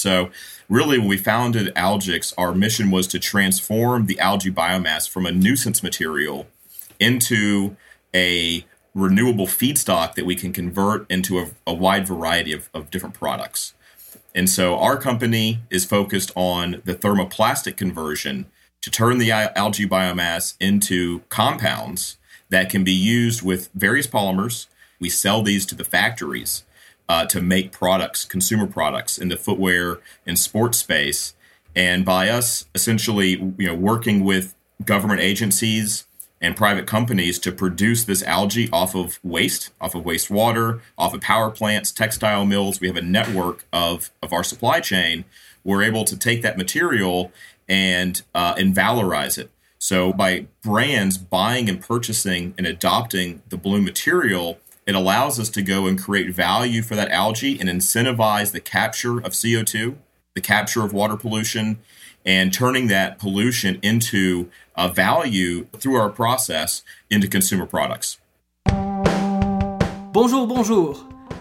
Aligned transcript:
So, 0.00 0.30
really, 0.68 0.98
when 0.98 1.08
we 1.08 1.18
founded 1.18 1.74
Algix, 1.74 2.32
our 2.38 2.54
mission 2.54 2.90
was 2.90 3.06
to 3.08 3.18
transform 3.18 4.06
the 4.06 4.18
algae 4.18 4.50
biomass 4.50 5.08
from 5.08 5.26
a 5.26 5.32
nuisance 5.32 5.82
material 5.82 6.46
into 6.98 7.76
a 8.14 8.64
renewable 8.94 9.46
feedstock 9.46 10.14
that 10.14 10.24
we 10.24 10.34
can 10.34 10.52
convert 10.52 11.08
into 11.10 11.38
a, 11.38 11.50
a 11.66 11.74
wide 11.74 12.06
variety 12.06 12.52
of, 12.52 12.68
of 12.74 12.90
different 12.90 13.14
products. 13.14 13.74
And 14.34 14.48
so, 14.48 14.76
our 14.78 14.96
company 14.96 15.60
is 15.70 15.84
focused 15.84 16.32
on 16.34 16.82
the 16.84 16.94
thermoplastic 16.94 17.76
conversion 17.76 18.46
to 18.80 18.90
turn 18.90 19.18
the 19.18 19.30
algae 19.30 19.86
biomass 19.86 20.54
into 20.58 21.20
compounds 21.28 22.16
that 22.48 22.70
can 22.70 22.82
be 22.82 22.92
used 22.92 23.42
with 23.42 23.68
various 23.74 24.06
polymers. 24.06 24.66
We 24.98 25.10
sell 25.10 25.42
these 25.42 25.66
to 25.66 25.74
the 25.74 25.84
factories 25.84 26.64
uh, 27.10 27.26
to 27.26 27.42
make 27.42 27.72
products, 27.72 28.24
consumer 28.24 28.68
products 28.68 29.18
in 29.18 29.30
the 29.30 29.36
footwear 29.36 29.98
and 30.24 30.38
sports 30.38 30.78
space. 30.78 31.34
And 31.74 32.04
by 32.04 32.28
us 32.28 32.66
essentially, 32.72 33.30
you 33.58 33.66
know, 33.66 33.74
working 33.74 34.22
with 34.24 34.54
government 34.84 35.20
agencies 35.20 36.06
and 36.40 36.54
private 36.54 36.86
companies 36.86 37.40
to 37.40 37.50
produce 37.50 38.04
this 38.04 38.22
algae 38.22 38.70
off 38.72 38.94
of 38.94 39.18
waste, 39.24 39.70
off 39.80 39.96
of 39.96 40.04
wastewater, 40.04 40.82
off 40.96 41.12
of 41.12 41.20
power 41.20 41.50
plants, 41.50 41.90
textile 41.90 42.46
mills. 42.46 42.80
We 42.80 42.86
have 42.86 42.96
a 42.96 43.02
network 43.02 43.64
of, 43.72 44.12
of 44.22 44.32
our 44.32 44.44
supply 44.44 44.78
chain. 44.78 45.24
We're 45.64 45.82
able 45.82 46.04
to 46.04 46.16
take 46.16 46.42
that 46.42 46.56
material 46.56 47.32
and 47.68 48.22
uh, 48.36 48.54
and 48.56 48.72
valorize 48.72 49.36
it. 49.36 49.50
So 49.80 50.12
by 50.12 50.46
brands 50.62 51.18
buying 51.18 51.68
and 51.68 51.80
purchasing 51.80 52.54
and 52.56 52.68
adopting 52.68 53.42
the 53.48 53.56
Bloom 53.56 53.84
material, 53.84 54.60
it 54.86 54.94
allows 54.94 55.38
us 55.38 55.48
to 55.50 55.62
go 55.62 55.86
and 55.86 55.98
create 55.98 56.34
value 56.34 56.82
for 56.82 56.94
that 56.96 57.10
algae 57.10 57.58
and 57.60 57.68
incentivize 57.68 58.52
the 58.52 58.60
capture 58.60 59.18
of 59.18 59.32
CO2, 59.32 59.96
the 60.34 60.40
capture 60.40 60.84
of 60.84 60.92
water 60.92 61.16
pollution, 61.16 61.78
and 62.24 62.52
turning 62.52 62.88
that 62.88 63.18
pollution 63.18 63.78
into 63.82 64.50
a 64.76 64.88
value 64.88 65.64
through 65.76 65.96
our 65.96 66.10
process 66.10 66.82
into 67.10 67.28
consumer 67.28 67.66
products. 67.66 68.18
Bonjour, 70.12 70.46
bonjour, 70.46 70.96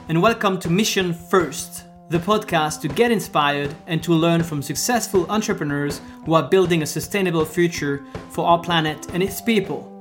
and 0.08 0.22
welcome 0.22 0.60
to 0.60 0.70
Mission 0.70 1.14
First 1.14 1.86
the 2.10 2.18
podcast 2.18 2.82
to 2.82 2.88
get 2.88 3.12
inspired 3.12 3.76
and 3.86 4.02
to 4.02 4.14
learn 4.14 4.42
from 4.42 4.64
successful 4.64 5.30
entrepreneurs 5.30 6.02
who 6.26 6.34
are 6.34 6.50
building 6.50 6.82
a 6.82 6.86
sustainable 6.86 7.46
future 7.46 8.04
for 8.32 8.48
our 8.48 8.60
planet 8.60 9.08
and 9.14 9.22
its 9.22 9.42
people. 9.42 9.99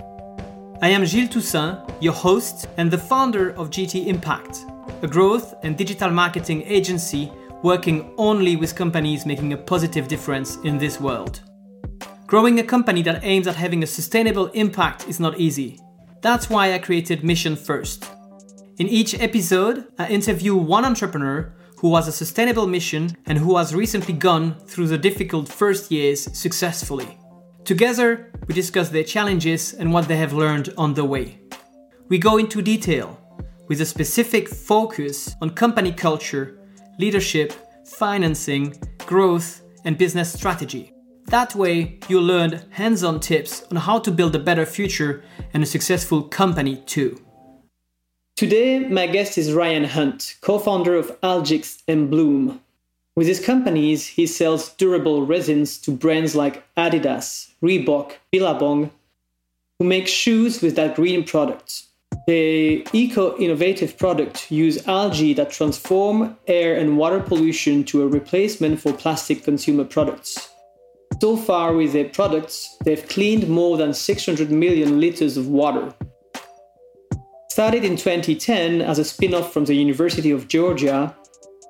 I 0.80 0.90
am 0.90 1.04
Gilles 1.04 1.28
Toussaint, 1.28 1.80
your 2.00 2.12
host 2.12 2.68
and 2.76 2.88
the 2.88 2.98
founder 2.98 3.50
of 3.56 3.68
GT 3.68 4.06
Impact, 4.06 4.64
a 5.02 5.08
growth 5.08 5.52
and 5.64 5.76
digital 5.76 6.08
marketing 6.08 6.62
agency 6.66 7.32
working 7.64 8.14
only 8.16 8.54
with 8.54 8.76
companies 8.76 9.26
making 9.26 9.52
a 9.52 9.56
positive 9.56 10.06
difference 10.06 10.56
in 10.58 10.78
this 10.78 11.00
world. 11.00 11.40
Growing 12.28 12.60
a 12.60 12.62
company 12.62 13.02
that 13.02 13.24
aims 13.24 13.48
at 13.48 13.56
having 13.56 13.82
a 13.82 13.88
sustainable 13.88 14.46
impact 14.54 15.08
is 15.08 15.18
not 15.18 15.40
easy. 15.40 15.80
That's 16.22 16.48
why 16.48 16.72
I 16.72 16.78
created 16.78 17.24
Mission 17.24 17.56
First. 17.56 18.08
In 18.76 18.86
each 18.86 19.18
episode, 19.18 19.88
I 19.98 20.06
interview 20.06 20.54
one 20.54 20.84
entrepreneur 20.84 21.56
who 21.78 21.96
has 21.96 22.06
a 22.06 22.12
sustainable 22.12 22.68
mission 22.68 23.16
and 23.26 23.36
who 23.36 23.56
has 23.56 23.74
recently 23.74 24.14
gone 24.14 24.54
through 24.60 24.86
the 24.86 24.98
difficult 24.98 25.48
first 25.48 25.90
years 25.90 26.22
successfully. 26.38 27.17
Together, 27.68 28.32
we 28.46 28.54
discuss 28.54 28.88
their 28.88 29.04
challenges 29.04 29.74
and 29.74 29.92
what 29.92 30.08
they 30.08 30.16
have 30.16 30.32
learned 30.32 30.72
on 30.78 30.94
the 30.94 31.04
way. 31.04 31.38
We 32.08 32.16
go 32.16 32.38
into 32.38 32.62
detail 32.62 33.20
with 33.66 33.82
a 33.82 33.84
specific 33.84 34.48
focus 34.48 35.36
on 35.42 35.50
company 35.50 35.92
culture, 35.92 36.58
leadership, 36.98 37.52
financing, 37.84 38.74
growth, 39.04 39.60
and 39.84 39.98
business 39.98 40.32
strategy. 40.32 40.94
That 41.26 41.54
way, 41.54 41.98
you'll 42.08 42.22
learn 42.22 42.62
hands 42.70 43.04
on 43.04 43.20
tips 43.20 43.66
on 43.70 43.76
how 43.76 43.98
to 43.98 44.10
build 44.10 44.34
a 44.34 44.38
better 44.38 44.64
future 44.64 45.22
and 45.52 45.62
a 45.62 45.66
successful 45.66 46.22
company 46.22 46.76
too. 46.86 47.20
Today, 48.36 48.78
my 48.78 49.06
guest 49.06 49.36
is 49.36 49.52
Ryan 49.52 49.84
Hunt, 49.84 50.36
co 50.40 50.58
founder 50.58 50.94
of 50.94 51.20
Algix 51.20 51.82
and 51.86 52.10
Bloom. 52.10 52.62
With 53.18 53.26
his 53.26 53.40
companies, 53.40 54.06
he 54.06 54.28
sells 54.28 54.68
durable 54.74 55.26
resins 55.26 55.76
to 55.78 55.90
brands 55.90 56.36
like 56.36 56.62
Adidas, 56.76 57.50
Reebok, 57.60 58.12
Billabong, 58.30 58.92
who 59.76 59.84
make 59.84 60.06
shoes 60.06 60.62
with 60.62 60.76
that 60.76 60.94
green 60.94 61.24
product. 61.24 61.82
The 62.28 62.86
eco 62.92 63.36
innovative 63.38 63.98
product 63.98 64.52
use 64.52 64.86
algae 64.86 65.34
that 65.34 65.50
transform 65.50 66.38
air 66.46 66.76
and 66.76 66.96
water 66.96 67.18
pollution 67.18 67.82
to 67.86 68.02
a 68.02 68.06
replacement 68.06 68.78
for 68.80 68.92
plastic 68.92 69.42
consumer 69.42 69.84
products. 69.84 70.50
So 71.20 71.36
far, 71.36 71.72
with 71.72 71.94
their 71.94 72.08
products, 72.08 72.76
they've 72.84 73.08
cleaned 73.08 73.48
more 73.48 73.76
than 73.76 73.94
600 73.94 74.52
million 74.52 75.00
liters 75.00 75.36
of 75.36 75.48
water. 75.48 75.92
Started 77.50 77.84
in 77.84 77.96
2010 77.96 78.80
as 78.80 79.00
a 79.00 79.04
spin 79.04 79.34
off 79.34 79.52
from 79.52 79.64
the 79.64 79.74
University 79.74 80.30
of 80.30 80.46
Georgia, 80.46 81.16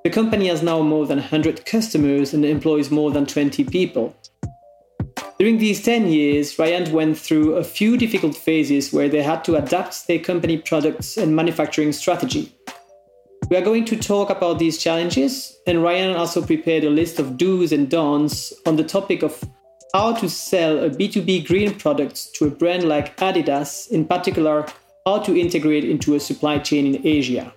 the 0.03 0.09
company 0.09 0.47
has 0.47 0.63
now 0.63 0.81
more 0.81 1.05
than 1.05 1.17
100 1.17 1.65
customers 1.65 2.33
and 2.33 2.45
employs 2.45 2.89
more 2.89 3.11
than 3.11 3.25
20 3.25 3.65
people. 3.65 4.15
During 5.39 5.57
these 5.57 5.81
10 5.83 6.07
years, 6.07 6.57
Ryan 6.59 6.91
went 6.91 7.17
through 7.17 7.55
a 7.55 7.63
few 7.63 7.97
difficult 7.97 8.35
phases 8.35 8.91
where 8.91 9.09
they 9.09 9.23
had 9.23 9.43
to 9.45 9.55
adapt 9.55 10.07
their 10.07 10.19
company 10.19 10.57
products 10.57 11.17
and 11.17 11.35
manufacturing 11.35 11.93
strategy. 11.93 12.53
We 13.49 13.57
are 13.57 13.61
going 13.61 13.85
to 13.85 13.97
talk 13.97 14.29
about 14.29 14.59
these 14.59 14.77
challenges, 14.77 15.57
and 15.65 15.81
Ryan 15.81 16.15
also 16.15 16.45
prepared 16.45 16.83
a 16.83 16.89
list 16.89 17.19
of 17.19 17.37
do's 17.37 17.71
and 17.71 17.89
don'ts 17.89 18.53
on 18.65 18.75
the 18.75 18.83
topic 18.83 19.23
of 19.23 19.43
how 19.93 20.13
to 20.13 20.29
sell 20.29 20.83
a 20.83 20.89
B2B 20.89 21.47
green 21.47 21.73
product 21.73 22.35
to 22.35 22.45
a 22.45 22.51
brand 22.51 22.83
like 22.83 23.17
Adidas, 23.17 23.89
in 23.89 24.05
particular, 24.05 24.65
how 25.05 25.19
to 25.19 25.39
integrate 25.39 25.83
into 25.83 26.15
a 26.15 26.19
supply 26.19 26.59
chain 26.59 26.95
in 26.95 27.07
Asia. 27.07 27.51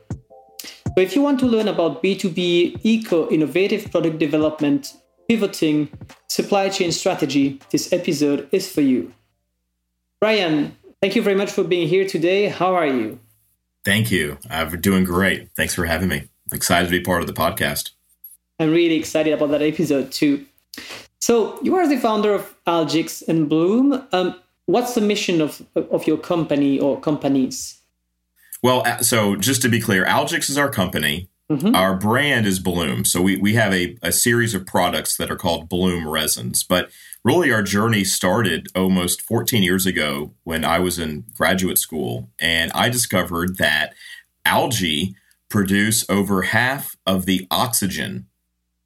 So 0.94 1.00
if 1.00 1.16
you 1.16 1.22
want 1.22 1.40
to 1.40 1.46
learn 1.46 1.68
about 1.68 2.02
B2B 2.02 2.80
eco 2.82 3.26
innovative 3.30 3.90
product 3.90 4.18
development, 4.18 4.92
pivoting, 5.26 5.88
supply 6.28 6.68
chain 6.68 6.92
strategy, 6.92 7.58
this 7.70 7.94
episode 7.94 8.46
is 8.52 8.70
for 8.70 8.82
you. 8.82 9.14
Ryan, 10.20 10.76
thank 11.00 11.16
you 11.16 11.22
very 11.22 11.34
much 11.34 11.50
for 11.50 11.64
being 11.64 11.88
here 11.88 12.06
today. 12.06 12.48
How 12.48 12.74
are 12.74 12.86
you? 12.86 13.18
Thank 13.86 14.10
you. 14.10 14.36
I'm 14.50 14.80
doing 14.82 15.04
great. 15.04 15.48
Thanks 15.56 15.74
for 15.74 15.86
having 15.86 16.08
me. 16.08 16.28
excited 16.52 16.86
to 16.86 16.90
be 16.90 17.00
part 17.00 17.22
of 17.22 17.26
the 17.26 17.32
podcast. 17.32 17.92
I'm 18.60 18.70
really 18.70 18.96
excited 18.96 19.32
about 19.32 19.50
that 19.52 19.62
episode 19.62 20.12
too. 20.12 20.44
So, 21.22 21.58
you 21.62 21.74
are 21.76 21.88
the 21.88 21.96
founder 21.96 22.34
of 22.34 22.54
Algix 22.66 23.26
and 23.26 23.48
Bloom. 23.48 24.06
Um, 24.12 24.38
what's 24.66 24.94
the 24.94 25.00
mission 25.00 25.40
of 25.40 25.62
of 25.74 26.06
your 26.06 26.18
company 26.18 26.78
or 26.78 27.00
companies? 27.00 27.81
Well, 28.62 28.82
uh, 28.86 28.98
so 28.98 29.36
just 29.36 29.60
to 29.62 29.68
be 29.68 29.80
clear, 29.80 30.04
Algix 30.04 30.48
is 30.48 30.56
our 30.56 30.70
company. 30.70 31.28
Mm-hmm. 31.50 31.74
Our 31.74 31.96
brand 31.96 32.46
is 32.46 32.60
Bloom. 32.60 33.04
So 33.04 33.20
we, 33.20 33.36
we 33.36 33.54
have 33.54 33.74
a, 33.74 33.96
a 34.02 34.12
series 34.12 34.54
of 34.54 34.66
products 34.66 35.16
that 35.16 35.30
are 35.30 35.36
called 35.36 35.68
Bloom 35.68 36.08
resins. 36.08 36.62
But 36.62 36.90
really, 37.24 37.52
our 37.52 37.62
journey 37.62 38.04
started 38.04 38.68
almost 38.74 39.20
14 39.20 39.62
years 39.62 39.84
ago 39.84 40.34
when 40.44 40.64
I 40.64 40.78
was 40.78 40.98
in 40.98 41.24
graduate 41.34 41.78
school. 41.78 42.30
And 42.38 42.70
I 42.74 42.88
discovered 42.88 43.58
that 43.58 43.94
algae 44.44 45.16
produce 45.50 46.08
over 46.08 46.42
half 46.42 46.96
of 47.06 47.26
the 47.26 47.46
oxygen. 47.50 48.26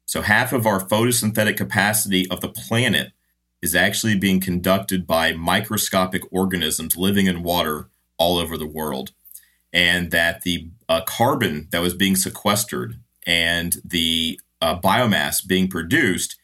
So 0.05 0.21
half 0.21 0.51
of 0.51 0.65
our 0.65 0.83
photosynthetic 0.83 1.55
capacity 1.55 2.29
of 2.29 2.41
the 2.41 2.49
planet 2.49 3.13
is 3.61 3.75
actually 3.75 4.17
being 4.17 4.39
conducted 4.39 5.07
by 5.07 5.33
microscopic 5.33 6.21
organisms 6.31 6.97
living 6.97 7.27
in 7.27 7.43
water 7.43 7.89
all 8.17 8.37
over 8.37 8.57
the 8.57 8.67
world. 8.67 9.11
And 9.73 10.11
that 10.11 10.41
the 10.41 10.69
uh, 10.89 11.01
carbon 11.01 11.67
that 11.71 11.81
was 11.81 11.93
being 11.93 12.15
sequestered 12.15 12.99
and 13.25 13.77
the 13.83 14.39
uh, 14.61 14.79
biomass 14.79 15.45
being 15.45 15.67
produced, 15.67 16.37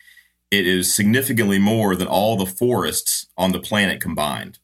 it 0.51 0.67
is 0.67 0.93
significantly 0.93 1.57
more 1.57 1.95
than 1.95 2.07
all 2.07 2.37
the 2.37 2.45
forests 2.45 3.27
on 3.37 3.51
the 3.51 3.59
planet 3.59 4.01
combined. 4.01 4.59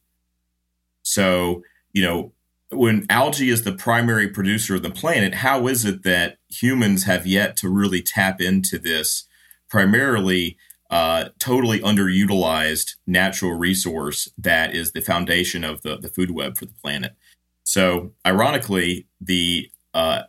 So, 1.02 1.62
you 1.92 2.02
know, 2.02 2.32
when 2.70 3.06
algae 3.10 3.50
is 3.50 3.64
the 3.64 3.72
primary 3.72 4.28
producer 4.28 4.76
of 4.76 4.82
the 4.82 4.90
planet, 4.90 5.36
how 5.36 5.66
is 5.66 5.84
it 5.84 6.04
that 6.04 6.38
humans 6.48 7.04
have 7.04 7.26
yet 7.26 7.56
to 7.56 7.68
really 7.68 8.02
tap 8.02 8.40
into 8.40 8.78
this 8.78 9.26
primarily 9.68 10.56
uh, 10.90 11.28
totally 11.38 11.78
underutilized 11.80 12.96
natural 13.06 13.52
resource 13.52 14.28
that 14.36 14.74
is 14.74 14.90
the 14.90 15.00
foundation 15.00 15.62
of 15.62 15.82
the, 15.82 15.96
the 15.96 16.08
food 16.08 16.32
web 16.32 16.58
for 16.58 16.66
the 16.66 16.74
planet. 16.82 17.14
So, 17.64 18.12
ironically, 18.26 19.06
the 19.20 19.70
uh, 19.94 20.22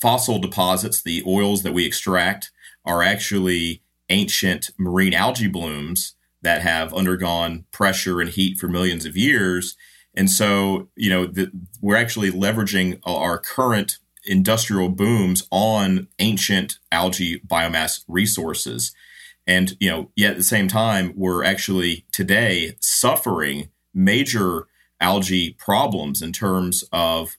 fossil 0.00 0.38
deposits, 0.38 1.02
the 1.02 1.22
oils 1.26 1.62
that 1.62 1.72
we 1.72 1.84
extract, 1.84 2.50
are 2.84 3.02
actually 3.02 3.82
ancient 4.08 4.70
marine 4.78 5.14
algae 5.14 5.48
blooms 5.48 6.14
that 6.42 6.62
have 6.62 6.92
undergone 6.92 7.64
pressure 7.72 8.20
and 8.20 8.30
heat 8.30 8.58
for 8.58 8.68
millions 8.68 9.06
of 9.06 9.16
years. 9.16 9.76
And 10.14 10.30
so, 10.30 10.88
you 10.96 11.08
know, 11.08 11.26
the, 11.26 11.50
we're 11.80 11.96
actually 11.96 12.30
leveraging 12.30 13.00
our 13.04 13.38
current 13.38 13.98
industrial 14.24 14.88
booms 14.88 15.46
on 15.50 16.08
ancient 16.18 16.78
algae 16.90 17.40
biomass 17.40 18.04
resources. 18.06 18.92
And, 19.46 19.76
you 19.80 19.90
know, 19.90 20.10
yet 20.14 20.32
at 20.32 20.36
the 20.36 20.44
same 20.44 20.68
time, 20.68 21.12
we're 21.16 21.44
actually 21.44 22.04
today 22.12 22.76
suffering 22.80 23.70
major 23.94 24.68
algae 25.02 25.54
problems 25.58 26.22
in 26.22 26.32
terms 26.32 26.84
of 26.92 27.36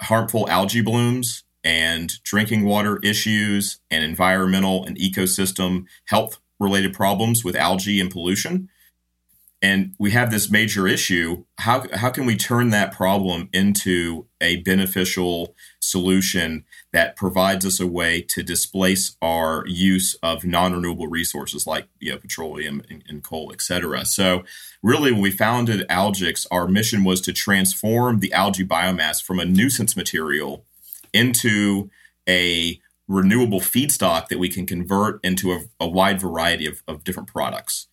harmful 0.00 0.48
algae 0.48 0.80
blooms 0.80 1.44
and 1.62 2.22
drinking 2.22 2.64
water 2.64 2.98
issues 3.02 3.80
and 3.90 4.02
environmental 4.02 4.84
and 4.84 4.96
ecosystem 4.96 5.84
health 6.06 6.38
related 6.58 6.94
problems 6.94 7.44
with 7.44 7.56
algae 7.56 8.00
and 8.00 8.10
pollution. 8.10 8.68
And 9.62 9.94
we 9.98 10.12
have 10.12 10.30
this 10.30 10.50
major 10.50 10.86
issue. 10.86 11.44
How, 11.58 11.84
how 11.92 12.10
can 12.10 12.24
we 12.24 12.36
turn 12.36 12.70
that 12.70 12.92
problem 12.92 13.50
into 13.52 14.26
a 14.40 14.56
beneficial 14.62 15.54
solution 15.80 16.64
that 16.92 17.16
provides 17.16 17.64
us 17.64 17.78
a 17.78 17.86
way 17.86 18.20
to 18.20 18.42
displace 18.42 19.16
our 19.22 19.64
use 19.66 20.16
of 20.22 20.44
non-renewable 20.44 21.06
resources 21.06 21.66
like 21.66 21.86
you 22.00 22.10
know, 22.10 22.18
petroleum 22.18 22.82
and, 22.90 23.04
and 23.08 23.22
coal 23.22 23.50
et 23.52 23.62
cetera. 23.62 24.04
So 24.04 24.42
really 24.82 25.12
when 25.12 25.20
we 25.20 25.30
founded 25.30 25.86
algix 25.88 26.46
our 26.50 26.66
mission 26.66 27.04
was 27.04 27.20
to 27.22 27.32
transform 27.32 28.18
the 28.18 28.32
algae 28.32 28.66
biomass 28.66 29.22
from 29.22 29.38
a 29.38 29.44
nuisance 29.44 29.96
material 29.96 30.64
into 31.12 31.90
a 32.28 32.80
renewable 33.06 33.60
feedstock 33.60 34.28
that 34.28 34.38
we 34.38 34.48
can 34.48 34.66
convert 34.66 35.24
into 35.24 35.52
a, 35.52 35.60
a 35.80 35.88
wide 35.88 36.20
variety 36.20 36.66
of, 36.66 36.82
of 36.86 37.04
different 37.04 37.28
products. 37.28 37.88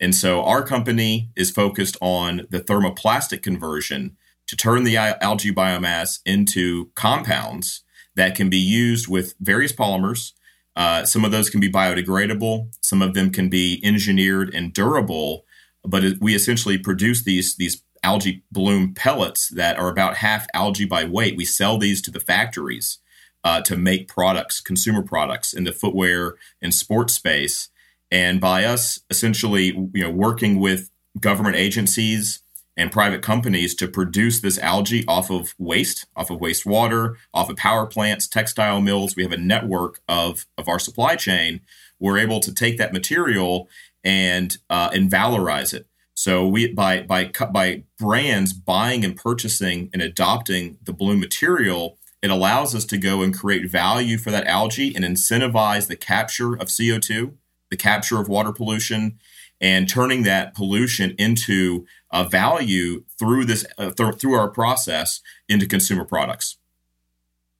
And 0.00 0.14
so 0.14 0.42
our 0.42 0.64
company 0.64 1.30
is 1.36 1.50
focused 1.50 1.96
on 2.00 2.46
the 2.50 2.60
thermoplastic 2.60 3.42
conversion 3.42 4.16
to 4.48 4.56
turn 4.56 4.84
the 4.84 4.96
algae 4.96 5.52
biomass 5.52 6.20
into 6.26 6.90
compounds 6.94 7.82
that 8.14 8.34
can 8.34 8.48
be 8.50 8.58
used 8.58 9.08
with 9.08 9.34
various 9.40 9.72
polymers. 9.72 10.32
Uh, 10.74 11.04
some 11.04 11.24
of 11.24 11.30
those 11.30 11.50
can 11.50 11.60
be 11.60 11.70
biodegradable, 11.70 12.74
some 12.80 13.02
of 13.02 13.14
them 13.14 13.30
can 13.30 13.48
be 13.48 13.80
engineered 13.84 14.54
and 14.54 14.72
durable, 14.72 15.44
but 15.84 16.02
we 16.20 16.34
essentially 16.34 16.78
produce 16.78 17.24
these, 17.24 17.56
these 17.56 17.82
algae 18.02 18.42
bloom 18.50 18.94
pellets 18.94 19.48
that 19.50 19.78
are 19.78 19.88
about 19.88 20.16
half 20.16 20.46
algae 20.54 20.84
by 20.84 21.04
weight. 21.04 21.36
We 21.36 21.44
sell 21.44 21.78
these 21.78 22.00
to 22.02 22.10
the 22.10 22.20
factories 22.20 22.98
uh, 23.44 23.60
to 23.62 23.76
make 23.76 24.08
products, 24.08 24.60
consumer 24.60 25.02
products 25.02 25.52
in 25.52 25.64
the 25.64 25.72
footwear 25.72 26.36
and 26.60 26.74
sports 26.74 27.14
space. 27.14 27.68
And 28.10 28.40
by 28.40 28.64
us 28.64 29.00
essentially, 29.10 29.66
you 29.66 30.04
know, 30.04 30.10
working 30.10 30.58
with 30.58 30.90
government 31.18 31.56
agencies 31.56 32.41
and 32.76 32.90
private 32.90 33.22
companies 33.22 33.74
to 33.74 33.88
produce 33.88 34.40
this 34.40 34.58
algae 34.58 35.04
off 35.06 35.30
of 35.30 35.54
waste, 35.58 36.06
off 36.16 36.30
of 36.30 36.38
wastewater, 36.38 37.16
off 37.34 37.50
of 37.50 37.56
power 37.56 37.86
plants, 37.86 38.26
textile 38.26 38.80
mills. 38.80 39.14
We 39.14 39.22
have 39.22 39.32
a 39.32 39.36
network 39.36 40.00
of, 40.08 40.46
of 40.56 40.68
our 40.68 40.78
supply 40.78 41.16
chain. 41.16 41.60
We're 41.98 42.18
able 42.18 42.40
to 42.40 42.52
take 42.52 42.78
that 42.78 42.92
material 42.92 43.68
and 44.04 44.56
uh, 44.68 44.90
and 44.92 45.10
valorize 45.10 45.72
it. 45.72 45.86
So 46.14 46.46
we 46.46 46.72
by 46.72 47.02
by 47.02 47.30
by 47.52 47.84
brands 47.98 48.52
buying 48.52 49.04
and 49.04 49.16
purchasing 49.16 49.90
and 49.92 50.02
adopting 50.02 50.78
the 50.82 50.92
Bloom 50.92 51.20
material, 51.20 51.98
it 52.20 52.30
allows 52.30 52.74
us 52.74 52.84
to 52.86 52.98
go 52.98 53.22
and 53.22 53.36
create 53.36 53.70
value 53.70 54.18
for 54.18 54.30
that 54.30 54.46
algae 54.46 54.94
and 54.94 55.04
incentivize 55.04 55.86
the 55.86 55.96
capture 55.96 56.54
of 56.54 56.70
CO 56.76 56.98
two 56.98 57.38
the 57.72 57.76
capture 57.76 58.20
of 58.20 58.28
water 58.28 58.52
pollution, 58.52 59.18
and 59.62 59.88
turning 59.88 60.24
that 60.24 60.54
pollution 60.54 61.14
into 61.18 61.86
a 62.12 62.24
value 62.24 63.04
through 63.18 63.44
this 63.44 63.64
uh, 63.78 63.92
th- 63.92 64.16
through 64.16 64.34
our 64.34 64.50
process 64.50 65.20
into 65.48 65.66
consumer 65.66 66.04
products. 66.04 66.58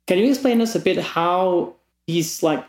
Can 0.08 0.18
you 0.18 0.28
explain 0.28 0.60
us 0.60 0.74
a 0.74 0.80
bit 0.80 0.98
how 0.98 1.76
these 2.08 2.42
like 2.42 2.64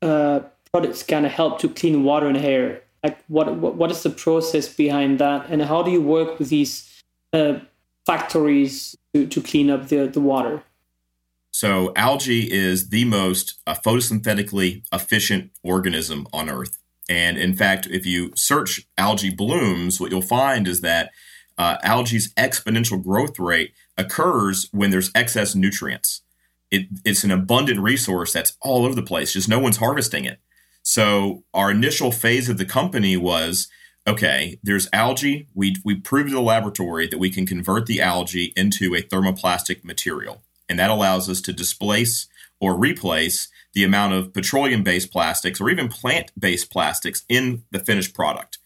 uh, 0.00 0.40
products 0.70 1.02
kind 1.02 1.26
of 1.26 1.32
help 1.32 1.58
to 1.58 1.68
clean 1.68 2.04
water 2.04 2.28
and 2.28 2.36
air? 2.36 2.82
Like 3.02 3.18
what, 3.26 3.54
what 3.56 3.74
what 3.74 3.90
is 3.90 4.04
the 4.04 4.10
process 4.10 4.72
behind 4.72 5.18
that, 5.18 5.50
and 5.50 5.60
how 5.62 5.82
do 5.82 5.90
you 5.90 6.00
work 6.00 6.38
with 6.38 6.48
these 6.48 7.02
uh, 7.32 7.58
factories 8.06 8.96
to, 9.12 9.26
to 9.26 9.42
clean 9.42 9.70
up 9.70 9.88
the, 9.88 10.06
the 10.06 10.20
water? 10.20 10.62
So, 11.50 11.92
algae 11.96 12.50
is 12.50 12.88
the 12.88 13.04
most 13.04 13.60
uh, 13.66 13.74
photosynthetically 13.74 14.84
efficient 14.92 15.50
organism 15.62 16.26
on 16.32 16.48
Earth. 16.48 16.78
And 17.12 17.36
in 17.36 17.54
fact, 17.54 17.86
if 17.90 18.06
you 18.06 18.32
search 18.34 18.86
algae 18.96 19.28
blooms, 19.28 20.00
what 20.00 20.10
you'll 20.10 20.22
find 20.22 20.66
is 20.66 20.80
that 20.80 21.10
uh, 21.58 21.76
algae's 21.82 22.32
exponential 22.36 23.02
growth 23.02 23.38
rate 23.38 23.74
occurs 23.98 24.70
when 24.72 24.90
there's 24.90 25.10
excess 25.14 25.54
nutrients. 25.54 26.22
It, 26.70 26.86
it's 27.04 27.22
an 27.22 27.30
abundant 27.30 27.80
resource 27.80 28.32
that's 28.32 28.56
all 28.62 28.86
over 28.86 28.94
the 28.94 29.02
place, 29.02 29.34
just 29.34 29.46
no 29.46 29.58
one's 29.58 29.76
harvesting 29.76 30.24
it. 30.24 30.38
So, 30.82 31.44
our 31.52 31.70
initial 31.70 32.12
phase 32.12 32.48
of 32.48 32.56
the 32.56 32.64
company 32.64 33.18
was 33.18 33.68
okay, 34.06 34.58
there's 34.62 34.88
algae. 34.90 35.48
We, 35.54 35.76
we 35.84 35.96
proved 35.96 36.30
in 36.30 36.34
the 36.34 36.40
laboratory 36.40 37.06
that 37.08 37.18
we 37.18 37.28
can 37.28 37.44
convert 37.44 37.84
the 37.84 38.00
algae 38.00 38.54
into 38.56 38.94
a 38.94 39.02
thermoplastic 39.02 39.84
material 39.84 40.42
and 40.66 40.78
that 40.78 40.90
allows 40.90 41.28
us 41.28 41.42
to 41.42 41.52
displace 41.52 42.26
or 42.58 42.74
replace 42.74 43.48
the 43.74 43.84
amount 43.84 44.12
of 44.12 44.32
petroleum 44.32 44.82
based 44.82 45.10
plastics 45.10 45.60
or 45.60 45.70
even 45.70 45.88
plant 45.88 46.30
based 46.38 46.70
plastics 46.70 47.24
in 47.28 47.64
the 47.70 47.78
finished 47.78 48.14
product. 48.14 48.58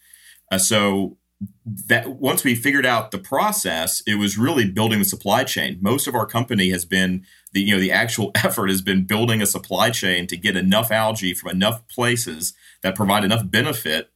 Uh, 0.51 0.57
so 0.57 1.17
that 1.65 2.07
once 2.07 2.43
we 2.43 2.55
figured 2.55 2.85
out 2.85 3.11
the 3.11 3.17
process, 3.19 4.01
it 4.07 4.15
was 4.15 4.37
really 4.37 4.69
building 4.69 4.99
the 4.99 5.05
supply 5.05 5.43
chain. 5.43 5.77
Most 5.81 6.07
of 6.07 6.15
our 6.15 6.25
company 6.25 6.69
has 6.69 6.83
been 6.85 7.25
the 7.53 7.61
you 7.61 7.75
know 7.75 7.79
the 7.79 7.91
actual 7.91 8.31
effort 8.35 8.69
has 8.69 8.81
been 8.81 9.05
building 9.05 9.41
a 9.41 9.45
supply 9.45 9.89
chain 9.89 10.27
to 10.27 10.37
get 10.37 10.57
enough 10.57 10.91
algae 10.91 11.33
from 11.33 11.51
enough 11.51 11.87
places 11.87 12.53
that 12.81 12.95
provide 12.95 13.23
enough 13.23 13.49
benefit 13.49 14.09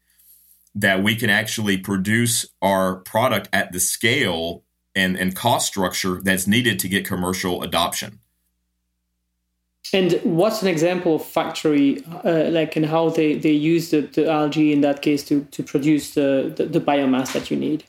that 0.74 1.04
we 1.04 1.16
can 1.16 1.30
actually 1.30 1.78
produce 1.78 2.46
our 2.62 2.96
product 2.96 3.50
at 3.52 3.72
the 3.72 3.80
scale 3.80 4.64
and, 4.96 5.18
and 5.18 5.36
cost 5.36 5.68
structure 5.68 6.22
that's 6.24 6.48
needed 6.48 6.80
to 6.80 6.88
get 6.88 7.06
commercial 7.06 7.62
adoption. 7.62 8.21
And 9.94 10.20
what's 10.24 10.62
an 10.62 10.68
example 10.68 11.16
of 11.16 11.26
factory, 11.26 12.04
uh, 12.24 12.50
like, 12.50 12.76
and 12.76 12.86
how 12.86 13.10
they, 13.10 13.36
they 13.36 13.52
use 13.52 13.92
the, 13.92 14.02
the 14.02 14.30
algae 14.30 14.72
in 14.72 14.82
that 14.82 15.02
case 15.02 15.24
to, 15.26 15.44
to 15.52 15.64
produce 15.64 16.14
the, 16.14 16.54
the, 16.56 16.66
the 16.66 16.80
biomass 16.80 17.34
that 17.34 17.52
you 17.52 17.58
need? 17.58 17.84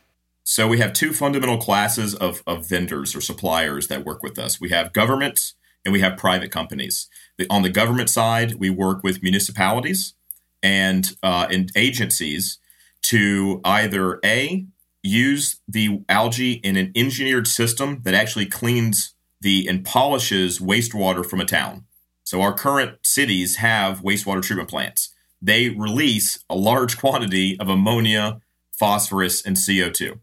So 0.45 0.67
we 0.67 0.79
have 0.79 0.93
two 0.93 1.13
fundamental 1.13 1.59
classes 1.59 2.15
of, 2.15 2.43
of 2.47 2.67
vendors 2.67 3.15
or 3.15 3.21
suppliers 3.21 3.87
that 3.89 4.05
work 4.05 4.23
with 4.23 4.39
us. 4.39 4.61
We 4.61 4.71
have 4.71 4.93
governments 4.93 5.55
and 5.85 5.93
we 5.93 6.01
have 6.01 6.17
private 6.17 6.51
companies. 6.51 7.09
The, 7.39 7.47
on 7.49 7.63
the 7.63 7.71
government 7.71 8.11
side, 8.11 8.55
we 8.55 8.71
work 8.71 9.05
with 9.05 9.23
municipalities 9.23 10.15
and, 10.63 11.15
uh, 11.23 11.47
and 11.51 11.71
agencies 11.77 12.59
to 13.03 13.61
either 13.65 14.19
A, 14.25 14.67
use 15.03 15.61
the 15.69 16.01
algae 16.09 16.53
in 16.53 16.77
an 16.77 16.93
engineered 16.95 17.47
system 17.47 18.01
that 18.05 18.15
actually 18.15 18.47
cleans 18.47 19.12
the 19.43 19.67
and 19.69 19.85
polishes 19.85 20.59
wastewater 20.59 21.25
from 21.25 21.41
a 21.41 21.45
town. 21.45 21.85
So 22.25 22.41
our 22.41 22.55
current 22.55 22.99
cities 23.03 23.57
have 23.57 24.01
wastewater 24.01 24.43
treatment 24.43 24.71
plants. 24.71 25.13
They 25.41 25.71
release 25.71 26.43
a 26.49 26.55
large 26.55 26.97
quantity 26.97 27.59
of 27.59 27.69
ammonia, 27.69 28.41
phosphorus, 28.73 29.45
and 29.45 29.57
CO2. 29.57 30.19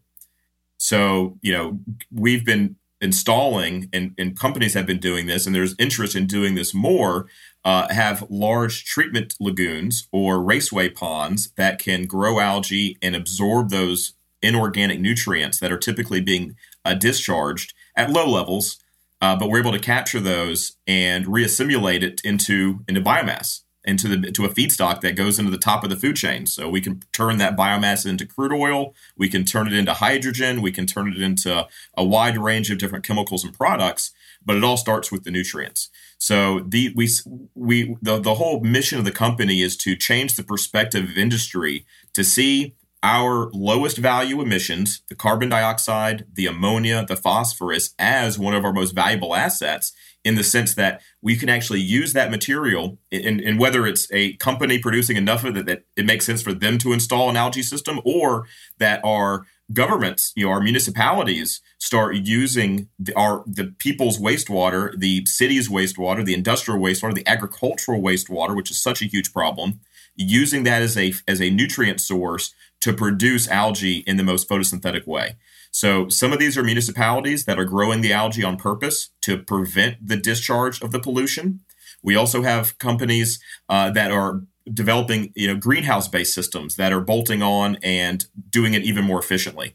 So, 0.78 1.38
you 1.42 1.52
know, 1.52 1.80
we've 2.10 2.44
been 2.44 2.76
installing 3.02 3.88
and, 3.92 4.14
and 4.18 4.38
companies 4.38 4.74
have 4.74 4.86
been 4.86 4.98
doing 4.98 5.26
this, 5.26 5.46
and 5.46 5.54
there's 5.54 5.74
interest 5.78 6.16
in 6.16 6.26
doing 6.26 6.54
this 6.54 6.74
more, 6.74 7.26
uh, 7.64 7.92
have 7.92 8.26
large 8.30 8.84
treatment 8.84 9.34
lagoons 9.38 10.08
or 10.10 10.42
raceway 10.42 10.88
ponds 10.88 11.52
that 11.56 11.78
can 11.78 12.06
grow 12.06 12.40
algae 12.40 12.96
and 13.02 13.14
absorb 13.14 13.70
those 13.70 14.14
inorganic 14.42 15.00
nutrients 15.00 15.60
that 15.60 15.70
are 15.70 15.78
typically 15.78 16.20
being 16.20 16.56
uh, 16.84 16.94
discharged 16.94 17.74
at 17.94 18.10
low 18.10 18.28
levels, 18.28 18.78
uh, 19.20 19.36
but 19.36 19.48
we're 19.48 19.60
able 19.60 19.72
to 19.72 19.78
capture 19.78 20.20
those 20.20 20.76
and 20.86 21.26
reassimilate 21.26 22.02
it 22.02 22.20
into 22.24 22.80
into 22.88 23.00
biomass, 23.00 23.60
into 23.84 24.08
the 24.08 24.28
into 24.28 24.44
a 24.44 24.48
feedstock 24.48 25.00
that 25.00 25.16
goes 25.16 25.38
into 25.38 25.50
the 25.50 25.58
top 25.58 25.84
of 25.84 25.90
the 25.90 25.96
food 25.96 26.16
chain. 26.16 26.46
So 26.46 26.68
we 26.68 26.80
can 26.80 27.02
turn 27.12 27.38
that 27.38 27.56
biomass 27.56 28.06
into 28.06 28.26
crude 28.26 28.52
oil, 28.52 28.94
we 29.16 29.28
can 29.28 29.44
turn 29.44 29.66
it 29.66 29.72
into 29.74 29.94
hydrogen, 29.94 30.62
we 30.62 30.72
can 30.72 30.86
turn 30.86 31.12
it 31.12 31.20
into 31.20 31.66
a 31.96 32.04
wide 32.04 32.38
range 32.38 32.70
of 32.70 32.78
different 32.78 33.04
chemicals 33.04 33.44
and 33.44 33.54
products. 33.54 34.12
But 34.42 34.56
it 34.56 34.64
all 34.64 34.78
starts 34.78 35.12
with 35.12 35.24
the 35.24 35.30
nutrients. 35.30 35.90
So 36.16 36.60
the 36.60 36.92
we 36.96 37.08
we 37.54 37.96
the, 38.00 38.18
the 38.18 38.34
whole 38.34 38.60
mission 38.60 38.98
of 38.98 39.04
the 39.04 39.10
company 39.10 39.60
is 39.60 39.76
to 39.78 39.96
change 39.96 40.36
the 40.36 40.42
perspective 40.42 41.04
of 41.04 41.18
industry 41.18 41.84
to 42.14 42.24
see 42.24 42.74
our 43.02 43.50
lowest 43.52 43.96
value 43.96 44.40
emissions, 44.40 45.02
the 45.08 45.14
carbon 45.14 45.48
dioxide, 45.48 46.26
the 46.34 46.46
ammonia, 46.46 47.04
the 47.06 47.16
phosphorus, 47.16 47.94
as 47.98 48.38
one 48.38 48.54
of 48.54 48.64
our 48.64 48.72
most 48.72 48.92
valuable 48.92 49.34
assets 49.34 49.92
in 50.22 50.34
the 50.34 50.44
sense 50.44 50.74
that 50.74 51.00
we 51.22 51.34
can 51.34 51.48
actually 51.48 51.80
use 51.80 52.12
that 52.12 52.30
material 52.30 52.98
and, 53.10 53.58
whether 53.58 53.86
it's 53.86 54.06
a 54.12 54.34
company 54.34 54.78
producing 54.78 55.16
enough 55.16 55.44
of 55.44 55.56
it 55.56 55.66
that 55.66 55.84
it 55.96 56.04
makes 56.04 56.26
sense 56.26 56.42
for 56.42 56.52
them 56.52 56.76
to 56.78 56.92
install 56.92 57.30
an 57.30 57.36
algae 57.36 57.62
system 57.62 58.00
or 58.04 58.46
that 58.78 59.00
our 59.02 59.46
governments, 59.72 60.32
you 60.36 60.44
know, 60.44 60.52
our 60.52 60.60
municipalities 60.60 61.60
start 61.78 62.16
using 62.16 62.88
the, 62.98 63.14
our 63.14 63.44
the 63.46 63.74
people's 63.78 64.18
wastewater, 64.18 64.92
the 64.98 65.24
city's 65.26 65.68
wastewater, 65.68 66.24
the 66.24 66.34
industrial 66.34 66.80
wastewater, 66.80 67.14
the 67.14 67.26
agricultural 67.26 68.02
wastewater, 68.02 68.54
which 68.54 68.70
is 68.70 68.82
such 68.82 69.00
a 69.00 69.06
huge 69.06 69.32
problem, 69.32 69.80
using 70.16 70.64
that 70.64 70.82
as 70.82 70.98
a 70.98 71.14
as 71.26 71.40
a 71.40 71.50
nutrient 71.50 72.00
source 72.00 72.52
to 72.80 72.92
produce 72.92 73.48
algae 73.48 73.98
in 74.06 74.16
the 74.16 74.22
most 74.22 74.48
photosynthetic 74.48 75.06
way. 75.06 75.36
So 75.70 76.08
some 76.08 76.32
of 76.32 76.38
these 76.38 76.58
are 76.58 76.62
municipalities 76.62 77.44
that 77.44 77.58
are 77.58 77.64
growing 77.64 78.00
the 78.00 78.12
algae 78.12 78.42
on 78.42 78.56
purpose 78.56 79.10
to 79.22 79.38
prevent 79.38 80.06
the 80.06 80.16
discharge 80.16 80.82
of 80.82 80.90
the 80.90 80.98
pollution. 80.98 81.60
We 82.02 82.16
also 82.16 82.42
have 82.42 82.78
companies 82.78 83.38
uh, 83.68 83.90
that 83.90 84.10
are 84.10 84.42
developing 84.72 85.32
you 85.34 85.48
know 85.48 85.56
greenhouse 85.56 86.08
based 86.08 86.34
systems 86.34 86.76
that 86.76 86.92
are 86.92 87.00
bolting 87.00 87.42
on 87.42 87.76
and 87.82 88.26
doing 88.50 88.74
it 88.74 88.82
even 88.82 89.04
more 89.04 89.20
efficiently. 89.20 89.74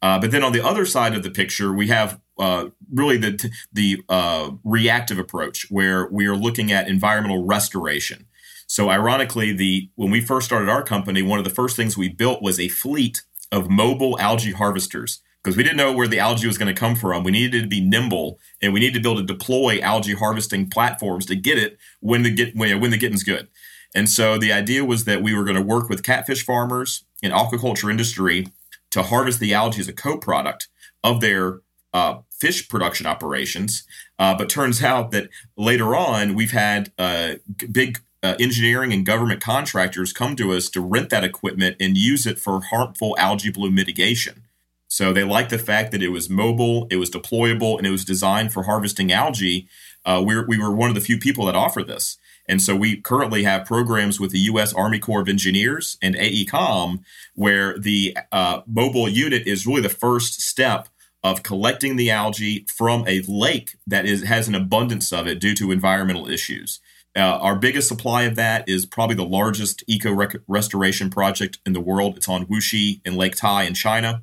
Uh, 0.00 0.18
but 0.18 0.32
then 0.32 0.42
on 0.42 0.52
the 0.52 0.64
other 0.64 0.84
side 0.84 1.14
of 1.14 1.22
the 1.22 1.30
picture, 1.30 1.72
we 1.72 1.86
have 1.88 2.20
uh, 2.38 2.66
really 2.92 3.16
the 3.16 3.50
the 3.72 4.02
uh, 4.08 4.50
reactive 4.64 5.18
approach 5.18 5.66
where 5.70 6.08
we 6.10 6.26
are 6.26 6.36
looking 6.36 6.72
at 6.72 6.88
environmental 6.88 7.44
restoration. 7.44 8.26
So 8.72 8.88
ironically, 8.88 9.52
the 9.52 9.90
when 9.96 10.10
we 10.10 10.22
first 10.22 10.46
started 10.46 10.70
our 10.70 10.82
company, 10.82 11.20
one 11.20 11.38
of 11.38 11.44
the 11.44 11.50
first 11.50 11.76
things 11.76 11.98
we 11.98 12.08
built 12.08 12.40
was 12.40 12.58
a 12.58 12.68
fleet 12.68 13.20
of 13.52 13.68
mobile 13.68 14.18
algae 14.18 14.52
harvesters 14.52 15.20
because 15.44 15.58
we 15.58 15.62
didn't 15.62 15.76
know 15.76 15.92
where 15.92 16.08
the 16.08 16.18
algae 16.18 16.46
was 16.46 16.56
going 16.56 16.74
to 16.74 16.80
come 16.80 16.96
from. 16.96 17.22
We 17.22 17.32
needed 17.32 17.64
to 17.64 17.68
be 17.68 17.82
nimble 17.82 18.38
and 18.62 18.72
we 18.72 18.80
needed 18.80 18.94
to 18.94 19.00
be 19.00 19.12
able 19.12 19.20
to 19.20 19.26
deploy 19.26 19.78
algae 19.82 20.14
harvesting 20.14 20.70
platforms 20.70 21.26
to 21.26 21.36
get 21.36 21.58
it 21.58 21.76
when 22.00 22.22
the 22.22 22.30
get 22.30 22.56
when, 22.56 22.80
when 22.80 22.90
the 22.90 22.96
getting's 22.96 23.24
good. 23.24 23.48
And 23.94 24.08
so 24.08 24.38
the 24.38 24.54
idea 24.54 24.86
was 24.86 25.04
that 25.04 25.20
we 25.20 25.34
were 25.34 25.44
going 25.44 25.56
to 25.56 25.62
work 25.62 25.90
with 25.90 26.02
catfish 26.02 26.42
farmers 26.42 27.04
and 27.22 27.30
aquaculture 27.30 27.90
industry 27.90 28.46
to 28.92 29.02
harvest 29.02 29.38
the 29.38 29.52
algae 29.52 29.80
as 29.80 29.88
a 29.88 29.92
co-product 29.92 30.68
of 31.04 31.20
their 31.20 31.60
uh, 31.92 32.20
fish 32.30 32.70
production 32.70 33.06
operations. 33.06 33.84
Uh, 34.18 34.34
but 34.34 34.48
turns 34.48 34.82
out 34.82 35.10
that 35.10 35.28
later 35.58 35.94
on, 35.94 36.34
we've 36.34 36.52
had 36.52 36.90
uh, 36.96 37.34
big 37.70 37.98
uh, 38.22 38.36
engineering 38.38 38.92
and 38.92 39.04
government 39.04 39.40
contractors 39.40 40.12
come 40.12 40.36
to 40.36 40.52
us 40.52 40.68
to 40.70 40.80
rent 40.80 41.10
that 41.10 41.24
equipment 41.24 41.76
and 41.80 41.96
use 41.96 42.26
it 42.26 42.38
for 42.38 42.60
harmful 42.60 43.16
algae 43.18 43.50
bloom 43.50 43.74
mitigation. 43.74 44.44
So 44.88 45.12
they 45.12 45.24
liked 45.24 45.50
the 45.50 45.58
fact 45.58 45.90
that 45.92 46.02
it 46.02 46.10
was 46.10 46.28
mobile, 46.28 46.86
it 46.90 46.96
was 46.96 47.10
deployable, 47.10 47.78
and 47.78 47.86
it 47.86 47.90
was 47.90 48.04
designed 48.04 48.52
for 48.52 48.64
harvesting 48.64 49.10
algae. 49.10 49.66
Uh, 50.04 50.22
we, 50.24 50.38
we 50.44 50.58
were 50.58 50.74
one 50.74 50.90
of 50.90 50.94
the 50.94 51.00
few 51.00 51.18
people 51.18 51.46
that 51.46 51.56
offer 51.56 51.82
this. 51.82 52.18
And 52.46 52.60
so 52.60 52.74
we 52.76 53.00
currently 53.00 53.44
have 53.44 53.64
programs 53.64 54.20
with 54.20 54.32
the 54.32 54.40
U.S. 54.40 54.74
Army 54.74 54.98
Corps 54.98 55.22
of 55.22 55.28
Engineers 55.28 55.96
and 56.02 56.14
AECOM 56.14 57.00
where 57.34 57.78
the 57.78 58.16
uh, 58.30 58.62
mobile 58.66 59.08
unit 59.08 59.46
is 59.46 59.66
really 59.66 59.80
the 59.80 59.88
first 59.88 60.40
step 60.40 60.88
of 61.24 61.42
collecting 61.42 61.96
the 61.96 62.10
algae 62.10 62.66
from 62.68 63.04
a 63.06 63.22
lake 63.22 63.76
that 63.86 64.04
is 64.04 64.24
has 64.24 64.48
an 64.48 64.54
abundance 64.54 65.12
of 65.12 65.26
it 65.26 65.38
due 65.38 65.54
to 65.54 65.70
environmental 65.70 66.28
issues. 66.28 66.80
Uh, 67.14 67.20
our 67.20 67.56
biggest 67.56 67.88
supply 67.88 68.22
of 68.22 68.36
that 68.36 68.68
is 68.68 68.86
probably 68.86 69.16
the 69.16 69.24
largest 69.24 69.84
eco 69.86 70.16
restoration 70.48 71.10
project 71.10 71.58
in 71.66 71.72
the 71.72 71.80
world. 71.80 72.16
It's 72.16 72.28
on 72.28 72.46
Wuxi 72.46 73.00
in 73.04 73.16
Lake 73.16 73.36
Tai 73.36 73.64
in 73.64 73.74
China. 73.74 74.22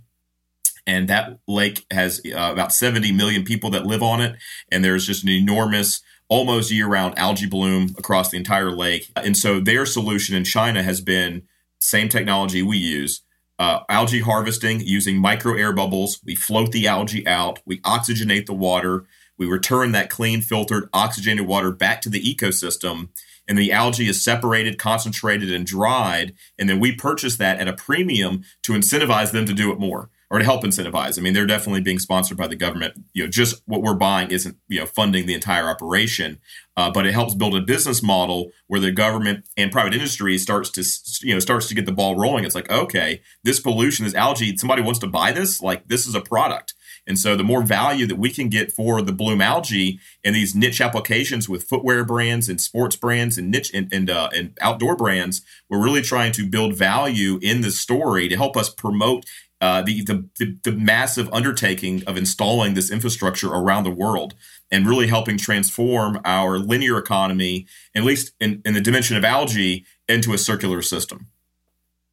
And 0.88 1.08
that 1.08 1.40
lake 1.48 1.86
has 1.92 2.20
uh, 2.26 2.50
about 2.52 2.74
70 2.74 3.12
million 3.12 3.44
people 3.44 3.70
that 3.72 3.86
live 3.86 4.02
on 4.02 4.22
it. 4.22 4.38
And 4.72 4.84
there's 4.84 5.06
just 5.06 5.24
an 5.24 5.30
enormous 5.30 6.02
almost 6.30 6.72
year 6.72 6.88
round 6.88 7.18
algae 7.18 7.46
bloom 7.46 7.94
across 7.98 8.32
the 8.32 8.38
entire 8.38 8.72
lake. 8.72 9.12
And 9.16 9.38
so 9.38 9.60
their 9.60 9.86
solution 9.86 10.36
in 10.36 10.44
China 10.44 10.82
has 10.82 11.02
been 11.02 11.44
same 11.80 12.10
technology 12.10 12.64
we 12.64 12.78
use. 12.78 13.22
Uh, 13.60 13.82
algae 13.90 14.22
harvesting 14.22 14.80
using 14.80 15.18
micro 15.18 15.54
air 15.54 15.74
bubbles. 15.74 16.20
We 16.26 16.34
float 16.34 16.72
the 16.72 16.88
algae 16.88 17.28
out. 17.28 17.60
We 17.66 17.82
oxygenate 17.82 18.46
the 18.46 18.54
water. 18.54 19.06
We 19.40 19.48
return 19.48 19.94
that 19.94 20.10
clean, 20.12 20.42
filtered, 20.42 20.90
oxygenated 20.94 21.48
water 21.48 21.72
back 21.72 22.02
to 22.02 22.10
the 22.10 22.22
ecosystem. 22.22 23.10
And 23.48 23.58
the 23.58 23.72
algae 23.72 24.08
is 24.08 24.24
separated, 24.24 24.78
concentrated, 24.78 25.52
and 25.52 25.66
dried. 25.66 26.36
And 26.60 26.70
then 26.70 26.80
we 26.80 26.94
purchase 26.94 27.38
that 27.38 27.60
at 27.60 27.68
a 27.68 27.74
premium 27.74 28.44
to 28.62 28.74
incentivize 28.74 29.32
them 29.32 29.48
to 29.48 29.54
do 29.54 29.72
it 29.72 29.80
more 29.80 30.12
or 30.32 30.38
to 30.38 30.46
help 30.46 30.64
incentivize. 30.64 31.18
I 31.18 31.22
mean, 31.22 31.34
they're 31.34 31.48
definitely 31.48 31.82
being 31.82 32.00
sponsored 32.00 32.38
by 32.38 32.48
the 32.48 32.56
government. 32.56 32.94
You 33.14 33.24
know, 33.24 33.30
just 33.30 33.62
what 33.66 33.82
we're 33.82 33.96
buying 33.96 34.30
isn't 34.30 34.58
you 34.68 34.80
know 34.80 34.86
funding 34.86 35.26
the 35.26 35.34
entire 35.34 35.68
operation, 35.68 36.40
uh, 36.78 36.92
but 36.92 37.08
it 37.08 37.14
helps 37.14 37.34
build 37.34 37.56
a 37.56 37.62
business 37.62 38.04
model 38.04 38.52
where 38.68 38.80
the 38.80 38.92
government 38.92 39.48
and 39.58 39.72
private 39.72 39.94
industry 39.94 40.38
starts 40.38 40.70
to 40.72 41.28
you 41.28 41.34
know 41.34 41.40
starts 41.40 41.68
to 41.68 41.76
get 41.76 41.86
the 41.86 41.92
ball 41.92 42.16
rolling. 42.16 42.46
It's 42.46 42.56
like 42.56 42.70
okay, 42.72 43.22
this 43.44 43.60
pollution, 43.60 44.06
this 44.06 44.14
algae, 44.14 44.56
somebody 44.58 44.82
wants 44.82 45.00
to 45.00 45.08
buy 45.08 45.32
this. 45.32 45.62
Like 45.62 45.88
this 45.88 46.06
is 46.06 46.14
a 46.14 46.22
product. 46.22 46.76
And 47.10 47.20
so 47.20 47.36
the 47.36 47.44
more 47.44 47.64
value 47.64 48.06
that 48.06 48.20
we 48.20 48.30
can 48.30 48.48
get 48.48 48.72
for 48.72 49.02
the 49.02 49.12
bloom 49.12 49.42
algae 49.42 50.00
in 50.24 50.34
these 50.34 50.56
niche 50.56 50.80
applications 50.80 51.50
with 51.50 51.64
footwear 51.64 52.06
brands 52.06 52.48
and 52.48 52.62
sports 52.62 52.96
brands 52.96 53.38
and 53.38 53.52
niche 53.52 53.72
and 53.74 53.92
and, 53.92 54.10
uh, 54.10 54.30
and 54.34 54.58
outdoor 54.62 54.96
brands, 54.96 55.42
we're 55.68 55.84
really 55.84 56.04
trying 56.04 56.32
to 56.34 56.48
build 56.48 56.76
value 56.76 57.40
in 57.42 57.62
the 57.62 57.72
story 57.72 58.30
to 58.30 58.38
help 58.38 58.56
us 58.56 58.70
promote 58.70 59.26
uh, 59.62 59.82
the, 59.82 60.04
the, 60.04 60.58
the 60.64 60.72
massive 60.72 61.28
undertaking 61.34 62.02
of 62.08 62.16
installing 62.16 62.76
this 62.76 62.90
infrastructure 62.90 63.50
around 63.50 63.84
the 63.84 63.92
world 63.92 64.34
and 64.72 64.88
really 64.88 65.08
helping 65.08 65.38
transform 65.38 66.22
our 66.24 66.58
linear 66.58 66.98
economy, 66.98 67.66
at 67.94 68.04
least 68.04 68.34
in, 68.40 68.62
in 68.64 68.74
the 68.74 68.80
dimension 68.80 69.18
of 69.18 69.26
algae, 69.26 69.86
into 70.08 70.32
a 70.32 70.38
circular 70.38 70.82
system. 70.82 71.28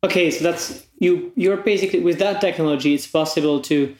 Okay, 0.03 0.31
so 0.31 0.43
that's 0.43 0.87
you. 0.99 1.33
You're 1.37 1.57
basically 1.57 2.00
with 2.00 2.19
that 2.19 2.41
technology, 2.41 2.95
it's 2.95 3.07
possible 3.07 3.61
to. 3.62 3.95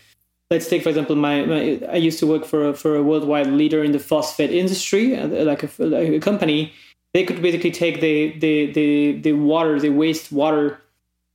Let's 0.51 0.69
take, 0.69 0.83
for 0.83 0.91
example, 0.91 1.17
my, 1.17 1.45
my 1.45 1.81
I 1.91 1.97
used 1.97 2.21
to 2.21 2.27
work 2.27 2.45
for 2.45 2.69
a, 2.69 2.75
for 2.75 2.95
a 2.95 3.03
worldwide 3.03 3.49
leader 3.49 3.83
in 3.83 3.93
the 3.93 3.99
phosphate 3.99 4.53
industry, 4.53 5.17
uh, 5.17 5.27
like 5.27 5.65
a, 5.65 5.71
like 5.85 6.09
a 6.09 6.21
company. 6.21 6.73
They 7.15 7.25
could 7.25 7.43
basically 7.43 7.73
take 7.73 8.01
the 8.01 8.39
the 8.39 8.73
the, 8.73 9.21
the 9.21 9.33
water, 9.33 9.81
the 9.81 9.91
waste 9.91 10.31
water 10.31 10.81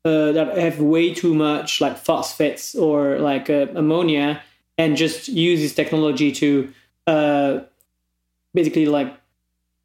uh, 0.06 0.32
that 0.32 0.58
have 0.58 0.80
way 0.80 1.14
too 1.14 1.34
much 1.34 1.82
like 1.82 1.98
phosphates 1.98 2.74
or 2.74 3.20
like 3.20 3.50
uh, 3.50 3.68
ammonia 3.76 4.42
and 4.78 4.98
just 4.98 5.28
use 5.28 5.60
this 5.60 5.76
technology 5.76 6.32
to 6.32 6.74
uh, 7.08 7.60
basically 8.54 8.86
like 8.86 9.16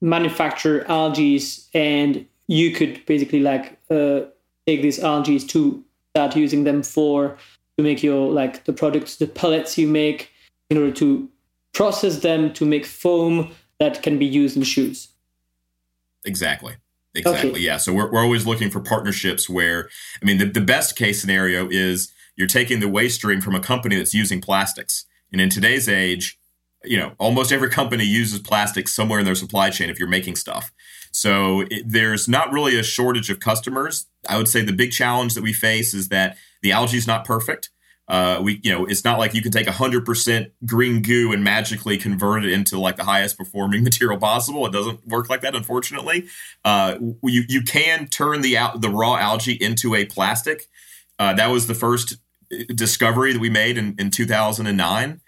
manufacture 0.00 0.87
algae 0.88 1.40
and 1.75 2.26
you 2.49 2.71
could 2.71 3.04
basically 3.06 3.40
like 3.40 3.78
uh, 3.90 4.21
take 4.66 4.83
these 4.83 4.99
algae 4.99 5.38
to 5.38 5.85
start 6.14 6.37
using 6.37 6.64
them 6.64 6.83
for 6.83 7.37
to 7.76 7.83
make 7.83 8.02
your 8.02 8.30
like 8.30 8.64
the 8.64 8.73
products 8.73 9.16
the 9.16 9.26
pellets 9.26 9.76
you 9.78 9.87
make 9.87 10.30
in 10.71 10.78
order 10.78 10.92
to 10.92 11.28
process 11.73 12.21
them 12.21 12.52
to 12.52 12.64
make 12.64 12.87
foam 12.87 13.50
that 13.78 14.02
can 14.02 14.18
be 14.18 14.26
used 14.26 14.56
in 14.56 14.62
shoes 14.62 15.09
exactly 16.25 16.75
Exactly. 17.16 17.50
Okay. 17.50 17.61
Yeah. 17.61 17.78
So 17.78 17.92
we're, 17.92 18.11
we're 18.11 18.23
always 18.23 18.47
looking 18.47 18.71
for 18.71 18.80
partnerships 18.80 19.49
where, 19.49 19.88
I 20.23 20.25
mean, 20.25 20.38
the, 20.38 20.47
the 20.47 20.61
best 20.61 20.97
case 20.97 21.21
scenario 21.21 21.68
is 21.71 22.12
you're 22.37 22.47
taking 22.47 22.80
the 22.80 22.88
waste 22.88 23.16
stream 23.16 23.40
from 23.40 23.54
a 23.54 23.61
company 23.61 23.97
that's 23.97 24.14
using 24.14 24.40
plastics. 24.40 25.06
And 25.33 25.40
in 25.40 25.49
today's 25.49 25.88
age, 25.88 26.38
you 26.85 26.99
know, 26.99 27.12
almost 27.18 27.52
every 27.52 27.71
company 27.71 28.04
uses 28.04 28.38
plastics 28.38 28.95
somewhere 28.95 29.18
in 29.18 29.25
their 29.25 29.35
supply 29.35 29.71
chain 29.71 29.90
if 29.90 29.99
you're 29.99 30.09
making 30.09 30.37
stuff. 30.37 30.73
So 31.11 31.62
it, 31.71 31.85
there's 31.87 32.28
not 32.28 32.52
really 32.52 32.78
a 32.78 32.83
shortage 32.83 33.30
of 33.30 33.40
customers. 33.40 34.06
I 34.28 34.37
would 34.37 34.49
say 34.49 34.62
the 34.62 34.73
big 34.73 34.92
challenge 34.92 35.35
that 35.35 35.42
we 35.42 35.52
face 35.52 35.95
is 35.95 36.09
that 36.09 36.37
the 36.62 36.72
algae 36.72 36.96
is 36.96 37.06
not 37.06 37.25
perfect. 37.25 37.70
Uh, 38.08 38.40
we, 38.40 38.60
you 38.62 38.70
know, 38.70 38.86
it's 38.86 39.04
not 39.04 39.18
like 39.18 39.34
you 39.34 39.42
can 39.42 39.50
take 39.50 39.66
100% 39.66 40.50
green 40.64 41.02
goo 41.02 41.32
and 41.32 41.42
magically 41.42 41.98
convert 41.98 42.44
it 42.44 42.52
into 42.52 42.78
like 42.78 42.96
the 42.96 43.04
highest 43.04 43.36
performing 43.36 43.82
material 43.84 44.18
possible. 44.18 44.64
It 44.66 44.72
doesn't 44.72 45.06
work 45.06 45.28
like 45.28 45.40
that, 45.40 45.56
unfortunately. 45.56 46.26
Uh, 46.64 46.98
you 47.25 47.44
you 47.48 47.62
can 47.62 48.06
turn 48.06 48.42
the 48.42 48.56
out 48.56 48.80
the 48.80 48.90
raw 48.90 49.16
algae 49.16 49.54
into 49.60 49.94
a 49.94 50.04
plastic. 50.04 50.66
Uh, 51.18 51.32
that 51.34 51.48
was 51.48 51.66
the 51.66 51.75
first 51.75 52.18
uh, 52.52 52.62
discovery 52.75 53.32
that 53.32 53.40
we 53.40 53.50
made 53.50 53.76
in, 53.76 53.96
in 53.98 54.10
2009 54.10 55.20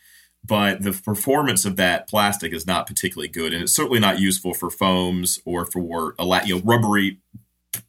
but 0.44 0.82
the 0.82 0.92
performance 0.92 1.64
of 1.64 1.76
that 1.76 2.08
plastic 2.08 2.52
is 2.52 2.66
not 2.66 2.86
particularly 2.86 3.28
good 3.28 3.52
and 3.52 3.64
it's 3.64 3.72
certainly 3.72 3.98
not 3.98 4.20
useful 4.20 4.54
for 4.54 4.70
foams 4.70 5.40
or 5.44 5.66
for 5.66 6.14
a 6.18 6.46
you 6.46 6.54
know 6.54 6.62
rubbery 6.64 7.18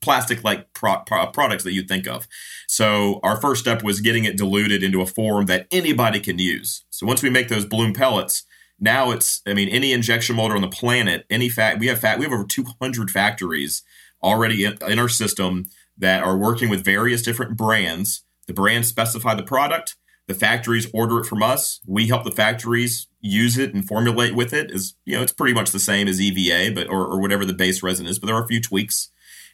plastic 0.01 0.43
like 0.43 0.73
pro- 0.73 1.01
pro- 1.05 1.27
products 1.27 1.63
that 1.63 1.73
you'd 1.73 1.87
think 1.87 2.07
of. 2.07 2.27
So 2.67 3.19
our 3.23 3.39
first 3.39 3.61
step 3.61 3.83
was 3.83 4.01
getting 4.01 4.25
it 4.25 4.37
diluted 4.37 4.83
into 4.83 5.01
a 5.01 5.05
form 5.05 5.45
that 5.45 5.67
anybody 5.71 6.19
can 6.19 6.39
use. 6.39 6.83
So 6.89 7.05
once 7.05 7.23
we 7.23 7.29
make 7.29 7.47
those 7.47 7.65
bloom 7.65 7.93
pellets, 7.93 8.43
now 8.79 9.11
it's 9.11 9.41
I 9.47 9.53
mean 9.53 9.69
any 9.69 9.91
injection 9.91 10.35
molder 10.35 10.55
on 10.55 10.61
the 10.61 10.67
planet, 10.67 11.25
any 11.29 11.49
fat 11.49 11.79
we 11.79 11.87
have 11.87 11.99
fat 11.99 12.19
we 12.19 12.25
have 12.25 12.33
over 12.33 12.45
200 12.45 13.11
factories 13.11 13.83
already 14.23 14.65
in, 14.65 14.77
in 14.87 14.99
our 14.99 15.09
system 15.09 15.65
that 15.97 16.23
are 16.23 16.37
working 16.37 16.69
with 16.69 16.83
various 16.83 17.21
different 17.21 17.57
brands. 17.57 18.23
The 18.47 18.53
brands 18.53 18.87
specify 18.87 19.35
the 19.35 19.43
product, 19.43 19.95
the 20.27 20.33
factories 20.33 20.89
order 20.93 21.19
it 21.19 21.25
from 21.25 21.43
us. 21.43 21.81
We 21.85 22.07
help 22.07 22.23
the 22.23 22.31
factories 22.31 23.07
use 23.19 23.57
it 23.57 23.73
and 23.73 23.85
formulate 23.85 24.33
with 24.33 24.53
it. 24.53 24.71
Is 24.71 24.95
you 25.05 25.15
know 25.15 25.23
it's 25.23 25.33
pretty 25.33 25.53
much 25.53 25.71
the 25.71 25.79
same 25.79 26.07
as 26.07 26.21
EVA, 26.21 26.73
but 26.73 26.87
or, 26.87 27.05
or 27.05 27.19
whatever 27.19 27.45
the 27.45 27.53
base 27.53 27.83
resin 27.83 28.07
is, 28.07 28.17
but 28.17 28.27
there 28.27 28.35
are 28.35 28.43
a 28.43 28.47
few 28.47 28.61
tweaks 28.61 29.09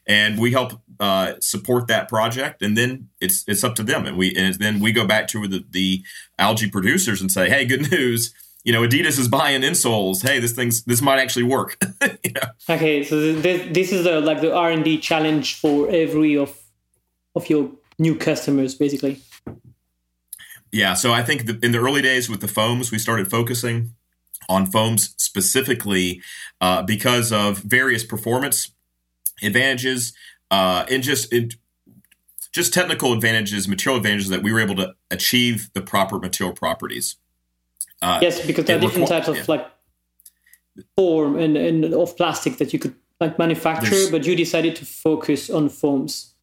and 0.08 0.40
we 0.40 0.52
help 0.52 0.74
uh, 1.00 1.34
support 1.40 1.88
that 1.88 2.08
project, 2.08 2.62
and 2.62 2.78
then 2.78 3.10
it's 3.20 3.44
it's 3.48 3.64
up 3.64 3.76
to 3.76 3.84
them, 3.84 4.06
and 4.06 4.18
we 4.18 4.34
and 4.36 4.56
then 4.56 4.80
we 4.80 4.92
go 4.92 5.06
back 5.06 5.28
to 5.30 5.48
the, 5.48 5.64
the 5.70 6.04
algae 6.38 6.70
producers 6.70 7.22
and 7.22 7.32
say, 7.32 7.50
hey, 7.50 7.66
good 7.66 7.92
news. 7.92 8.34
You 8.64 8.74
know, 8.74 8.82
Adidas 8.82 9.20
is 9.20 9.28
buying 9.28 9.62
insoles. 9.62 10.28
Hey, 10.28 10.40
this 10.40 10.54
thing's 10.54 10.84
this 10.86 11.02
might 11.02 11.20
actually 11.20 11.44
work. 11.44 11.78
you 12.24 12.32
know? 12.32 12.50
Okay, 12.68 13.04
so 13.04 13.34
this, 13.34 13.68
this 13.72 13.92
is 13.92 14.04
the 14.04 14.22
like 14.22 14.42
the 14.42 14.54
R 14.54 14.72
and 14.72 14.84
D 14.84 14.98
challenge 14.98 15.60
for 15.60 15.90
every 15.90 16.36
of 16.36 16.58
of 17.36 17.50
your 17.50 17.72
new 18.00 18.16
customers, 18.16 18.76
basically. 18.76 19.22
Yeah, 20.72 20.94
so 20.94 21.14
I 21.14 21.24
think 21.24 21.46
the, 21.46 21.60
in 21.64 21.72
the 21.72 21.78
early 21.78 22.02
days 22.02 22.30
with 22.30 22.42
the 22.42 22.48
foams, 22.48 22.92
we 22.92 22.98
started 22.98 23.30
focusing 23.30 23.92
on 24.50 24.66
foams 24.66 25.16
specifically 25.18 26.22
uh, 26.60 26.82
because 26.82 27.32
of 27.32 27.60
various 27.60 28.04
performance 28.04 28.72
advantages 29.42 30.14
uh, 30.52 30.86
and 30.90 31.04
just 31.04 31.32
it, 31.34 31.56
just 32.52 32.74
technical 32.74 33.12
advantages, 33.12 33.68
material 33.68 33.98
advantages 33.98 34.30
that 34.30 34.42
we 34.42 34.54
were 34.54 34.62
able 34.62 34.76
to 34.76 34.96
achieve 35.12 35.70
the 35.74 35.82
proper 35.82 36.20
material 36.20 36.56
properties. 36.56 37.18
Uh, 38.02 38.20
yes, 38.22 38.46
because 38.46 38.66
there 38.66 38.78
are 38.78 38.80
different 38.80 39.08
types 39.08 39.28
of 39.28 39.36
yeah. 39.38 39.44
like 39.48 39.68
form 40.96 41.38
and, 41.38 41.58
and 41.58 41.94
of 41.94 42.16
plastic 42.16 42.58
that 42.58 42.72
you 42.74 42.80
could 42.80 42.96
like 43.20 43.38
manufacture, 43.40 43.90
There's, 43.90 44.12
but 44.12 44.26
you 44.26 44.36
decided 44.36 44.76
to 44.78 44.86
focus 44.86 45.50
on 45.50 45.70
foams. 45.70 46.34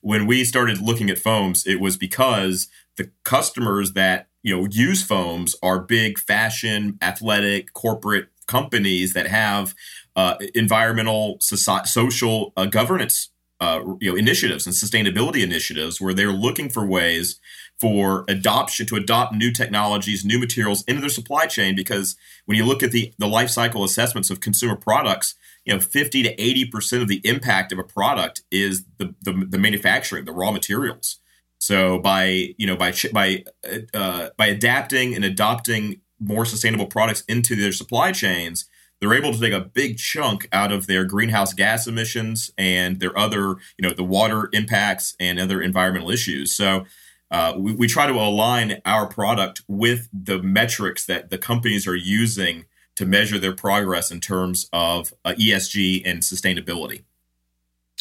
When 0.00 0.26
we 0.26 0.44
started 0.44 0.80
looking 0.80 1.10
at 1.10 1.18
foams, 1.18 1.66
it 1.66 1.80
was 1.80 1.96
because 1.96 2.68
the 2.96 3.10
customers 3.24 3.92
that 3.92 4.28
you 4.42 4.56
know 4.56 4.66
use 4.70 5.02
foams 5.02 5.54
are 5.62 5.80
big 5.80 6.18
fashion, 6.18 6.98
athletic, 7.02 7.72
corporate 7.72 8.28
companies 8.46 9.12
that 9.12 9.26
have 9.26 9.74
uh, 10.16 10.36
environmental, 10.54 11.38
social 11.40 12.52
uh, 12.56 12.66
governance 12.66 13.30
uh, 13.60 13.82
you 14.00 14.10
know 14.10 14.16
initiatives 14.16 14.66
and 14.66 14.74
sustainability 14.74 15.42
initiatives 15.42 16.00
where 16.00 16.14
they're 16.14 16.32
looking 16.32 16.70
for 16.70 16.86
ways 16.86 17.38
for 17.78 18.24
adoption 18.28 18.86
to 18.86 18.96
adopt 18.96 19.34
new 19.34 19.52
technologies, 19.52 20.24
new 20.24 20.38
materials 20.38 20.82
into 20.84 21.00
their 21.00 21.10
supply 21.10 21.46
chain. 21.46 21.76
Because 21.76 22.16
when 22.46 22.56
you 22.56 22.64
look 22.64 22.82
at 22.82 22.90
the 22.90 23.12
the 23.18 23.28
life 23.28 23.50
cycle 23.50 23.84
assessments 23.84 24.30
of 24.30 24.40
consumer 24.40 24.76
products, 24.76 25.34
you 25.64 25.74
know, 25.74 25.80
fifty 25.80 26.22
to 26.22 26.42
eighty 26.42 26.64
percent 26.64 27.02
of 27.02 27.08
the 27.08 27.20
impact 27.24 27.70
of 27.70 27.78
a 27.78 27.84
product 27.84 28.42
is 28.50 28.84
the, 28.98 29.14
the, 29.22 29.46
the 29.48 29.58
manufacturing, 29.58 30.24
the 30.24 30.32
raw 30.32 30.50
materials. 30.50 31.18
So 31.58 31.98
by 31.98 32.54
you 32.56 32.66
know 32.66 32.76
by 32.76 32.94
by 33.12 33.44
uh, 33.92 34.30
by 34.38 34.46
adapting 34.46 35.14
and 35.14 35.24
adopting 35.24 36.00
more 36.18 36.46
sustainable 36.46 36.86
products 36.86 37.22
into 37.28 37.56
their 37.56 37.72
supply 37.72 38.12
chains, 38.12 38.64
they're 39.00 39.14
able 39.14 39.32
to 39.32 39.40
take 39.40 39.52
a 39.52 39.60
big 39.60 39.98
chunk 39.98 40.48
out 40.52 40.72
of 40.72 40.86
their 40.86 41.04
greenhouse 41.04 41.52
gas 41.52 41.86
emissions 41.86 42.50
and 42.58 43.00
their 43.00 43.16
other 43.18 43.56
you 43.78 43.82
know 43.82 43.92
the 43.92 44.04
water 44.04 44.48
impacts 44.52 45.16
and 45.18 45.38
other 45.38 45.60
environmental 45.60 46.10
issues. 46.10 46.54
So. 46.54 46.84
Uh, 47.32 47.54
we, 47.56 47.72
we 47.72 47.86
try 47.86 48.08
to 48.08 48.14
align 48.14 48.82
our 48.84 49.06
product 49.06 49.62
with 49.68 50.08
the 50.12 50.42
metrics 50.42 51.06
that 51.06 51.30
the 51.30 51.38
companies 51.38 51.86
are 51.86 51.94
using 51.94 52.64
to 52.96 53.06
measure 53.06 53.38
their 53.38 53.54
progress 53.54 54.10
in 54.10 54.18
terms 54.20 54.68
of 54.72 55.14
uh, 55.24 55.32
ESG 55.34 56.02
and 56.04 56.22
sustainability. 56.22 57.02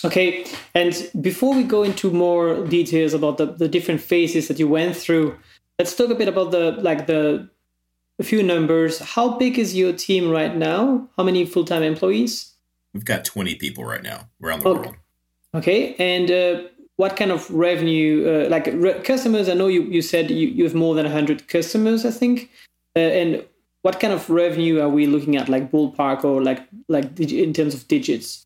Okay, 0.03 0.45
and 0.73 1.09
before 1.21 1.53
we 1.53 1.63
go 1.63 1.83
into 1.83 2.09
more 2.11 2.65
details 2.67 3.13
about 3.13 3.37
the, 3.37 3.45
the 3.45 3.67
different 3.67 4.01
phases 4.01 4.47
that 4.47 4.57
you 4.59 4.67
went 4.67 4.95
through, 4.95 5.37
let's 5.77 5.95
talk 5.95 6.09
a 6.09 6.15
bit 6.15 6.27
about 6.27 6.51
the 6.51 6.71
like 6.81 7.07
the 7.07 7.49
a 8.19 8.23
few 8.23 8.43
numbers. 8.43 8.99
How 8.99 9.37
big 9.37 9.57
is 9.57 9.75
your 9.75 9.93
team 9.93 10.29
right 10.29 10.55
now? 10.55 11.07
How 11.17 11.23
many 11.23 11.45
full 11.45 11.65
time 11.65 11.83
employees? 11.83 12.53
We've 12.93 13.05
got 13.05 13.25
twenty 13.25 13.55
people 13.55 13.85
right 13.85 14.03
now 14.03 14.29
around 14.43 14.61
the 14.61 14.69
okay. 14.69 14.79
world. 14.79 14.95
Okay, 15.55 15.95
and 15.95 16.29
uh, 16.29 16.67
what 16.97 17.15
kind 17.15 17.31
of 17.31 17.49
revenue? 17.49 18.45
Uh, 18.45 18.49
like 18.49 18.67
re- 18.73 18.99
customers, 19.01 19.49
I 19.49 19.53
know 19.53 19.67
you 19.67 19.83
you 19.83 20.01
said 20.01 20.29
you, 20.29 20.47
you 20.47 20.63
have 20.65 20.75
more 20.75 20.95
than 20.95 21.05
hundred 21.05 21.47
customers, 21.47 22.05
I 22.05 22.11
think, 22.11 22.49
uh, 22.95 22.99
and 22.99 23.45
what 23.81 23.99
kind 23.99 24.13
of 24.13 24.29
revenue 24.29 24.81
are 24.81 24.89
we 24.89 25.07
looking 25.07 25.37
at, 25.37 25.47
like 25.47 25.71
ballpark 25.71 26.23
or 26.23 26.43
like 26.43 26.67
like 26.87 27.19
in 27.19 27.53
terms 27.53 27.73
of 27.73 27.87
digits? 27.87 28.45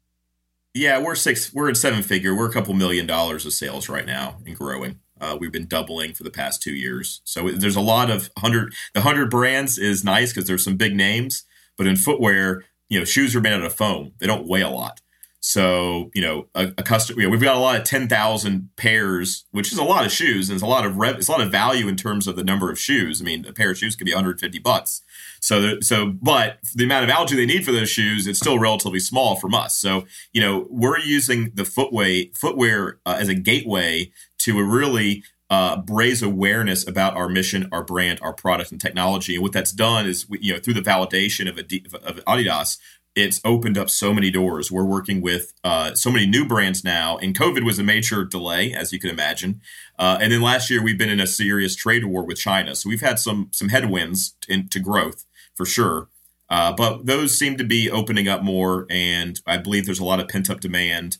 Yeah, 0.74 1.00
we're 1.00 1.15
six. 1.15 1.53
We're 1.53 1.70
at 1.70 1.77
seven 1.77 2.03
figure. 2.03 2.36
We're 2.36 2.50
a 2.50 2.53
couple 2.53 2.74
million 2.74 3.06
dollars 3.06 3.46
of 3.46 3.53
sales 3.53 3.89
right 3.89 4.06
now 4.06 4.38
and 4.46 4.56
growing. 4.56 5.00
Uh, 5.20 5.38
we've 5.39 5.51
been 5.51 5.68
doubling 5.68 6.14
for 6.14 6.24
the 6.24 6.31
past 6.31 6.61
two 6.61 6.74
years. 6.74 7.22
So 7.24 7.50
there's 7.51 7.75
a 7.75 7.81
lot 7.81 8.09
of 8.09 8.29
hundred. 8.37 8.74
The 8.94 9.01
hundred 9.01 9.29
brands 9.29 9.77
is 9.77 10.03
nice 10.03 10.33
because 10.33 10.48
there's 10.48 10.64
some 10.64 10.75
big 10.75 10.96
names, 10.96 11.44
but 11.77 11.87
in 11.87 11.96
footwear, 11.96 12.66
you 12.90 13.00
know, 13.00 13.05
shoes 13.05 13.35
are 13.35 13.42
made 13.42 13.53
out 13.53 13.64
of 13.64 13.74
foam. 13.74 14.14
They 14.20 14.27
don't 14.27 14.48
weigh 14.48 14.61
a 14.61 14.70
lot. 14.70 15.01
So 15.46 16.09
you 16.14 16.22
know, 16.22 16.48
a, 16.55 16.72
a 16.77 16.83
customer, 16.83 17.20
you 17.20 17.27
know, 17.27 17.31
we've 17.31 17.42
got 17.42 17.57
a 17.57 17.59
lot 17.59 17.75
of 17.75 17.83
ten 17.83 18.07
thousand 18.07 18.70
pairs, 18.77 19.44
which 19.51 19.74
is 19.74 19.77
a 19.77 19.83
lot 19.83 20.05
of 20.05 20.11
shoes, 20.11 20.50
and 20.50 20.55
it's 20.55 20.64
a 20.64 20.68
lot 20.68 20.85
of 20.85 20.96
rev- 20.96 21.18
it's 21.18 21.27
a 21.27 21.31
lot 21.31 21.42
of 21.42 21.51
value 21.51 21.90
in 21.90 21.98
terms 21.98 22.27
of 22.27 22.37
the 22.37 22.46
number 22.46 22.72
of 22.72 22.79
shoes. 22.79 23.22
I 23.22 23.25
mean, 23.25 23.46
a 23.46 23.51
pair 23.51 23.72
of 23.72 23.77
shoes 23.77 23.98
could 23.98 24.05
be 24.05 24.14
150 24.14 24.59
bucks. 24.59 25.01
So, 25.42 25.81
so, 25.81 26.14
but 26.22 26.59
the 26.74 26.85
amount 26.85 27.03
of 27.03 27.09
algae 27.09 27.35
they 27.35 27.46
need 27.46 27.66
for 27.66 27.74
those 27.74 27.90
shoes, 27.90 28.25
it's 28.25 28.40
still 28.40 28.57
relatively 28.57 29.01
small 29.01 29.35
from 29.35 29.53
us. 29.53 29.75
So, 29.75 30.05
you 30.31 30.40
know, 30.40 30.66
we're 30.70 31.00
using 31.00 31.51
the 31.53 31.66
footwear 31.66 32.24
footwear 32.33 33.00
uh, 33.05 33.18
as 33.20 33.27
a 33.27 33.35
gateway 33.35 34.14
to 34.44 34.62
really 34.64 35.24
uh, 35.50 35.82
raise 35.88 36.24
awareness 36.24 36.88
about 36.88 37.16
our 37.16 37.29
mission, 37.29 37.70
our 37.72 37.84
brand, 37.84 38.20
our 38.22 38.34
product, 38.34 38.72
and 38.72 38.82
technology. 38.82 39.36
And 39.36 39.44
what 39.44 39.51
that's 39.51 39.72
done 39.72 40.08
is, 40.08 40.25
you 40.29 40.53
know, 40.53 40.60
through 40.60 40.74
the 40.74 40.82
validation 40.82 41.50
of, 41.50 41.58
of 42.03 42.24
Adidas, 42.25 42.77
it's 43.16 43.40
opened 43.46 43.77
up 43.77 43.90
so 43.90 44.14
many 44.14 44.32
doors. 44.32 44.72
We're 44.72 44.86
working 44.86 45.22
with 45.22 45.53
uh, 45.64 45.94
so 45.94 46.10
many 46.10 46.25
new 46.25 46.48
brands 46.48 46.84
now, 46.84 47.18
and 47.18 47.38
COVID 47.38 47.64
was 47.64 47.77
a 47.77 47.84
major 47.84 48.25
delay, 48.25 48.74
as 48.74 48.92
you 48.92 49.00
can 49.00 49.12
imagine. 49.12 49.62
Uh, 50.00 50.18
and 50.20 50.32
then 50.32 50.42
last 50.42 50.70
year, 50.70 50.84
we've 50.84 50.98
been 50.98 51.10
in 51.12 51.20
a 51.20 51.27
serious 51.27 51.75
trade 51.75 52.06
war 52.06 52.25
with 52.25 52.40
China, 52.40 52.75
so 52.75 52.90
we've 52.90 53.01
had 53.01 53.20
some 53.20 53.50
some 53.51 53.70
headwinds 53.70 54.36
into 54.50 54.79
growth 54.79 55.25
for 55.53 55.66
sure. 55.66 56.10
Uh, 56.50 56.72
but 56.72 57.06
those 57.06 57.38
seem 57.38 57.58
to 57.58 57.64
be 57.64 57.90
opening 57.90 58.27
up 58.27 58.42
more, 58.42 58.88
and 58.90 59.40
I 59.46 59.58
believe 59.58 59.86
there's 59.86 60.00
a 60.00 60.06
lot 60.06 60.20
of 60.20 60.27
pent 60.27 60.50
up 60.50 60.60
demand. 60.60 61.18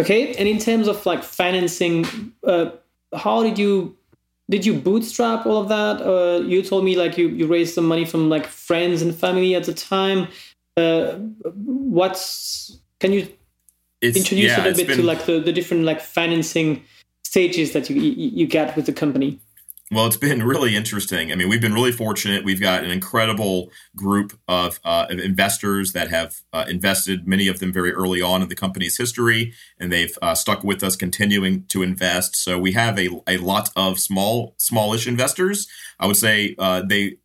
Okay, 0.00 0.34
and 0.34 0.48
in 0.48 0.58
terms 0.58 0.88
of 0.88 1.04
like 1.06 1.22
financing, 1.22 2.32
uh, 2.46 2.70
how 3.14 3.42
did 3.42 3.58
you 3.58 3.96
did 4.50 4.66
you 4.66 4.74
bootstrap 4.74 5.46
all 5.46 5.58
of 5.58 5.68
that? 5.68 6.02
Uh, 6.02 6.42
you 6.42 6.62
told 6.62 6.84
me 6.84 6.96
like 6.96 7.16
you 7.16 7.28
you 7.28 7.46
raised 7.46 7.74
some 7.74 7.86
money 7.86 8.04
from 8.04 8.28
like 8.28 8.46
friends 8.46 9.02
and 9.02 9.14
family 9.14 9.54
at 9.54 9.64
the 9.64 9.74
time 9.74 10.28
uh, 10.76 11.12
what's 11.54 12.78
can 13.00 13.12
you 13.12 13.28
it's, 14.00 14.16
introduce 14.16 14.50
yeah, 14.50 14.62
a 14.62 14.64
little 14.64 14.76
bit 14.76 14.88
been, 14.88 14.96
to 14.98 15.02
like 15.02 15.24
the, 15.24 15.38
the 15.40 15.52
different 15.52 15.84
like 15.84 16.00
financing 16.00 16.82
stages 17.22 17.72
that 17.72 17.88
you, 17.88 18.00
you 18.00 18.30
you 18.30 18.46
get 18.46 18.74
with 18.76 18.86
the 18.86 18.92
company? 18.92 19.38
Well, 19.90 20.06
it's 20.06 20.16
been 20.16 20.42
really 20.42 20.74
interesting. 20.74 21.30
I 21.30 21.34
mean, 21.34 21.48
we've 21.48 21.60
been 21.60 21.74
really 21.74 21.92
fortunate. 21.92 22.42
We've 22.42 22.60
got 22.60 22.84
an 22.84 22.90
incredible 22.90 23.70
group 23.94 24.32
of, 24.48 24.80
uh, 24.82 25.06
of 25.10 25.18
investors 25.18 25.92
that 25.92 26.08
have 26.08 26.40
uh, 26.54 26.64
invested, 26.66 27.28
many 27.28 27.48
of 27.48 27.60
them 27.60 27.70
very 27.70 27.92
early 27.92 28.22
on 28.22 28.40
in 28.40 28.48
the 28.48 28.54
company's 28.54 28.96
history, 28.96 29.52
and 29.78 29.92
they've 29.92 30.16
uh, 30.22 30.34
stuck 30.34 30.64
with 30.64 30.82
us, 30.82 30.96
continuing 30.96 31.66
to 31.66 31.82
invest. 31.82 32.34
So 32.34 32.58
we 32.58 32.72
have 32.72 32.98
a, 32.98 33.10
a 33.28 33.36
lot 33.36 33.68
of 33.76 34.00
small, 34.00 34.54
smallish 34.58 35.06
investors. 35.06 35.68
I 36.00 36.06
would 36.06 36.16
say 36.16 36.54
uh, 36.58 36.82
they 36.88 37.18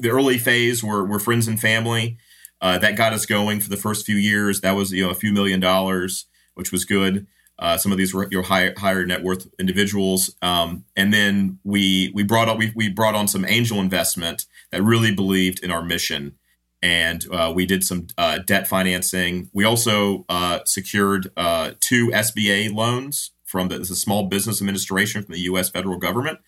the 0.00 0.10
early 0.10 0.38
phase 0.38 0.84
were, 0.84 1.04
were 1.04 1.18
friends 1.18 1.48
and 1.48 1.60
family. 1.60 2.18
Uh, 2.60 2.78
that 2.78 2.94
got 2.94 3.12
us 3.12 3.26
going 3.26 3.58
for 3.58 3.70
the 3.70 3.76
first 3.76 4.06
few 4.06 4.16
years. 4.16 4.60
That 4.60 4.76
was 4.76 4.92
you 4.92 5.04
know 5.04 5.10
a 5.10 5.14
few 5.14 5.32
million 5.32 5.58
dollars, 5.60 6.26
which 6.54 6.70
was 6.70 6.84
good. 6.84 7.26
Uh, 7.58 7.76
some 7.76 7.92
of 7.92 7.98
these 7.98 8.12
were 8.12 8.28
your 8.30 8.42
higher, 8.42 8.74
higher 8.76 9.06
net 9.06 9.22
worth 9.22 9.46
individuals, 9.58 10.34
um, 10.42 10.84
and 10.96 11.12
then 11.12 11.58
we 11.64 12.10
we 12.14 12.22
brought 12.22 12.48
up 12.48 12.58
we, 12.58 12.72
we 12.74 12.88
brought 12.88 13.14
on 13.14 13.28
some 13.28 13.44
angel 13.44 13.78
investment 13.78 14.46
that 14.70 14.82
really 14.82 15.14
believed 15.14 15.62
in 15.62 15.70
our 15.70 15.82
mission, 15.82 16.36
and 16.82 17.24
uh, 17.32 17.52
we 17.54 17.66
did 17.66 17.84
some 17.84 18.06
uh, 18.18 18.38
debt 18.38 18.66
financing. 18.66 19.48
We 19.52 19.64
also 19.64 20.24
uh, 20.28 20.60
secured 20.64 21.30
uh, 21.36 21.72
two 21.80 22.08
SBA 22.08 22.74
loans 22.74 23.32
from 23.44 23.68
the, 23.68 23.78
the 23.78 23.84
Small 23.84 24.28
Business 24.28 24.60
Administration 24.60 25.22
from 25.22 25.34
the 25.34 25.42
U.S. 25.42 25.68
federal 25.68 25.98
government. 25.98 26.38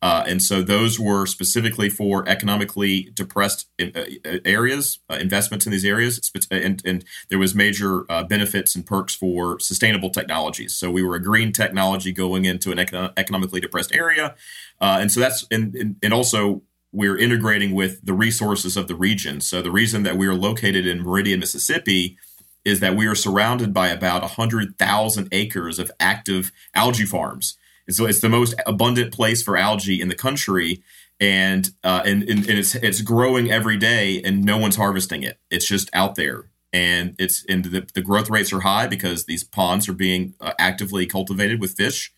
Uh, 0.00 0.22
and 0.26 0.40
so 0.40 0.62
those 0.62 0.98
were 0.98 1.26
specifically 1.26 1.90
for 1.90 2.28
economically 2.28 3.10
depressed 3.14 3.66
uh, 3.80 3.86
uh, 3.96 4.38
areas, 4.44 5.00
uh, 5.10 5.14
investments 5.14 5.66
in 5.66 5.72
these 5.72 5.84
areas, 5.84 6.30
and, 6.50 6.80
and 6.84 7.04
there 7.30 7.38
was 7.38 7.54
major 7.54 8.04
uh, 8.10 8.22
benefits 8.22 8.76
and 8.76 8.86
perks 8.86 9.14
for 9.14 9.58
sustainable 9.58 10.10
technologies. 10.10 10.74
So 10.74 10.90
we 10.90 11.02
were 11.02 11.16
a 11.16 11.22
green 11.22 11.52
technology 11.52 12.12
going 12.12 12.44
into 12.44 12.70
an 12.70 12.78
econo- 12.78 13.12
economically 13.16 13.60
depressed 13.60 13.92
area, 13.92 14.36
uh, 14.80 14.98
and 15.00 15.10
so 15.10 15.18
that's 15.18 15.46
and, 15.50 15.74
and, 15.74 15.96
and 16.02 16.14
also 16.14 16.62
we're 16.92 17.18
integrating 17.18 17.74
with 17.74 18.04
the 18.04 18.14
resources 18.14 18.76
of 18.76 18.88
the 18.88 18.94
region. 18.94 19.40
So 19.40 19.60
the 19.60 19.70
reason 19.70 20.04
that 20.04 20.16
we 20.16 20.26
are 20.26 20.34
located 20.34 20.86
in 20.86 21.02
Meridian, 21.02 21.40
Mississippi, 21.40 22.16
is 22.64 22.80
that 22.80 22.96
we 22.96 23.06
are 23.06 23.14
surrounded 23.14 23.74
by 23.74 23.88
about 23.88 24.22
100,000 24.22 25.28
acres 25.32 25.78
of 25.78 25.90
active 26.00 26.52
algae 26.74 27.04
farms. 27.04 27.56
So 27.90 28.06
it's 28.06 28.20
the 28.20 28.28
most 28.28 28.54
abundant 28.66 29.12
place 29.12 29.42
for 29.42 29.56
algae 29.56 30.00
in 30.00 30.08
the 30.08 30.14
country. 30.14 30.82
And, 31.20 31.70
uh, 31.82 32.02
and, 32.04 32.22
and, 32.22 32.48
and 32.48 32.58
it's, 32.58 32.74
it's 32.76 33.00
growing 33.00 33.50
every 33.50 33.76
day 33.76 34.22
and 34.22 34.44
no 34.44 34.56
one's 34.58 34.76
harvesting 34.76 35.22
it. 35.22 35.38
It's 35.50 35.66
just 35.66 35.90
out 35.92 36.14
there. 36.14 36.44
and 36.72 37.14
it's 37.18 37.44
and 37.48 37.64
the, 37.64 37.86
the 37.94 38.02
growth 38.02 38.30
rates 38.30 38.52
are 38.52 38.60
high 38.60 38.86
because 38.86 39.24
these 39.24 39.44
ponds 39.44 39.88
are 39.88 39.94
being 39.94 40.34
uh, 40.40 40.52
actively 40.58 41.06
cultivated 41.06 41.60
with 41.60 41.72
fish. 41.76 42.12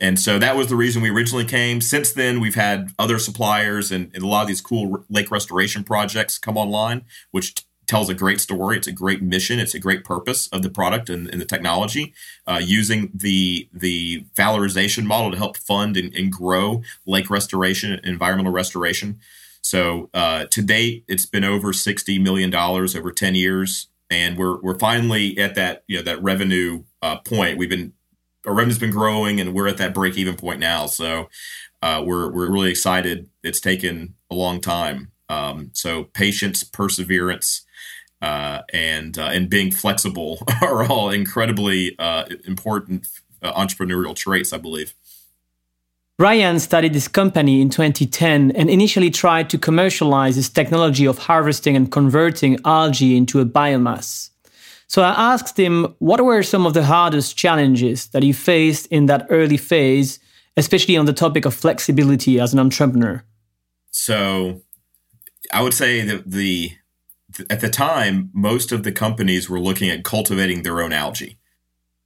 And 0.00 0.18
so 0.18 0.38
that 0.38 0.56
was 0.56 0.68
the 0.68 0.76
reason 0.76 1.02
we 1.02 1.10
originally 1.10 1.44
came. 1.44 1.80
Since 1.80 2.12
then, 2.12 2.40
we've 2.40 2.54
had 2.54 2.90
other 2.98 3.18
suppliers 3.18 3.90
and, 3.90 4.10
and 4.14 4.22
a 4.22 4.26
lot 4.28 4.42
of 4.42 4.48
these 4.48 4.60
cool 4.60 5.04
lake 5.10 5.30
restoration 5.30 5.82
projects 5.82 6.38
come 6.38 6.56
online, 6.56 7.04
which 7.32 7.64
tells 7.88 8.08
a 8.08 8.14
great 8.14 8.40
story. 8.40 8.76
It's 8.76 8.86
a 8.86 8.92
great 8.92 9.22
mission. 9.22 9.58
It's 9.58 9.74
a 9.74 9.80
great 9.80 10.04
purpose 10.04 10.46
of 10.48 10.62
the 10.62 10.70
product 10.70 11.08
and, 11.08 11.28
and 11.28 11.40
the 11.40 11.46
technology. 11.46 12.14
Uh, 12.46 12.60
using 12.62 13.10
the 13.12 13.68
the 13.72 14.24
valorization 14.36 15.04
model 15.04 15.32
to 15.32 15.36
help 15.36 15.56
fund 15.56 15.96
and, 15.96 16.14
and 16.14 16.30
grow 16.30 16.82
lake 17.06 17.30
restoration, 17.30 17.98
environmental 18.04 18.52
restoration. 18.52 19.18
So 19.62 20.08
uh, 20.14 20.44
to 20.50 20.62
date, 20.62 21.04
it's 21.08 21.26
been 21.26 21.44
over 21.44 21.72
sixty 21.72 22.18
million 22.18 22.50
dollars 22.50 22.94
over 22.94 23.10
ten 23.10 23.34
years, 23.34 23.88
and 24.08 24.38
we're 24.38 24.60
we're 24.60 24.78
finally 24.78 25.36
at 25.38 25.54
that 25.56 25.82
you 25.88 25.96
know 25.96 26.02
that 26.04 26.22
revenue 26.22 26.84
uh, 27.02 27.18
point. 27.18 27.58
We've 27.58 27.70
been 27.70 27.94
our 28.46 28.54
revenue's 28.54 28.78
been 28.78 28.90
growing, 28.90 29.40
and 29.40 29.54
we're 29.54 29.68
at 29.68 29.78
that 29.78 29.94
break 29.94 30.16
even 30.16 30.36
point 30.36 30.60
now. 30.60 30.86
So 30.86 31.28
uh, 31.82 32.02
we're 32.04 32.30
we're 32.30 32.50
really 32.50 32.70
excited. 32.70 33.28
It's 33.42 33.60
taken 33.60 34.14
a 34.30 34.34
long 34.34 34.60
time. 34.60 35.12
Um, 35.28 35.70
so 35.74 36.04
patience, 36.04 36.64
perseverance, 36.64 37.66
uh, 38.20 38.62
and 38.72 39.18
uh, 39.18 39.30
and 39.32 39.48
being 39.48 39.70
flexible 39.70 40.42
are 40.62 40.84
all 40.84 41.10
incredibly 41.10 41.96
uh, 41.98 42.24
important 42.46 43.06
uh, 43.42 43.52
entrepreneurial 43.52 44.14
traits, 44.14 44.52
I 44.52 44.58
believe. 44.58 44.94
Ryan 46.20 46.58
started 46.58 46.94
this 46.94 47.06
company 47.06 47.60
in 47.60 47.70
2010 47.70 48.50
and 48.50 48.68
initially 48.68 49.08
tried 49.08 49.48
to 49.50 49.58
commercialize 49.58 50.34
this 50.34 50.48
technology 50.48 51.06
of 51.06 51.16
harvesting 51.18 51.76
and 51.76 51.92
converting 51.92 52.58
algae 52.64 53.16
into 53.16 53.38
a 53.38 53.46
biomass. 53.46 54.30
So 54.88 55.02
I 55.02 55.32
asked 55.32 55.56
him 55.56 55.94
what 56.00 56.20
were 56.20 56.42
some 56.42 56.66
of 56.66 56.74
the 56.74 56.82
hardest 56.82 57.36
challenges 57.36 58.06
that 58.08 58.24
he 58.24 58.32
faced 58.32 58.86
in 58.86 59.06
that 59.06 59.28
early 59.30 59.58
phase, 59.58 60.18
especially 60.56 60.96
on 60.96 61.06
the 61.06 61.12
topic 61.12 61.44
of 61.44 61.54
flexibility 61.54 62.40
as 62.40 62.52
an 62.52 62.58
entrepreneur. 62.58 63.22
So 63.92 64.62
I 65.52 65.62
would 65.62 65.74
say 65.74 66.00
that 66.02 66.28
the 66.28 66.72
at 67.50 67.60
the 67.60 67.68
time 67.68 68.30
most 68.32 68.72
of 68.72 68.82
the 68.82 68.92
companies 68.92 69.48
were 69.48 69.60
looking 69.60 69.90
at 69.90 70.04
cultivating 70.04 70.62
their 70.62 70.80
own 70.80 70.92
algae. 70.92 71.38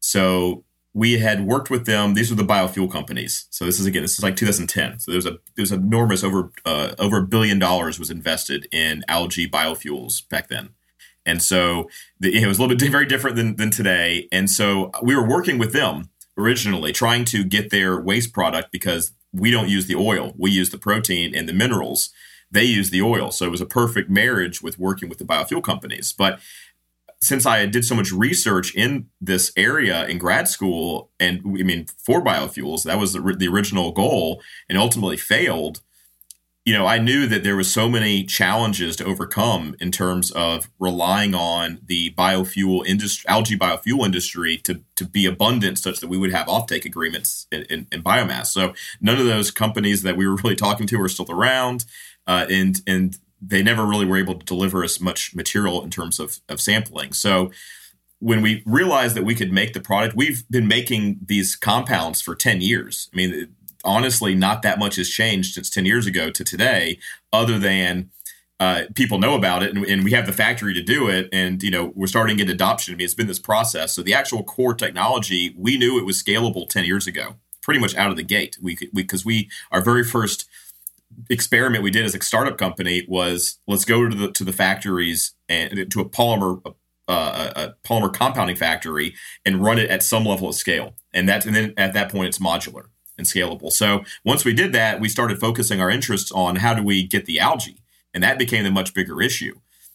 So 0.00 0.64
we 0.94 1.18
had 1.18 1.46
worked 1.46 1.70
with 1.70 1.86
them. 1.86 2.14
These 2.14 2.30
were 2.30 2.36
the 2.36 2.42
biofuel 2.42 2.90
companies. 2.90 3.46
So 3.50 3.64
this 3.64 3.80
is 3.80 3.86
again, 3.86 4.02
this 4.02 4.18
is 4.18 4.22
like 4.22 4.36
2010. 4.36 4.98
So 4.98 5.10
there's 5.10 5.26
a 5.26 5.38
there's 5.56 5.72
enormous 5.72 6.22
over 6.22 6.52
uh, 6.64 6.94
over 6.98 7.18
a 7.18 7.26
billion 7.26 7.58
dollars 7.58 7.98
was 7.98 8.10
invested 8.10 8.68
in 8.72 9.04
algae 9.08 9.48
biofuels 9.48 10.28
back 10.28 10.48
then, 10.48 10.70
and 11.24 11.42
so 11.42 11.88
the, 12.20 12.42
it 12.42 12.46
was 12.46 12.58
a 12.58 12.62
little 12.62 12.76
bit 12.76 12.90
very 12.90 13.06
different 13.06 13.36
than 13.36 13.56
than 13.56 13.70
today. 13.70 14.28
And 14.30 14.50
so 14.50 14.90
we 15.02 15.16
were 15.16 15.26
working 15.26 15.58
with 15.58 15.72
them 15.72 16.10
originally, 16.36 16.92
trying 16.92 17.24
to 17.26 17.44
get 17.44 17.70
their 17.70 18.00
waste 18.00 18.32
product 18.32 18.72
because 18.72 19.12
we 19.32 19.50
don't 19.50 19.68
use 19.68 19.86
the 19.86 19.96
oil, 19.96 20.34
we 20.36 20.50
use 20.50 20.70
the 20.70 20.78
protein 20.78 21.34
and 21.34 21.48
the 21.48 21.54
minerals. 21.54 22.10
They 22.52 22.64
use 22.64 22.90
the 22.90 23.02
oil, 23.02 23.30
so 23.30 23.46
it 23.46 23.50
was 23.50 23.62
a 23.62 23.66
perfect 23.66 24.10
marriage 24.10 24.62
with 24.62 24.78
working 24.78 25.08
with 25.08 25.18
the 25.18 25.24
biofuel 25.24 25.64
companies. 25.64 26.12
But 26.12 26.38
since 27.22 27.46
I 27.46 27.64
did 27.66 27.84
so 27.84 27.94
much 27.94 28.12
research 28.12 28.74
in 28.74 29.06
this 29.20 29.52
area 29.56 30.06
in 30.06 30.18
grad 30.18 30.48
school, 30.48 31.10
and 31.18 31.40
I 31.44 31.62
mean 31.62 31.86
for 31.96 32.22
biofuels, 32.22 32.82
that 32.82 32.98
was 32.98 33.12
the, 33.12 33.20
the 33.20 33.48
original 33.48 33.92
goal, 33.92 34.42
and 34.68 34.76
ultimately 34.76 35.16
failed. 35.16 35.80
You 36.64 36.74
know, 36.74 36.86
I 36.86 36.98
knew 36.98 37.26
that 37.26 37.42
there 37.42 37.56
was 37.56 37.72
so 37.72 37.88
many 37.88 38.22
challenges 38.22 38.94
to 38.96 39.04
overcome 39.04 39.74
in 39.80 39.90
terms 39.90 40.30
of 40.30 40.68
relying 40.78 41.34
on 41.34 41.80
the 41.84 42.10
biofuel 42.16 42.86
industry, 42.86 43.28
algae 43.28 43.58
biofuel 43.58 44.04
industry, 44.04 44.58
to 44.58 44.82
to 44.96 45.04
be 45.04 45.24
abundant, 45.24 45.78
such 45.78 46.00
that 46.00 46.08
we 46.08 46.18
would 46.18 46.32
have 46.32 46.46
offtake 46.48 46.84
agreements 46.84 47.46
in, 47.52 47.62
in, 47.62 47.86
in 47.92 48.02
biomass. 48.02 48.46
So 48.46 48.74
none 49.00 49.18
of 49.18 49.26
those 49.26 49.50
companies 49.50 50.02
that 50.02 50.16
we 50.16 50.26
were 50.26 50.36
really 50.36 50.56
talking 50.56 50.86
to 50.88 51.00
are 51.00 51.08
still 51.08 51.30
around, 51.30 51.84
uh, 52.26 52.46
and 52.50 52.80
and 52.86 53.18
they 53.42 53.62
never 53.62 53.84
really 53.84 54.06
were 54.06 54.16
able 54.16 54.34
to 54.34 54.46
deliver 54.46 54.84
as 54.84 55.00
much 55.00 55.34
material 55.34 55.82
in 55.82 55.90
terms 55.90 56.20
of, 56.20 56.38
of 56.48 56.60
sampling. 56.60 57.12
So 57.12 57.50
when 58.20 58.40
we 58.40 58.62
realized 58.64 59.16
that 59.16 59.24
we 59.24 59.34
could 59.34 59.52
make 59.52 59.72
the 59.72 59.80
product, 59.80 60.14
we've 60.14 60.48
been 60.48 60.68
making 60.68 61.18
these 61.26 61.56
compounds 61.56 62.20
for 62.20 62.36
10 62.36 62.60
years. 62.60 63.10
I 63.12 63.16
mean, 63.16 63.56
honestly, 63.84 64.36
not 64.36 64.62
that 64.62 64.78
much 64.78 64.94
has 64.94 65.08
changed 65.08 65.54
since 65.54 65.68
10 65.70 65.86
years 65.86 66.06
ago 66.06 66.30
to 66.30 66.44
today, 66.44 67.00
other 67.32 67.58
than 67.58 68.10
uh, 68.60 68.84
people 68.94 69.18
know 69.18 69.34
about 69.34 69.64
it 69.64 69.74
and, 69.74 69.84
and, 69.86 70.04
we 70.04 70.12
have 70.12 70.24
the 70.24 70.32
factory 70.32 70.72
to 70.72 70.82
do 70.82 71.08
it. 71.08 71.28
And, 71.32 71.60
you 71.64 71.70
know, 71.70 71.92
we're 71.96 72.06
starting 72.06 72.36
to 72.36 72.44
get 72.44 72.52
adoption. 72.52 72.94
I 72.94 72.96
mean, 72.96 73.04
it's 73.06 73.14
been 73.14 73.26
this 73.26 73.40
process. 73.40 73.92
So 73.92 74.02
the 74.02 74.14
actual 74.14 74.44
core 74.44 74.74
technology, 74.74 75.52
we 75.58 75.76
knew 75.76 75.98
it 75.98 76.06
was 76.06 76.22
scalable 76.22 76.68
10 76.68 76.84
years 76.84 77.08
ago, 77.08 77.34
pretty 77.60 77.80
much 77.80 77.96
out 77.96 78.12
of 78.12 78.16
the 78.16 78.22
gate. 78.22 78.56
We, 78.62 78.78
because 78.94 79.24
we, 79.24 79.34
we, 79.34 79.50
our 79.72 79.80
very 79.80 80.04
first 80.04 80.48
experiment 81.30 81.82
we 81.82 81.90
did 81.90 82.04
as 82.04 82.14
a 82.14 82.20
startup 82.20 82.58
company 82.58 83.04
was 83.08 83.58
let's 83.66 83.84
go 83.84 84.08
to 84.08 84.14
the 84.14 84.32
to 84.32 84.44
the 84.44 84.52
factories 84.52 85.34
and 85.48 85.90
to 85.90 86.00
a 86.00 86.08
polymer 86.08 86.60
uh, 87.08 87.52
a 87.56 87.88
polymer 87.88 88.12
compounding 88.12 88.56
factory 88.56 89.14
and 89.44 89.62
run 89.62 89.78
it 89.78 89.90
at 89.90 90.02
some 90.02 90.24
level 90.24 90.48
of 90.48 90.54
scale. 90.54 90.94
And 91.12 91.28
that 91.28 91.44
and 91.46 91.54
then 91.54 91.74
at 91.76 91.92
that 91.94 92.10
point 92.10 92.28
it's 92.28 92.38
modular 92.38 92.86
and 93.18 93.26
scalable. 93.26 93.70
So 93.70 94.02
once 94.24 94.44
we 94.44 94.54
did 94.54 94.72
that 94.72 95.00
we 95.00 95.08
started 95.08 95.38
focusing 95.38 95.80
our 95.80 95.90
interests 95.90 96.32
on 96.32 96.56
how 96.56 96.74
do 96.74 96.82
we 96.82 97.06
get 97.06 97.26
the 97.26 97.40
algae 97.40 97.78
and 98.14 98.22
that 98.22 98.38
became 98.38 98.64
a 98.66 98.70
much 98.70 98.94
bigger 98.94 99.20
issue. 99.20 99.54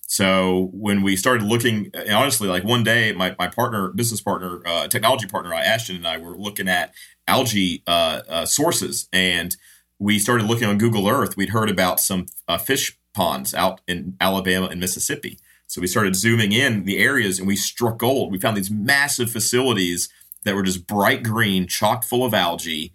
So 0.10 0.70
when 0.74 1.02
we 1.02 1.18
started 1.18 1.44
looking 1.44 1.92
honestly 2.10 2.48
like 2.48 2.64
one 2.64 2.84
day 2.84 3.12
my, 3.14 3.36
my 3.38 3.48
partner 3.48 3.90
business 3.90 4.22
partner 4.22 4.62
uh, 4.66 4.88
technology 4.88 5.28
partner 5.28 5.54
ashton 5.54 5.98
and 5.98 6.08
i 6.08 6.18
were 6.18 6.38
looking 6.38 6.70
at 6.70 6.94
algae 7.28 7.84
uh, 7.88 8.22
uh 8.30 8.46
sources 8.46 9.10
and 9.12 9.58
we 10.00 10.20
started 10.20 10.48
looking 10.48 10.68
on 10.68 10.78
Google 10.78 11.08
Earth. 11.08 11.38
We'd 11.38 11.50
heard 11.50 11.70
about 11.70 12.00
some 12.00 12.28
uh, 12.48 12.58
fish 12.58 12.98
ponds 13.14 13.54
out 13.54 13.82
in 13.88 14.16
Alabama 14.22 14.68
and 14.68 14.80
Mississippi. 14.80 15.40
So 15.66 15.82
we 15.82 15.88
started 15.88 16.16
zooming 16.16 16.54
in 16.54 16.86
the 16.86 16.98
areas 16.98 17.40
and 17.40 17.48
we 17.48 17.56
struck 17.56 17.98
gold. 17.98 18.32
We 18.32 18.40
found 18.40 18.56
these 18.56 18.72
massive 18.72 19.30
facilities 19.30 20.08
that 20.46 20.56
were 20.56 20.64
just 20.64 20.88
bright 20.88 21.24
green, 21.24 21.68
chock 21.68 22.04
full 22.04 22.24
of 22.24 22.34
algae, 22.34 22.94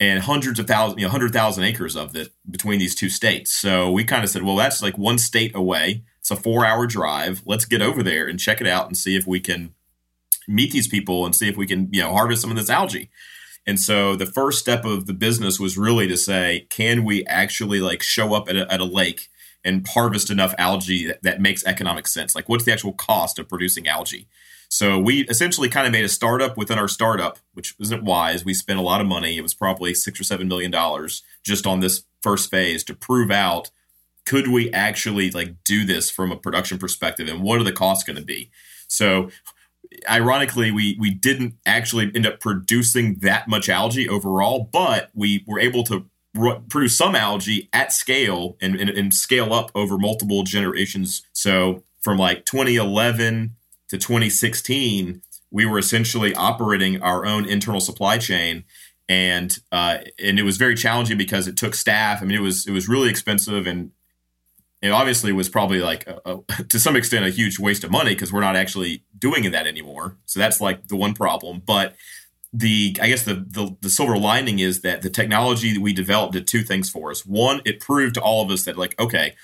and 0.00 0.22
hundreds 0.22 0.58
of 0.58 0.66
thousands, 0.66 1.00
you 1.00 1.06
know, 1.06 1.12
100,000 1.12 1.64
acres 1.64 1.96
of 1.96 2.14
it 2.14 2.32
between 2.50 2.78
these 2.78 2.94
two 2.94 3.08
states. 3.08 3.52
So 3.52 3.90
we 3.90 4.04
kind 4.04 4.24
of 4.24 4.30
said, 4.30 4.42
well, 4.42 4.56
that's 4.56 4.82
like 4.82 4.98
one 4.98 5.18
state 5.18 5.54
away. 5.54 6.02
It's 6.18 6.30
a 6.30 6.36
four 6.36 6.64
hour 6.66 6.86
drive. 6.86 7.42
Let's 7.46 7.64
get 7.64 7.80
over 7.80 8.02
there 8.02 8.26
and 8.26 8.38
check 8.38 8.60
it 8.60 8.66
out 8.66 8.86
and 8.86 8.96
see 8.96 9.16
if 9.16 9.26
we 9.26 9.40
can 9.40 9.74
meet 10.46 10.72
these 10.72 10.88
people 10.88 11.24
and 11.24 11.34
see 11.34 11.48
if 11.48 11.56
we 11.56 11.66
can, 11.66 11.88
you 11.92 12.02
know, 12.02 12.12
harvest 12.12 12.42
some 12.42 12.50
of 12.50 12.56
this 12.56 12.70
algae. 12.70 13.10
And 13.66 13.80
so 13.80 14.14
the 14.14 14.26
first 14.26 14.58
step 14.58 14.84
of 14.84 15.06
the 15.06 15.14
business 15.14 15.58
was 15.58 15.78
really 15.78 16.06
to 16.08 16.16
say, 16.16 16.66
can 16.70 17.04
we 17.04 17.24
actually 17.26 17.80
like 17.80 18.02
show 18.02 18.34
up 18.34 18.48
at 18.48 18.56
a, 18.56 18.70
at 18.72 18.80
a 18.80 18.84
lake 18.84 19.28
and 19.64 19.86
harvest 19.88 20.30
enough 20.30 20.54
algae 20.58 21.06
that, 21.06 21.22
that 21.22 21.40
makes 21.40 21.64
economic 21.64 22.06
sense? 22.06 22.34
Like, 22.34 22.48
what's 22.48 22.64
the 22.64 22.72
actual 22.72 22.92
cost 22.92 23.38
of 23.38 23.48
producing 23.48 23.88
algae? 23.88 24.28
So 24.68 24.98
we 24.98 25.20
essentially 25.28 25.68
kind 25.68 25.86
of 25.86 25.92
made 25.92 26.04
a 26.04 26.08
startup 26.08 26.56
within 26.56 26.78
our 26.78 26.88
startup, 26.88 27.38
which 27.52 27.78
wasn't 27.78 28.02
wise. 28.02 28.44
We 28.44 28.54
spent 28.54 28.78
a 28.78 28.82
lot 28.82 29.00
of 29.00 29.06
money. 29.06 29.38
It 29.38 29.42
was 29.42 29.54
probably 29.54 29.94
six 29.94 30.20
or 30.20 30.24
seven 30.24 30.48
million 30.48 30.70
dollars 30.70 31.22
just 31.42 31.66
on 31.66 31.80
this 31.80 32.04
first 32.22 32.50
phase 32.50 32.82
to 32.84 32.94
prove 32.94 33.30
out 33.30 33.70
could 34.26 34.48
we 34.48 34.72
actually 34.72 35.30
like 35.30 35.62
do 35.64 35.84
this 35.84 36.10
from 36.10 36.32
a 36.32 36.36
production 36.36 36.78
perspective 36.78 37.28
and 37.28 37.42
what 37.42 37.60
are 37.60 37.64
the 37.64 37.72
costs 37.72 38.04
going 38.04 38.16
to 38.16 38.24
be. 38.24 38.50
So 38.88 39.30
ironically, 40.10 40.70
we 40.70 40.96
we 40.98 41.10
didn't 41.10 41.54
actually 41.66 42.10
end 42.14 42.26
up 42.26 42.40
producing 42.40 43.16
that 43.20 43.48
much 43.48 43.68
algae 43.68 44.08
overall, 44.08 44.68
but 44.72 45.10
we 45.14 45.44
were 45.46 45.60
able 45.60 45.84
to 45.84 46.06
r- 46.38 46.60
produce 46.68 46.96
some 46.96 47.14
algae 47.14 47.68
at 47.72 47.92
scale 47.92 48.56
and, 48.60 48.76
and, 48.76 48.90
and 48.90 49.14
scale 49.14 49.52
up 49.52 49.70
over 49.74 49.98
multiple 49.98 50.42
generations. 50.42 51.22
So 51.32 51.82
from 52.00 52.18
like 52.18 52.44
2011 52.44 53.56
to 53.88 53.98
2016, 53.98 55.22
we 55.50 55.66
were 55.66 55.78
essentially 55.78 56.34
operating 56.34 57.00
our 57.02 57.24
own 57.24 57.48
internal 57.48 57.80
supply 57.80 58.18
chain 58.18 58.64
and 59.08 59.58
uh, 59.70 59.98
and 60.18 60.38
it 60.38 60.44
was 60.44 60.56
very 60.56 60.74
challenging 60.74 61.18
because 61.18 61.46
it 61.46 61.56
took 61.56 61.74
staff. 61.74 62.22
I 62.22 62.24
mean, 62.24 62.38
it 62.38 62.42
was 62.42 62.66
it 62.66 62.72
was 62.72 62.88
really 62.88 63.10
expensive, 63.10 63.66
and 63.66 63.90
it 64.84 64.90
obviously 64.90 65.32
was 65.32 65.48
probably 65.48 65.80
like 65.80 66.06
a, 66.06 66.20
a, 66.26 66.62
to 66.68 66.78
some 66.78 66.96
extent 66.96 67.24
a 67.24 67.30
huge 67.30 67.58
waste 67.58 67.84
of 67.84 67.90
money 67.90 68.14
because 68.14 68.32
we're 68.32 68.40
not 68.40 68.56
actually 68.56 69.04
doing 69.18 69.50
that 69.50 69.66
anymore. 69.66 70.16
So 70.26 70.40
that's 70.40 70.60
like 70.60 70.88
the 70.88 70.96
one 70.96 71.14
problem. 71.14 71.62
But 71.64 71.94
the 72.52 72.96
I 73.00 73.08
guess 73.08 73.24
the, 73.24 73.34
the, 73.34 73.76
the 73.80 73.90
silver 73.90 74.16
lining 74.16 74.60
is 74.60 74.82
that 74.82 75.02
the 75.02 75.10
technology 75.10 75.72
that 75.72 75.80
we 75.80 75.92
developed 75.92 76.34
did 76.34 76.46
two 76.46 76.62
things 76.62 76.90
for 76.90 77.10
us. 77.10 77.26
One, 77.26 77.60
it 77.64 77.80
proved 77.80 78.14
to 78.14 78.22
all 78.22 78.44
of 78.44 78.50
us 78.50 78.64
that 78.64 78.76
like 78.76 78.98
okay, 79.00 79.34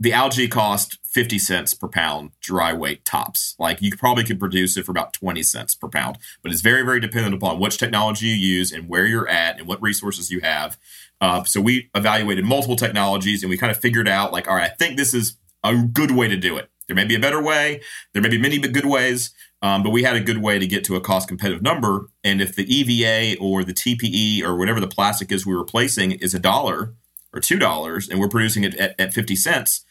the 0.00 0.12
algae 0.12 0.48
cost 0.48 0.98
50 1.04 1.38
cents 1.38 1.74
per 1.74 1.88
pound 1.88 2.32
dry 2.40 2.72
weight 2.72 3.04
tops. 3.04 3.54
Like 3.58 3.80
you 3.80 3.96
probably 3.96 4.24
could 4.24 4.40
produce 4.40 4.76
it 4.76 4.84
for 4.84 4.90
about 4.90 5.12
20 5.12 5.42
cents 5.42 5.74
per 5.74 5.88
pound, 5.88 6.18
but 6.42 6.50
it's 6.50 6.60
very, 6.60 6.82
very 6.82 7.00
dependent 7.00 7.34
upon 7.34 7.60
which 7.60 7.78
technology 7.78 8.26
you 8.26 8.34
use 8.34 8.72
and 8.72 8.88
where 8.88 9.06
you're 9.06 9.28
at 9.28 9.58
and 9.58 9.68
what 9.68 9.80
resources 9.80 10.30
you 10.30 10.40
have. 10.40 10.76
Uh, 11.24 11.42
so 11.44 11.58
we 11.58 11.88
evaluated 11.94 12.44
multiple 12.44 12.76
technologies 12.76 13.42
and 13.42 13.48
we 13.48 13.56
kind 13.56 13.70
of 13.70 13.78
figured 13.78 14.06
out 14.06 14.30
like, 14.30 14.46
all 14.46 14.56
right, 14.56 14.70
I 14.70 14.74
think 14.74 14.98
this 14.98 15.14
is 15.14 15.38
a 15.62 15.74
good 15.74 16.10
way 16.10 16.28
to 16.28 16.36
do 16.36 16.58
it. 16.58 16.68
There 16.86 16.94
may 16.94 17.06
be 17.06 17.14
a 17.14 17.18
better 17.18 17.42
way. 17.42 17.80
There 18.12 18.20
may 18.20 18.28
be 18.28 18.36
many 18.36 18.58
good 18.58 18.84
ways, 18.84 19.32
um, 19.62 19.82
but 19.82 19.88
we 19.88 20.02
had 20.02 20.16
a 20.16 20.20
good 20.20 20.42
way 20.42 20.58
to 20.58 20.66
get 20.66 20.84
to 20.84 20.96
a 20.96 21.00
cost 21.00 21.26
competitive 21.26 21.62
number. 21.62 22.10
And 22.22 22.42
if 22.42 22.54
the 22.54 22.64
EVA 22.64 23.40
or 23.40 23.64
the 23.64 23.72
TPE 23.72 24.42
or 24.42 24.54
whatever 24.54 24.80
the 24.80 24.86
plastic 24.86 25.32
is 25.32 25.46
we're 25.46 25.56
replacing 25.56 26.12
is 26.12 26.34
a 26.34 26.38
dollar 26.38 26.92
or 27.32 27.40
two 27.40 27.58
dollars, 27.58 28.06
and 28.06 28.20
we're 28.20 28.28
producing 28.28 28.62
it 28.62 28.74
at, 28.74 28.94
at 29.00 29.14
fifty 29.14 29.34
cents, 29.34 29.82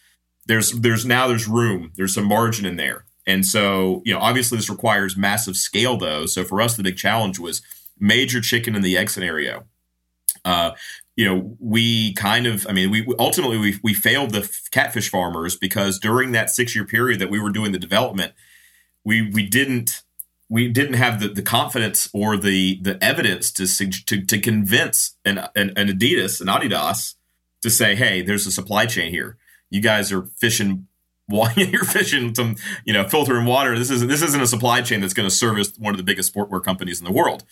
there's 0.45 0.71
there's 0.71 1.03
now 1.03 1.27
there's 1.27 1.47
room. 1.47 1.93
There's 1.95 2.13
some 2.13 2.25
margin 2.25 2.63
in 2.63 2.75
there. 2.75 3.05
And 3.25 3.43
so, 3.43 4.03
you 4.05 4.13
know, 4.13 4.19
obviously 4.19 4.59
this 4.59 4.69
requires 4.69 5.17
massive 5.17 5.57
scale 5.57 5.97
though. 5.97 6.27
So 6.27 6.43
for 6.43 6.61
us, 6.61 6.77
the 6.77 6.83
big 6.83 6.95
challenge 6.95 7.39
was 7.39 7.63
major 7.99 8.39
chicken 8.39 8.75
in 8.75 8.83
the 8.83 8.95
egg 8.99 9.09
scenario. 9.09 9.65
Uh, 10.45 10.71
you 11.15 11.25
know, 11.25 11.55
we 11.59 12.13
kind 12.13 12.47
of, 12.47 12.65
I 12.67 12.73
mean, 12.73 12.89
we 12.89 13.05
ultimately 13.19 13.57
we, 13.57 13.79
we 13.83 13.93
failed 13.93 14.31
the 14.31 14.49
catfish 14.71 15.09
farmers 15.09 15.55
because 15.55 15.99
during 15.99 16.31
that 16.31 16.49
six 16.49 16.75
year 16.75 16.85
period 16.85 17.19
that 17.19 17.29
we 17.29 17.39
were 17.39 17.51
doing 17.51 17.71
the 17.71 17.79
development, 17.79 18.33
we 19.03 19.29
we 19.29 19.45
didn't 19.47 20.01
we 20.49 20.67
didn't 20.67 20.95
have 20.95 21.19
the, 21.19 21.27
the 21.27 21.41
confidence 21.41 22.09
or 22.13 22.37
the 22.37 22.79
the 22.81 23.03
evidence 23.03 23.51
to 23.51 23.67
to, 24.05 24.25
to 24.25 24.39
convince 24.39 25.15
an, 25.23 25.37
an, 25.55 25.71
an 25.75 25.87
Adidas 25.87 26.41
and 26.41 26.49
Adidas 26.49 27.15
to 27.61 27.69
say, 27.69 27.95
hey, 27.95 28.21
there's 28.21 28.47
a 28.47 28.51
supply 28.51 28.85
chain 28.85 29.11
here. 29.11 29.37
You 29.69 29.81
guys 29.81 30.11
are 30.11 30.29
fishing 30.37 30.87
you're 31.55 31.85
fishing 31.85 32.35
some, 32.35 32.55
you 32.85 32.93
know, 32.93 33.07
filtering 33.07 33.45
water. 33.45 33.77
This 33.77 33.89
isn't 33.89 34.07
this 34.07 34.21
isn't 34.21 34.41
a 34.41 34.47
supply 34.47 34.81
chain 34.81 35.01
that's 35.01 35.13
going 35.13 35.27
to 35.27 35.33
service 35.33 35.73
one 35.77 35.93
of 35.93 35.97
the 35.97 36.03
biggest 36.03 36.33
sportwear 36.33 36.63
companies 36.63 36.99
in 36.99 37.05
the 37.05 37.11
world. 37.11 37.43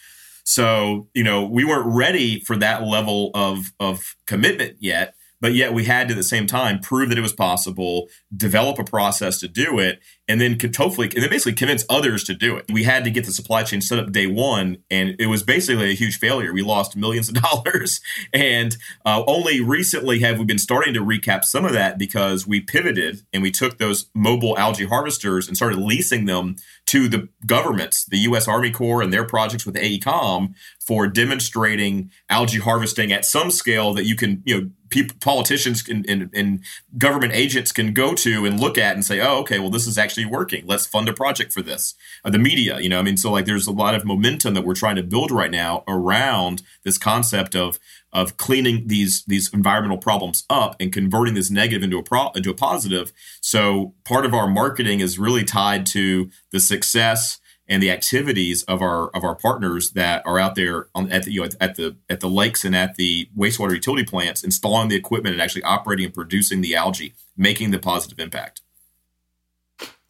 So, 0.43 1.07
you 1.13 1.23
know, 1.23 1.45
we 1.45 1.63
weren't 1.65 1.87
ready 1.95 2.41
for 2.41 2.55
that 2.57 2.83
level 2.83 3.31
of 3.33 3.71
of 3.79 4.15
commitment 4.25 4.77
yet 4.79 5.15
but 5.41 5.53
yet 5.53 5.73
we 5.73 5.85
had 5.85 6.07
to 6.07 6.13
at 6.13 6.17
the 6.17 6.23
same 6.23 6.47
time 6.47 6.79
prove 6.79 7.09
that 7.09 7.17
it 7.17 7.21
was 7.21 7.33
possible, 7.33 8.07
develop 8.35 8.79
a 8.79 8.83
process 8.83 9.39
to 9.39 9.47
do 9.47 9.79
it, 9.79 9.99
and 10.27 10.39
then 10.39 10.57
could 10.57 10.73
hopefully 10.73 11.09
and 11.13 11.23
then 11.23 11.29
basically 11.29 11.53
convince 11.53 11.83
others 11.89 12.23
to 12.23 12.33
do 12.33 12.55
it. 12.55 12.65
We 12.71 12.83
had 12.83 13.03
to 13.03 13.11
get 13.11 13.25
the 13.25 13.33
supply 13.33 13.63
chain 13.63 13.81
set 13.81 13.99
up 13.99 14.11
day 14.11 14.27
one, 14.27 14.77
and 14.89 15.15
it 15.19 15.25
was 15.25 15.43
basically 15.43 15.91
a 15.91 15.95
huge 15.95 16.17
failure. 16.17 16.53
We 16.53 16.61
lost 16.61 16.95
millions 16.95 17.27
of 17.27 17.35
dollars, 17.41 17.99
and 18.33 18.77
uh, 19.05 19.23
only 19.27 19.59
recently 19.59 20.19
have 20.19 20.39
we 20.39 20.45
been 20.45 20.59
starting 20.59 20.93
to 20.93 21.01
recap 21.01 21.43
some 21.43 21.65
of 21.65 21.73
that 21.73 21.97
because 21.97 22.47
we 22.47 22.61
pivoted 22.61 23.23
and 23.33 23.43
we 23.43 23.51
took 23.51 23.77
those 23.77 24.09
mobile 24.13 24.57
algae 24.57 24.85
harvesters 24.85 25.47
and 25.47 25.57
started 25.57 25.79
leasing 25.79 26.25
them 26.25 26.55
to 26.85 27.07
the 27.07 27.29
governments, 27.45 28.05
the 28.05 28.17
U.S. 28.19 28.47
Army 28.47 28.71
Corps 28.71 29.01
and 29.01 29.11
their 29.13 29.23
projects 29.23 29.65
with 29.65 29.75
AECOM 29.75 30.53
for 30.79 31.07
demonstrating 31.07 32.11
algae 32.29 32.59
harvesting 32.59 33.11
at 33.11 33.25
some 33.25 33.49
scale 33.49 33.93
that 33.93 34.05
you 34.05 34.15
can, 34.15 34.43
you 34.45 34.61
know, 34.61 34.69
people, 34.91 35.15
politicians 35.19 35.87
and, 35.89 36.05
and, 36.07 36.63
government 36.97 37.33
agents 37.33 37.71
can 37.71 37.93
go 37.93 38.13
to 38.13 38.45
and 38.45 38.59
look 38.59 38.77
at 38.77 38.93
and 38.93 39.03
say, 39.03 39.19
oh, 39.19 39.39
okay, 39.39 39.57
well, 39.57 39.69
this 39.69 39.87
is 39.87 39.97
actually 39.97 40.25
working. 40.25 40.65
Let's 40.67 40.85
fund 40.85 41.09
a 41.09 41.13
project 41.13 41.51
for 41.53 41.61
this. 41.61 41.95
Uh, 42.23 42.29
the 42.29 42.37
media, 42.37 42.79
you 42.79 42.89
know, 42.89 42.99
I 42.99 43.01
mean, 43.01 43.17
so 43.17 43.31
like 43.31 43.45
there's 43.45 43.65
a 43.65 43.71
lot 43.71 43.95
of 43.95 44.05
momentum 44.05 44.53
that 44.53 44.63
we're 44.63 44.75
trying 44.75 44.97
to 44.97 45.03
build 45.03 45.31
right 45.31 45.49
now 45.49 45.83
around 45.87 46.61
this 46.83 46.97
concept 46.97 47.55
of 47.55 47.79
of 48.13 48.35
cleaning 48.35 48.87
these 48.87 49.23
these 49.25 49.51
environmental 49.53 49.97
problems 49.97 50.43
up 50.49 50.75
and 50.79 50.91
converting 50.91 51.33
this 51.33 51.49
negative 51.49 51.81
into 51.81 51.97
a 51.97 52.03
pro, 52.03 52.29
into 52.31 52.49
a 52.49 52.53
positive. 52.53 53.13
So 53.39 53.93
part 54.03 54.25
of 54.25 54.33
our 54.33 54.47
marketing 54.47 54.99
is 54.99 55.17
really 55.17 55.45
tied 55.45 55.85
to 55.87 56.29
the 56.51 56.59
success 56.59 57.39
and 57.71 57.81
the 57.81 57.89
activities 57.89 58.63
of 58.63 58.81
our 58.81 59.07
of 59.15 59.23
our 59.23 59.33
partners 59.33 59.91
that 59.91 60.21
are 60.25 60.37
out 60.37 60.55
there 60.55 60.89
on, 60.93 61.09
at 61.09 61.23
the 61.23 61.31
you 61.31 61.41
know, 61.41 61.49
at 61.61 61.75
the 61.75 61.95
at 62.09 62.19
the 62.19 62.29
lakes 62.29 62.65
and 62.65 62.75
at 62.75 62.95
the 62.95 63.29
wastewater 63.35 63.73
utility 63.73 64.03
plants, 64.03 64.43
installing 64.43 64.89
the 64.89 64.95
equipment 64.95 65.33
and 65.33 65.41
actually 65.41 65.63
operating 65.63 66.05
and 66.05 66.13
producing 66.13 66.59
the 66.59 66.75
algae, 66.75 67.13
making 67.37 67.71
the 67.71 67.79
positive 67.79 68.19
impact. 68.19 68.61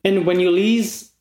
And 0.03 0.25
when 0.25 0.39
you 0.39 0.49
lease 0.49 1.11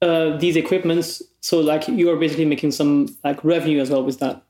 uh, 0.00 0.38
these 0.38 0.56
equipments, 0.56 1.22
so 1.40 1.60
like 1.60 1.86
you 1.86 2.10
are 2.10 2.16
basically 2.16 2.46
making 2.46 2.72
some 2.72 3.14
like 3.22 3.44
revenue 3.44 3.80
as 3.80 3.90
well 3.90 4.02
with 4.02 4.18
that. 4.20 4.42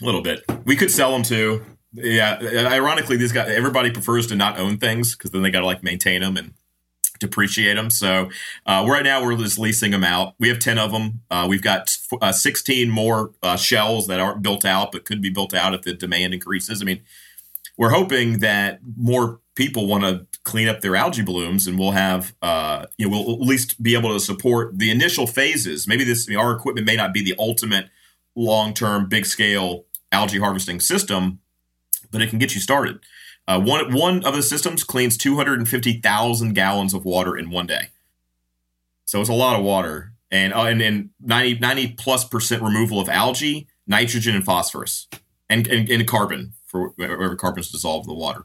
A 0.00 0.04
little 0.04 0.22
bit. 0.22 0.44
We 0.64 0.76
could 0.76 0.92
sell 0.92 1.10
them 1.10 1.24
too. 1.24 1.64
Yeah. 1.92 2.38
Ironically, 2.70 3.16
these 3.16 3.32
guys, 3.32 3.48
everybody 3.48 3.90
prefers 3.90 4.28
to 4.28 4.36
not 4.36 4.58
own 4.58 4.78
things 4.78 5.16
because 5.16 5.32
then 5.32 5.42
they 5.42 5.50
got 5.50 5.60
to 5.60 5.66
like 5.66 5.82
maintain 5.82 6.20
them 6.20 6.36
and 6.36 6.54
depreciate 7.18 7.74
them. 7.74 7.90
So 7.90 8.30
uh, 8.66 8.84
right 8.88 9.04
now 9.04 9.24
we're 9.24 9.36
just 9.36 9.58
leasing 9.58 9.90
them 9.90 10.04
out. 10.04 10.34
We 10.38 10.48
have 10.48 10.58
10 10.58 10.78
of 10.78 10.92
them. 10.92 11.22
Uh, 11.30 11.46
we've 11.48 11.62
got 11.62 11.96
uh, 12.20 12.32
16 12.32 12.90
more 12.90 13.32
uh, 13.42 13.56
shells 13.56 14.06
that 14.06 14.20
aren't 14.20 14.42
built 14.42 14.64
out, 14.64 14.92
but 14.92 15.04
could 15.04 15.22
be 15.22 15.30
built 15.30 15.54
out 15.54 15.74
if 15.74 15.82
the 15.82 15.94
demand 15.94 16.34
increases. 16.34 16.82
I 16.82 16.84
mean, 16.84 17.02
we're 17.76 17.90
hoping 17.90 18.38
that 18.40 18.80
more 18.96 19.40
people 19.54 19.86
want 19.86 20.04
to 20.04 20.26
clean 20.44 20.68
up 20.68 20.80
their 20.80 20.96
algae 20.96 21.22
blooms 21.22 21.66
and 21.66 21.78
we'll 21.78 21.90
have, 21.90 22.34
uh, 22.42 22.86
you 22.98 23.08
know, 23.08 23.10
we'll 23.10 23.34
at 23.34 23.40
least 23.40 23.82
be 23.82 23.94
able 23.94 24.12
to 24.12 24.20
support 24.20 24.78
the 24.78 24.90
initial 24.90 25.26
phases. 25.26 25.88
Maybe 25.88 26.04
this, 26.04 26.28
our 26.34 26.52
equipment 26.52 26.86
may 26.86 26.96
not 26.96 27.12
be 27.12 27.22
the 27.22 27.34
ultimate 27.38 27.88
long-term 28.34 29.08
big 29.08 29.26
scale 29.26 29.86
algae 30.12 30.38
harvesting 30.38 30.80
system, 30.80 31.40
but 32.10 32.22
it 32.22 32.30
can 32.30 32.38
get 32.38 32.54
you 32.54 32.60
started. 32.60 33.00
Uh, 33.48 33.60
one 33.60 33.94
one 33.94 34.24
of 34.24 34.34
the 34.34 34.42
systems 34.42 34.82
cleans 34.82 35.16
250,000 35.16 36.52
gallons 36.52 36.94
of 36.94 37.04
water 37.04 37.36
in 37.36 37.50
one 37.50 37.66
day. 37.66 37.88
So 39.04 39.20
it's 39.20 39.30
a 39.30 39.34
lot 39.34 39.58
of 39.58 39.64
water. 39.64 40.12
And, 40.30 40.52
uh, 40.52 40.62
and, 40.62 40.82
and 40.82 41.10
90, 41.20 41.60
90 41.60 41.92
plus 41.92 42.24
percent 42.24 42.60
removal 42.60 42.98
of 43.00 43.08
algae, 43.08 43.68
nitrogen, 43.86 44.34
and 44.34 44.44
phosphorus, 44.44 45.06
and, 45.48 45.68
and, 45.68 45.88
and 45.88 46.06
carbon 46.08 46.54
for 46.64 46.88
wherever 46.96 47.36
carbon 47.36 47.60
is 47.60 47.70
dissolved 47.70 48.06
in 48.06 48.14
the 48.14 48.18
water. 48.18 48.44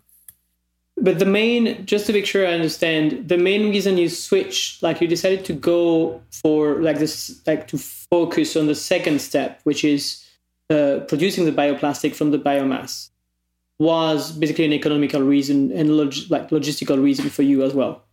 But 0.97 1.17
the 1.17 1.25
main, 1.25 1.83
just 1.87 2.05
to 2.05 2.13
make 2.13 2.27
sure 2.27 2.45
I 2.45 2.51
understand, 2.51 3.27
the 3.27 3.37
main 3.37 3.71
reason 3.71 3.97
you 3.97 4.09
switched, 4.09 4.83
like 4.83 5.01
you 5.01 5.07
decided 5.07 5.43
to 5.45 5.53
go 5.53 6.21
for 6.29 6.75
like 6.75 6.99
this, 6.99 7.41
like 7.47 7.67
to 7.69 7.79
focus 7.79 8.55
on 8.55 8.67
the 8.67 8.75
second 8.75 9.19
step, 9.19 9.61
which 9.63 9.83
is 9.83 10.23
uh, 10.69 10.99
producing 11.07 11.45
the 11.45 11.51
bioplastic 11.51 12.13
from 12.13 12.29
the 12.29 12.37
biomass 12.37 13.09
was 13.81 14.31
basically 14.31 14.65
an 14.65 14.73
economical 14.73 15.23
reason 15.23 15.71
and 15.71 15.97
log- 15.97 16.29
like 16.29 16.49
logistical 16.51 17.01
reason 17.01 17.31
for 17.31 17.41
you 17.41 17.63
as 17.63 17.73
well. 17.73 18.03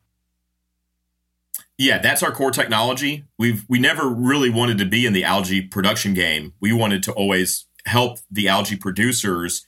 Yeah, 1.76 1.98
that's 1.98 2.22
our 2.22 2.32
core 2.32 2.50
technology. 2.50 3.26
We've 3.38 3.66
we 3.68 3.78
never 3.78 4.08
really 4.08 4.48
wanted 4.48 4.78
to 4.78 4.86
be 4.86 5.04
in 5.04 5.12
the 5.12 5.24
algae 5.24 5.60
production 5.60 6.14
game. 6.14 6.54
We 6.58 6.72
wanted 6.72 7.02
to 7.02 7.12
always 7.12 7.66
help 7.84 8.18
the 8.30 8.48
algae 8.48 8.76
producers 8.76 9.66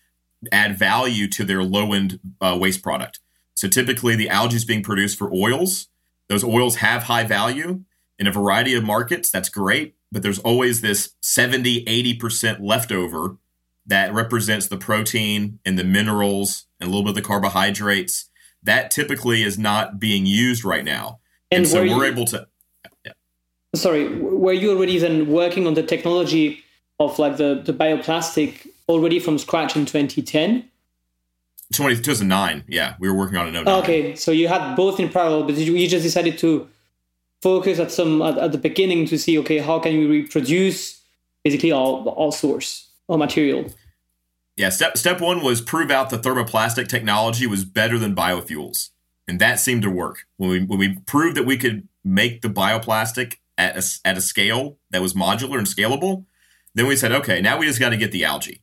add 0.50 0.78
value 0.78 1.28
to 1.28 1.44
their 1.44 1.62
low 1.62 1.92
end 1.92 2.18
uh, 2.40 2.56
waste 2.58 2.82
product. 2.82 3.20
So 3.52 3.68
typically, 3.68 4.16
the 4.16 4.30
algae 4.30 4.56
is 4.56 4.64
being 4.64 4.82
produced 4.82 5.18
for 5.18 5.30
oils. 5.30 5.88
Those 6.30 6.42
oils 6.42 6.76
have 6.76 7.04
high 7.04 7.24
value 7.24 7.84
in 8.18 8.26
a 8.26 8.32
variety 8.32 8.74
of 8.74 8.84
markets. 8.84 9.30
That's 9.30 9.50
great, 9.50 9.96
but 10.10 10.22
there's 10.22 10.38
always 10.38 10.80
this 10.80 11.14
70, 11.20 11.84
80% 11.84 12.58
leftover 12.60 13.36
that 13.90 14.14
represents 14.14 14.68
the 14.68 14.76
protein 14.76 15.58
and 15.64 15.78
the 15.78 15.84
minerals 15.84 16.66
and 16.80 16.88
a 16.88 16.90
little 16.90 17.02
bit 17.02 17.10
of 17.10 17.14
the 17.16 17.22
carbohydrates. 17.22 18.30
That 18.62 18.90
typically 18.90 19.42
is 19.42 19.58
not 19.58 19.98
being 19.98 20.26
used 20.26 20.64
right 20.64 20.84
now. 20.84 21.18
And, 21.50 21.64
and 21.64 21.68
so 21.68 21.80
we're 21.80 21.86
you, 21.86 22.04
able 22.04 22.24
to. 22.26 22.46
Yeah. 23.04 23.12
Sorry, 23.74 24.08
were 24.08 24.52
you 24.52 24.70
already 24.70 24.98
then 24.98 25.28
working 25.28 25.66
on 25.66 25.74
the 25.74 25.82
technology 25.82 26.62
of 27.00 27.18
like 27.18 27.36
the, 27.36 27.62
the 27.64 27.72
bioplastic 27.72 28.66
already 28.88 29.18
from 29.18 29.38
scratch 29.38 29.74
in 29.76 29.86
2010? 29.86 30.70
2009, 31.72 32.64
yeah, 32.68 32.94
we 32.98 33.08
were 33.08 33.16
working 33.16 33.36
on 33.36 33.54
it. 33.54 33.62
Oh 33.66 33.80
okay, 33.80 34.14
so 34.14 34.30
you 34.30 34.48
had 34.48 34.74
both 34.74 35.00
in 35.00 35.08
parallel, 35.08 35.44
but 35.44 35.54
you, 35.56 35.74
you 35.74 35.88
just 35.88 36.02
decided 36.02 36.36
to 36.38 36.68
focus 37.42 37.78
at 37.78 37.90
some 37.90 38.22
at, 38.22 38.38
at, 38.38 38.52
the 38.52 38.58
beginning 38.58 39.06
to 39.06 39.18
see, 39.18 39.38
okay, 39.38 39.58
how 39.58 39.78
can 39.78 39.96
we 39.98 40.06
reproduce 40.06 41.00
basically 41.44 41.72
all 41.72 42.08
all 42.08 42.32
source 42.32 42.88
or 43.08 43.18
material? 43.18 43.72
Yeah, 44.60 44.68
step 44.68 44.98
step 44.98 45.22
one 45.22 45.42
was 45.42 45.62
prove 45.62 45.90
out 45.90 46.10
the 46.10 46.18
thermoplastic 46.18 46.86
technology 46.86 47.46
was 47.46 47.64
better 47.64 47.98
than 47.98 48.14
biofuels, 48.14 48.90
and 49.26 49.40
that 49.40 49.58
seemed 49.58 49.80
to 49.84 49.90
work. 49.90 50.26
When 50.36 50.50
we 50.50 50.62
when 50.62 50.78
we 50.78 50.98
proved 51.06 51.38
that 51.38 51.46
we 51.46 51.56
could 51.56 51.88
make 52.04 52.42
the 52.42 52.50
bioplastic 52.50 53.36
at 53.56 53.78
a, 53.78 54.06
at 54.06 54.18
a 54.18 54.20
scale 54.20 54.76
that 54.90 55.00
was 55.00 55.14
modular 55.14 55.56
and 55.56 55.66
scalable, 55.66 56.26
then 56.74 56.86
we 56.86 56.94
said, 56.94 57.10
okay, 57.10 57.40
now 57.40 57.56
we 57.56 57.64
just 57.64 57.80
got 57.80 57.88
to 57.88 57.96
get 57.96 58.12
the 58.12 58.22
algae, 58.22 58.60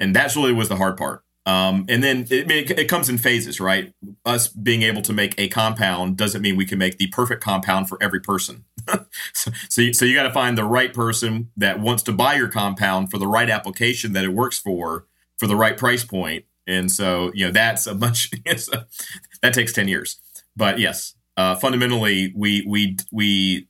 and 0.00 0.12
that's 0.12 0.34
really 0.34 0.52
was 0.52 0.68
the 0.68 0.74
hard 0.74 0.96
part. 0.96 1.22
Um, 1.46 1.86
and 1.88 2.02
then 2.02 2.26
it, 2.28 2.50
it, 2.50 2.70
it, 2.76 2.88
comes 2.88 3.08
in 3.08 3.18
phases, 3.18 3.60
right? 3.60 3.92
Us 4.24 4.48
being 4.48 4.82
able 4.82 5.02
to 5.02 5.12
make 5.12 5.38
a 5.38 5.46
compound 5.48 6.16
doesn't 6.16 6.42
mean 6.42 6.56
we 6.56 6.66
can 6.66 6.78
make 6.78 6.98
the 6.98 7.08
perfect 7.08 7.42
compound 7.42 7.88
for 7.88 7.98
every 8.00 8.20
person. 8.20 8.64
so, 9.32 9.50
so 9.68 9.82
you, 9.82 9.92
so 9.92 10.04
you 10.04 10.14
got 10.14 10.22
to 10.22 10.32
find 10.32 10.56
the 10.56 10.64
right 10.64 10.94
person 10.94 11.50
that 11.56 11.80
wants 11.80 12.04
to 12.04 12.12
buy 12.12 12.34
your 12.34 12.46
compound 12.46 13.10
for 13.10 13.18
the 13.18 13.26
right 13.26 13.50
application 13.50 14.12
that 14.12 14.24
it 14.24 14.32
works 14.32 14.56
for, 14.56 15.06
for 15.42 15.48
the 15.48 15.56
right 15.56 15.76
price 15.76 16.04
point. 16.04 16.44
And 16.68 16.88
so, 16.88 17.32
you 17.34 17.44
know, 17.44 17.50
that's 17.50 17.88
a 17.88 17.96
bunch, 17.96 18.30
that 18.44 19.52
takes 19.52 19.72
10 19.72 19.88
years. 19.88 20.20
But 20.54 20.78
yes, 20.78 21.16
uh, 21.36 21.56
fundamentally, 21.56 22.32
we, 22.36 22.64
we, 22.64 22.96
we, 23.10 23.66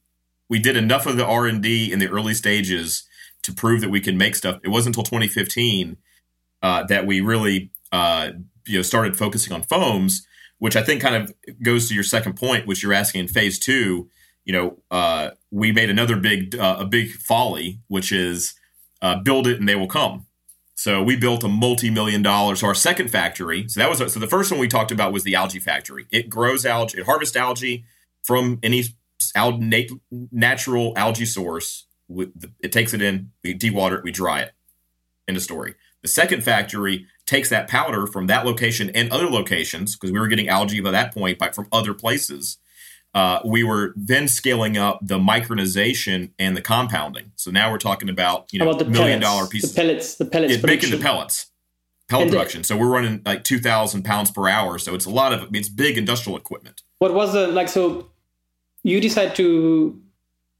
we 0.50 0.58
did 0.58 0.76
enough 0.76 1.06
of 1.06 1.16
the 1.16 1.24
R&D 1.24 1.90
in 1.90 1.98
the 1.98 2.10
early 2.10 2.34
stages 2.34 3.04
to 3.44 3.54
prove 3.54 3.80
that 3.80 3.88
we 3.88 4.02
can 4.02 4.18
make 4.18 4.36
stuff. 4.36 4.60
It 4.62 4.68
wasn't 4.68 4.98
until 4.98 5.18
2015 5.18 5.96
uh, 6.60 6.84
that 6.84 7.06
we 7.06 7.22
really, 7.22 7.70
uh, 7.90 8.32
you 8.66 8.78
know, 8.78 8.82
started 8.82 9.16
focusing 9.16 9.54
on 9.54 9.62
foams 9.62 10.26
which 10.58 10.76
I 10.76 10.82
think 10.84 11.02
kind 11.02 11.16
of 11.16 11.34
goes 11.60 11.88
to 11.88 11.94
your 11.94 12.04
second 12.04 12.34
point, 12.34 12.68
which 12.68 12.84
you're 12.84 12.92
asking 12.92 13.22
in 13.22 13.26
phase 13.26 13.58
two. 13.58 14.08
You 14.44 14.52
know, 14.52 14.78
uh, 14.92 15.30
we 15.50 15.72
made 15.72 15.90
another 15.90 16.14
big 16.14 16.54
uh, 16.54 16.76
a 16.78 16.84
big 16.84 17.10
folly, 17.10 17.80
which 17.88 18.12
is 18.12 18.54
uh, 19.02 19.18
build 19.18 19.48
it 19.48 19.58
and 19.58 19.68
they 19.68 19.74
will 19.74 19.88
come. 19.88 20.26
So 20.82 21.00
we 21.00 21.14
built 21.14 21.44
a 21.44 21.48
multi-million 21.48 22.22
dollars. 22.22 22.60
Our 22.64 22.74
second 22.74 23.08
factory. 23.08 23.68
So 23.68 23.78
that 23.78 23.88
was 23.88 23.98
so 23.98 24.18
the 24.18 24.26
first 24.26 24.50
one 24.50 24.58
we 24.58 24.66
talked 24.66 24.90
about 24.90 25.12
was 25.12 25.22
the 25.22 25.36
algae 25.36 25.60
factory. 25.60 26.06
It 26.10 26.28
grows 26.28 26.66
algae, 26.66 26.98
it 26.98 27.06
harvests 27.06 27.36
algae 27.36 27.84
from 28.24 28.58
any 28.64 28.82
natural 30.32 30.92
algae 30.96 31.24
source. 31.24 31.86
It 32.10 32.72
takes 32.72 32.92
it 32.94 33.00
in, 33.00 33.30
we 33.44 33.56
dewater 33.56 33.98
it, 33.98 34.02
we 34.02 34.10
dry 34.10 34.40
it. 34.40 34.54
End 35.28 35.36
of 35.36 35.44
story. 35.44 35.76
The 36.02 36.08
second 36.08 36.42
factory 36.42 37.06
takes 37.26 37.48
that 37.50 37.68
powder 37.68 38.08
from 38.08 38.26
that 38.26 38.44
location 38.44 38.90
and 38.90 39.08
other 39.12 39.30
locations 39.30 39.94
because 39.94 40.10
we 40.10 40.18
were 40.18 40.26
getting 40.26 40.48
algae 40.48 40.80
by 40.80 40.90
that 40.90 41.14
point 41.14 41.38
by, 41.38 41.50
from 41.50 41.68
other 41.70 41.94
places. 41.94 42.58
Uh, 43.14 43.40
we 43.44 43.62
were 43.62 43.92
then 43.94 44.26
scaling 44.26 44.78
up 44.78 44.98
the 45.02 45.18
micronization 45.18 46.30
and 46.38 46.56
the 46.56 46.62
compounding. 46.62 47.30
So 47.36 47.50
now 47.50 47.70
we're 47.70 47.78
talking 47.78 48.08
about 48.08 48.50
you 48.52 48.58
know 48.58 48.70
about 48.70 48.88
million 48.88 49.20
pellets, 49.20 49.36
dollar 49.36 49.46
pieces. 49.48 49.74
The 49.74 49.82
pellets, 49.82 50.14
the 50.14 50.24
pellets. 50.24 50.54
It's 50.54 50.64
making 50.64 50.90
the 50.90 50.98
pellets, 50.98 51.50
pellet 52.08 52.22
and 52.22 52.32
production. 52.32 52.62
The, 52.62 52.68
so 52.68 52.76
we're 52.76 52.88
running 52.88 53.20
like 53.26 53.44
two 53.44 53.58
thousand 53.58 54.04
pounds 54.04 54.30
per 54.30 54.48
hour. 54.48 54.78
So 54.78 54.94
it's 54.94 55.04
a 55.04 55.10
lot 55.10 55.32
of 55.32 55.54
it's 55.54 55.68
big 55.68 55.98
industrial 55.98 56.38
equipment. 56.38 56.82
What 57.00 57.12
was 57.12 57.34
the 57.34 57.48
like? 57.48 57.68
So 57.68 58.10
you 58.82 58.98
decide 58.98 59.36
to 59.36 60.00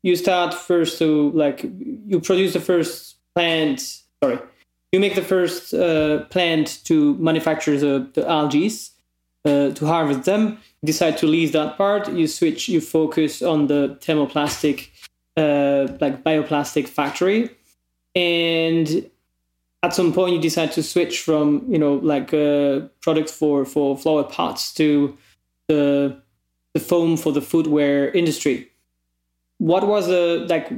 you 0.02 0.16
start 0.16 0.52
first 0.52 0.98
to 0.98 1.30
like 1.30 1.62
you 1.62 2.20
produce 2.20 2.52
the 2.52 2.60
first 2.60 3.16
plant. 3.34 3.80
Sorry, 4.22 4.38
you 4.92 5.00
make 5.00 5.14
the 5.14 5.22
first 5.22 5.72
uh, 5.72 6.24
plant 6.24 6.84
to 6.84 7.14
manufacture 7.14 7.78
the, 7.78 8.10
the 8.12 8.28
algae 8.28 8.70
uh, 9.44 9.70
to 9.70 9.86
harvest 9.86 10.24
them. 10.24 10.58
You 10.82 10.86
decide 10.86 11.18
to 11.18 11.26
leave 11.26 11.52
that 11.52 11.76
part. 11.76 12.12
You 12.12 12.26
switch. 12.26 12.68
You 12.68 12.80
focus 12.80 13.42
on 13.42 13.66
the 13.66 13.96
thermoplastic, 14.00 14.88
uh, 15.36 15.92
like 16.00 16.22
bioplastic 16.24 16.88
factory, 16.88 17.50
and 18.14 19.10
at 19.82 19.94
some 19.94 20.12
point 20.12 20.34
you 20.34 20.40
decide 20.40 20.72
to 20.72 20.82
switch 20.82 21.20
from 21.20 21.64
you 21.68 21.78
know 21.78 21.94
like 21.94 22.32
uh, 22.32 22.80
products 23.00 23.32
for 23.32 23.64
for 23.64 23.96
flower 23.96 24.24
pots 24.24 24.72
to 24.74 25.16
the 25.68 26.16
the 26.74 26.80
foam 26.80 27.16
for 27.16 27.32
the 27.32 27.42
footwear 27.42 28.10
industry. 28.10 28.68
What 29.58 29.86
was 29.86 30.06
the 30.06 30.46
like? 30.48 30.70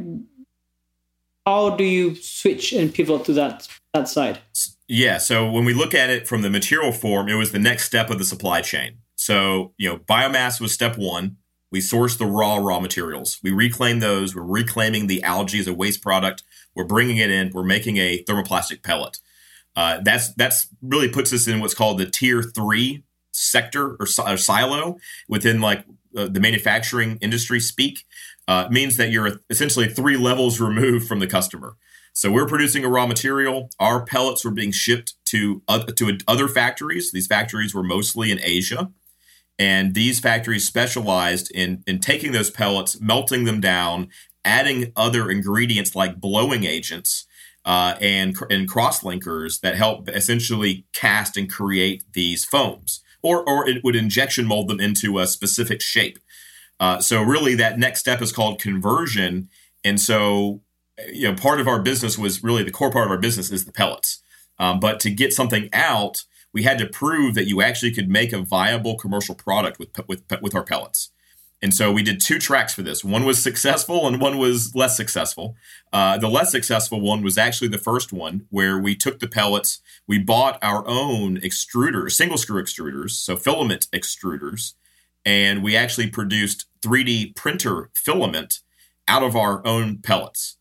How 1.47 1.71
do 1.71 1.85
you 1.85 2.15
switch 2.15 2.73
and 2.73 2.93
pivot 2.93 3.25
to 3.27 3.33
that 3.35 3.69
that 3.93 4.09
side? 4.09 4.39
Yeah, 4.87 5.19
so 5.19 5.51
when 5.51 5.65
we 5.65 5.73
look 5.73 5.95
at 5.95 6.11
it 6.11 6.29
from 6.29 6.43
the 6.43 6.51
material 6.51 6.93
form, 6.93 7.29
it 7.29 7.35
was 7.35 7.53
the 7.53 7.59
next 7.59 7.85
step 7.85 8.11
of 8.11 8.19
the 8.19 8.25
supply 8.25 8.61
chain. 8.61 8.99
So 9.17 9.73
you 9.79 9.89
know, 9.89 9.99
biomass 9.99 10.61
was 10.61 10.73
step 10.73 10.99
one. 10.99 11.37
We 11.71 11.81
source 11.81 12.17
the 12.17 12.27
raw 12.27 12.57
raw 12.57 12.81
materials. 12.81 13.39
We 13.43 13.51
reclaim 13.51 14.01
those. 14.01 14.35
We're 14.35 14.43
reclaiming 14.43 15.07
the 15.07 15.23
algae 15.23 15.59
as 15.59 15.67
a 15.67 15.75
waste 15.75 16.03
product. 16.03 16.43
We're 16.75 16.85
bringing 16.85 17.17
it 17.17 17.31
in. 17.31 17.51
We're 17.53 17.65
making 17.65 17.97
a 17.97 18.23
thermoplastic 18.25 18.83
pellet. 18.83 19.19
Uh, 19.75 20.01
that's 20.03 20.33
that's 20.35 20.69
really 20.83 21.09
puts 21.09 21.33
us 21.33 21.49
in 21.49 21.61
what's 21.61 21.75
called 21.75 21.99
the 21.99 22.07
tier 22.07 22.43
three 22.43 23.03
sector 23.33 23.97
or, 23.99 24.07
or 24.27 24.37
silo 24.37 24.99
within 25.29 25.61
like 25.61 25.85
uh, 26.17 26.29
the 26.29 26.39
manufacturing 26.39 27.19
industry 27.21 27.59
speak 27.59 28.05
uh, 28.47 28.69
means 28.71 28.97
that 28.97 29.11
you're 29.11 29.41
essentially 29.51 29.89
three 29.89 30.17
levels 30.17 30.61
removed 30.61 31.09
from 31.09 31.19
the 31.19 31.27
customer. 31.27 31.77
So 32.15 32.31
we're 32.31 32.47
producing 32.47 32.85
a 32.85 32.89
raw 32.89 33.07
material. 33.07 33.71
Our 33.81 34.05
pellets 34.05 34.45
were 34.45 34.53
being 34.53 34.71
shipped 34.71 35.15
to 35.27 35.63
uh, 35.69 35.85
to 35.85 36.19
other 36.27 36.49
factories. 36.49 37.13
These 37.13 37.27
factories 37.27 37.75
were 37.75 37.83
mostly 37.83 38.31
in 38.31 38.41
Asia, 38.41 38.91
and 39.59 39.95
these 39.95 40.21
factories 40.21 40.67
specialized 40.67 41.51
in 41.51 41.83
in 41.87 41.99
taking 41.99 42.33
those 42.33 42.51
pellets, 42.51 43.01
melting 43.01 43.45
them 43.45 43.61
down, 43.61 44.09
adding 44.45 44.93
other 44.97 45.29
ingredients 45.29 45.97
like 45.97 46.21
blowing 46.21 46.65
agents 46.65 47.27
uh, 47.65 47.97
and 48.01 48.37
and 48.49 48.69
cross 48.69 49.03
linkers 49.03 49.61
that 49.61 49.75
help 49.75 50.09
essentially 50.09 50.87
cast 50.93 51.37
and 51.37 51.51
create 51.51 52.05
these 52.13 52.45
foams 52.45 53.03
or 53.23 53.49
or 53.49 53.69
it 53.69 53.83
would 53.83 53.97
injection 53.97 54.47
mold 54.47 54.69
them 54.69 54.79
into 54.79 55.19
a 55.19 55.27
specific 55.27 55.81
shape. 55.81 56.19
Uh, 56.79 57.01
so 57.01 57.23
really, 57.23 57.57
that 57.57 57.79
next 57.79 58.01
step 58.01 58.23
is 58.23 58.31
called 58.31 58.61
conversion, 58.61 59.49
and 59.83 60.01
so 60.01 60.61
you 61.13 61.31
know 61.31 61.35
part 61.35 61.61
of 61.61 61.69
our 61.69 61.81
business 61.81 62.19
was 62.19 62.43
really 62.43 62.63
the 62.63 62.71
core 62.71 62.91
part 62.91 63.07
of 63.07 63.11
our 63.11 63.19
business 63.19 63.51
is 63.51 63.65
the 63.65 63.73
pellets. 63.73 64.23
Um, 64.59 64.79
but 64.79 65.01
to 65.01 65.11
get 65.11 65.33
something 65.33 65.69
out, 65.73 66.25
we 66.53 66.63
had 66.63 66.79
to 66.79 66.87
prove 66.87 67.35
that 67.35 67.47
you 67.49 67.61
actually 67.61 67.93
could 67.93 68.09
make 68.09 68.33
a 68.33 68.39
viable 68.39 68.97
commercial 68.97 69.35
product 69.35 69.79
with 69.79 69.91
with 70.09 70.23
with 70.41 70.55
our 70.55 70.65
pellets. 70.65 71.11
And 71.65 71.73
so 71.73 71.91
we 71.91 72.03
did 72.03 72.21
two 72.21 72.39
tracks 72.39 72.75
for 72.75 72.83
this. 72.83 73.03
One 73.03 73.25
was 73.25 73.43
successful 73.43 74.07
and 74.07 74.21
one 74.21 74.37
was 74.37 74.75
less 74.75 74.99
successful. 74.99 75.57
Uh, 75.95 76.19
the 76.19 76.29
less 76.29 76.51
successful 76.51 77.01
one 77.01 77.23
was 77.23 77.39
actually 77.39 77.69
the 77.69 77.79
first 77.79 78.13
one, 78.13 78.47
where 78.51 78.79
we 78.79 78.95
took 78.95 79.19
the 79.19 79.27
pellets, 79.27 79.81
we 80.07 80.19
bought 80.19 80.59
our 80.63 80.87
own 80.87 81.39
extruders, 81.41 82.13
single 82.13 82.37
screw 82.37 82.63
extruders, 82.63 83.13
so 83.13 83.35
filament 83.35 83.87
extruders, 83.95 84.75
and 85.25 85.63
we 85.63 85.75
actually 85.75 86.11
produced 86.11 86.67
3D 86.83 87.35
printer 87.35 87.89
filament 87.95 88.61
out 89.09 89.23
of 89.23 89.35
our 89.35 89.67
own 89.67 89.99
pellets, 89.99 90.59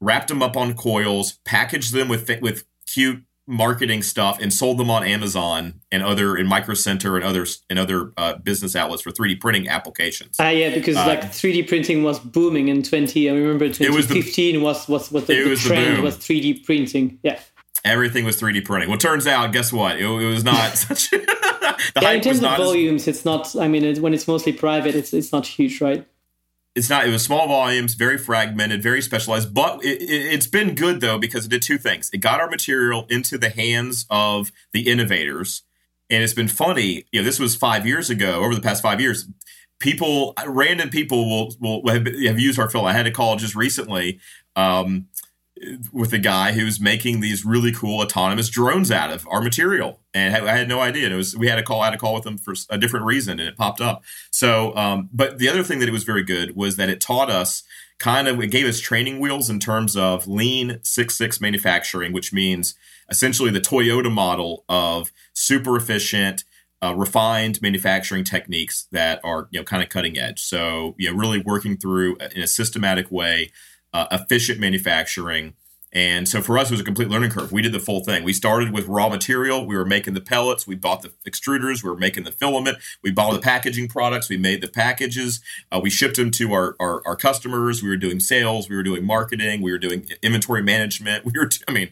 wrapped 0.00 0.28
them 0.28 0.42
up 0.42 0.56
on 0.56 0.74
coils, 0.74 1.38
packaged 1.44 1.92
them 1.92 2.08
with 2.08 2.30
with 2.40 2.64
cute 2.86 3.24
marketing 3.48 4.02
stuff 4.02 4.38
and 4.40 4.52
sold 4.52 4.76
them 4.76 4.90
on 4.90 5.02
Amazon 5.02 5.80
and 5.90 6.02
other 6.02 6.36
in 6.36 6.46
Micro 6.46 6.74
Center 6.74 7.16
and 7.16 7.24
others 7.24 7.64
and 7.70 7.78
other 7.78 8.12
uh, 8.18 8.34
business 8.34 8.76
outlets 8.76 9.02
for 9.02 9.10
3D 9.10 9.40
printing 9.40 9.68
applications. 9.68 10.36
Ah, 10.38 10.46
uh, 10.46 10.50
yeah, 10.50 10.74
because 10.74 10.96
uh, 10.96 11.06
like 11.06 11.22
3D 11.22 11.66
printing 11.66 12.02
was 12.02 12.18
booming 12.20 12.68
in 12.68 12.82
20. 12.82 13.28
I 13.28 13.32
remember 13.32 13.68
2015 13.68 14.62
was, 14.62 14.84
the, 14.84 14.92
was 14.92 15.10
was 15.10 15.24
the, 15.26 15.48
the 15.48 15.56
trend 15.56 15.96
the 15.96 16.02
was 16.02 16.18
3D 16.18 16.64
printing. 16.64 17.18
Yeah. 17.22 17.40
Everything 17.84 18.26
was 18.26 18.38
3D 18.38 18.66
printing. 18.66 18.90
Well, 18.90 18.98
turns 18.98 19.26
out, 19.26 19.50
guess 19.52 19.72
what? 19.72 19.96
It, 19.96 20.04
it 20.04 20.28
was 20.28 20.44
not 20.44 20.72
such. 20.76 21.10
the 21.10 21.24
yeah, 22.02 22.10
in 22.10 22.20
terms 22.20 22.42
of 22.42 22.56
volumes, 22.56 23.02
as, 23.02 23.16
it's 23.16 23.24
not. 23.24 23.56
I 23.56 23.66
mean, 23.66 23.82
it, 23.82 23.98
when 24.00 24.12
it's 24.12 24.28
mostly 24.28 24.52
private, 24.52 24.94
it's 24.94 25.14
it's 25.14 25.32
not 25.32 25.46
huge, 25.46 25.80
right? 25.80 26.06
It's 26.78 26.88
not 26.88 27.06
it 27.06 27.10
was 27.10 27.24
small 27.24 27.48
volumes 27.48 27.94
very 27.94 28.16
fragmented 28.16 28.82
very 28.82 29.02
specialized 29.02 29.52
but 29.52 29.84
it, 29.84 30.00
has 30.32 30.46
it, 30.46 30.52
been 30.52 30.74
good 30.76 31.00
though 31.00 31.18
because 31.18 31.44
it 31.44 31.48
did 31.48 31.60
two 31.60 31.76
things. 31.76 32.08
It 32.12 32.18
got 32.18 32.40
our 32.40 32.48
material 32.48 33.04
into 33.10 33.36
the 33.36 33.50
hands 33.50 34.06
of 34.08 34.52
the 34.72 34.88
innovators 34.88 35.62
and 36.08 36.22
it's 36.22 36.34
been 36.34 36.48
funny 36.48 37.04
you 37.10 37.20
know 37.20 37.24
this 37.24 37.40
was 37.40 37.56
five 37.56 37.86
years 37.86 38.10
ago 38.10 38.44
over 38.44 38.54
the 38.54 38.60
past 38.60 38.80
five 38.80 39.00
years 39.00 39.28
people 39.80 40.34
random 40.46 40.88
people 40.88 41.28
will 41.28 41.54
will 41.60 41.92
have, 41.92 42.06
have 42.06 42.38
used 42.38 42.58
our 42.58 42.70
film 42.70 42.84
i 42.84 42.92
had 42.92 43.06
a 43.06 43.10
call 43.10 43.36
just 43.36 43.56
recently 43.56 44.20
um, 44.54 45.06
with 45.92 46.12
a 46.12 46.18
guy 46.18 46.52
who's 46.52 46.80
making 46.80 47.20
these 47.20 47.44
really 47.44 47.72
cool 47.72 48.00
autonomous 48.00 48.48
drones 48.48 48.90
out 48.90 49.10
of 49.10 49.26
our 49.28 49.40
material, 49.40 50.00
and 50.14 50.34
I 50.34 50.56
had 50.56 50.68
no 50.68 50.80
idea. 50.80 51.10
It 51.10 51.16
was 51.16 51.36
we 51.36 51.48
had 51.48 51.58
a 51.58 51.62
call, 51.62 51.80
I 51.82 51.86
had 51.86 51.94
a 51.94 51.98
call 51.98 52.14
with 52.14 52.24
them 52.24 52.38
for 52.38 52.54
a 52.70 52.78
different 52.78 53.06
reason, 53.06 53.38
and 53.40 53.48
it 53.48 53.56
popped 53.56 53.80
up. 53.80 54.04
So, 54.30 54.74
um, 54.76 55.08
but 55.12 55.38
the 55.38 55.48
other 55.48 55.62
thing 55.62 55.78
that 55.80 55.88
it 55.88 55.92
was 55.92 56.04
very 56.04 56.22
good 56.22 56.56
was 56.56 56.76
that 56.76 56.88
it 56.88 57.00
taught 57.00 57.30
us 57.30 57.62
kind 57.98 58.28
of 58.28 58.40
it 58.40 58.48
gave 58.48 58.66
us 58.66 58.80
training 58.80 59.20
wheels 59.20 59.50
in 59.50 59.58
terms 59.58 59.96
of 59.96 60.26
lean 60.26 60.80
six 60.82 61.16
six 61.16 61.40
manufacturing, 61.40 62.12
which 62.12 62.32
means 62.32 62.74
essentially 63.10 63.50
the 63.50 63.60
Toyota 63.60 64.12
model 64.12 64.64
of 64.68 65.12
super 65.32 65.76
efficient. 65.76 66.44
Uh, 66.80 66.94
refined 66.94 67.60
manufacturing 67.60 68.22
techniques 68.22 68.86
that 68.92 69.20
are 69.24 69.48
you 69.50 69.58
know 69.58 69.64
kind 69.64 69.82
of 69.82 69.88
cutting 69.88 70.16
edge. 70.16 70.40
So 70.40 70.94
you 70.96 71.10
know 71.10 71.18
really 71.18 71.40
working 71.40 71.76
through 71.76 72.14
in 72.36 72.40
a 72.40 72.46
systematic 72.46 73.10
way 73.10 73.50
uh, 73.92 74.06
efficient 74.10 74.60
manufacturing. 74.60 75.54
And 75.90 76.28
so 76.28 76.42
for 76.42 76.58
us, 76.58 76.68
it 76.68 76.74
was 76.74 76.80
a 76.80 76.84
complete 76.84 77.08
learning 77.08 77.30
curve. 77.30 77.50
We 77.50 77.62
did 77.62 77.72
the 77.72 77.80
full 77.80 78.04
thing. 78.04 78.22
We 78.22 78.34
started 78.34 78.72
with 78.72 78.86
raw 78.86 79.08
material. 79.08 79.64
We 79.64 79.74
were 79.74 79.86
making 79.86 80.12
the 80.12 80.20
pellets. 80.20 80.66
We 80.66 80.74
bought 80.74 81.00
the 81.00 81.12
extruders. 81.28 81.82
We 81.82 81.88
were 81.88 81.96
making 81.96 82.24
the 82.24 82.32
filament. 82.32 82.76
We 83.02 83.10
bought 83.10 83.32
the 83.32 83.40
packaging 83.40 83.88
products. 83.88 84.28
We 84.28 84.36
made 84.36 84.60
the 84.60 84.68
packages. 84.68 85.40
Uh, 85.72 85.80
we 85.82 85.88
shipped 85.88 86.16
them 86.16 86.30
to 86.32 86.52
our, 86.52 86.76
our, 86.78 87.00
our, 87.06 87.16
customers. 87.16 87.82
We 87.82 87.88
were 87.88 87.96
doing 87.96 88.20
sales. 88.20 88.68
We 88.68 88.76
were 88.76 88.82
doing 88.82 89.04
marketing. 89.04 89.62
We 89.62 89.72
were 89.72 89.78
doing 89.78 90.06
inventory 90.22 90.62
management. 90.62 91.24
We 91.28 91.32
were, 91.38 91.50
I 91.66 91.72
mean, 91.72 91.90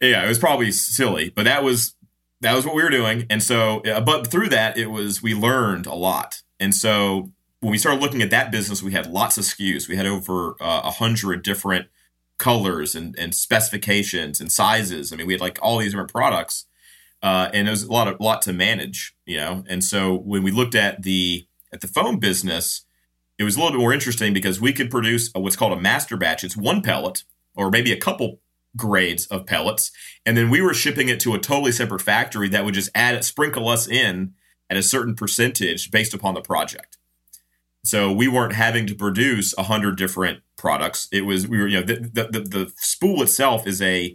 yeah, 0.00 0.24
it 0.24 0.28
was 0.28 0.38
probably 0.38 0.70
silly, 0.70 1.30
but 1.30 1.44
that 1.44 1.64
was 1.64 1.94
that 2.40 2.54
was 2.54 2.64
what 2.64 2.74
we 2.74 2.82
were 2.82 2.90
doing. 2.90 3.26
And 3.30 3.42
so, 3.42 3.80
uh, 3.80 4.00
but 4.00 4.26
through 4.26 4.50
that, 4.50 4.76
it 4.76 4.86
was 4.86 5.22
we 5.22 5.34
learned 5.34 5.86
a 5.86 5.94
lot. 5.94 6.42
And 6.60 6.74
so 6.74 7.32
when 7.60 7.72
we 7.72 7.78
started 7.78 8.00
looking 8.00 8.22
at 8.22 8.30
that 8.30 8.52
business, 8.52 8.82
we 8.82 8.92
had 8.92 9.06
lots 9.06 9.36
of 9.36 9.44
SKUs. 9.44 9.88
We 9.88 9.96
had 9.96 10.06
over 10.06 10.56
uh, 10.60 10.82
a 10.84 10.88
uh, 10.88 10.90
hundred 10.92 11.42
different 11.42 11.86
colors 12.38 12.94
and, 12.94 13.16
and 13.18 13.34
specifications 13.34 14.40
and 14.40 14.50
sizes. 14.50 15.12
I 15.12 15.16
mean, 15.16 15.26
we 15.26 15.34
had 15.34 15.40
like 15.40 15.58
all 15.60 15.78
these 15.78 15.90
different 15.90 16.12
products, 16.12 16.66
uh, 17.22 17.50
and 17.52 17.66
it 17.66 17.70
was 17.70 17.82
a 17.82 17.92
lot 17.92 18.06
of 18.06 18.20
lot 18.20 18.42
to 18.42 18.52
manage, 18.52 19.14
you 19.26 19.36
know. 19.38 19.64
And 19.68 19.82
so 19.82 20.14
when 20.14 20.42
we 20.42 20.50
looked 20.50 20.74
at 20.74 21.02
the 21.02 21.46
at 21.72 21.80
the 21.80 21.88
foam 21.88 22.18
business, 22.18 22.84
it 23.38 23.44
was 23.44 23.56
a 23.56 23.58
little 23.58 23.72
bit 23.72 23.80
more 23.80 23.92
interesting 23.92 24.32
because 24.32 24.60
we 24.60 24.72
could 24.72 24.90
produce 24.90 25.30
a, 25.34 25.40
what's 25.40 25.56
called 25.56 25.72
a 25.72 25.80
master 25.80 26.16
batch. 26.16 26.44
It's 26.44 26.56
one 26.56 26.80
pellet 26.80 27.24
or 27.56 27.70
maybe 27.70 27.92
a 27.92 27.98
couple 27.98 28.40
grades 28.76 29.26
of 29.26 29.46
pellets, 29.46 29.90
and 30.24 30.36
then 30.36 30.48
we 30.48 30.60
were 30.60 30.74
shipping 30.74 31.08
it 31.08 31.18
to 31.20 31.34
a 31.34 31.40
totally 31.40 31.72
separate 31.72 32.02
factory 32.02 32.48
that 32.50 32.64
would 32.64 32.74
just 32.74 32.90
add 32.94 33.24
sprinkle 33.24 33.68
us 33.68 33.88
in 33.88 34.34
at 34.70 34.76
a 34.76 34.82
certain 34.82 35.16
percentage 35.16 35.90
based 35.90 36.14
upon 36.14 36.34
the 36.34 36.40
project. 36.40 36.97
So 37.88 38.12
we 38.12 38.28
weren't 38.28 38.52
having 38.52 38.86
to 38.88 38.94
produce 38.94 39.54
a 39.56 39.62
hundred 39.62 39.96
different 39.96 40.40
products. 40.56 41.08
It 41.10 41.22
was 41.22 41.48
we 41.48 41.56
were 41.56 41.66
you 41.66 41.80
know 41.80 41.86
the, 41.86 42.28
the, 42.30 42.40
the 42.40 42.72
spool 42.76 43.22
itself 43.22 43.66
is 43.66 43.80
a 43.80 44.14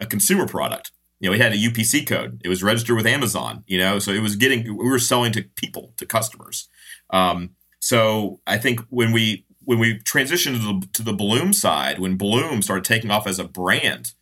a 0.00 0.06
consumer 0.06 0.46
product. 0.48 0.90
You 1.20 1.28
know, 1.28 1.34
it 1.34 1.40
had 1.40 1.52
a 1.52 1.56
UPC 1.56 2.04
code. 2.04 2.40
It 2.44 2.48
was 2.48 2.64
registered 2.64 2.96
with 2.96 3.06
Amazon. 3.06 3.62
You 3.68 3.78
know, 3.78 4.00
so 4.00 4.10
it 4.10 4.22
was 4.22 4.34
getting 4.34 4.76
we 4.76 4.88
were 4.88 4.98
selling 4.98 5.30
to 5.32 5.42
people 5.54 5.94
to 5.98 6.04
customers. 6.04 6.68
Um, 7.10 7.50
so 7.78 8.40
I 8.44 8.58
think 8.58 8.80
when 8.90 9.12
we 9.12 9.46
when 9.64 9.78
we 9.78 10.00
transitioned 10.00 10.60
to 10.60 10.80
the, 10.80 10.88
to 10.94 11.02
the 11.04 11.12
Bloom 11.12 11.52
side, 11.52 12.00
when 12.00 12.16
Bloom 12.16 12.60
started 12.60 12.84
taking 12.84 13.12
off 13.12 13.28
as 13.28 13.38
a 13.38 13.44
brand, 13.44 14.14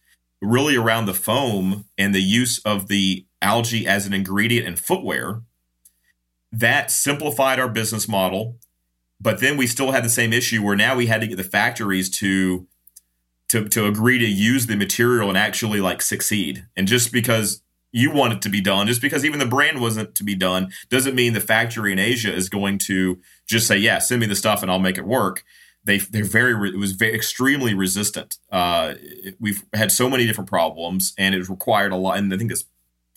really 0.43 0.77
around 0.77 1.07
the 1.07 1.15
foam 1.15 1.87
and 1.97 2.15
the 2.15 2.21
use 2.21 2.59
of 2.67 2.89
the 2.89 3.25
algae 3.41 3.87
as 3.87 4.05
an 4.05 4.13
ingredient 4.13 4.67
in 4.67 4.77
footwear, 4.77 5.41
that 6.53 6.91
simplified 6.91 7.59
our 7.59 7.69
business 7.69 8.07
model. 8.07 8.59
But 9.21 9.41
then 9.41 9.57
we 9.57 9.67
still 9.67 9.93
had 9.93 10.05
the 10.05 10.11
same 10.11 10.33
issue 10.33 10.63
where 10.63 10.77
now 10.77 10.97
we 10.97 11.07
had 11.07 11.21
to 11.21 11.27
get 11.27 11.37
the 11.37 11.45
factories 11.45 12.09
to 12.19 12.67
to 13.49 13.69
to 13.69 13.87
agree 13.87 14.19
to 14.19 14.27
use 14.27 14.67
the 14.67 14.77
material 14.77 15.29
and 15.29 15.37
actually 15.37 15.81
like 15.81 16.01
succeed. 16.01 16.67
And 16.77 16.89
just 16.89 17.13
because 17.13 17.63
you 17.93 18.13
want 18.13 18.33
it 18.33 18.43
to 18.43 18.49
be 18.49 18.61
done, 18.61 18.87
just 18.87 19.03
because 19.03 19.25
even 19.25 19.41
the 19.41 19.47
brand 19.47 19.81
wasn't 19.81 20.15
to 20.15 20.25
be 20.25 20.37
done, 20.37 20.71
doesn't 20.89 21.17
mean 21.17 21.33
the 21.33 21.41
factory 21.41 21.93
in 21.93 21.99
Asia 21.99 22.33
is 22.33 22.49
going 22.49 22.79
to 22.79 23.19
just 23.47 23.67
say, 23.67 23.77
"Yeah, 23.77 23.99
send 23.99 24.21
me 24.21 24.27
the 24.27 24.37
stuff 24.37 24.63
and 24.63 24.71
I'll 24.71 24.79
make 24.79 24.99
it 24.99 25.07
work." 25.07 25.45
They 25.85 25.99
they're 25.99 26.25
very 26.25 26.71
it 26.71 26.79
was 26.79 26.93
very 26.93 27.15
extremely 27.15 27.75
resistant. 27.75 28.39
Uh, 28.53 28.95
we've 29.39 29.65
had 29.75 29.91
so 29.91 30.09
many 30.09 30.27
different 30.27 30.49
problems, 30.49 31.15
and 31.19 31.35
it 31.35 31.49
required 31.49 31.93
a 31.93 31.97
lot. 31.97 32.19
And 32.19 32.33
I 32.33 32.37
think 32.37 32.51
that's 32.51 32.65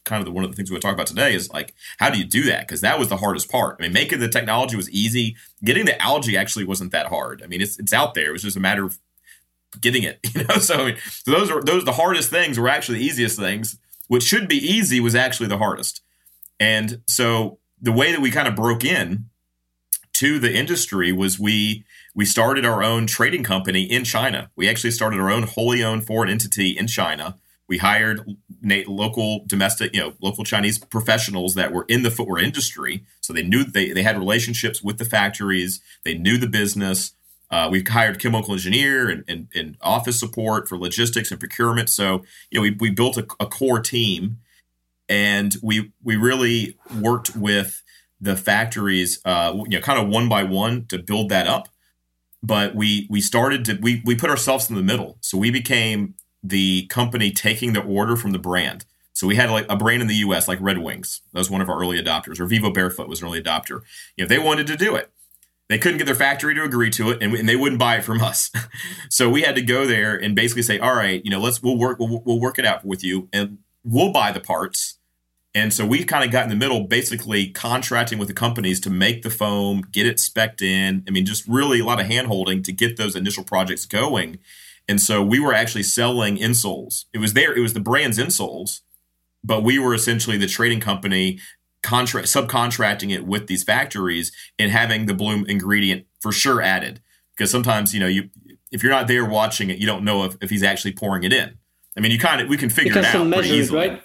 kind 0.04 0.20
of 0.20 0.26
the, 0.26 0.32
one 0.32 0.43
of 0.43 0.51
the 0.51 0.56
things 0.56 0.70
we 0.70 0.76
want 0.76 0.82
to 0.82 0.88
talk 0.88 0.95
about 0.95 1.08
today 1.08 1.34
is 1.34 1.49
like 1.51 1.74
how 1.97 2.10
do 2.10 2.18
you 2.18 2.26
do 2.26 2.43
that 2.43 2.68
because 2.68 2.82
that 2.82 2.99
was 2.99 3.08
the 3.08 3.18
hardest 3.18 3.49
part. 3.49 3.78
I 3.80 3.84
mean, 3.84 3.93
making 3.93 4.20
the 4.20 4.28
technology 4.28 4.76
was 4.76 4.89
easy. 4.89 5.36
Getting 5.64 5.86
the 5.86 6.01
algae 6.01 6.38
actually 6.38 6.66
wasn't 6.66 6.91
that 6.91 7.08
hard. 7.08 7.41
I 7.43 7.47
mean, 7.47 7.62
it's 7.62 7.80
it's 7.80 7.93
out 7.93 8.14
there. 8.14 8.30
It 8.30 8.34
was 8.34 8.43
just 8.43 8.58
a 8.58 8.62
matter 8.62 8.86
of 8.86 8.99
getting 9.80 10.04
it. 10.04 10.20
You 10.36 10.43
know, 10.45 10.58
so, 10.58 10.76
I 10.76 10.86
mean, 10.86 10.97
so 11.10 11.32
those 11.32 11.49
are 11.49 11.62
those 11.62 11.86
the 11.86 11.93
hardest 11.93 12.30
things 12.30 12.60
were 12.60 12.70
actually 12.70 12.99
the 12.99 13.06
easiest 13.06 13.38
things 13.38 13.78
what 14.08 14.22
should 14.22 14.47
be 14.47 14.58
easy 14.58 14.99
was 14.99 15.16
actually 15.16 15.47
the 15.47 15.58
hardest. 15.58 16.01
And 16.60 17.01
so 17.08 17.60
the 17.82 17.91
way 17.91 18.12
that 18.12 18.22
we 18.22 18.32
kind 18.32 18.47
of 18.47 18.56
broke 18.56 18.86
in 18.86 19.26
to 20.14 20.39
the 20.39 20.54
industry 20.54 21.12
was 21.12 21.39
we 21.39 21.84
we 22.16 22.26
started 22.26 22.64
our 22.64 22.84
own 22.84 23.08
trading 23.08 23.43
company 23.43 23.84
in 23.84 24.04
China. 24.04 24.51
We 24.56 24.70
actually 24.70 24.91
started 24.91 25.20
our 25.20 25.32
own 25.32 25.43
wholly 25.43 25.84
owned 25.84 26.06
foreign 26.06 26.30
entity 26.30 26.70
in 26.70 26.86
China. 26.86 27.39
We 27.68 27.78
hired 27.78 28.38
local 28.88 29.45
domestic, 29.47 29.93
you 29.93 30.01
know, 30.01 30.14
local 30.22 30.43
Chinese 30.43 30.78
professionals 30.78 31.55
that 31.55 31.72
were 31.72 31.86
in 31.88 32.03
the 32.03 32.11
footwear 32.11 32.43
industry, 32.43 33.03
so 33.22 33.34
they 33.34 33.43
knew 33.43 33.64
they 33.64 33.91
they 33.93 34.03
had 34.03 34.18
relationships 34.18 34.84
with 34.84 34.97
the 34.97 35.05
factories. 35.05 35.82
They 36.03 36.16
knew 36.16 36.38
the 36.38 36.47
business. 36.47 37.14
Uh, 37.49 37.70
we 37.72 37.84
hired 37.84 38.20
chemical 38.20 38.53
engineer 38.53 39.09
and, 39.09 39.24
and, 39.28 39.47
and, 39.53 39.78
office 39.82 40.20
support 40.20 40.68
for 40.68 40.76
logistics 40.76 41.30
and 41.30 41.39
procurement. 41.39 41.88
So 41.88 42.24
you 42.49 42.57
know 42.57 42.61
we, 42.64 42.72
we 42.72 42.89
built 42.89 43.16
a, 43.16 43.28
a 43.39 43.45
core 43.45 43.80
team, 43.80 44.38
and 45.07 45.55
we 45.61 45.91
we 46.03 46.16
really 46.16 46.78
worked 46.99 47.36
with 47.36 47.84
the 48.20 48.38
factories, 48.38 49.20
uh, 49.26 49.53
you 49.68 49.78
know, 49.78 49.82
kind 49.82 49.99
of 49.99 50.07
one 50.07 50.30
by 50.30 50.43
one 50.43 50.86
to 50.88 50.97
build 50.97 51.30
that 51.30 51.45
up. 51.45 51.68
But 52.41 52.76
we 52.76 53.07
we 53.09 53.22
started 53.22 53.64
to 53.66 53.78
we 53.82 54.01
we 54.05 54.16
put 54.16 54.30
ourselves 54.30 54.70
in 54.70 54.76
the 54.76 54.84
middle, 54.84 55.18
so 55.22 55.38
we 55.38 55.49
became 55.49 56.16
the 56.44 56.86
company 56.88 57.32
taking 57.32 57.74
the 57.74 57.82
order 57.82 58.16
from 58.16 58.32
the 58.32 58.39
brand. 58.39 58.86
So 59.14 59.28
we 59.28 59.36
had 59.36 59.50
like 59.50 59.66
a 59.70 59.78
brand 59.78 60.02
in 60.02 60.08
the 60.08 60.16
U.S. 60.16 60.48
like 60.48 60.60
Red 60.60 60.80
Wings. 60.80 61.22
That 61.32 61.39
was 61.39 61.50
one 61.50 61.62
of 61.62 61.70
our 61.70 61.80
early 61.80 62.02
adopters, 62.02 62.39
or 62.39 62.46
Vivo 62.46 62.72
Barefoot 62.72 63.08
was 63.08 63.22
an 63.22 63.28
early 63.28 63.41
adopter. 63.41 63.82
You 64.18 64.24
know, 64.24 64.28
they 64.28 64.39
wanted 64.39 64.68
to 64.68 64.76
do 64.76 64.96
it 64.96 65.12
they 65.70 65.78
couldn't 65.78 65.98
get 65.98 66.06
their 66.06 66.16
factory 66.16 66.54
to 66.56 66.64
agree 66.64 66.89
to 66.91 67.12
it 67.12 67.22
and, 67.22 67.34
and 67.34 67.48
they 67.48 67.56
wouldn't 67.56 67.80
buy 67.80 67.98
it 67.98 68.04
from 68.04 68.22
us 68.22 68.52
so 69.10 69.30
we 69.30 69.41
had 69.41 69.56
to 69.56 69.62
go 69.62 69.86
there 69.86 70.16
and 70.16 70.36
basically 70.36 70.62
say 70.62 70.80
all 70.80 70.96
right 70.96 71.24
you 71.24 71.32
know 71.32 71.39
let's 71.39 71.62
we'll 71.62 71.78
work 71.78 72.00
we'll, 72.00 72.22
we'll 72.26 72.39
work 72.39 72.60
it 72.60 72.66
out 72.66 72.84
with 72.86 73.04
you 73.04 73.28
and 73.34 73.60
we'll 73.84 74.12
buy 74.12 74.32
the 74.32 74.39
parts 74.39 75.00
and 75.56 75.72
so 75.72 75.86
we 75.86 76.04
kind 76.04 76.24
of 76.24 76.32
got 76.32 76.44
in 76.44 76.50
the 76.50 76.56
middle 76.56 76.82
basically 76.82 77.48
contracting 77.48 78.18
with 78.18 78.28
the 78.28 78.34
companies 78.34 78.80
to 78.80 78.89
make 78.89 79.22
the 79.22 79.30
foam 79.30 79.82
get 79.91 80.06
it 80.06 80.18
specced 80.18 80.62
in 80.62 81.04
i 81.08 81.12
mean 81.12 81.26
just 81.26 81.48
really 81.48 81.80
a 81.80 81.86
lot 81.86 82.00
of 82.00 82.08
handholding 82.08 82.64
to 82.64 82.72
get 82.72 82.98
those 82.98 83.16
initial 83.16 83.44
projects 83.44 83.86
going 83.86 84.39
and 84.88 85.02
so 85.02 85.24
we 85.24 85.40
were 85.40 85.54
actually 85.54 85.84
selling 85.84 86.38
insoles. 86.38 87.06
It 87.14 87.20
was 87.20 87.34
there 87.34 87.56
it 87.56 87.62
was 87.62 87.74
the 87.74 87.80
brand's 87.80 88.18
insoles 88.18 88.82
but 89.44 89.64
we 89.64 89.78
were 89.78 89.94
essentially 89.94 90.38
the 90.38 90.48
trading 90.48 90.80
company 90.80 91.40
contract 91.82 92.28
subcontracting 92.28 93.12
it 93.14 93.26
with 93.26 93.48
these 93.48 93.64
factories 93.64 94.32
and 94.58 94.72
having 94.72 95.06
the 95.06 95.14
bloom 95.14 95.46
ingredient 95.48 96.06
for 96.22 96.32
sure 96.32 96.62
added. 96.62 97.02
Because 97.36 97.52
sometimes 97.52 97.94
you 97.94 98.00
know 98.00 98.08
you 98.08 98.30
if 98.72 98.82
you're 98.82 98.92
not 98.92 99.08
there 99.08 99.26
watching 99.26 99.70
it 99.70 99.78
you 99.80 99.86
don't 99.86 100.04
know 100.04 100.24
if, 100.24 100.36
if 100.42 100.50
he's 100.50 100.64
actually 100.64 100.94
pouring 100.94 101.24
it 101.24 101.34
in. 101.34 101.58
I 101.98 102.00
mean 102.00 102.12
you 102.12 102.20
kind 102.20 102.42
of 102.42 102.48
we 102.48 102.58
can 102.58 102.70
figure 102.70 102.98
it 102.98 103.06
out 103.06 103.32
pretty 103.32 103.50
easily. 103.50 103.90
right? 103.90 104.04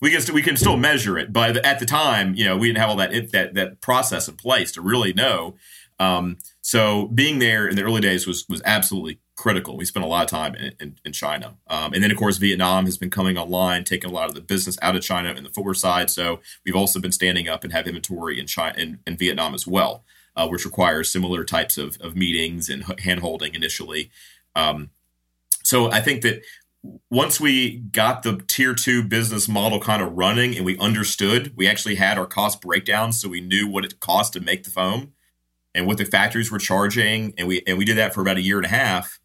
we 0.00 0.10
can 0.10 0.20
st- 0.20 0.34
we 0.34 0.42
can 0.42 0.56
still 0.56 0.76
measure 0.76 1.16
it 1.16 1.32
but 1.32 1.56
at 1.64 1.78
the 1.78 1.86
time 1.86 2.34
you 2.34 2.44
know 2.44 2.56
we 2.56 2.68
didn't 2.68 2.78
have 2.78 2.90
all 2.90 2.96
that 2.96 3.32
that 3.32 3.54
that 3.54 3.80
process 3.80 4.28
in 4.28 4.36
place 4.36 4.72
to 4.72 4.80
really 4.80 5.12
know. 5.12 5.54
Um, 6.00 6.38
so 6.60 7.06
being 7.08 7.38
there 7.38 7.68
in 7.68 7.76
the 7.76 7.82
early 7.82 8.00
days 8.00 8.26
was 8.26 8.46
was 8.48 8.60
absolutely 8.64 9.20
critical. 9.36 9.76
We 9.76 9.84
spent 9.84 10.04
a 10.04 10.08
lot 10.08 10.24
of 10.24 10.30
time 10.30 10.54
in, 10.54 10.72
in, 10.80 10.96
in 11.04 11.12
China. 11.12 11.56
Um, 11.66 11.92
and 11.92 12.02
then, 12.02 12.10
of 12.10 12.16
course, 12.16 12.38
Vietnam 12.38 12.84
has 12.84 12.96
been 12.96 13.10
coming 13.10 13.36
online, 13.36 13.84
taking 13.84 14.10
a 14.10 14.12
lot 14.12 14.28
of 14.28 14.34
the 14.34 14.40
business 14.40 14.78
out 14.80 14.96
of 14.96 15.02
China 15.02 15.32
in 15.32 15.44
the 15.44 15.50
footwear 15.50 15.74
side. 15.74 16.10
So 16.10 16.40
we've 16.64 16.76
also 16.76 17.00
been 17.00 17.12
standing 17.12 17.48
up 17.48 17.64
and 17.64 17.72
have 17.72 17.86
inventory 17.86 18.38
in 18.38 18.46
China 18.46 18.78
in, 18.78 19.00
in 19.06 19.16
Vietnam 19.16 19.54
as 19.54 19.66
well, 19.66 20.04
uh, 20.36 20.46
which 20.48 20.64
requires 20.64 21.10
similar 21.10 21.44
types 21.44 21.76
of, 21.78 21.98
of 22.00 22.14
meetings 22.14 22.68
and 22.68 22.84
hand 23.00 23.20
holding 23.20 23.54
initially. 23.54 24.10
Um, 24.54 24.90
so 25.62 25.90
I 25.90 26.00
think 26.00 26.22
that 26.22 26.42
once 27.10 27.40
we 27.40 27.78
got 27.78 28.22
the 28.22 28.42
tier 28.46 28.74
two 28.74 29.02
business 29.02 29.48
model 29.48 29.80
kind 29.80 30.02
of 30.02 30.12
running 30.12 30.56
and 30.56 30.64
we 30.64 30.78
understood, 30.78 31.52
we 31.56 31.66
actually 31.66 31.94
had 31.94 32.18
our 32.18 32.26
cost 32.26 32.60
breakdowns, 32.60 33.20
so 33.20 33.28
we 33.28 33.40
knew 33.40 33.66
what 33.66 33.84
it 33.84 33.98
cost 34.00 34.34
to 34.34 34.40
make 34.40 34.64
the 34.64 34.70
foam 34.70 35.14
and 35.74 35.86
what 35.86 35.98
the 35.98 36.04
factories 36.04 36.52
were 36.52 36.58
charging, 36.58 37.32
and 37.36 37.48
we 37.48 37.62
and 37.66 37.78
we 37.78 37.84
did 37.84 37.96
that 37.96 38.14
for 38.14 38.20
about 38.20 38.36
a 38.36 38.42
year 38.42 38.58
and 38.58 38.66
a 38.66 38.68
half 38.68 39.18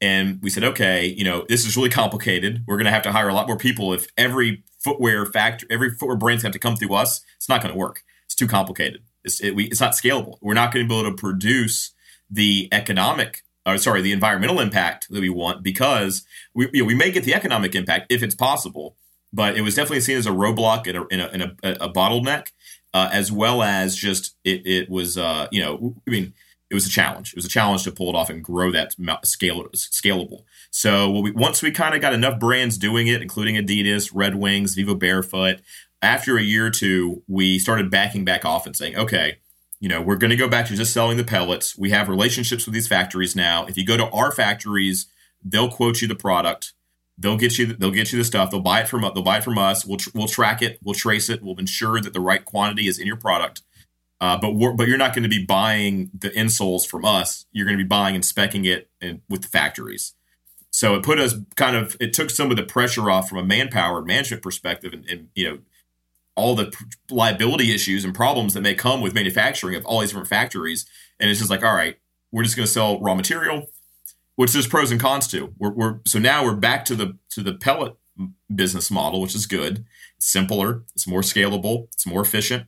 and 0.00 0.40
we 0.42 0.50
said, 0.50 0.64
okay, 0.64 1.06
you 1.06 1.24
know, 1.24 1.44
this 1.48 1.66
is 1.66 1.76
really 1.76 1.90
complicated. 1.90 2.64
We're 2.66 2.76
going 2.76 2.86
to 2.86 2.92
have 2.92 3.02
to 3.02 3.12
hire 3.12 3.28
a 3.28 3.34
lot 3.34 3.48
more 3.48 3.56
people. 3.56 3.92
If 3.92 4.06
every 4.16 4.62
footwear 4.78 5.26
factory, 5.26 5.68
every 5.70 5.90
footwear 5.90 6.16
brand's 6.16 6.44
have 6.44 6.52
to 6.52 6.58
come 6.58 6.76
through 6.76 6.94
us, 6.94 7.20
it's 7.36 7.48
not 7.48 7.62
going 7.62 7.72
to 7.72 7.78
work. 7.78 8.04
It's 8.26 8.34
too 8.34 8.46
complicated. 8.46 9.02
It's, 9.24 9.40
it, 9.40 9.54
we, 9.56 9.64
it's 9.64 9.80
not 9.80 9.92
scalable. 9.92 10.38
We're 10.40 10.54
not 10.54 10.72
going 10.72 10.84
to 10.84 10.88
be 10.88 10.98
able 10.98 11.10
to 11.10 11.16
produce 11.16 11.92
the 12.30 12.68
economic, 12.70 13.42
or 13.66 13.78
sorry, 13.78 14.02
the 14.02 14.12
environmental 14.12 14.60
impact 14.60 15.08
that 15.10 15.20
we 15.20 15.30
want 15.30 15.62
because 15.62 16.24
we, 16.54 16.68
you 16.72 16.82
know, 16.82 16.86
we 16.86 16.94
may 16.94 17.10
get 17.10 17.24
the 17.24 17.34
economic 17.34 17.74
impact 17.74 18.12
if 18.12 18.22
it's 18.22 18.34
possible, 18.34 18.96
but 19.32 19.56
it 19.56 19.62
was 19.62 19.74
definitely 19.74 20.00
seen 20.00 20.16
as 20.16 20.26
a 20.26 20.30
roadblock 20.30 20.86
and 20.86 20.98
a, 20.98 21.06
in 21.08 21.20
a, 21.20 21.28
in 21.28 21.42
a, 21.42 21.86
a 21.86 21.92
bottleneck, 21.92 22.52
uh, 22.94 23.08
as 23.12 23.32
well 23.32 23.62
as 23.62 23.96
just 23.96 24.36
it, 24.44 24.66
it 24.66 24.90
was, 24.90 25.18
uh, 25.18 25.48
you 25.50 25.60
know, 25.60 25.96
I 26.06 26.10
mean, 26.10 26.32
it 26.70 26.74
was 26.74 26.86
a 26.86 26.90
challenge. 26.90 27.32
It 27.32 27.36
was 27.36 27.46
a 27.46 27.48
challenge 27.48 27.84
to 27.84 27.92
pull 27.92 28.10
it 28.10 28.14
off 28.14 28.28
and 28.28 28.44
grow 28.44 28.70
that 28.72 28.94
scale 29.24 29.64
scalable. 29.74 30.44
So 30.70 31.10
we, 31.20 31.30
once 31.30 31.62
we 31.62 31.70
kind 31.70 31.94
of 31.94 32.00
got 32.00 32.12
enough 32.12 32.38
brands 32.38 32.76
doing 32.76 33.06
it, 33.06 33.22
including 33.22 33.56
Adidas, 33.56 34.10
Red 34.12 34.34
Wings, 34.34 34.74
Vivo 34.74 34.94
Barefoot, 34.94 35.60
after 36.02 36.36
a 36.36 36.42
year 36.42 36.66
or 36.66 36.70
two, 36.70 37.22
we 37.26 37.58
started 37.58 37.90
backing 37.90 38.24
back 38.24 38.44
off 38.44 38.66
and 38.66 38.76
saying, 38.76 38.96
okay, 38.96 39.38
you 39.80 39.88
know, 39.88 40.02
we're 40.02 40.16
going 40.16 40.30
to 40.30 40.36
go 40.36 40.48
back 40.48 40.66
to 40.66 40.76
just 40.76 40.92
selling 40.92 41.16
the 41.16 41.24
pellets. 41.24 41.76
We 41.78 41.90
have 41.90 42.08
relationships 42.08 42.66
with 42.66 42.74
these 42.74 42.88
factories 42.88 43.34
now. 43.34 43.64
If 43.66 43.76
you 43.76 43.86
go 43.86 43.96
to 43.96 44.10
our 44.10 44.30
factories, 44.30 45.06
they'll 45.42 45.70
quote 45.70 46.02
you 46.02 46.08
the 46.08 46.14
product. 46.14 46.72
They'll 47.16 47.36
get 47.36 47.58
you. 47.58 47.66
They'll 47.66 47.90
get 47.90 48.12
you 48.12 48.18
the 48.18 48.24
stuff. 48.24 48.50
They'll 48.50 48.60
buy 48.60 48.82
it 48.82 48.88
from. 48.88 49.02
They'll 49.02 49.22
buy 49.22 49.38
it 49.38 49.44
from 49.44 49.58
us. 49.58 49.84
We'll 49.84 49.96
tr- 49.96 50.10
we'll 50.14 50.28
track 50.28 50.62
it. 50.62 50.78
We'll 50.84 50.94
trace 50.94 51.28
it. 51.28 51.42
We'll 51.42 51.58
ensure 51.58 52.00
that 52.00 52.12
the 52.12 52.20
right 52.20 52.44
quantity 52.44 52.86
is 52.86 52.98
in 52.98 53.08
your 53.08 53.16
product 53.16 53.62
uh, 54.20 54.36
but 54.36 54.52
but 54.76 54.88
you're 54.88 54.98
not 54.98 55.14
going 55.14 55.22
to 55.22 55.28
be 55.28 55.44
buying 55.44 56.10
the 56.12 56.30
insoles 56.30 56.86
from 56.86 57.04
us. 57.04 57.46
You're 57.52 57.66
going 57.66 57.78
to 57.78 57.84
be 57.84 57.88
buying 57.88 58.14
and 58.14 58.24
specking 58.24 58.66
it 58.66 58.90
in, 59.00 59.22
with 59.28 59.42
the 59.42 59.48
factories. 59.48 60.14
So 60.70 60.94
it 60.94 61.02
put 61.02 61.18
us 61.18 61.34
kind 61.56 61.76
of 61.76 61.96
it 62.00 62.12
took 62.12 62.30
some 62.30 62.50
of 62.50 62.56
the 62.56 62.62
pressure 62.62 63.10
off 63.10 63.28
from 63.28 63.38
a 63.38 63.44
manpower 63.44 64.02
management 64.02 64.42
perspective, 64.42 64.92
and, 64.92 65.08
and 65.08 65.28
you 65.34 65.48
know 65.48 65.58
all 66.34 66.54
the 66.54 66.72
liability 67.10 67.74
issues 67.74 68.04
and 68.04 68.14
problems 68.14 68.54
that 68.54 68.60
may 68.60 68.74
come 68.74 69.00
with 69.00 69.12
manufacturing 69.12 69.74
of 69.74 69.84
all 69.84 70.00
these 70.00 70.10
different 70.10 70.28
factories. 70.28 70.86
And 71.18 71.28
it's 71.28 71.40
just 71.40 71.50
like, 71.50 71.64
all 71.64 71.74
right, 71.74 71.98
we're 72.30 72.44
just 72.44 72.54
going 72.54 72.66
to 72.66 72.72
sell 72.72 73.00
raw 73.00 73.16
material, 73.16 73.70
which 74.36 74.52
there's 74.52 74.68
pros 74.68 74.92
and 74.92 75.00
cons 75.00 75.26
to. 75.28 75.52
We're, 75.58 75.70
we're 75.70 75.98
so 76.06 76.18
now 76.18 76.44
we're 76.44 76.54
back 76.54 76.84
to 76.86 76.94
the 76.94 77.16
to 77.30 77.42
the 77.42 77.54
pellet 77.54 77.96
business 78.52 78.90
model, 78.90 79.20
which 79.20 79.34
is 79.34 79.46
good. 79.46 79.84
Simpler, 80.18 80.82
it's 80.94 81.06
more 81.06 81.20
scalable, 81.20 81.86
it's 81.92 82.06
more 82.06 82.22
efficient. 82.22 82.66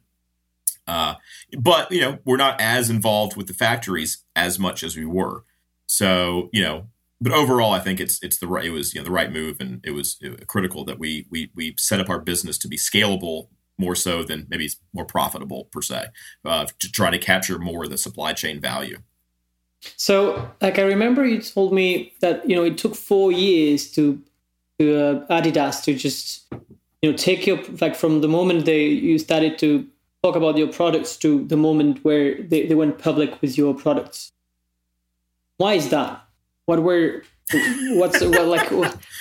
Uh, 0.91 1.15
but 1.57 1.91
you 1.93 2.01
know, 2.01 2.19
we're 2.25 2.37
not 2.37 2.61
as 2.61 2.91
involved 2.91 3.37
with 3.37 3.47
the 3.47 3.55
factories 3.55 4.25
as 4.35 4.59
much 4.59 4.83
as 4.83 4.97
we 4.97 5.05
were. 5.05 5.45
So 5.87 6.51
you 6.53 6.63
know, 6.63 6.89
but 7.21 7.33
overall, 7.33 7.73
I 7.73 7.79
think 7.79 8.01
it's 8.01 8.19
it's 8.23 8.39
the 8.39 8.49
right 8.49 8.65
it 8.65 8.71
was 8.71 8.93
you 8.93 9.01
know 9.01 9.05
the 9.05 9.13
right 9.13 9.33
move, 9.33 9.59
and 9.61 9.81
it 9.85 9.93
was, 9.93 10.19
critical 10.49 10.85
that 10.87 10.99
we 10.99 11.27
we 11.31 11.53
we 11.55 11.75
set 11.79 12.01
up 12.01 12.11
our 12.11 12.19
business 12.19 12.59
to 12.59 12.69
be 12.69 12.77
scalable 12.77 13.49
more 13.79 13.95
so 13.95 14.25
than 14.25 14.49
maybe 14.51 14.65
it's 14.65 14.79
more 14.93 15.05
profitable 15.05 15.69
per 15.71 15.81
se, 15.81 16.07
uh, 16.45 16.67
to 16.81 16.91
try 16.91 17.09
to 17.11 17.19
capture 17.19 17.59
more 17.59 17.85
of 17.85 17.91
the 17.91 17.97
supply 17.97 18.33
chain 18.33 18.61
value. 18.61 18.99
So, 19.97 20.51
like 20.61 20.79
I 20.79 20.83
remember, 20.83 21.25
you 21.25 21.41
told 21.41 21.73
me 21.73 22.15
that 22.21 22.49
you 22.49 22.57
know 22.57 22.65
it 22.65 22.79
took 22.79 22.97
four 22.97 23.31
years 23.31 23.93
to 23.93 24.21
to 24.81 24.85
uh, 24.97 25.41
Adidas 25.41 25.85
to 25.85 25.95
just 25.95 26.53
you 27.01 27.13
know 27.13 27.17
take 27.17 27.47
your 27.47 27.61
like 27.81 27.95
from 27.95 28.23
the 28.23 28.29
moment 28.29 28.65
they 28.65 28.87
you 28.87 29.19
started 29.19 29.57
to 29.61 29.87
talk 30.23 30.37
about 30.37 30.59
your 30.59 30.69
products 30.69 31.17
to 31.17 31.45
the 31.47 31.57
moment 31.57 32.05
where 32.05 32.43
they, 32.43 32.67
they 32.67 32.75
went 32.75 32.99
public 32.99 33.41
with 33.41 33.57
your 33.57 33.75
products. 33.75 34.33
Why 35.57 35.75
is 35.75 35.89
that? 35.91 36.23
What 36.67 36.83
were 36.83 37.23
what's 37.53 38.21
what 38.21 38.47
like 38.47 38.71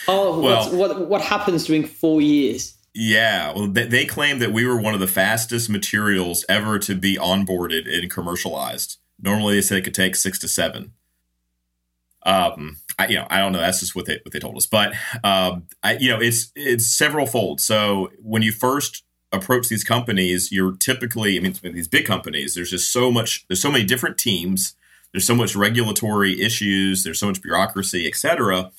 oh 0.08 0.40
well, 0.40 0.76
what 0.76 1.08
what 1.08 1.22
happens 1.22 1.66
during 1.66 1.86
four 1.86 2.22
years? 2.22 2.76
Yeah, 2.94 3.54
well, 3.54 3.68
they, 3.68 3.86
they 3.86 4.06
claim 4.06 4.40
that 4.40 4.52
we 4.52 4.66
were 4.66 4.80
one 4.80 4.94
of 4.94 5.00
the 5.00 5.08
fastest 5.08 5.70
materials 5.70 6.44
ever 6.50 6.80
to 6.80 6.96
be 6.96 7.18
onboarded 7.18 7.88
and 7.88 8.10
commercialized. 8.10 8.98
Normally, 9.22 9.56
they 9.56 9.62
said 9.62 9.78
it 9.78 9.84
could 9.84 9.94
take 9.94 10.16
six 10.16 10.40
to 10.40 10.48
seven. 10.48 10.94
Um, 12.24 12.78
I, 12.98 13.08
you 13.08 13.16
know, 13.16 13.28
I 13.30 13.40
don't 13.40 13.54
know. 13.54 13.60
That's 13.60 13.80
just 13.80 13.96
what 13.96 14.06
they 14.06 14.20
what 14.24 14.34
they 14.34 14.40
told 14.40 14.58
us. 14.58 14.66
But 14.66 14.94
um, 15.24 15.68
I, 15.84 15.98
you 15.98 16.10
know, 16.10 16.20
it's 16.20 16.52
it's 16.56 16.88
several 16.88 17.26
fold. 17.26 17.62
So 17.62 18.10
when 18.22 18.42
you 18.42 18.52
first 18.52 19.04
approach 19.32 19.68
these 19.68 19.84
companies, 19.84 20.52
you're 20.52 20.76
typically, 20.78 21.38
I 21.38 21.42
mean, 21.42 21.56
these 21.62 21.88
big 21.88 22.06
companies. 22.06 22.56
There's 22.56 22.72
just 22.72 22.92
so 22.92 23.12
much. 23.12 23.46
There's 23.48 23.62
so 23.62 23.72
many 23.72 23.84
different 23.84 24.18
teams. 24.18 24.76
There's 25.12 25.26
so 25.26 25.36
much 25.36 25.56
regulatory 25.56 26.42
issues. 26.42 27.04
There's 27.04 27.20
so 27.20 27.28
much 27.28 27.42
bureaucracy, 27.42 28.08
et 28.08 28.16
cetera. 28.16 28.72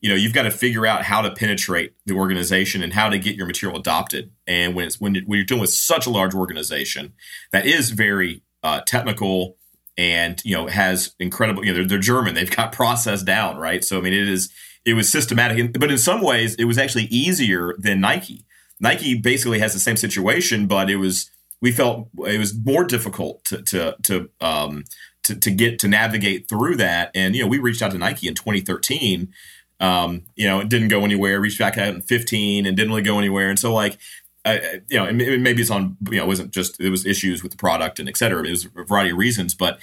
You 0.00 0.10
know, 0.10 0.16
you've 0.16 0.34
got 0.34 0.42
to 0.42 0.50
figure 0.50 0.86
out 0.86 1.02
how 1.04 1.22
to 1.22 1.30
penetrate 1.30 1.94
the 2.04 2.14
organization 2.14 2.82
and 2.82 2.92
how 2.92 3.08
to 3.08 3.18
get 3.18 3.36
your 3.36 3.46
material 3.46 3.78
adopted. 3.78 4.30
And 4.46 4.74
when 4.74 4.86
it's 4.86 5.00
when, 5.00 5.14
when 5.26 5.38
you're 5.38 5.46
dealing 5.46 5.62
with 5.62 5.70
such 5.70 6.06
a 6.06 6.10
large 6.10 6.34
organization 6.34 7.14
that 7.52 7.66
is 7.66 7.90
very 7.90 8.42
uh, 8.62 8.80
technical 8.80 9.56
and 9.96 10.42
you 10.44 10.56
know 10.56 10.66
has 10.66 11.14
incredible 11.20 11.64
you 11.64 11.70
know 11.70 11.78
they're, 11.78 11.86
they're 11.86 11.98
german 11.98 12.34
they've 12.34 12.50
got 12.50 12.72
process 12.72 13.22
down 13.22 13.56
right 13.56 13.84
so 13.84 13.98
i 13.98 14.00
mean 14.00 14.12
it 14.12 14.28
is 14.28 14.50
it 14.84 14.94
was 14.94 15.08
systematic 15.08 15.78
but 15.78 15.90
in 15.90 15.98
some 15.98 16.20
ways 16.20 16.54
it 16.56 16.64
was 16.64 16.78
actually 16.78 17.04
easier 17.04 17.74
than 17.78 18.00
nike 18.00 18.44
nike 18.80 19.14
basically 19.14 19.58
has 19.58 19.72
the 19.72 19.80
same 19.80 19.96
situation 19.96 20.66
but 20.66 20.90
it 20.90 20.96
was 20.96 21.30
we 21.60 21.72
felt 21.72 22.08
it 22.26 22.38
was 22.38 22.54
more 22.64 22.84
difficult 22.84 23.44
to 23.44 23.62
to 23.62 23.96
to 24.02 24.28
um 24.40 24.84
to, 25.22 25.34
to 25.34 25.50
get 25.50 25.78
to 25.78 25.88
navigate 25.88 26.48
through 26.48 26.76
that 26.76 27.10
and 27.14 27.34
you 27.34 27.42
know 27.42 27.48
we 27.48 27.58
reached 27.58 27.82
out 27.82 27.92
to 27.92 27.98
nike 27.98 28.28
in 28.28 28.34
2013 28.34 29.32
um, 29.80 30.22
you 30.36 30.46
know, 30.46 30.60
it 30.60 30.68
didn't 30.68 30.88
go 30.88 31.04
anywhere. 31.04 31.40
Reached 31.40 31.58
back 31.58 31.76
out 31.78 31.94
in 31.94 32.00
15 32.00 32.66
and 32.66 32.76
didn't 32.76 32.90
really 32.90 33.02
go 33.02 33.18
anywhere. 33.18 33.50
And 33.50 33.58
so, 33.58 33.74
like, 33.74 33.98
uh, 34.44 34.58
you 34.88 34.98
know, 34.98 35.12
maybe 35.12 35.62
it's 35.62 35.70
on, 35.70 35.96
you 36.10 36.18
know, 36.18 36.24
it 36.24 36.28
wasn't 36.28 36.52
just, 36.52 36.80
it 36.80 36.90
was 36.90 37.06
issues 37.06 37.42
with 37.42 37.52
the 37.52 37.58
product 37.58 37.98
and 37.98 38.08
et 38.08 38.16
cetera. 38.16 38.44
It 38.44 38.50
was 38.50 38.66
a 38.66 38.84
variety 38.84 39.10
of 39.10 39.16
reasons, 39.16 39.54
but 39.54 39.78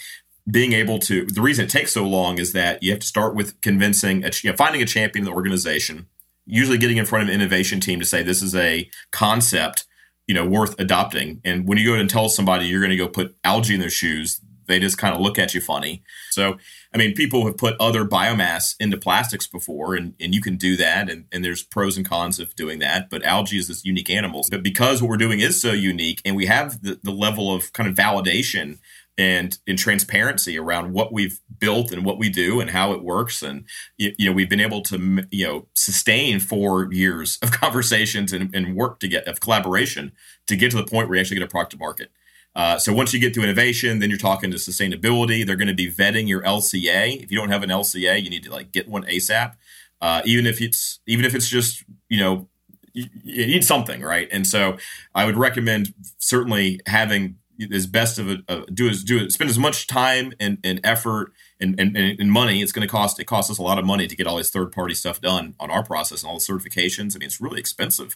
being 0.50 0.74
able 0.74 1.00
to, 1.00 1.26
the 1.26 1.42
reason 1.42 1.66
it 1.66 1.70
takes 1.70 1.94
so 1.94 2.04
long 2.04 2.40
is 2.40 2.54
that 2.54 2.82
you 2.82 2.92
have 2.92 3.00
to 3.00 3.08
start 3.08 3.36
with 3.36 3.60
convincing, 3.62 4.24
a, 4.24 4.32
you 4.42 4.52
know, 4.52 4.56
finding 4.56 4.82
a 4.82 4.86
champion 4.86 5.26
in 5.26 5.32
the 5.32 5.36
organization, 5.36 6.08
usually 6.52 6.78
getting 6.78 6.98
in 6.98 7.06
front 7.06 7.24
of 7.24 7.30
an 7.30 7.34
innovation 7.36 7.80
team 7.80 8.00
to 8.00 8.06
say, 8.06 8.22
this 8.22 8.44
is 8.44 8.54
a 8.54 8.90
concept, 9.12 9.86
you 10.28 10.36
know, 10.36 10.46
worth 10.46 10.78
adopting. 10.80 11.40
And 11.46 11.66
when 11.68 11.78
you 11.78 11.88
go 11.88 12.00
and 12.00 12.10
tell 12.10 12.28
somebody 12.28 12.68
you're 12.68 12.82
going 12.82 12.92
to 12.92 12.98
go 12.98 13.08
put 13.08 13.36
algae 13.44 13.74
in 13.74 13.80
their 13.80 13.90
shoes, 13.90 14.42
they 14.68 14.80
just 14.80 14.98
kind 14.98 15.16
of 15.16 15.22
look 15.22 15.40
at 15.40 15.54
you 15.54 15.62
funny. 15.62 16.04
So, 16.30 16.58
I 16.94 16.98
mean, 16.98 17.14
people 17.14 17.46
have 17.46 17.58
put 17.58 17.76
other 17.80 18.06
biomass 18.06 18.76
into 18.80 18.98
plastics 18.98 19.48
before, 19.48 19.96
and, 19.96 20.14
and 20.20 20.36
you 20.36 20.42
can 20.42 20.58
do 20.58 20.76
that. 20.76 21.10
And, 21.10 21.26
and 21.32 21.44
there's 21.44 21.64
pros 21.64 21.96
and 21.96 22.08
cons 22.08 22.38
of 22.38 22.54
doing 22.56 22.80
that. 22.80 23.10
But 23.10 23.24
algae 23.24 23.58
is 23.58 23.70
this 23.70 23.86
unique 23.86 24.10
animal. 24.10 24.46
But 24.52 24.62
because 24.62 25.02
what 25.02 25.10
we're 25.10 25.18
doing 25.18 25.40
is 25.40 25.62
so 25.62 25.72
unique, 25.72 26.22
and 26.26 26.36
we 26.36 26.48
have 26.48 26.82
the, 26.84 27.00
the 27.02 27.12
level 27.12 27.54
of 27.54 27.72
kind 27.72 27.90
of 27.90 27.96
validation 27.96 28.80
and 29.18 29.60
in 29.68 29.78
transparency 29.78 30.58
around 30.58 30.94
what 30.94 31.12
we've 31.12 31.40
built 31.60 31.92
and 31.92 32.06
what 32.06 32.18
we 32.18 32.30
do 32.30 32.60
and 32.60 32.70
how 32.70 32.94
it 32.94 33.04
works 33.04 33.44
and 33.44 33.66
you, 33.98 34.14
you, 34.18 34.30
know 34.30 34.32
we've 34.32 34.50
been 34.50 34.62
able 34.62 34.82
to 34.82 35.24
you 35.32 35.46
know 35.46 35.68
sustain 35.74 36.40
four 36.40 36.92
years 36.92 37.38
of 37.42 37.52
conversations 37.64 38.34
and, 38.34 38.54
and 38.56 38.76
work 38.76 39.00
to 39.00 39.08
get 39.08 39.28
of 39.28 39.40
collaboration 39.40 40.12
to 40.48 40.56
get 40.56 40.72
to 40.72 40.78
the 40.78 40.84
point 40.84 41.08
where 41.08 41.10
we 41.10 41.20
actually 41.20 41.38
get 41.38 41.44
a 41.44 41.48
product 41.48 41.72
to 41.72 41.78
market 41.78 42.12
uh, 42.56 42.78
so 42.78 42.92
once 42.92 43.14
you 43.14 43.20
get 43.20 43.34
to 43.34 43.42
innovation, 43.42 44.00
then 44.00 44.10
you're 44.10 44.20
talking 44.20 44.52
to 44.52 44.58
sustainability. 44.58 45.46
They're 45.46 45.56
going 45.56 45.70
to 45.70 45.74
be 45.74 45.90
vetting 45.90 46.28
your 46.28 46.42
LCA. 46.42 47.24
If 47.24 47.32
you 47.32 47.38
don't 47.38 47.50
have 47.50 47.64
an 47.64 47.70
LCA, 47.70 48.22
you 48.22 48.30
need 48.30 48.44
to 48.44 48.52
like 48.52 48.72
get 48.72 48.90
one 48.90 49.04
ASAP. 49.04 49.54
Uh, 50.02 50.22
even 50.26 50.46
if 50.46 50.60
it's 50.62 51.00
even 51.06 51.26
if 51.26 51.36
it's 51.36 51.48
just 51.48 51.84
you 52.10 52.20
know 52.20 52.50
you, 52.94 53.06
you, 53.24 53.46
need 53.46 53.64
something 53.64 54.02
right. 54.02 54.28
And 54.32 54.46
so 54.46 54.78
I 55.16 55.26
would 55.26 55.38
recommend 55.38 55.94
certainly 56.18 56.80
having 56.88 57.38
as 57.72 57.88
best 57.88 58.20
of 58.20 58.30
a, 58.30 58.66
do 58.74 58.90
as 58.90 59.04
do 59.04 59.18
it 59.24 59.32
spend 59.32 59.50
as 59.50 59.60
much 59.60 59.88
time 59.88 60.34
and, 60.40 60.58
and 60.64 60.80
effort 60.84 61.34
and, 61.60 61.80
and, 61.80 61.96
and 61.96 62.32
money. 62.32 62.62
It's 62.62 62.72
going 62.72 62.88
to 62.88 62.92
cost 62.92 63.20
it 63.20 63.26
costs 63.26 63.52
us 63.52 63.58
a 63.58 63.64
lot 63.64 63.80
of 63.80 63.86
money 63.86 64.08
to 64.08 64.16
get 64.16 64.28
all 64.28 64.38
this 64.38 64.50
third 64.50 64.72
party 64.72 64.94
stuff 64.94 65.22
done 65.22 65.56
on 65.60 65.70
our 65.70 65.84
process 65.84 66.24
and 66.24 66.30
all 66.30 66.40
the 66.40 66.44
certifications. 66.44 67.16
I 67.16 67.20
mean 67.20 67.28
it's 67.28 67.42
really 67.42 67.60
expensive. 67.60 68.16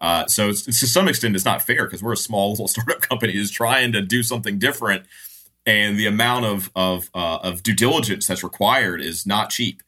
Uh, 0.00 0.26
so 0.26 0.48
it's, 0.48 0.66
it's, 0.68 0.80
to 0.80 0.86
some 0.86 1.08
extent, 1.08 1.34
it's 1.34 1.44
not 1.44 1.62
fair 1.62 1.84
because 1.84 2.02
we're 2.02 2.12
a 2.12 2.18
small 2.18 2.50
little 2.50 2.68
startup 2.68 3.00
company 3.00 3.32
who's 3.32 3.50
trying 3.50 3.92
to 3.92 4.02
do 4.02 4.22
something 4.22 4.58
different, 4.58 5.06
and 5.64 5.98
the 5.98 6.06
amount 6.06 6.44
of 6.44 6.70
of 6.76 7.10
uh, 7.14 7.38
of 7.42 7.62
due 7.62 7.74
diligence 7.74 8.26
that's 8.26 8.44
required 8.44 9.00
is 9.00 9.26
not 9.26 9.50
cheap. 9.50 9.82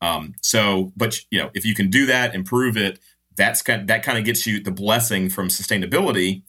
Um, 0.00 0.34
so, 0.42 0.92
but 0.96 1.18
you 1.30 1.38
know, 1.38 1.50
if 1.54 1.64
you 1.64 1.74
can 1.74 1.88
do 1.88 2.06
that, 2.06 2.34
improve 2.34 2.76
it, 2.76 2.98
that's 3.36 3.62
kind 3.62 3.82
of, 3.82 3.86
that 3.86 4.02
kind 4.02 4.18
of 4.18 4.24
gets 4.24 4.46
you 4.46 4.62
the 4.62 4.70
blessing 4.70 5.30
from 5.30 5.48
sustainability, 5.48 6.42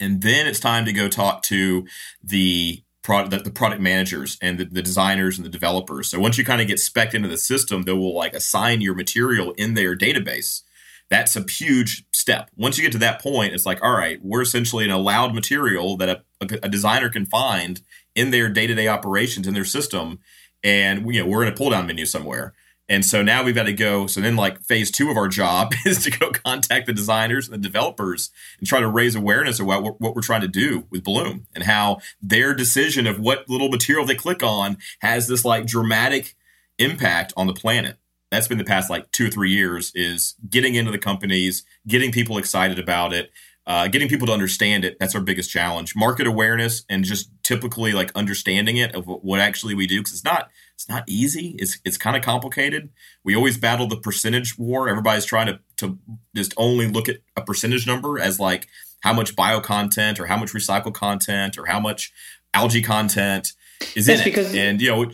and 0.00 0.22
then 0.22 0.46
it's 0.46 0.60
time 0.60 0.84
to 0.84 0.92
go 0.92 1.08
talk 1.08 1.42
to 1.44 1.86
the 2.22 2.82
product 3.02 3.44
the 3.44 3.50
product 3.50 3.80
managers 3.80 4.36
and 4.42 4.58
the, 4.58 4.64
the, 4.64 4.82
designers 4.82 5.38
and 5.38 5.44
the 5.44 5.50
developers. 5.50 6.10
So 6.10 6.18
once 6.18 6.36
you 6.36 6.44
kind 6.44 6.60
of 6.60 6.66
get 6.66 6.78
spec 6.78 7.14
into 7.14 7.28
the 7.28 7.38
system, 7.38 7.82
they 7.82 7.92
will 7.92 8.14
like 8.14 8.34
assign 8.34 8.80
your 8.80 8.94
material 8.94 9.52
in 9.52 9.74
their 9.74 9.96
database 9.96 10.62
that's 11.10 11.36
a 11.36 11.44
huge 11.50 12.04
step. 12.12 12.50
Once 12.56 12.76
you 12.76 12.82
get 12.82 12.92
to 12.92 12.98
that 12.98 13.22
point, 13.22 13.54
it's 13.54 13.66
like, 13.66 13.82
all 13.82 13.96
right, 13.96 14.18
we're 14.22 14.42
essentially 14.42 14.84
an 14.84 14.90
allowed 14.90 15.34
material 15.34 15.96
that 15.96 16.08
a, 16.08 16.22
a, 16.40 16.58
a 16.64 16.68
designer 16.68 17.08
can 17.08 17.26
find 17.26 17.80
in 18.14 18.30
their 18.30 18.48
day 18.48 18.66
to 18.66 18.74
day 18.74 18.88
operations 18.88 19.46
in 19.46 19.54
their 19.54 19.64
system, 19.64 20.18
and 20.62 21.12
you 21.14 21.22
know 21.22 21.28
we're 21.28 21.42
in 21.42 21.52
a 21.52 21.56
pull 21.56 21.70
down 21.70 21.86
menu 21.86 22.04
somewhere. 22.04 22.54
And 22.88 23.04
so 23.04 23.22
now 23.22 23.42
we've 23.42 23.54
got 23.54 23.64
to 23.64 23.72
go. 23.72 24.06
So 24.06 24.20
then, 24.20 24.36
like 24.36 24.62
phase 24.62 24.90
two 24.90 25.10
of 25.10 25.16
our 25.16 25.28
job 25.28 25.74
is 25.86 26.02
to 26.04 26.10
go 26.10 26.30
contact 26.30 26.86
the 26.86 26.92
designers 26.92 27.48
and 27.48 27.54
the 27.54 27.68
developers 27.68 28.30
and 28.58 28.66
try 28.66 28.80
to 28.80 28.88
raise 28.88 29.14
awareness 29.14 29.60
of 29.60 29.66
what, 29.66 30.00
what 30.00 30.14
we're 30.14 30.22
trying 30.22 30.40
to 30.42 30.48
do 30.48 30.86
with 30.90 31.04
Bloom 31.04 31.46
and 31.54 31.64
how 31.64 31.98
their 32.22 32.54
decision 32.54 33.06
of 33.06 33.20
what 33.20 33.48
little 33.48 33.68
material 33.68 34.06
they 34.06 34.14
click 34.14 34.42
on 34.42 34.78
has 35.00 35.28
this 35.28 35.44
like 35.44 35.66
dramatic 35.66 36.34
impact 36.78 37.32
on 37.36 37.46
the 37.46 37.54
planet 37.54 37.98
that's 38.30 38.48
been 38.48 38.58
the 38.58 38.64
past 38.64 38.90
like 38.90 39.10
two 39.12 39.26
or 39.26 39.30
three 39.30 39.50
years 39.50 39.92
is 39.94 40.34
getting 40.48 40.74
into 40.74 40.90
the 40.90 40.98
companies, 40.98 41.64
getting 41.86 42.12
people 42.12 42.38
excited 42.38 42.78
about 42.78 43.12
it, 43.12 43.30
uh, 43.66 43.88
getting 43.88 44.08
people 44.08 44.26
to 44.26 44.32
understand 44.32 44.84
it. 44.84 44.98
That's 44.98 45.14
our 45.14 45.20
biggest 45.20 45.50
challenge. 45.50 45.94
Market 45.96 46.26
awareness 46.26 46.84
and 46.88 47.04
just 47.04 47.30
typically 47.42 47.92
like 47.92 48.12
understanding 48.14 48.76
it 48.76 48.94
of 48.94 49.06
what 49.06 49.40
actually 49.40 49.74
we 49.74 49.86
do 49.86 50.00
because 50.00 50.12
it's 50.12 50.24
not 50.24 50.50
it's 50.78 50.88
not 50.88 51.02
easy. 51.08 51.56
It's 51.58 51.80
it's 51.84 51.96
kind 51.96 52.16
of 52.16 52.22
complicated. 52.22 52.90
We 53.24 53.34
always 53.34 53.58
battle 53.58 53.88
the 53.88 53.96
percentage 53.96 54.56
war. 54.56 54.88
Everybody's 54.88 55.24
trying 55.24 55.48
to 55.48 55.58
to 55.78 55.98
just 56.36 56.54
only 56.56 56.86
look 56.86 57.08
at 57.08 57.16
a 57.36 57.42
percentage 57.42 57.84
number 57.84 58.20
as 58.20 58.38
like 58.38 58.68
how 59.00 59.12
much 59.12 59.34
bio 59.34 59.58
content 59.58 60.20
or 60.20 60.26
how 60.26 60.36
much 60.36 60.52
recycled 60.52 60.94
content 60.94 61.58
or 61.58 61.66
how 61.66 61.80
much 61.80 62.12
algae 62.54 62.80
content 62.80 63.54
is 63.96 64.06
That's 64.06 64.20
in 64.20 64.22
it. 64.22 64.24
Because- 64.24 64.54
and 64.54 64.80
you 64.80 64.88
know 64.90 65.10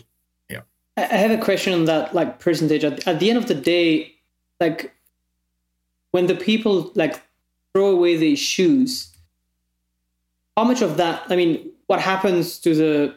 yeah. 0.51 0.61
I 0.97 1.01
have 1.01 1.31
a 1.31 1.43
question 1.43 1.73
on 1.73 1.85
that, 1.85 2.13
like 2.13 2.37
percentage. 2.37 2.83
At, 2.83 3.07
at 3.07 3.19
the 3.19 3.31
end 3.31 3.39
of 3.39 3.47
the 3.47 3.55
day, 3.55 4.13
like 4.59 4.93
when 6.11 6.27
the 6.27 6.35
people 6.35 6.91
like 6.93 7.19
throw 7.73 7.87
away 7.87 8.17
their 8.17 8.35
shoes, 8.35 9.11
how 10.55 10.63
much 10.63 10.83
of 10.83 10.97
that? 10.97 11.23
I 11.27 11.35
mean, 11.35 11.71
what 11.87 12.01
happens 12.01 12.59
to 12.59 12.75
the 12.75 13.15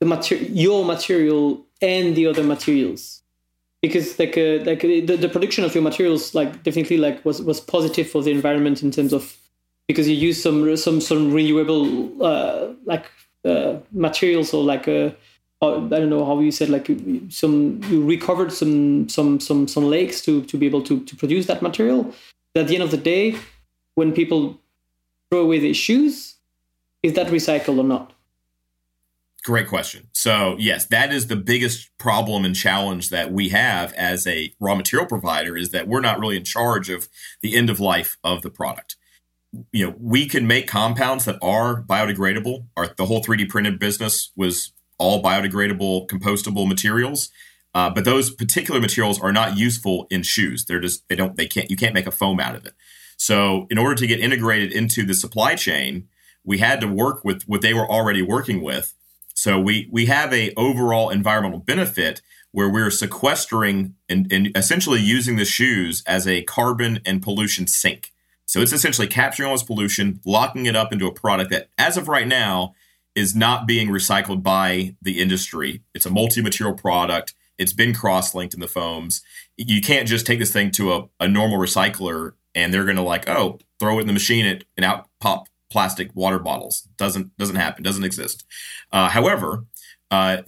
the 0.00 0.06
material, 0.06 0.50
your 0.50 0.84
material, 0.84 1.64
and 1.80 2.16
the 2.16 2.26
other 2.26 2.42
materials? 2.42 3.22
Because 3.82 4.18
like 4.18 4.36
uh, 4.36 4.64
like 4.64 4.80
the, 4.80 5.16
the 5.16 5.28
production 5.28 5.64
of 5.64 5.74
your 5.74 5.82
materials, 5.82 6.34
like 6.34 6.62
definitely 6.62 6.98
like 6.98 7.24
was 7.24 7.40
was 7.42 7.60
positive 7.60 8.10
for 8.10 8.22
the 8.22 8.30
environment 8.30 8.82
in 8.82 8.90
terms 8.90 9.12
of 9.12 9.36
because 9.86 10.08
you 10.08 10.16
use 10.16 10.42
some 10.42 10.76
some 10.76 11.00
some 11.00 11.32
renewable 11.32 12.22
uh, 12.22 12.68
like 12.84 13.06
uh, 13.44 13.76
materials 13.92 14.52
or 14.52 14.64
like 14.64 14.88
uh, 14.88 15.10
I 15.60 15.66
don't 15.88 16.10
know 16.10 16.24
how 16.24 16.38
you 16.38 16.52
said 16.52 16.68
like 16.68 16.88
some 17.30 17.80
you 17.88 18.04
recovered 18.04 18.52
some 18.52 19.08
some 19.08 19.40
some 19.40 19.66
some 19.66 19.84
lakes 19.84 20.20
to 20.22 20.42
to 20.42 20.56
be 20.56 20.66
able 20.66 20.82
to 20.82 21.04
to 21.04 21.16
produce 21.16 21.46
that 21.46 21.62
material. 21.62 22.14
At 22.54 22.68
the 22.68 22.74
end 22.74 22.82
of 22.82 22.90
the 22.90 22.96
day, 22.96 23.36
when 23.94 24.12
people 24.12 24.58
throw 25.30 25.40
away 25.40 25.58
their 25.60 25.74
shoes, 25.74 26.34
is 27.02 27.14
that 27.14 27.28
recycled 27.28 27.78
or 27.78 27.84
not? 27.84 28.12
Great 29.48 29.66
question. 29.66 30.10
So, 30.12 30.56
yes, 30.58 30.84
that 30.88 31.10
is 31.10 31.28
the 31.28 31.34
biggest 31.34 31.88
problem 31.96 32.44
and 32.44 32.54
challenge 32.54 33.08
that 33.08 33.32
we 33.32 33.48
have 33.48 33.94
as 33.94 34.26
a 34.26 34.52
raw 34.60 34.74
material 34.74 35.08
provider 35.08 35.56
is 35.56 35.70
that 35.70 35.88
we're 35.88 36.02
not 36.02 36.18
really 36.20 36.36
in 36.36 36.44
charge 36.44 36.90
of 36.90 37.08
the 37.40 37.56
end 37.56 37.70
of 37.70 37.80
life 37.80 38.18
of 38.22 38.42
the 38.42 38.50
product. 38.50 38.96
you 39.72 39.86
know, 39.86 39.94
we 39.98 40.26
can 40.26 40.46
make 40.46 40.68
compounds 40.68 41.24
that 41.24 41.38
are 41.40 41.82
biodegradable. 41.82 42.66
Our 42.76 42.88
the 42.88 43.06
whole 43.06 43.24
3D 43.24 43.48
printed 43.48 43.78
business 43.78 44.32
was 44.36 44.72
all 44.98 45.22
biodegradable, 45.22 46.08
compostable 46.08 46.68
materials. 46.68 47.30
Uh, 47.74 47.88
but 47.88 48.04
those 48.04 48.30
particular 48.30 48.80
materials 48.82 49.18
are 49.18 49.32
not 49.32 49.56
useful 49.56 50.06
in 50.10 50.24
shoes. 50.24 50.66
They're 50.66 50.78
just 50.78 51.08
they 51.08 51.16
don't 51.16 51.38
they 51.38 51.46
can't 51.46 51.70
you 51.70 51.76
can't 51.78 51.94
make 51.94 52.06
a 52.06 52.10
foam 52.10 52.38
out 52.38 52.54
of 52.54 52.66
it. 52.66 52.74
So 53.16 53.66
in 53.70 53.78
order 53.78 53.94
to 53.94 54.06
get 54.06 54.20
integrated 54.20 54.72
into 54.72 55.06
the 55.06 55.14
supply 55.14 55.54
chain, 55.54 56.06
we 56.44 56.58
had 56.58 56.82
to 56.82 56.86
work 56.86 57.24
with 57.24 57.44
what 57.44 57.62
they 57.62 57.72
were 57.72 57.90
already 57.90 58.20
working 58.20 58.60
with. 58.62 58.94
So 59.38 59.60
we 59.60 59.88
we 59.92 60.06
have 60.06 60.34
a 60.34 60.52
overall 60.56 61.10
environmental 61.10 61.60
benefit 61.60 62.22
where 62.50 62.68
we're 62.68 62.90
sequestering 62.90 63.94
and, 64.08 64.26
and 64.32 64.50
essentially 64.56 64.98
using 64.98 65.36
the 65.36 65.44
shoes 65.44 66.02
as 66.08 66.26
a 66.26 66.42
carbon 66.42 66.98
and 67.06 67.22
pollution 67.22 67.68
sink. 67.68 68.12
So 68.46 68.60
it's 68.60 68.72
essentially 68.72 69.06
capturing 69.06 69.48
all 69.48 69.54
this 69.54 69.62
pollution, 69.62 70.18
locking 70.26 70.66
it 70.66 70.74
up 70.74 70.92
into 70.92 71.06
a 71.06 71.14
product 71.14 71.52
that, 71.52 71.68
as 71.78 71.96
of 71.96 72.08
right 72.08 72.26
now, 72.26 72.74
is 73.14 73.36
not 73.36 73.64
being 73.64 73.90
recycled 73.90 74.42
by 74.42 74.96
the 75.00 75.20
industry. 75.20 75.82
It's 75.94 76.06
a 76.06 76.10
multi 76.10 76.42
material 76.42 76.76
product. 76.76 77.32
It's 77.58 77.72
been 77.72 77.94
cross 77.94 78.34
linked 78.34 78.54
in 78.54 78.60
the 78.60 78.66
foams. 78.66 79.22
You 79.56 79.80
can't 79.80 80.08
just 80.08 80.26
take 80.26 80.40
this 80.40 80.52
thing 80.52 80.72
to 80.72 80.92
a, 80.94 81.08
a 81.20 81.28
normal 81.28 81.58
recycler 81.58 82.32
and 82.56 82.74
they're 82.74 82.84
going 82.84 82.96
to 82.96 83.02
like, 83.02 83.28
oh, 83.28 83.60
throw 83.78 83.98
it 83.98 84.00
in 84.00 84.08
the 84.08 84.12
machine 84.12 84.64
and 84.76 84.84
out 84.84 85.08
pop 85.20 85.46
plastic 85.70 86.10
water 86.14 86.38
bottles. 86.38 86.88
Doesn't 86.96 87.36
doesn't 87.36 87.56
happen. 87.56 87.82
Doesn't 87.82 88.04
exist. 88.04 88.44
Uh, 88.92 89.08
however, 89.08 89.64
uh, 90.10 90.38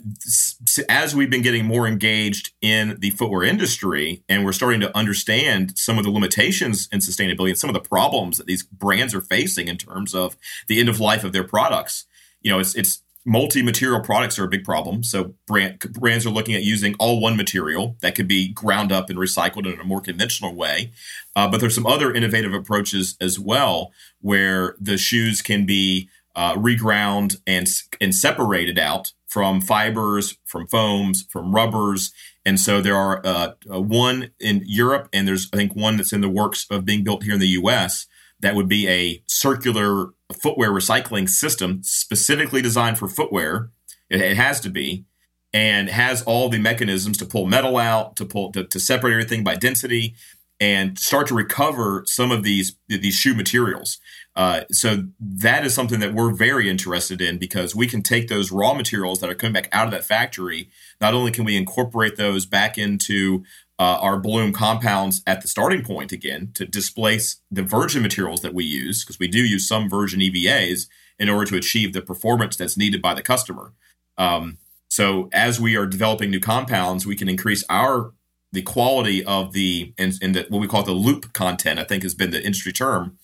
as 0.88 1.14
we've 1.14 1.28
been 1.28 1.42
getting 1.42 1.66
more 1.66 1.86
engaged 1.86 2.52
in 2.62 2.96
the 3.00 3.10
footwear 3.10 3.42
industry 3.44 4.22
and 4.26 4.44
we're 4.44 4.52
starting 4.52 4.80
to 4.80 4.96
understand 4.96 5.76
some 5.76 5.98
of 5.98 6.04
the 6.04 6.10
limitations 6.10 6.88
in 6.90 7.00
sustainability 7.00 7.50
and 7.50 7.58
some 7.58 7.68
of 7.68 7.74
the 7.74 7.88
problems 7.88 8.38
that 8.38 8.46
these 8.46 8.62
brands 8.62 9.14
are 9.14 9.20
facing 9.20 9.68
in 9.68 9.76
terms 9.76 10.14
of 10.14 10.36
the 10.68 10.80
end 10.80 10.88
of 10.88 10.98
life 10.98 11.24
of 11.24 11.32
their 11.32 11.44
products, 11.44 12.06
you 12.40 12.50
know, 12.50 12.58
it's, 12.58 12.74
it's 12.74 13.02
multi-material 13.26 14.00
products 14.00 14.38
are 14.38 14.44
a 14.44 14.48
big 14.48 14.64
problem. 14.64 15.02
So 15.02 15.34
brand, 15.46 15.78
brands 15.92 16.26
are 16.26 16.30
looking 16.30 16.54
at 16.54 16.62
using 16.62 16.94
all 16.98 17.20
one 17.20 17.36
material 17.36 17.96
that 18.00 18.14
could 18.14 18.28
be 18.28 18.52
ground 18.52 18.92
up 18.92 19.10
and 19.10 19.18
recycled 19.18 19.72
in 19.72 19.78
a 19.78 19.84
more 19.84 20.00
conventional 20.00 20.54
way. 20.54 20.92
Uh, 21.36 21.48
but 21.48 21.60
there's 21.60 21.74
some 21.74 21.86
other 21.86 22.12
innovative 22.12 22.54
approaches 22.54 23.16
as 23.20 23.38
well 23.38 23.92
where 24.20 24.76
the 24.80 24.96
shoes 24.96 25.42
can 25.42 25.66
be 25.66 26.08
uh, 26.36 26.54
reground 26.54 27.40
and 27.46 27.68
and 28.00 28.14
separated 28.14 28.78
out 28.78 29.12
from 29.26 29.60
fibers, 29.60 30.38
from 30.44 30.66
foams, 30.66 31.26
from 31.30 31.54
rubbers. 31.54 32.12
And 32.44 32.58
so 32.58 32.80
there 32.80 32.96
are 32.96 33.20
uh, 33.24 33.52
one 33.66 34.30
in 34.40 34.62
Europe, 34.64 35.08
and 35.12 35.28
there's 35.28 35.48
I 35.52 35.56
think 35.56 35.76
one 35.76 35.96
that's 35.96 36.12
in 36.12 36.20
the 36.20 36.28
works 36.28 36.66
of 36.70 36.84
being 36.84 37.04
built 37.04 37.24
here 37.24 37.34
in 37.34 37.40
the 37.40 37.48
U.S. 37.48 38.06
That 38.41 38.55
would 38.55 38.68
be 38.68 38.88
a 38.88 39.22
circular 39.26 40.09
footwear 40.32 40.70
recycling 40.70 41.28
system 41.28 41.82
specifically 41.82 42.62
designed 42.62 42.99
for 42.99 43.09
footwear. 43.09 43.70
It, 44.09 44.20
it 44.20 44.36
has 44.36 44.61
to 44.61 44.70
be, 44.70 45.05
and 45.53 45.88
has 45.88 46.22
all 46.22 46.49
the 46.49 46.59
mechanisms 46.59 47.18
to 47.18 47.26
pull 47.26 47.47
metal 47.47 47.76
out, 47.76 48.16
to 48.16 48.24
pull 48.24 48.53
to, 48.53 48.64
to 48.64 48.80
separate 48.80 49.12
everything 49.12 49.45
by 49.45 49.57
density, 49.57 50.14
and 50.61 50.99
start 50.99 51.26
to 51.28 51.34
recover 51.34 52.03
some 52.07 52.30
of 52.30 52.43
these 52.43 52.76
these 52.88 53.14
shoe 53.14 53.34
materials. 53.34 53.99
Uh, 54.36 54.62
so 54.70 55.05
that 55.18 55.66
is 55.66 55.74
something 55.74 55.99
that 56.01 56.14
we're 56.14 56.32
very 56.32 56.70
interested 56.70 57.20
in 57.20 57.36
because 57.36 57.74
we 57.74 57.86
can 57.86 58.01
take 58.03 58.28
those 58.28 58.53
raw 58.53 58.72
materials 58.72 59.20
that 59.20 59.28
are 59.28 59.34
coming 59.34 59.53
back 59.53 59.68
out 59.72 59.86
of 59.86 59.91
that 59.91 60.05
factory. 60.05 60.70
Not 61.01 61.14
only 61.14 61.32
can 61.32 61.45
we 61.45 61.57
incorporate 61.57 62.16
those 62.16 62.47
back 62.47 62.78
into 62.78 63.43
uh, 63.80 63.98
our 64.02 64.18
bloom 64.18 64.52
compounds 64.52 65.22
at 65.26 65.40
the 65.40 65.48
starting 65.48 65.82
point 65.82 66.12
again 66.12 66.50
to 66.52 66.66
displace 66.66 67.40
the 67.50 67.62
virgin 67.62 68.02
materials 68.02 68.42
that 68.42 68.52
we 68.52 68.62
use 68.62 69.02
because 69.02 69.18
we 69.18 69.26
do 69.26 69.38
use 69.38 69.66
some 69.66 69.88
virgin 69.88 70.20
EVAs 70.20 70.86
in 71.18 71.30
order 71.30 71.46
to 71.46 71.56
achieve 71.56 71.94
the 71.94 72.02
performance 72.02 72.56
that's 72.56 72.76
needed 72.76 73.00
by 73.00 73.14
the 73.14 73.22
customer. 73.22 73.72
Um, 74.18 74.58
so 74.88 75.30
as 75.32 75.58
we 75.58 75.76
are 75.76 75.86
developing 75.86 76.30
new 76.30 76.40
compounds, 76.40 77.06
we 77.06 77.16
can 77.16 77.28
increase 77.28 77.64
our 77.70 78.12
the 78.52 78.60
quality 78.60 79.24
of 79.24 79.52
the 79.54 79.94
and, 79.96 80.12
and 80.20 80.34
the, 80.34 80.46
what 80.50 80.60
we 80.60 80.68
call 80.68 80.82
the 80.82 80.92
loop 80.92 81.32
content. 81.32 81.78
I 81.78 81.84
think 81.84 82.02
has 82.02 82.14
been 82.14 82.32
the 82.32 82.44
industry 82.44 82.72
term 82.72 83.16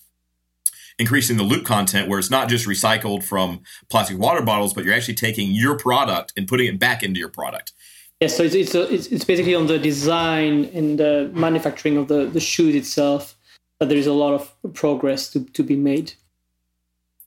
increasing 0.99 1.37
the 1.37 1.43
loop 1.43 1.65
content 1.65 2.09
where 2.09 2.19
it's 2.19 2.31
not 2.31 2.49
just 2.49 2.67
recycled 2.67 3.23
from 3.23 3.61
plastic 3.91 4.19
water 4.19 4.41
bottles, 4.41 4.73
but 4.73 4.85
you're 4.85 4.95
actually 4.95 5.15
taking 5.15 5.51
your 5.51 5.77
product 5.77 6.33
and 6.37 6.49
putting 6.49 6.67
it 6.67 6.79
back 6.79 7.03
into 7.03 7.21
your 7.21 7.29
product. 7.29 7.73
Yes, 8.21 8.37
so 8.37 8.43
it's 8.45 8.55
it's, 8.55 8.75
it's, 8.75 9.07
it's 9.09 9.25
basically 9.25 9.55
on 9.55 9.67
the 9.67 9.79
design 9.79 10.65
and 10.73 10.99
the 10.99 11.31
manufacturing 11.35 11.97
of 11.99 12.09
the, 12.09 12.27
the 12.27 12.41
shoes 12.41 12.75
itself 12.75 13.37
that 13.79 13.89
there 13.89 13.99
is 13.99 14.07
a 14.07 14.13
lot 14.13 14.33
of 14.33 14.75
progress 14.75 15.31
to, 15.33 15.45
to 15.45 15.63
be 15.63 15.77
made. 15.77 16.15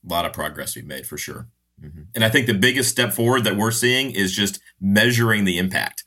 A 0.04 0.12
lot 0.12 0.26
of 0.26 0.34
progress 0.34 0.74
be 0.74 0.82
made 0.82 1.06
for 1.06 1.18
sure. 1.18 1.48
Mm-hmm. 1.84 2.02
And 2.16 2.24
I 2.24 2.30
think 2.30 2.48
the 2.48 2.54
biggest 2.54 2.90
step 2.90 3.14
forward 3.14 3.44
that 3.44 3.56
we're 3.56 3.72
seeing 3.72 4.12
is 4.12 4.36
just 4.36 4.60
measuring 4.82 5.46
the 5.46 5.58
impact. 5.58 6.06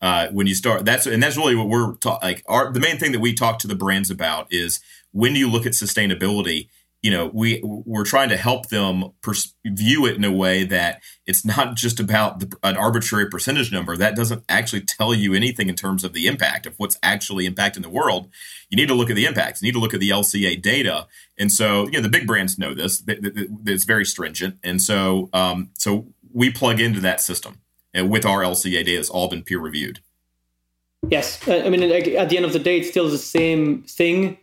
Uh, 0.00 0.28
when 0.28 0.46
you 0.46 0.54
start, 0.54 0.84
that's 0.84 1.06
and 1.06 1.22
that's 1.22 1.36
really 1.36 1.54
what 1.54 1.68
we're 1.68 1.94
ta- 1.94 2.18
like. 2.20 2.42
Our 2.46 2.70
the 2.72 2.80
main 2.80 2.98
thing 2.98 3.12
that 3.12 3.20
we 3.20 3.32
talk 3.32 3.58
to 3.60 3.68
the 3.68 3.74
brands 3.74 4.10
about 4.10 4.48
is 4.50 4.80
when 5.12 5.32
do 5.32 5.38
you 5.38 5.48
look 5.48 5.64
at 5.64 5.72
sustainability, 5.72 6.68
you 7.04 7.10
know 7.10 7.30
we 7.34 7.60
we're 7.62 8.06
trying 8.06 8.30
to 8.30 8.36
help 8.38 8.70
them 8.70 9.10
pers- 9.20 9.54
view 9.66 10.06
it 10.06 10.16
in 10.16 10.24
a 10.24 10.32
way 10.32 10.64
that 10.64 11.02
it's 11.26 11.44
not 11.44 11.76
just 11.76 12.00
about 12.00 12.40
the, 12.40 12.56
an 12.62 12.78
arbitrary 12.78 13.28
percentage 13.28 13.70
number. 13.70 13.94
That 13.94 14.16
doesn't 14.16 14.42
actually 14.48 14.80
tell 14.80 15.12
you 15.12 15.34
anything 15.34 15.68
in 15.68 15.74
terms 15.74 16.02
of 16.02 16.14
the 16.14 16.26
impact 16.26 16.64
of 16.64 16.74
what's 16.78 16.96
actually 17.02 17.46
impacting 17.46 17.82
the 17.82 17.90
world. 17.90 18.30
You 18.70 18.76
need 18.76 18.88
to 18.88 18.94
look 18.94 19.10
at 19.10 19.16
the 19.16 19.26
impacts. 19.26 19.60
You 19.60 19.66
need 19.66 19.74
to 19.74 19.80
look 19.80 19.92
at 19.92 20.00
the 20.00 20.08
lca 20.08 20.62
data. 20.62 21.06
And 21.36 21.52
so 21.52 21.84
you 21.88 21.92
know 21.92 22.00
the 22.00 22.08
big 22.08 22.26
brands 22.26 22.58
know 22.58 22.72
this. 22.72 23.02
It's 23.06 23.84
very 23.84 24.06
stringent. 24.06 24.56
And 24.64 24.80
so 24.80 25.28
um, 25.34 25.72
so 25.76 26.06
we 26.32 26.50
plug 26.50 26.80
into 26.80 27.00
that 27.00 27.20
system 27.20 27.60
and 27.92 28.08
with 28.08 28.24
our 28.24 28.40
lca 28.40 28.82
data. 28.82 28.98
It's 28.98 29.10
all 29.10 29.28
been 29.28 29.42
peer 29.42 29.60
reviewed. 29.60 30.00
Yes. 31.10 31.46
I 31.46 31.68
mean 31.68 31.82
at 31.82 32.30
the 32.30 32.36
end 32.38 32.46
of 32.46 32.54
the 32.54 32.58
day 32.58 32.78
it's 32.78 32.88
still 32.88 33.10
the 33.10 33.18
same 33.18 33.82
thing 33.82 34.38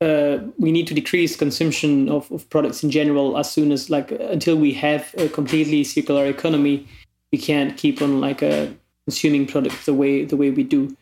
uh, 0.00 0.38
we 0.58 0.72
need 0.72 0.86
to 0.86 0.94
decrease 0.94 1.36
consumption 1.36 2.08
of, 2.08 2.30
of 2.30 2.48
products 2.50 2.82
in 2.82 2.90
general. 2.90 3.38
As 3.38 3.50
soon 3.50 3.72
as 3.72 3.90
like 3.90 4.10
until 4.12 4.56
we 4.56 4.72
have 4.74 5.14
a 5.16 5.28
completely 5.28 5.84
circular 5.84 6.26
economy 6.26 6.86
we 7.34 7.38
can't 7.38 7.76
keep 7.76 8.00
on 8.00 8.20
like 8.20 8.44
uh, 8.44 8.68
consuming 9.06 9.44
products 9.44 9.86
the 9.86 9.94
way 9.94 10.24
the 10.24 10.36
way 10.36 10.50
we 10.50 10.62
do. 10.62 10.96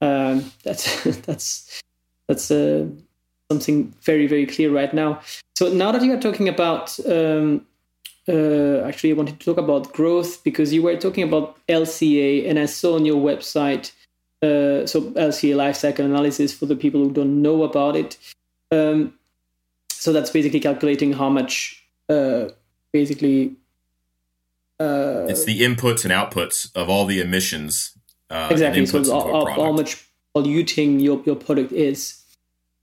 Um, 0.00 0.50
that's 0.64 1.04
that's 1.26 1.82
that's 2.26 2.50
uh, 2.50 2.86
something 3.50 3.94
very 4.02 4.26
very 4.26 4.46
clear 4.46 4.70
right 4.72 4.92
now. 4.92 5.20
So 5.54 5.72
now 5.72 5.92
that 5.92 6.02
you 6.02 6.12
are 6.12 6.20
talking 6.20 6.48
about 6.48 6.98
um, 7.06 7.64
uh, 8.28 8.80
actually 8.88 9.12
i 9.12 9.14
wanted 9.14 9.38
to 9.38 9.46
talk 9.46 9.58
about 9.58 9.92
growth 9.92 10.42
because 10.42 10.72
you 10.72 10.82
were 10.82 10.96
talking 10.96 11.22
about 11.22 11.56
lca 11.68 12.48
and 12.48 12.58
i 12.58 12.66
saw 12.66 12.96
on 12.96 13.06
your 13.06 13.20
website 13.30 13.92
uh, 14.42 14.86
so 14.86 15.10
LCA 15.12 15.56
life 15.56 15.76
cycle 15.76 16.04
analysis 16.04 16.52
for 16.52 16.66
the 16.66 16.76
people 16.76 17.02
who 17.02 17.10
don't 17.10 17.40
know 17.40 17.62
about 17.62 17.96
it. 17.96 18.18
Um, 18.70 19.14
so 19.88 20.12
that's 20.12 20.30
basically 20.30 20.60
calculating 20.60 21.12
how 21.12 21.28
much, 21.28 21.84
uh, 22.08 22.48
basically. 22.92 23.56
Uh, 24.78 25.26
it's 25.28 25.44
the 25.44 25.62
inputs 25.62 26.04
and 26.04 26.12
outputs 26.12 26.70
of 26.74 26.90
all 26.90 27.06
the 27.06 27.20
emissions. 27.20 27.96
Uh, 28.28 28.48
exactly. 28.50 28.84
So 28.84 29.02
how, 29.04 29.46
how, 29.46 29.72
much 29.72 30.06
polluting 30.34 31.00
your, 31.00 31.22
your 31.24 31.36
product 31.36 31.72
is, 31.72 32.22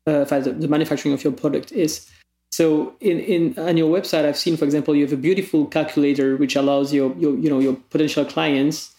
uh, 0.07 0.23
the, 0.23 0.55
the 0.57 0.67
manufacturing 0.67 1.13
of 1.13 1.23
your 1.23 1.33
product 1.33 1.71
is. 1.71 2.09
So 2.51 2.95
in, 2.99 3.19
in 3.19 3.59
on 3.59 3.77
your 3.77 3.95
website, 3.95 4.25
I've 4.25 4.37
seen, 4.37 4.57
for 4.57 4.65
example, 4.65 4.95
you 4.95 5.03
have 5.03 5.13
a 5.13 5.17
beautiful 5.17 5.65
calculator 5.65 6.35
which 6.37 6.55
allows 6.55 6.93
your, 6.93 7.15
your 7.17 7.35
you 7.35 7.49
know 7.49 7.59
your 7.59 7.75
potential 7.89 8.25
clients 8.25 8.93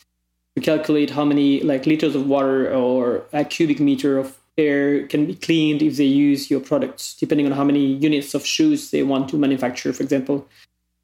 to 0.57 0.61
calculate 0.61 1.11
how 1.11 1.25
many 1.25 1.61
like 1.61 1.87
liters 1.87 2.15
of 2.15 2.27
water 2.27 2.73
or 2.73 3.25
a 3.33 3.45
cubic 3.45 3.81
meter 3.81 4.19
of 4.19 4.39
air 4.57 5.07
can 5.09 5.27
be 5.27 5.35
cleaned 5.35 5.83
if 5.83 5.97
they 5.97 6.05
use 6.05 6.51
your 6.51 6.61
products, 6.61 7.15
depending 7.15 7.47
on 7.47 7.53
how 7.53 7.65
many 7.65 7.95
units 7.95 8.35
of 8.35 8.47
shoes 8.47 8.91
they 8.91 9.03
want 9.03 9.29
to 9.29 9.37
manufacture, 9.37 9.93
for 9.93 10.03
example. 10.03 10.47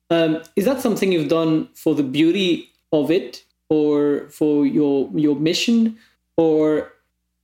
Um, 0.08 0.42
is 0.56 0.64
that 0.64 0.80
something 0.80 1.12
you've 1.12 1.28
done 1.28 1.68
for 1.74 1.94
the 1.94 2.02
beauty 2.02 2.70
of 2.92 3.10
it, 3.10 3.44
or 3.68 4.28
for 4.30 4.66
your 4.66 5.08
your 5.14 5.36
mission, 5.36 5.96
or 6.36 6.92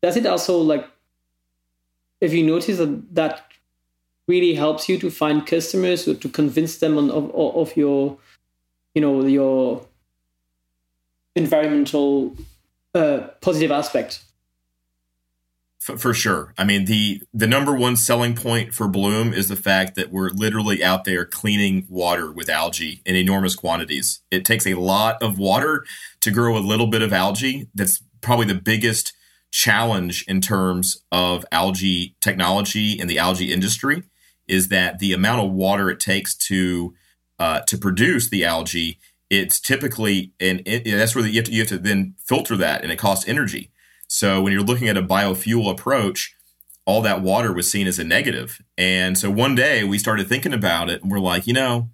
does 0.02 0.16
it 0.16 0.26
also 0.26 0.58
like? 0.58 0.88
If 2.20 2.32
you 2.32 2.46
notice 2.46 2.78
that 2.78 3.14
that 3.14 3.46
really 4.26 4.54
helps 4.54 4.88
you 4.88 4.98
to 4.98 5.10
find 5.10 5.46
customers 5.46 6.08
or 6.08 6.14
to 6.14 6.28
convince 6.28 6.78
them 6.78 6.98
on, 6.98 7.10
of 7.10 7.30
of 7.34 7.76
your, 7.76 8.18
you 8.94 9.02
know, 9.02 9.24
your 9.24 9.86
environmental 11.36 12.36
uh, 12.94 13.28
positive 13.40 13.70
aspect 13.70 14.24
for, 15.86 15.96
for 15.96 16.12
sure. 16.12 16.52
I 16.58 16.64
mean, 16.64 16.86
the 16.86 17.22
the 17.32 17.46
number 17.46 17.72
one 17.72 17.94
selling 17.94 18.34
point 18.34 18.74
for 18.74 18.88
Bloom 18.88 19.32
is 19.32 19.48
the 19.48 19.54
fact 19.54 19.94
that 19.94 20.10
we're 20.10 20.30
literally 20.30 20.82
out 20.82 21.04
there 21.04 21.24
cleaning 21.24 21.86
water 21.88 22.32
with 22.32 22.50
algae 22.50 23.02
in 23.06 23.14
enormous 23.14 23.54
quantities. 23.54 24.20
It 24.32 24.44
takes 24.44 24.66
a 24.66 24.74
lot 24.74 25.22
of 25.22 25.38
water 25.38 25.84
to 26.22 26.32
grow 26.32 26.56
a 26.56 26.58
little 26.58 26.88
bit 26.88 27.02
of 27.02 27.12
algae. 27.12 27.68
That's 27.72 28.02
probably 28.20 28.46
the 28.46 28.56
biggest 28.56 29.12
challenge 29.52 30.24
in 30.26 30.40
terms 30.40 31.04
of 31.12 31.46
algae 31.52 32.16
technology 32.20 32.98
in 32.98 33.06
the 33.06 33.18
algae 33.18 33.52
industry 33.52 34.02
is 34.48 34.68
that 34.68 34.98
the 34.98 35.12
amount 35.12 35.44
of 35.44 35.52
water 35.52 35.88
it 35.88 36.00
takes 36.00 36.34
to 36.34 36.94
uh, 37.38 37.60
to 37.60 37.78
produce 37.78 38.28
the 38.28 38.44
algae, 38.44 38.98
it's 39.30 39.60
typically 39.60 40.32
and 40.38 40.62
that's 40.64 41.14
where 41.14 41.26
you 41.26 41.36
have 41.36 41.46
to 41.46 41.52
you 41.52 41.60
have 41.60 41.68
to 41.68 41.78
then 41.78 42.14
filter 42.18 42.56
that, 42.56 42.82
and 42.82 42.92
it 42.92 42.96
costs 42.96 43.28
energy. 43.28 43.70
So 44.08 44.40
when 44.40 44.52
you're 44.52 44.62
looking 44.62 44.88
at 44.88 44.96
a 44.96 45.02
biofuel 45.02 45.70
approach, 45.70 46.34
all 46.84 47.02
that 47.02 47.22
water 47.22 47.52
was 47.52 47.70
seen 47.70 47.86
as 47.86 47.98
a 47.98 48.04
negative. 48.04 48.62
And 48.78 49.18
so 49.18 49.30
one 49.30 49.54
day 49.54 49.82
we 49.82 49.98
started 49.98 50.28
thinking 50.28 50.52
about 50.52 50.88
it, 50.88 51.02
and 51.02 51.10
we're 51.10 51.18
like, 51.18 51.46
you 51.46 51.52
know, 51.52 51.90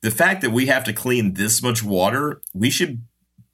the 0.00 0.10
fact 0.10 0.40
that 0.40 0.50
we 0.50 0.66
have 0.66 0.84
to 0.84 0.92
clean 0.92 1.34
this 1.34 1.62
much 1.62 1.82
water, 1.82 2.40
we 2.54 2.70
should 2.70 3.02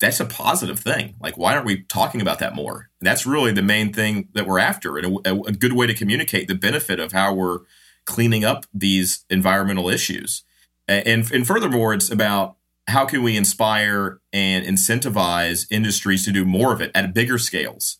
that's 0.01 0.21
a 0.21 0.25
positive 0.25 0.79
thing. 0.79 1.17
Like, 1.21 1.37
why 1.37 1.55
aren't 1.55 1.67
we 1.67 1.83
talking 1.83 2.21
about 2.21 2.39
that 2.39 2.55
more? 2.55 2.89
And 3.01 3.07
that's 3.07 3.27
really 3.27 3.53
the 3.53 3.63
main 3.63 3.93
thing 3.93 4.29
that 4.33 4.47
we're 4.47 4.61
after, 4.61 4.97
and 4.97 5.19
a, 5.27 5.33
a, 5.33 5.53
good 5.53 5.73
way 5.73 5.89
to 5.89 5.95
communicate 5.95 6.47
the 6.47 6.55
benefit 6.55 7.01
of 7.01 7.11
how 7.11 7.35
we're 7.35 7.61
cleaning 8.05 8.45
up 8.45 8.65
these 8.73 9.25
environmental 9.29 9.89
issues. 9.89 10.45
And, 10.87 11.31
and 11.33 11.47
furthermore, 11.47 11.93
it's 11.93 12.11
about 12.11 12.58
how 12.89 13.05
can 13.05 13.23
we 13.23 13.37
inspire 13.37 14.21
and 14.33 14.65
incentivize 14.65 15.67
industries 15.71 16.25
to 16.25 16.33
do 16.33 16.45
more 16.45 16.73
of 16.73 16.81
it 16.81 16.91
at 16.95 17.15
bigger 17.15 17.39
scales. 17.39 17.99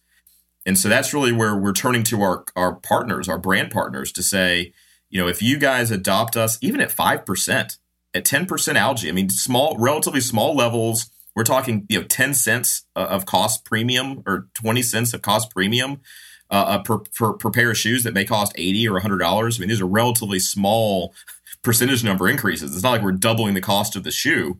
And 0.67 0.79
so 0.79 0.89
that's 0.89 1.15
really 1.15 1.33
where 1.33 1.55
we're 1.57 1.73
turning 1.73 2.03
to 2.05 2.23
our, 2.23 2.45
our 2.57 2.75
partners, 2.75 3.29
our 3.29 3.39
brand 3.39 3.71
partners, 3.71 4.11
to 4.13 4.23
say, 4.23 4.73
you 5.11 5.21
know, 5.21 5.29
if 5.29 5.41
you 5.43 5.59
guys 5.59 5.91
adopt 5.91 6.37
us 6.37 6.59
even 6.61 6.81
at 6.81 6.91
5%, 6.91 7.79
at 8.15 8.25
10% 8.25 8.75
algae, 8.77 9.09
I 9.09 9.13
mean, 9.13 9.31
small, 9.31 9.77
relatively 9.79 10.21
small 10.21 10.57
levels 10.57 11.11
we're 11.39 11.45
talking, 11.45 11.87
you 11.89 12.01
know, 12.01 12.05
10 12.05 12.35
cents 12.35 12.85
uh, 12.97 13.07
of 13.11 13.25
cost 13.25 13.65
premium 13.65 14.25
or 14.27 14.49
20 14.55 14.83
cents 14.83 15.15
of 15.15 15.23
cost 15.23 15.51
premium 15.53 16.01
uh, 16.51 16.55
uh, 16.55 16.83
per, 16.83 16.99
per, 16.99 17.35
per 17.35 17.51
pair 17.53 17.71
of 17.71 17.79
shoes 17.79 18.03
that 18.03 18.13
may 18.13 18.25
cost 18.25 18.53
80 18.57 18.89
or 18.89 19.01
$100. 19.01 19.23
I 19.23 19.61
mean, 19.61 19.69
these 19.69 19.81
are 19.81 19.87
relatively 19.87 20.41
small 20.41 21.15
percentage 21.63 22.03
number 22.03 22.29
increases. 22.29 22.75
It's 22.75 22.83
not 22.83 22.91
like 22.91 23.03
we're 23.03 23.13
doubling 23.13 23.55
the 23.55 23.61
cost 23.61 23.95
of 23.95 24.03
the 24.03 24.11
shoe. 24.11 24.59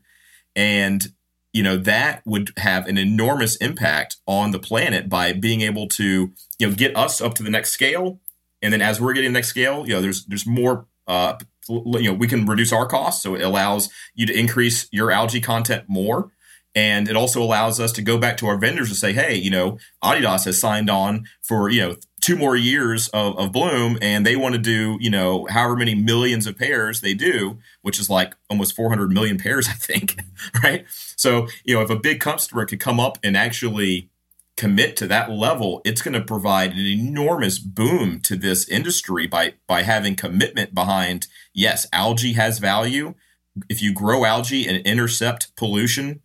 And, 0.57 1.07
you 1.53 1.63
know, 1.63 1.77
that 1.77 2.23
would 2.25 2.51
have 2.59 2.87
an 2.87 2.99
enormous 2.99 3.57
impact 3.57 4.17
on 4.27 4.51
the 4.51 4.59
planet 4.59 5.09
by 5.09 5.33
being 5.33 5.61
able 5.61 5.89
to, 5.89 6.33
you 6.59 6.69
know, 6.69 6.75
get 6.75 6.97
us 6.97 7.21
up 7.21 7.35
to 7.35 7.43
the 7.43 7.51
next 7.51 7.71
scale. 7.71 8.21
And 8.61 8.73
then 8.73 8.83
as 8.83 9.01
we're 9.01 9.13
getting 9.13 9.33
the 9.33 9.39
next 9.39 9.49
scale, 9.49 9.87
you 9.87 9.95
know, 9.95 10.01
there's 10.01 10.25
there's 10.27 10.47
more 10.47 10.87
uh, 11.07 11.39
you 11.69 12.03
know, 12.05 12.15
we 12.15 12.27
can 12.27 12.47
reduce 12.47 12.73
our 12.73 12.87
costs. 12.87 13.23
So 13.23 13.35
it 13.35 13.43
allows 13.43 13.89
you 14.15 14.27
to 14.27 14.39
increase 14.39 14.89
your 14.91 15.11
algae 15.11 15.41
content 15.41 15.85
more. 15.89 16.31
And 16.75 17.09
it 17.09 17.17
also 17.17 17.43
allows 17.43 17.81
us 17.81 17.93
to 17.93 18.03
go 18.03 18.19
back 18.19 18.37
to 18.39 18.47
our 18.47 18.59
vendors 18.59 18.89
and 18.89 18.97
say, 18.97 19.13
hey, 19.13 19.35
you 19.35 19.51
know, 19.51 19.79
Adidas 20.05 20.45
has 20.45 20.61
signed 20.61 20.91
on 20.91 21.25
for, 21.43 21.71
you 21.71 21.81
know, 21.81 21.97
two 22.21 22.37
more 22.37 22.57
years 22.57 23.09
of, 23.09 23.39
of 23.39 23.53
Bloom 23.53 23.99
and 24.01 24.27
they 24.27 24.37
want 24.37 24.55
to 24.55 24.61
do, 24.61 24.99
you 25.01 25.11
know, 25.11 25.47
however 25.51 25.77
many 25.77 25.95
millions 25.95 26.47
of 26.47 26.57
pairs 26.57 27.01
they 27.01 27.15
do, 27.15 27.59
which 27.83 27.99
is 27.99 28.11
like 28.11 28.35
almost 28.51 28.75
400 28.75 29.11
million 29.13 29.39
pairs, 29.39 29.69
I 29.69 29.73
think. 29.73 30.21
right. 30.63 30.85
So, 31.17 31.49
you 31.65 31.75
know, 31.75 31.83
if 31.83 31.91
a 31.91 31.97
big 31.97 32.21
customer 32.21 32.67
could 32.67 32.81
come 32.81 33.01
up 33.01 33.19
and 33.23 33.37
actually 33.37 34.11
commit 34.57 34.97
to 34.97 35.07
that 35.07 35.31
level, 35.31 35.81
it's 35.85 36.03
going 36.03 36.15
to 36.15 36.25
provide 36.25 36.73
an 36.73 36.87
enormous 36.87 37.59
boom 37.59 38.21
to 38.21 38.37
this 38.37 38.69
industry 38.69 39.27
by 39.27 39.55
by 39.67 39.83
having 39.83 40.17
commitment 40.17 40.75
behind 40.75 41.29
yes, 41.55 41.87
algae 41.93 42.33
has 42.33 42.59
value. 42.59 43.15
If 43.69 43.83
you 43.83 43.93
grow 43.93 44.25
algae 44.25 44.67
and 44.67 44.85
intercept 44.87 45.55
pollution, 45.57 46.23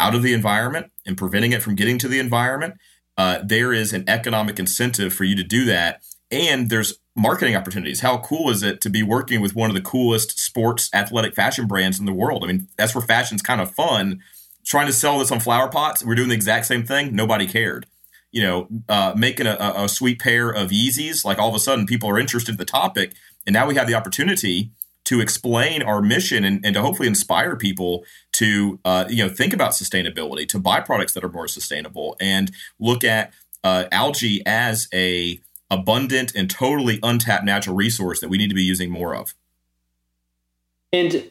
out 0.00 0.14
of 0.14 0.22
the 0.22 0.32
environment 0.32 0.90
and 1.06 1.16
preventing 1.16 1.52
it 1.52 1.62
from 1.62 1.74
getting 1.74 1.98
to 1.98 2.08
the 2.08 2.18
environment, 2.18 2.74
uh, 3.16 3.40
there 3.42 3.72
is 3.72 3.92
an 3.92 4.04
economic 4.08 4.58
incentive 4.58 5.12
for 5.12 5.24
you 5.24 5.34
to 5.36 5.44
do 5.44 5.64
that. 5.64 6.02
And 6.30 6.70
there's 6.70 6.98
marketing 7.14 7.56
opportunities. 7.56 8.00
How 8.00 8.18
cool 8.18 8.50
is 8.50 8.62
it 8.62 8.80
to 8.82 8.90
be 8.90 9.02
working 9.02 9.40
with 9.40 9.54
one 9.54 9.70
of 9.70 9.74
the 9.74 9.82
coolest 9.82 10.38
sports 10.38 10.90
athletic 10.92 11.34
fashion 11.34 11.66
brands 11.66 11.98
in 11.98 12.04
the 12.04 12.12
world? 12.12 12.44
I 12.44 12.48
mean, 12.48 12.68
that's 12.76 12.94
where 12.94 13.02
fashion's 13.02 13.42
kind 13.42 13.60
of 13.60 13.74
fun. 13.74 14.20
Trying 14.64 14.86
to 14.86 14.92
sell 14.92 15.18
this 15.18 15.30
on 15.30 15.40
flower 15.40 15.68
pots, 15.68 16.04
we're 16.04 16.16
doing 16.16 16.28
the 16.28 16.34
exact 16.34 16.66
same 16.66 16.84
thing. 16.84 17.14
Nobody 17.14 17.46
cared. 17.46 17.86
You 18.32 18.42
know, 18.42 18.68
uh, 18.88 19.14
making 19.16 19.46
a, 19.46 19.56
a 19.58 19.88
sweet 19.88 20.20
pair 20.20 20.50
of 20.50 20.70
Yeezys, 20.70 21.24
like 21.24 21.38
all 21.38 21.48
of 21.48 21.54
a 21.54 21.60
sudden 21.60 21.86
people 21.86 22.10
are 22.10 22.18
interested 22.18 22.52
in 22.52 22.58
the 22.58 22.64
topic. 22.64 23.14
And 23.46 23.54
now 23.54 23.66
we 23.66 23.76
have 23.76 23.86
the 23.86 23.94
opportunity 23.94 24.72
to 25.06 25.20
explain 25.20 25.82
our 25.82 26.02
mission 26.02 26.44
and, 26.44 26.64
and 26.64 26.74
to 26.74 26.82
hopefully 26.82 27.08
inspire 27.08 27.56
people 27.56 28.04
to 28.32 28.78
uh, 28.84 29.06
you 29.08 29.24
know 29.24 29.32
think 29.32 29.52
about 29.52 29.72
sustainability, 29.72 30.46
to 30.48 30.58
buy 30.58 30.80
products 30.80 31.14
that 31.14 31.24
are 31.24 31.30
more 31.30 31.48
sustainable, 31.48 32.16
and 32.20 32.52
look 32.78 33.02
at 33.02 33.32
uh, 33.64 33.84
algae 33.90 34.42
as 34.46 34.88
a 34.92 35.40
abundant 35.70 36.32
and 36.36 36.50
totally 36.50 37.00
untapped 37.02 37.44
natural 37.44 37.74
resource 37.74 38.20
that 38.20 38.28
we 38.28 38.38
need 38.38 38.48
to 38.48 38.54
be 38.54 38.62
using 38.62 38.90
more 38.90 39.14
of. 39.14 39.34
And 40.92 41.30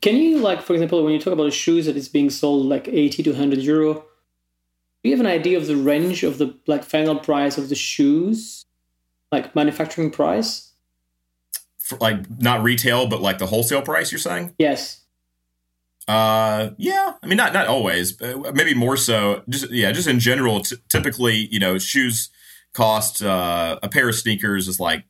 can 0.00 0.16
you 0.16 0.38
like, 0.38 0.62
for 0.62 0.72
example, 0.72 1.02
when 1.04 1.12
you 1.12 1.18
talk 1.18 1.32
about 1.32 1.52
shoes 1.52 1.86
that 1.86 1.96
is 1.96 2.08
being 2.08 2.30
sold 2.30 2.66
like 2.66 2.88
eighty 2.88 3.22
to 3.22 3.34
hundred 3.34 3.60
euro, 3.60 3.94
do 3.94 5.10
you 5.10 5.16
have 5.16 5.24
an 5.24 5.30
idea 5.30 5.56
of 5.56 5.66
the 5.66 5.76
range 5.76 6.24
of 6.24 6.38
the 6.38 6.54
like 6.66 6.84
final 6.84 7.16
price 7.16 7.56
of 7.56 7.68
the 7.68 7.74
shoes, 7.74 8.64
like 9.32 9.54
manufacturing 9.54 10.10
price? 10.10 10.72
Like 12.00 12.28
not 12.40 12.62
retail, 12.62 13.06
but 13.06 13.20
like 13.20 13.38
the 13.38 13.46
wholesale 13.46 13.82
price. 13.82 14.12
You're 14.12 14.18
saying? 14.18 14.54
Yes. 14.58 15.00
Uh, 16.06 16.70
yeah. 16.76 17.14
I 17.22 17.26
mean, 17.26 17.36
not 17.36 17.52
not 17.52 17.66
always, 17.66 18.12
but 18.12 18.54
maybe 18.54 18.74
more 18.74 18.96
so. 18.96 19.42
Just 19.48 19.70
yeah, 19.70 19.92
just 19.92 20.08
in 20.08 20.20
general. 20.20 20.60
T- 20.60 20.76
typically, 20.88 21.48
you 21.50 21.58
know, 21.58 21.78
shoes 21.78 22.30
cost 22.72 23.22
uh, 23.22 23.78
a 23.82 23.88
pair 23.88 24.08
of 24.08 24.14
sneakers 24.14 24.68
is 24.68 24.80
like 24.80 25.04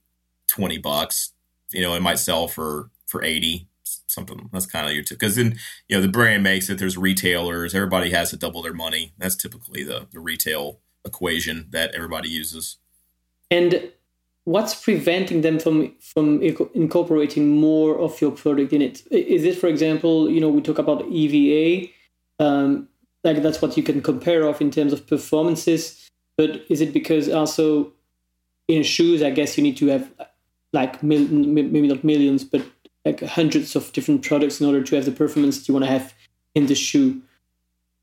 twenty 0.47 0.79
bucks. 0.79 1.33
You 1.73 1.83
know, 1.83 1.95
it 1.95 2.03
might 2.03 2.19
sell 2.19 2.47
for 2.47 2.91
for 3.07 3.23
eighty 3.25 3.69
something. 4.07 4.49
That's 4.53 4.67
kind 4.67 4.87
of 4.87 4.95
your 4.95 5.03
tip 5.03 5.19
because 5.19 5.37
then 5.37 5.59
you 5.89 5.97
know 5.97 6.03
the 6.03 6.09
brand 6.09 6.43
makes 6.43 6.71
it. 6.71 6.79
There's 6.79 6.97
retailers. 6.97 7.75
Everybody 7.75 8.11
has 8.11 8.31
to 8.31 8.37
double 8.37 8.63
their 8.63 8.75
money. 8.75 9.13
That's 9.19 9.37
typically 9.37 9.83
the 9.83 10.07
the 10.13 10.21
retail 10.21 10.81
equation 11.05 11.67
that 11.71 11.95
everybody 11.95 12.29
uses. 12.29 12.77
And 13.51 13.93
what's 14.45 14.75
preventing 14.75 15.41
them 15.41 15.59
from 15.59 15.95
from 16.01 16.41
incorporating 16.75 17.61
more 17.61 17.99
of 17.99 18.21
your 18.21 18.31
product 18.31 18.73
in 18.73 18.83
it? 18.83 19.03
Is 19.11 19.45
it 19.45 19.59
for 19.59 19.69
example 19.69 20.31
you 20.31 20.41
know 20.41 20.49
we 20.49 20.61
talk 20.61 20.79
about 20.79 21.05
eva 21.11 21.89
um, 22.41 22.89
like 23.23 23.43
that's 23.43 23.63
what 23.63 23.77
you 23.77 23.83
can 23.83 24.03
compare 24.03 24.43
of 24.43 24.61
in 24.61 24.71
terms 24.71 24.93
of 24.93 25.07
performances 25.07 26.11
but 26.37 26.65
is 26.69 26.81
it 26.81 26.93
because 26.93 27.29
also 27.29 27.93
in 28.67 28.83
shoes 28.83 29.23
i 29.23 29.31
guess 29.31 29.57
you 29.57 29.63
need 29.63 29.77
to 29.77 29.87
have 29.87 30.11
like 30.73 31.03
mil- 31.03 31.29
maybe 31.29 31.87
not 31.87 32.03
millions 32.03 32.43
but 32.43 32.63
like 33.05 33.21
hundreds 33.21 33.77
of 33.77 33.93
different 33.93 34.25
products 34.25 34.61
in 34.61 34.67
order 34.67 34.83
to 34.83 34.97
have 34.97 35.05
the 35.05 35.13
performance 35.13 35.69
you 35.69 35.75
want 35.75 35.85
to 35.85 35.91
have 35.91 36.15
in 36.55 36.67
the 36.67 36.75
shoe? 36.75 37.21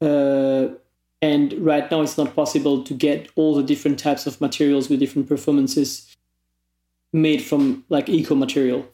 Uh, 0.02 0.70
and 1.22 1.54
right 1.54 1.90
now 1.92 2.02
it's 2.02 2.18
not 2.18 2.36
possible 2.36 2.84
to 2.84 2.94
get 2.94 3.30
all 3.36 3.56
the 3.56 3.64
different 3.64 4.00
types 4.00 4.26
of 4.26 4.40
materials 4.42 4.90
with 4.90 5.00
different 5.00 5.28
performances 5.28 6.11
made 7.14 7.44
from 7.44 7.84
like 7.90 8.10
eco 8.10 8.36
material? 8.36 8.88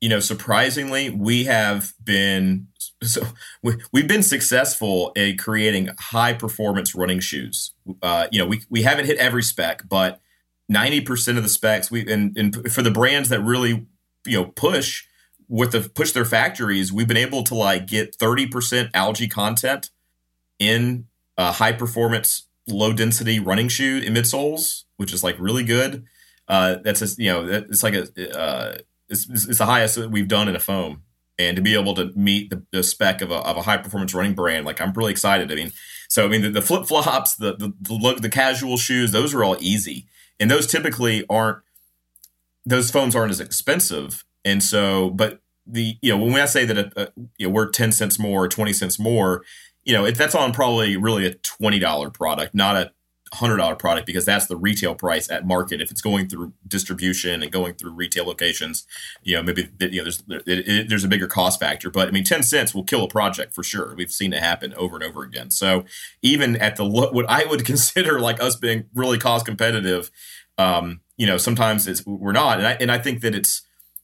You 0.00 0.08
know, 0.08 0.20
surprisingly, 0.20 1.10
we 1.10 1.44
have 1.44 1.94
been 2.02 2.66
so 3.02 3.26
we, 3.62 3.74
we've 3.92 4.08
been 4.08 4.22
successful 4.22 5.12
at 5.16 5.38
creating 5.38 5.90
high 5.98 6.32
performance 6.32 6.94
running 6.94 7.20
shoes. 7.20 7.72
Uh, 8.02 8.26
you 8.32 8.38
know, 8.38 8.46
we 8.46 8.62
we 8.68 8.82
haven't 8.82 9.06
hit 9.06 9.18
every 9.18 9.42
spec, 9.42 9.82
but 9.88 10.20
ninety 10.68 11.00
percent 11.00 11.38
of 11.38 11.44
the 11.44 11.48
specs 11.48 11.90
we 11.90 12.10
and, 12.12 12.36
and 12.36 12.72
for 12.72 12.82
the 12.82 12.90
brands 12.90 13.28
that 13.28 13.40
really 13.40 13.86
you 14.26 14.38
know 14.38 14.46
push 14.46 15.04
with 15.48 15.72
the 15.72 15.88
push 15.88 16.12
their 16.12 16.24
factories, 16.24 16.92
we've 16.92 17.08
been 17.08 17.16
able 17.16 17.44
to 17.44 17.54
like 17.54 17.86
get 17.86 18.14
thirty 18.16 18.46
percent 18.46 18.90
algae 18.94 19.28
content 19.28 19.90
in 20.58 21.06
a 21.36 21.52
high 21.52 21.72
performance, 21.72 22.48
low 22.66 22.92
density 22.92 23.38
running 23.38 23.68
shoe 23.68 23.98
in 23.98 24.14
midsoles, 24.14 24.84
which 24.96 25.12
is 25.12 25.22
like 25.22 25.36
really 25.38 25.64
good. 25.64 26.04
Uh, 26.52 26.76
that's 26.84 27.18
you 27.18 27.30
know 27.32 27.46
it's 27.46 27.82
like 27.82 27.94
a 27.94 28.38
uh, 28.38 28.76
it's, 29.08 29.26
it's 29.30 29.56
the 29.56 29.64
highest 29.64 29.94
that 29.94 30.10
we've 30.10 30.28
done 30.28 30.48
in 30.48 30.54
a 30.54 30.60
foam, 30.60 31.02
and 31.38 31.56
to 31.56 31.62
be 31.62 31.72
able 31.72 31.94
to 31.94 32.12
meet 32.14 32.50
the, 32.50 32.62
the 32.72 32.82
spec 32.82 33.22
of 33.22 33.30
a, 33.30 33.36
of 33.36 33.56
a 33.56 33.62
high 33.62 33.78
performance 33.78 34.12
running 34.12 34.34
brand, 34.34 34.66
like 34.66 34.78
I'm 34.78 34.92
really 34.92 35.12
excited. 35.12 35.50
I 35.50 35.54
mean, 35.54 35.72
so 36.08 36.26
I 36.26 36.28
mean 36.28 36.42
the, 36.42 36.50
the 36.50 36.60
flip 36.60 36.84
flops, 36.84 37.36
the 37.36 37.56
the 37.56 37.72
the, 37.80 37.94
look, 37.94 38.20
the 38.20 38.28
casual 38.28 38.76
shoes, 38.76 39.12
those 39.12 39.32
are 39.32 39.42
all 39.42 39.56
easy, 39.60 40.04
and 40.38 40.50
those 40.50 40.66
typically 40.66 41.24
aren't 41.30 41.60
those 42.66 42.90
foams 42.90 43.16
aren't 43.16 43.30
as 43.30 43.40
expensive, 43.40 44.22
and 44.44 44.62
so 44.62 45.08
but 45.08 45.40
the 45.66 45.96
you 46.02 46.12
know 46.12 46.22
when 46.22 46.34
I 46.38 46.44
say 46.44 46.66
that 46.66 46.76
a, 46.76 46.92
a, 47.02 47.08
you 47.38 47.48
know 47.48 47.54
we're 47.54 47.70
ten 47.70 47.92
cents 47.92 48.18
more, 48.18 48.46
twenty 48.46 48.74
cents 48.74 48.98
more, 48.98 49.42
you 49.84 49.94
know, 49.94 50.04
if 50.04 50.18
that's 50.18 50.34
on 50.34 50.52
probably 50.52 50.98
really 50.98 51.24
a 51.24 51.32
twenty 51.32 51.78
dollar 51.78 52.10
product, 52.10 52.54
not 52.54 52.76
a 52.76 52.92
hundred 53.32 53.56
dollar 53.56 53.74
product 53.74 54.06
because 54.06 54.24
that's 54.24 54.46
the 54.46 54.56
retail 54.56 54.94
price 54.94 55.30
at 55.30 55.46
market. 55.46 55.80
If 55.80 55.90
it's 55.90 56.00
going 56.00 56.28
through 56.28 56.52
distribution 56.68 57.42
and 57.42 57.50
going 57.50 57.74
through 57.74 57.92
retail 57.92 58.26
locations, 58.26 58.86
you 59.22 59.36
know 59.36 59.42
maybe 59.42 59.68
you 59.80 60.02
know 60.02 60.04
there's 60.04 60.22
it, 60.28 60.68
it, 60.68 60.88
there's 60.88 61.04
a 61.04 61.08
bigger 61.08 61.26
cost 61.26 61.58
factor. 61.58 61.90
But 61.90 62.08
I 62.08 62.10
mean, 62.10 62.24
ten 62.24 62.42
cents 62.42 62.74
will 62.74 62.84
kill 62.84 63.04
a 63.04 63.08
project 63.08 63.54
for 63.54 63.62
sure. 63.62 63.94
We've 63.96 64.12
seen 64.12 64.32
it 64.32 64.42
happen 64.42 64.74
over 64.74 64.96
and 64.96 65.04
over 65.04 65.22
again. 65.22 65.50
So 65.50 65.84
even 66.20 66.56
at 66.56 66.76
the 66.76 66.84
what 66.84 67.28
I 67.28 67.44
would 67.44 67.64
consider 67.72 68.20
like 68.20 68.42
us 68.42 68.56
being 68.56 68.84
really 68.94 69.18
cost 69.18 69.46
competitive, 69.46 70.10
um, 70.58 71.00
you 71.16 71.26
know, 71.26 71.38
sometimes 71.38 71.86
it's 71.86 72.04
we're 72.06 72.32
not, 72.32 72.58
and 72.58 72.66
I 72.66 72.72
and 72.72 72.92
I 72.92 72.98
think 72.98 73.22
that 73.22 73.34
it's 73.34 73.62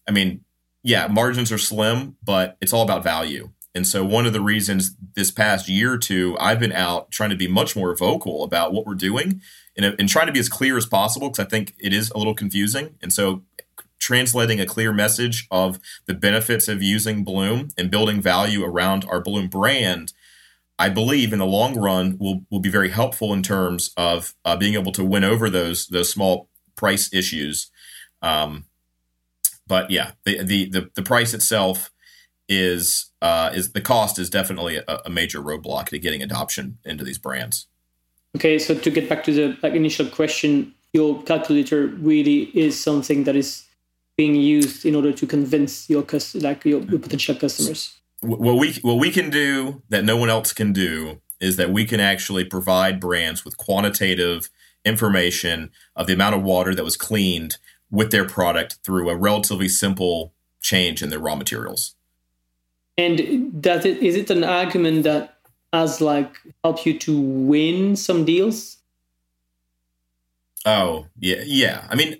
I 0.08 0.12
mean, 0.12 0.44
yeah, 0.82 1.06
margins 1.06 1.52
are 1.52 1.58
slim, 1.58 2.16
but 2.22 2.56
it's 2.60 2.72
all 2.72 2.82
about 2.82 3.04
value. 3.04 3.50
And 3.78 3.86
so, 3.86 4.04
one 4.04 4.26
of 4.26 4.32
the 4.32 4.40
reasons 4.40 4.96
this 5.14 5.30
past 5.30 5.68
year 5.68 5.92
or 5.92 5.98
two, 5.98 6.36
I've 6.40 6.58
been 6.58 6.72
out 6.72 7.12
trying 7.12 7.30
to 7.30 7.36
be 7.36 7.46
much 7.46 7.76
more 7.76 7.94
vocal 7.94 8.42
about 8.42 8.72
what 8.72 8.84
we're 8.84 8.96
doing 8.96 9.40
and, 9.76 9.94
and 10.00 10.08
trying 10.08 10.26
to 10.26 10.32
be 10.32 10.40
as 10.40 10.48
clear 10.48 10.76
as 10.76 10.84
possible 10.84 11.28
because 11.28 11.46
I 11.46 11.48
think 11.48 11.74
it 11.78 11.92
is 11.92 12.10
a 12.10 12.18
little 12.18 12.34
confusing. 12.34 12.96
And 13.00 13.12
so, 13.12 13.44
translating 14.00 14.58
a 14.58 14.66
clear 14.66 14.92
message 14.92 15.46
of 15.52 15.78
the 16.06 16.14
benefits 16.14 16.66
of 16.66 16.82
using 16.82 17.22
Bloom 17.22 17.68
and 17.78 17.88
building 17.88 18.20
value 18.20 18.64
around 18.64 19.04
our 19.08 19.20
Bloom 19.20 19.46
brand, 19.46 20.12
I 20.76 20.88
believe 20.88 21.32
in 21.32 21.38
the 21.38 21.46
long 21.46 21.78
run 21.78 22.18
will 22.18 22.40
will 22.50 22.58
be 22.58 22.70
very 22.70 22.90
helpful 22.90 23.32
in 23.32 23.44
terms 23.44 23.92
of 23.96 24.34
uh, 24.44 24.56
being 24.56 24.74
able 24.74 24.90
to 24.90 25.04
win 25.04 25.22
over 25.22 25.48
those 25.48 25.86
those 25.86 26.10
small 26.10 26.48
price 26.74 27.14
issues. 27.14 27.70
Um, 28.22 28.64
but 29.68 29.92
yeah, 29.92 30.10
the, 30.24 30.42
the 30.42 30.68
the 30.68 30.90
the 30.96 31.02
price 31.04 31.32
itself 31.32 31.92
is 32.48 33.10
uh, 33.20 33.50
is 33.54 33.72
the 33.72 33.80
cost 33.80 34.18
is 34.18 34.30
definitely 34.30 34.76
a, 34.76 35.00
a 35.04 35.10
major 35.10 35.40
roadblock 35.40 35.86
to 35.86 35.98
getting 35.98 36.22
adoption 36.22 36.78
into 36.84 37.04
these 37.04 37.18
brands. 37.18 37.66
Okay, 38.36 38.58
so 38.58 38.74
to 38.74 38.90
get 38.90 39.08
back 39.08 39.24
to 39.24 39.32
the 39.32 39.58
like 39.62 39.74
initial 39.74 40.06
question, 40.06 40.74
your 40.92 41.22
calculator 41.22 41.86
really 41.86 42.44
is 42.54 42.80
something 42.80 43.24
that 43.24 43.36
is 43.36 43.64
being 44.16 44.34
used 44.34 44.84
in 44.84 44.94
order 44.94 45.12
to 45.12 45.26
convince 45.26 45.88
your 45.88 46.04
like 46.34 46.64
your, 46.64 46.80
your 46.82 46.98
potential 46.98 47.34
customers. 47.34 47.94
What 48.20 48.56
we 48.56 48.74
what 48.82 48.94
we 48.94 49.10
can 49.10 49.30
do 49.30 49.82
that 49.90 50.04
no 50.04 50.16
one 50.16 50.28
else 50.28 50.52
can 50.52 50.72
do 50.72 51.20
is 51.40 51.56
that 51.56 51.70
we 51.70 51.84
can 51.84 52.00
actually 52.00 52.44
provide 52.44 52.98
brands 52.98 53.44
with 53.44 53.56
quantitative 53.56 54.50
information 54.84 55.70
of 55.94 56.06
the 56.06 56.14
amount 56.14 56.34
of 56.34 56.42
water 56.42 56.74
that 56.74 56.84
was 56.84 56.96
cleaned 56.96 57.58
with 57.90 58.10
their 58.10 58.26
product 58.26 58.78
through 58.84 59.08
a 59.08 59.16
relatively 59.16 59.68
simple 59.68 60.34
change 60.60 61.02
in 61.02 61.10
their 61.10 61.20
raw 61.20 61.36
materials. 61.36 61.94
And 62.98 63.62
does 63.62 63.84
it 63.84 64.02
is 64.02 64.16
it 64.16 64.28
an 64.28 64.42
argument 64.42 65.04
that 65.04 65.38
has 65.72 66.00
like 66.00 66.36
helped 66.64 66.84
you 66.84 66.98
to 66.98 67.18
win 67.18 67.94
some 67.94 68.24
deals? 68.24 68.78
Oh 70.66 71.06
yeah, 71.20 71.42
yeah. 71.46 71.86
I 71.88 71.94
mean, 71.94 72.16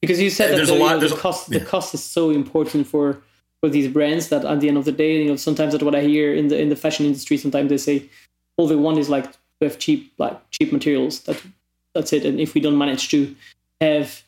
because 0.00 0.20
you 0.20 0.30
said 0.30 0.50
that 0.50 0.56
there's 0.56 0.68
the, 0.68 0.76
a 0.76 0.82
lot. 0.82 1.00
Know, 1.00 1.08
the 1.08 1.16
cost 1.16 1.48
yeah. 1.48 1.60
the 1.60 1.64
cost 1.64 1.94
is 1.94 2.02
so 2.02 2.30
important 2.30 2.88
for 2.88 3.22
for 3.60 3.68
these 3.68 3.88
brands 3.88 4.28
that 4.28 4.44
at 4.44 4.60
the 4.60 4.68
end 4.68 4.76
of 4.76 4.84
the 4.84 4.92
day, 4.92 5.22
you 5.22 5.28
know, 5.28 5.36
sometimes 5.36 5.72
that's 5.72 5.84
what 5.84 5.94
I 5.94 6.02
hear 6.02 6.34
in 6.34 6.48
the 6.48 6.60
in 6.60 6.68
the 6.68 6.76
fashion 6.76 7.06
industry. 7.06 7.36
Sometimes 7.36 7.70
they 7.70 7.78
say 7.78 8.08
all 8.56 8.66
they 8.66 8.76
want 8.76 8.98
is 8.98 9.08
like 9.08 9.30
to 9.32 9.38
have 9.62 9.78
cheap 9.78 10.12
like 10.18 10.38
cheap 10.50 10.72
materials. 10.72 11.20
That 11.20 11.40
that's 11.94 12.12
it. 12.12 12.26
And 12.26 12.40
if 12.40 12.54
we 12.54 12.60
don't 12.60 12.76
manage 12.76 13.10
to 13.10 13.34
have 13.80 14.22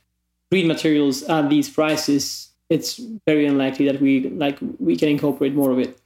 green 0.53 0.69
materials 0.69 1.25
at 1.25 1.51
these 1.51 1.69
prices, 1.69 2.48
it's 2.71 3.01
very 3.27 3.47
unlikely 3.47 3.87
that 3.87 4.01
we 4.01 4.29
like 4.31 4.59
we 4.79 4.97
can 4.97 5.09
incorporate 5.09 5.55
more 5.55 5.71
of 5.71 5.79
it. 5.79 5.99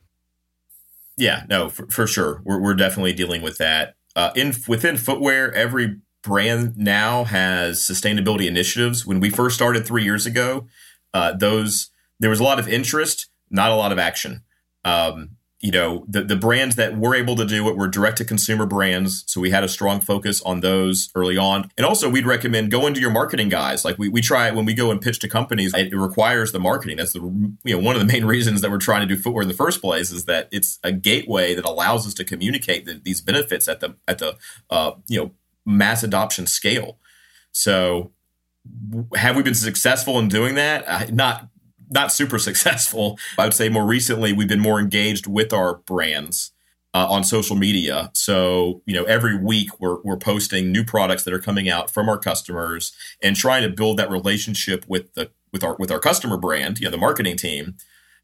Yeah, 1.17 1.45
no, 1.49 1.69
for, 1.69 1.87
for 1.89 2.07
sure. 2.07 2.43
We're 2.45 2.61
we're 2.61 2.75
definitely 2.75 3.13
dealing 3.13 3.43
with 3.43 3.59
that. 3.59 3.95
Uh, 4.15 4.31
in 4.35 4.55
within 4.69 4.97
footwear, 4.97 5.53
every 5.55 5.99
brand 6.23 6.77
now 6.77 7.25
has 7.25 7.81
sustainability 7.81 8.47
initiatives. 8.47 9.05
When 9.07 9.21
we 9.21 9.31
first 9.31 9.57
started 9.57 9.87
three 9.87 10.05
years 10.05 10.27
ago, 10.27 10.67
uh, 11.13 11.33
those 11.33 11.91
there 12.21 12.31
was 12.31 12.41
a 12.41 12.45
lot 12.45 12.59
of 12.59 12.69
interest, 12.69 13.29
not 13.51 13.71
a 13.71 13.77
lot 13.77 13.93
of 13.93 13.99
action. 13.99 14.43
Um, 14.85 15.37
you 15.63 15.71
know 15.71 16.05
the, 16.09 16.23
the 16.25 16.35
brands 16.35 16.75
that 16.75 16.99
were 16.99 17.15
able 17.15 17.37
to 17.37 17.47
do 17.47 17.69
it 17.69 17.77
were 17.77 17.87
direct 17.87 18.19
to 18.19 18.25
consumer 18.25 18.67
brands. 18.67 19.23
So 19.29 19.41
we 19.41 19.51
had 19.51 19.63
a 19.63 19.69
strong 19.69 20.01
focus 20.01 20.43
on 20.43 20.61
those 20.61 21.09
early 21.15 21.39
on. 21.39 21.71
And 21.79 21.87
also 21.87 22.11
we'd 22.11 22.27
recommend 22.27 22.73
going 22.73 22.95
to 22.95 23.01
your 23.01 23.13
marketing 23.13 23.49
guys. 23.49 23.85
Like 23.85 23.97
we, 23.97 24.09
we 24.09 24.21
try 24.21 24.51
when 24.51 24.65
we 24.65 24.75
go 24.75 24.91
and 24.91 25.01
pitch 25.01 25.21
to 25.21 25.29
companies 25.29 25.73
it 25.73 25.95
requires 25.95 26.51
the 26.51 26.59
marketing. 26.59 26.97
That's 26.97 27.13
the 27.13 27.21
you 27.21 27.77
know 27.77 27.79
one 27.79 27.95
of 27.95 28.01
the 28.01 28.13
main 28.13 28.25
reasons 28.35 28.61
that 28.61 28.73
we're 28.73 28.79
trying 28.79 29.07
to 29.07 29.15
do 29.15 29.21
footwear 29.21 29.43
in 29.43 29.49
the 29.49 29.55
first 29.55 29.81
place 29.81 30.11
is 30.11 30.25
that 30.25 30.49
it's 30.51 30.81
a 30.83 30.91
gateway 30.91 31.55
that 31.55 31.65
allows 31.65 32.07
us 32.09 32.15
to 32.15 32.25
communicate 32.25 32.85
the, 32.85 33.01
these 33.03 33.21
benefits 33.21 33.69
at 33.69 33.79
the 33.79 33.95
at 34.09 34.19
the 34.19 34.37
uh, 34.69 34.93
you 35.07 35.21
know 35.21 35.31
mass 35.65 36.03
adoption 36.03 36.49
scale. 36.49 36.99
So 37.53 38.11
have 39.15 39.37
we 39.37 39.43
been 39.43 39.55
successful 39.55 40.19
in 40.19 40.29
doing 40.29 40.57
that? 40.57 41.13
Not 41.13 41.49
not 41.93 42.13
super 42.13 42.39
successful. 42.39 43.19
I 43.39 43.45
would 43.45 43.55
say 43.55 43.69
more 43.69 43.87
recently 43.87 44.33
we've 44.33 44.49
been 44.49 44.61
more 44.61 44.81
engaged 44.81 45.27
with 45.27 45.53
our 45.53 45.77
brands 45.77 46.53
uh, 46.95 47.07
on 47.09 47.25
social 47.25 47.57
media. 47.57 48.11
So 48.15 48.83
you 48.87 48.95
know 48.95 49.05
every 49.05 49.37
week 49.37 49.69
we're 49.81 50.01
we're 50.03 50.17
posting 50.17 50.73
new 50.73 50.85
products 50.85 51.25
that 51.25 51.35
are 51.35 51.39
coming 51.39 51.69
out 51.69 51.91
from 51.91 52.09
our 52.09 52.19
customers 52.19 52.93
and 53.23 53.37
trying 53.37 53.63
to 53.63 53.69
build 53.69 53.99
that 53.99 54.11
relationship 54.11 54.85
with 54.89 55.15
the 55.15 55.31
with 55.53 55.63
our 55.63 55.77
with 55.79 55.91
our 55.91 56.01
customer 56.01 56.37
brand, 56.37 56.79
you 56.79 56.85
know, 56.87 56.91
the 56.91 56.99
marketing 56.99 57.37
team, 57.37 57.77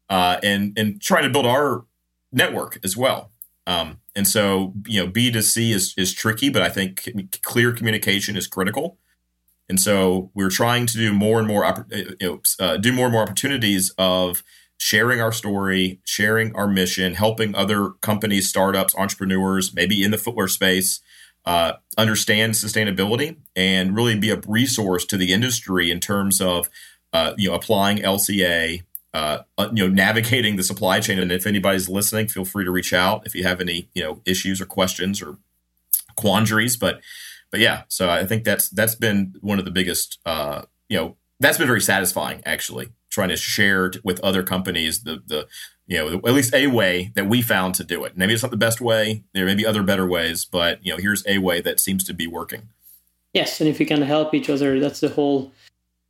uh, 0.09 0.39
and 0.43 0.77
and 0.77 1.01
trying 1.01 1.23
to 1.23 1.29
build 1.29 1.45
our 1.45 1.85
network 2.31 2.79
as 2.83 2.95
well. 2.95 3.31
Um, 3.67 3.99
and 4.15 4.27
so 4.27 4.73
you 4.87 4.99
know 5.03 5.09
B 5.09 5.31
2 5.31 5.41
C 5.41 5.71
is 5.71 5.93
is 5.97 6.13
tricky, 6.13 6.49
but 6.49 6.61
I 6.61 6.69
think 6.69 7.07
clear 7.41 7.71
communication 7.71 8.35
is 8.35 8.47
critical. 8.47 8.97
And 9.69 9.79
so 9.79 10.31
we're 10.33 10.49
trying 10.49 10.87
to 10.87 10.97
do 10.97 11.13
more 11.13 11.37
and 11.37 11.47
more, 11.47 11.63
uh, 11.63 11.83
you 11.91 12.15
know, 12.21 12.41
uh, 12.59 12.77
do 12.77 12.91
more 12.91 13.05
and 13.05 13.13
more 13.13 13.21
opportunities 13.21 13.93
of 13.97 14.43
sharing 14.77 15.21
our 15.21 15.31
story, 15.31 15.99
sharing 16.05 16.55
our 16.55 16.67
mission, 16.67 17.13
helping 17.13 17.53
other 17.53 17.91
companies, 18.01 18.49
startups, 18.49 18.95
entrepreneurs, 18.95 19.73
maybe 19.73 20.03
in 20.03 20.09
the 20.09 20.17
footwear 20.17 20.47
space, 20.47 21.01
uh, 21.45 21.73
understand 21.97 22.53
sustainability 22.53 23.37
and 23.55 23.95
really 23.95 24.17
be 24.17 24.29
a 24.29 24.41
resource 24.47 25.05
to 25.05 25.17
the 25.17 25.31
industry 25.33 25.91
in 25.91 25.99
terms 25.99 26.41
of, 26.41 26.69
uh, 27.13 27.33
you 27.37 27.49
know, 27.49 27.55
applying 27.55 27.97
LCA, 27.97 28.81
uh, 29.13 29.39
you 29.73 29.87
know, 29.87 29.93
navigating 29.93 30.55
the 30.55 30.63
supply 30.63 30.99
chain. 30.99 31.19
And 31.19 31.31
if 31.31 31.45
anybody's 31.45 31.89
listening, 31.89 32.27
feel 32.27 32.45
free 32.45 32.65
to 32.65 32.71
reach 32.71 32.93
out 32.93 33.25
if 33.25 33.35
you 33.35 33.43
have 33.43 33.59
any, 33.59 33.89
you 33.93 34.03
know, 34.03 34.21
issues 34.25 34.61
or 34.61 34.65
questions 34.65 35.21
or 35.21 35.37
quandaries. 36.15 36.77
But 36.77 37.01
but 37.51 37.59
yeah, 37.59 37.83
so 37.87 38.09
I 38.09 38.25
think 38.25 38.43
that's 38.43 38.69
that's 38.69 38.95
been 38.95 39.35
one 39.41 39.59
of 39.59 39.65
the 39.65 39.71
biggest, 39.71 40.19
uh, 40.25 40.63
you 40.87 40.97
know, 40.97 41.17
that's 41.39 41.57
been 41.57 41.67
very 41.67 41.81
satisfying 41.81 42.41
actually. 42.45 42.89
Trying 43.09 43.29
to 43.29 43.37
share 43.37 43.91
with 44.03 44.19
other 44.19 44.43
companies 44.43 45.03
the 45.03 45.23
the 45.25 45.47
you 45.87 45.97
know 45.97 46.17
at 46.17 46.33
least 46.33 46.53
a 46.53 46.67
way 46.67 47.11
that 47.15 47.27
we 47.27 47.41
found 47.41 47.75
to 47.75 47.83
do 47.83 48.03
it. 48.05 48.15
Maybe 48.15 48.33
it's 48.33 48.43
not 48.43 48.51
the 48.51 48.57
best 48.57 48.81
way. 48.81 49.23
There 49.33 49.45
may 49.45 49.55
be 49.55 49.65
other 49.65 49.83
better 49.83 50.07
ways, 50.07 50.45
but 50.45 50.85
you 50.85 50.91
know 50.91 50.97
here's 50.97 51.25
a 51.25 51.39
way 51.39 51.61
that 51.61 51.79
seems 51.79 52.03
to 52.05 52.13
be 52.13 52.27
working. 52.27 52.69
Yes, 53.33 53.59
and 53.59 53.69
if 53.69 53.79
we 53.79 53.85
can 53.85 54.01
help 54.01 54.33
each 54.33 54.49
other, 54.49 54.79
that's 54.79 54.99
the 54.99 55.09
whole 55.09 55.51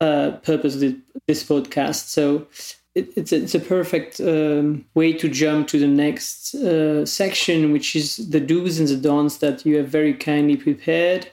uh, 0.01 0.31
purpose 0.43 0.75
of 0.75 0.95
this 1.27 1.43
podcast. 1.43 2.07
So 2.07 2.47
it, 2.95 3.13
it's 3.15 3.31
a, 3.31 3.37
it's 3.43 3.55
a 3.55 3.59
perfect 3.59 4.19
um, 4.19 4.85
way 4.95 5.13
to 5.13 5.29
jump 5.29 5.67
to 5.69 5.79
the 5.79 5.87
next 5.87 6.55
uh, 6.55 7.05
section, 7.05 7.71
which 7.71 7.95
is 7.95 8.17
the 8.29 8.39
do's 8.39 8.79
and 8.79 8.87
the 8.87 8.97
don'ts 8.97 9.37
that 9.37 9.65
you 9.65 9.77
have 9.77 9.89
very 9.89 10.13
kindly 10.13 10.57
prepared, 10.57 11.29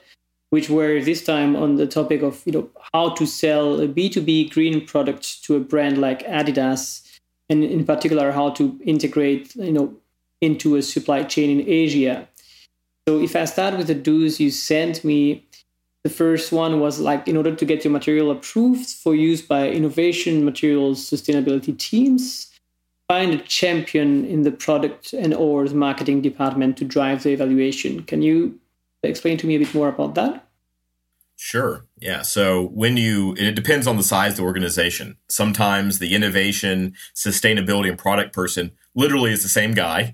which 0.49 0.69
were 0.69 1.01
this 1.01 1.23
time 1.25 1.55
on 1.55 1.75
the 1.75 1.87
topic 1.87 2.21
of 2.21 2.41
you 2.45 2.51
know 2.53 2.69
how 2.93 3.09
to 3.09 3.25
sell 3.25 3.81
a 3.81 3.87
B 3.87 4.09
two 4.09 4.21
B 4.21 4.49
green 4.49 4.85
product 4.85 5.43
to 5.45 5.55
a 5.55 5.59
brand 5.59 5.97
like 5.97 6.25
Adidas, 6.27 7.03
and 7.49 7.63
in 7.63 7.85
particular 7.85 8.31
how 8.31 8.51
to 8.51 8.79
integrate 8.83 9.55
you 9.55 9.71
know 9.71 9.95
into 10.41 10.75
a 10.75 10.81
supply 10.81 11.23
chain 11.23 11.59
in 11.59 11.67
Asia. 11.67 12.27
So 13.07 13.19
if 13.21 13.35
I 13.35 13.45
start 13.45 13.77
with 13.77 13.87
the 13.87 13.95
do's 13.95 14.39
you 14.39 14.51
sent 14.51 15.03
me, 15.03 15.46
the 16.07 16.13
first 16.13 16.53
one 16.53 16.79
was 16.79 17.01
like 17.01 17.27
in 17.27 17.35
order 17.35 17.53
to 17.53 17.65
get 17.65 17.83
your 17.83 17.91
material 17.91 18.31
approved 18.31 18.89
for 18.89 19.13
use 19.13 19.41
by 19.41 19.67
innovation 19.67 20.45
materials 20.45 21.03
sustainability 21.03 21.77
teams, 21.77 22.49
find 23.09 23.33
a 23.33 23.39
champion 23.39 24.23
in 24.23 24.43
the 24.43 24.51
product 24.51 25.11
and 25.11 25.33
or 25.33 25.67
the 25.67 25.75
marketing 25.75 26.21
department 26.21 26.77
to 26.77 26.85
drive 26.85 27.23
the 27.23 27.31
evaluation. 27.31 28.03
Can 28.03 28.21
you 28.21 28.57
explain 29.03 29.37
to 29.39 29.45
me 29.45 29.55
a 29.55 29.59
bit 29.59 29.73
more 29.75 29.89
about 29.89 30.15
that? 30.15 30.47
Sure. 31.35 31.85
Yeah. 31.99 32.21
So 32.21 32.67
when 32.67 32.95
you, 32.95 33.35
it 33.37 33.53
depends 33.53 33.85
on 33.85 33.97
the 33.97 34.03
size 34.03 34.31
of 34.31 34.37
the 34.37 34.43
organization. 34.43 35.17
Sometimes 35.27 35.99
the 35.99 36.15
innovation, 36.15 36.95
sustainability, 37.13 37.89
and 37.89 37.99
product 37.99 38.33
person 38.33 38.71
literally 38.95 39.33
is 39.33 39.43
the 39.43 39.49
same 39.49 39.73
guy. 39.73 40.13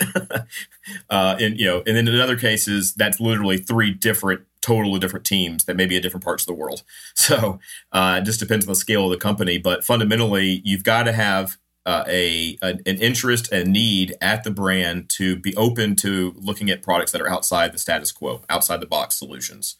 uh, 1.11 1.37
and 1.39 1.59
you 1.59 1.67
know, 1.67 1.83
and 1.85 1.95
then 1.95 2.07
in 2.07 2.19
other 2.19 2.35
cases, 2.35 2.95
that's 2.95 3.19
literally 3.19 3.57
three 3.59 3.91
different 3.91 4.41
totally 4.63 4.99
different 4.99 5.25
teams 5.25 5.65
that 5.65 5.75
may 5.75 5.85
be 5.85 5.95
in 5.95 6.01
different 6.01 6.23
parts 6.23 6.43
of 6.43 6.47
the 6.47 6.53
world. 6.53 6.83
So 7.15 7.59
uh, 7.91 8.19
it 8.21 8.25
just 8.25 8.39
depends 8.39 8.65
on 8.65 8.71
the 8.71 8.75
scale 8.75 9.05
of 9.05 9.11
the 9.11 9.17
company. 9.17 9.57
But 9.57 9.85
fundamentally, 9.85 10.61
you've 10.65 10.83
got 10.83 11.03
to 11.03 11.13
have 11.13 11.57
uh, 11.85 12.03
a, 12.07 12.57
an 12.61 12.79
interest 12.85 13.51
and 13.51 13.71
need 13.71 14.15
at 14.19 14.43
the 14.43 14.51
brand 14.51 15.09
to 15.11 15.37
be 15.37 15.55
open 15.55 15.95
to 15.97 16.33
looking 16.37 16.69
at 16.69 16.81
products 16.81 17.11
that 17.11 17.21
are 17.21 17.29
outside 17.29 17.71
the 17.71 17.77
status 17.77 18.11
quo, 18.11 18.41
outside 18.49 18.81
the 18.81 18.87
box 18.87 19.15
solutions. 19.15 19.75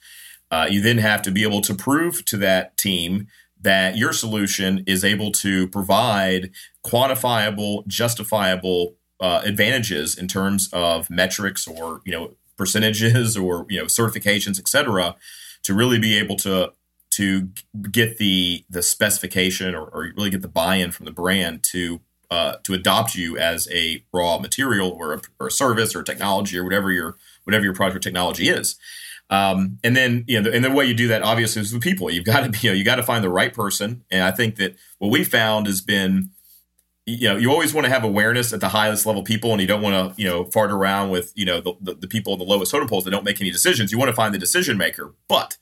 Uh, 0.52 0.68
you 0.70 0.82
then 0.82 1.00
have 1.00 1.22
to 1.24 1.32
be 1.32 1.44
able 1.44 1.62
to 1.62 1.74
prove 1.74 2.24
to 2.26 2.38
that 2.38 2.78
team 2.78 3.28
that 3.60 3.98
your 3.98 4.14
solution 4.14 4.84
is 4.86 5.04
able 5.04 5.32
to 5.32 5.68
provide 5.70 6.52
quantifiable, 6.86 7.86
justifiable 7.88 8.96
uh, 9.20 9.42
advantages 9.46 10.18
in 10.18 10.28
terms 10.28 10.70
of 10.74 11.10
metrics 11.10 11.68
or 11.68 12.02
you 12.06 12.12
know 12.12 12.36
percentages 12.58 13.38
or 13.38 13.66
you 13.70 13.80
know 13.80 13.86
certifications, 13.86 14.60
et 14.60 14.68
cetera, 14.68 15.16
to 15.64 15.74
really 15.74 16.00
be 16.00 16.18
able 16.18 16.36
to 16.38 16.74
to 17.12 17.50
get 17.92 18.18
the 18.18 18.66
the 18.70 18.82
specification 18.82 19.76
or, 19.76 19.86
or 19.86 20.12
really 20.16 20.30
get 20.30 20.42
the 20.42 20.48
buy-in 20.48 20.92
from 20.92 21.06
the 21.06 21.12
brand 21.12 21.64
to 21.64 22.02
uh, 22.32 22.56
to 22.64 22.74
adopt 22.74 23.14
you 23.14 23.38
as 23.38 23.68
a 23.72 24.04
raw 24.12 24.40
material 24.40 24.90
or 24.90 25.14
a, 25.14 25.22
or 25.40 25.48
a 25.48 25.52
service 25.52 25.96
or 25.96 26.02
technology 26.02 26.58
or 26.58 26.64
whatever 26.64 26.92
your 26.92 27.16
whatever 27.44 27.64
your 27.64 27.76
product 27.76 27.98
or 27.98 28.00
technology 28.00 28.50
is. 28.50 28.76
Um, 29.30 29.80
and 29.84 29.96
then 29.96 30.26
you 30.28 30.42
know, 30.42 30.52
and 30.52 30.66
the 30.66 30.72
way 30.72 30.86
you 30.86 30.94
do 30.94 31.08
that 31.10 31.22
obviously 31.22 31.62
is 31.62 31.74
with 31.74 31.84
people. 31.84 32.10
You've 32.10 32.26
got 32.26 32.44
to 32.44 32.50
be, 32.50 32.58
you 32.62 32.70
know, 32.72 32.76
you 32.76 32.84
got 32.84 32.96
to 32.96 33.04
find 33.04 33.24
the 33.24 33.30
right 33.30 33.54
person. 33.54 34.04
And 34.12 34.24
I 34.24 34.32
think 34.32 34.56
that 34.56 34.76
what 34.98 35.12
we 35.12 35.24
found 35.24 35.68
has 35.68 35.82
been, 35.82 36.32
you 37.06 37.28
know, 37.28 37.38
you 37.38 37.52
always 37.52 37.74
want 37.74 37.86
to 37.86 37.92
have 37.92 38.04
awareness 38.04 38.54
at 38.54 38.62
the 38.62 38.70
highest 38.70 39.06
level 39.06 39.24
people, 39.24 39.52
and 39.52 39.62
you 39.62 39.68
don't 39.68 39.82
want 39.82 40.16
to, 40.16 40.22
you 40.22 40.28
know, 40.28 40.46
fart 40.46 40.72
around 40.72 41.10
with, 41.10 41.34
you 41.36 41.46
know, 41.46 41.60
the, 41.60 41.74
the, 41.82 41.94
the 41.96 42.08
people 42.08 42.34
in 42.34 42.40
the 42.40 42.46
lowest 42.46 42.72
totem 42.72 42.88
poles 42.88 43.04
that 43.04 43.12
don't 43.12 43.26
make 43.26 43.42
any 43.42 43.52
decisions. 43.52 43.92
You 43.92 43.98
want 43.98 44.10
to 44.10 44.16
find 44.16 44.34
the 44.34 44.40
decision 44.40 44.78
maker. 44.78 45.14
But 45.28 45.58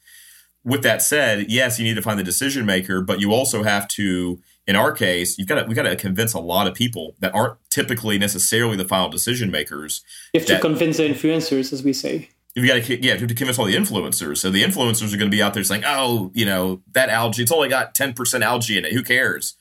with 0.64 0.84
that 0.84 1.02
said, 1.02 1.50
yes, 1.50 1.80
you 1.80 1.86
need 1.86 1.96
to 1.96 2.02
find 2.02 2.20
the 2.20 2.24
decision 2.24 2.66
maker, 2.66 3.02
but 3.02 3.20
you 3.20 3.34
also 3.34 3.64
have 3.64 3.88
to, 3.90 4.40
in 4.68 4.76
our 4.76 4.92
case, 4.92 5.38
you've 5.40 5.48
got 5.48 5.62
to 5.62 5.68
we 5.68 5.74
got 5.74 5.84
to 5.84 5.96
convince 5.96 6.34
a 6.34 6.40
lot 6.40 6.68
of 6.68 6.76
people 6.76 7.16
that 7.20 7.34
aren't 7.34 7.58
typically 7.72 8.20
necessarily 8.20 8.78
the 8.78 8.88
final 8.88 9.10
decision 9.10 9.50
makers. 9.50 10.04
You 10.34 10.42
have 10.42 10.48
to 10.48 10.60
convince 10.60 10.98
the 10.98 11.10
influencers, 11.10 11.74
as 11.74 11.84
we 11.84 11.94
say 11.94 12.30
You've 12.54 12.68
got 12.68 12.84
to 12.84 13.02
yeah, 13.02 13.14
you 13.14 13.20
have 13.20 13.30
to 13.30 13.36
convince 13.36 13.58
all 13.58 13.66
the 13.66 13.76
influencers. 13.76 14.38
So 14.38 14.50
the 14.50 14.62
influencers 14.62 15.14
are 15.14 15.18
going 15.18 15.32
to 15.32 15.36
be 15.36 15.42
out 15.42 15.54
there 15.54 15.64
saying, 15.64 15.84
"Oh, 15.86 16.32
you 16.34 16.46
know 16.46 16.82
that 16.92 17.10
algae, 17.10 17.44
it's 17.44 17.52
only 17.52 17.70
got 17.70 17.96
ten 17.96 18.14
percent 18.14 18.44
algae 18.44 18.78
in 18.78 18.84
it. 18.84 18.92
Who 18.92 19.04
cares?" 19.04 19.56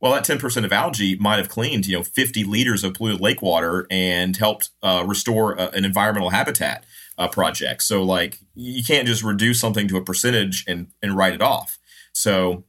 Well, 0.00 0.12
that 0.12 0.24
ten 0.24 0.38
percent 0.38 0.64
of 0.64 0.72
algae 0.72 1.16
might 1.16 1.38
have 1.38 1.48
cleaned 1.48 1.86
you 1.86 1.96
know 1.96 2.04
fifty 2.04 2.44
liters 2.44 2.84
of 2.84 2.94
polluted 2.94 3.20
lake 3.20 3.42
water 3.42 3.86
and 3.90 4.36
helped 4.36 4.70
uh, 4.82 5.04
restore 5.06 5.54
a, 5.54 5.70
an 5.70 5.84
environmental 5.84 6.30
habitat 6.30 6.84
uh, 7.16 7.28
project. 7.28 7.82
So 7.82 8.02
like 8.02 8.38
you 8.54 8.84
can't 8.84 9.08
just 9.08 9.22
reduce 9.22 9.60
something 9.60 9.88
to 9.88 9.96
a 9.96 10.04
percentage 10.04 10.64
and 10.68 10.88
and 11.02 11.16
write 11.16 11.34
it 11.34 11.42
off. 11.42 11.78
So 12.12 12.64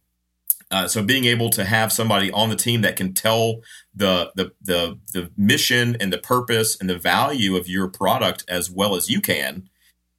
uh, 0.71 0.87
so 0.87 1.03
being 1.03 1.25
able 1.25 1.49
to 1.49 1.65
have 1.65 1.91
somebody 1.91 2.31
on 2.31 2.49
the 2.49 2.55
team 2.55 2.81
that 2.81 2.95
can 2.95 3.13
tell 3.13 3.61
the, 3.95 4.31
the 4.35 4.51
the 4.61 4.99
the 5.13 5.31
mission 5.35 5.97
and 5.99 6.13
the 6.13 6.17
purpose 6.17 6.79
and 6.79 6.89
the 6.89 6.97
value 6.97 7.55
of 7.55 7.67
your 7.67 7.87
product 7.87 8.43
as 8.47 8.69
well 8.69 8.95
as 8.95 9.09
you 9.09 9.19
can 9.21 9.67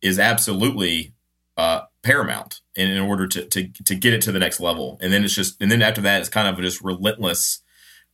is 0.02 0.18
absolutely 0.18 1.12
uh, 1.56 1.82
paramount 2.02 2.60
in, 2.80 2.90
in 2.90 3.00
order 3.00 3.26
to, 3.26 3.44
to 3.44 3.68
to 3.84 3.94
get 3.94 4.14
it 4.14 4.22
to 4.22 4.32
the 4.32 4.38
next 4.38 4.60
level. 4.60 4.98
And 5.00 5.12
then 5.12 5.24
it's 5.24 5.34
just 5.34 5.60
and 5.60 5.70
then 5.70 5.82
after 5.82 6.00
that 6.02 6.20
it's 6.20 6.28
kind 6.28 6.48
of 6.48 6.62
just 6.62 6.82
relentless 6.82 7.62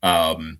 um, 0.02 0.58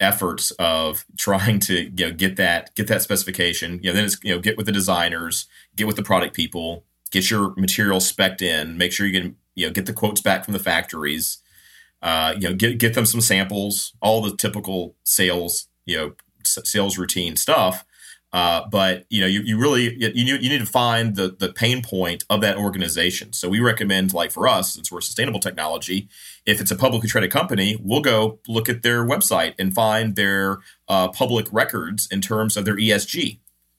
efforts 0.00 0.50
of 0.52 1.04
trying 1.16 1.60
to 1.60 1.84
you 1.84 2.08
know 2.08 2.12
get 2.12 2.36
that 2.36 2.74
get 2.74 2.88
that 2.88 3.02
specification. 3.02 3.80
You 3.82 3.90
know 3.90 3.94
then 3.94 4.04
it's 4.04 4.18
you 4.22 4.34
know 4.34 4.40
get 4.40 4.56
with 4.56 4.66
the 4.66 4.72
designers, 4.72 5.46
get 5.76 5.86
with 5.86 5.96
the 5.96 6.02
product 6.02 6.34
people, 6.34 6.84
get 7.10 7.30
your 7.30 7.54
material 7.56 8.00
specced 8.00 8.42
in, 8.42 8.76
make 8.76 8.92
sure 8.92 9.06
you 9.06 9.20
get 9.20 9.32
you 9.54 9.66
know 9.66 9.72
get 9.72 9.86
the 9.86 9.92
quotes 9.92 10.20
back 10.20 10.44
from 10.44 10.52
the 10.52 10.58
factories 10.58 11.38
uh, 12.04 12.34
you 12.38 12.48
know 12.48 12.54
get 12.54 12.78
get 12.78 12.94
them 12.94 13.06
some 13.06 13.20
samples 13.20 13.94
all 14.00 14.22
the 14.22 14.36
typical 14.36 14.94
sales 15.04 15.68
you 15.86 15.96
know 15.96 16.12
sales 16.44 16.98
routine 16.98 17.34
stuff 17.34 17.84
uh, 18.34 18.66
but 18.68 19.06
you 19.10 19.20
know 19.20 19.28
you, 19.28 19.42
you 19.42 19.56
really 19.56 19.94
you, 19.96 20.10
you 20.12 20.48
need 20.48 20.58
to 20.58 20.66
find 20.66 21.14
the 21.14 21.36
the 21.38 21.52
pain 21.52 21.82
point 21.82 22.24
of 22.28 22.40
that 22.40 22.58
organization 22.58 23.32
so 23.32 23.48
we 23.48 23.60
recommend 23.60 24.12
like 24.12 24.32
for 24.32 24.48
us 24.48 24.74
since 24.74 24.90
we're 24.90 25.00
sustainable 25.00 25.38
technology 25.38 26.08
if 26.44 26.60
it's 26.60 26.72
a 26.72 26.76
publicly 26.76 27.08
traded 27.08 27.30
company 27.30 27.78
we'll 27.80 28.02
go 28.02 28.40
look 28.48 28.68
at 28.68 28.82
their 28.82 29.06
website 29.06 29.54
and 29.56 29.72
find 29.72 30.16
their 30.16 30.58
uh, 30.88 31.08
public 31.08 31.46
records 31.52 32.08
in 32.10 32.20
terms 32.20 32.56
of 32.56 32.64
their 32.64 32.76
esg 32.76 33.38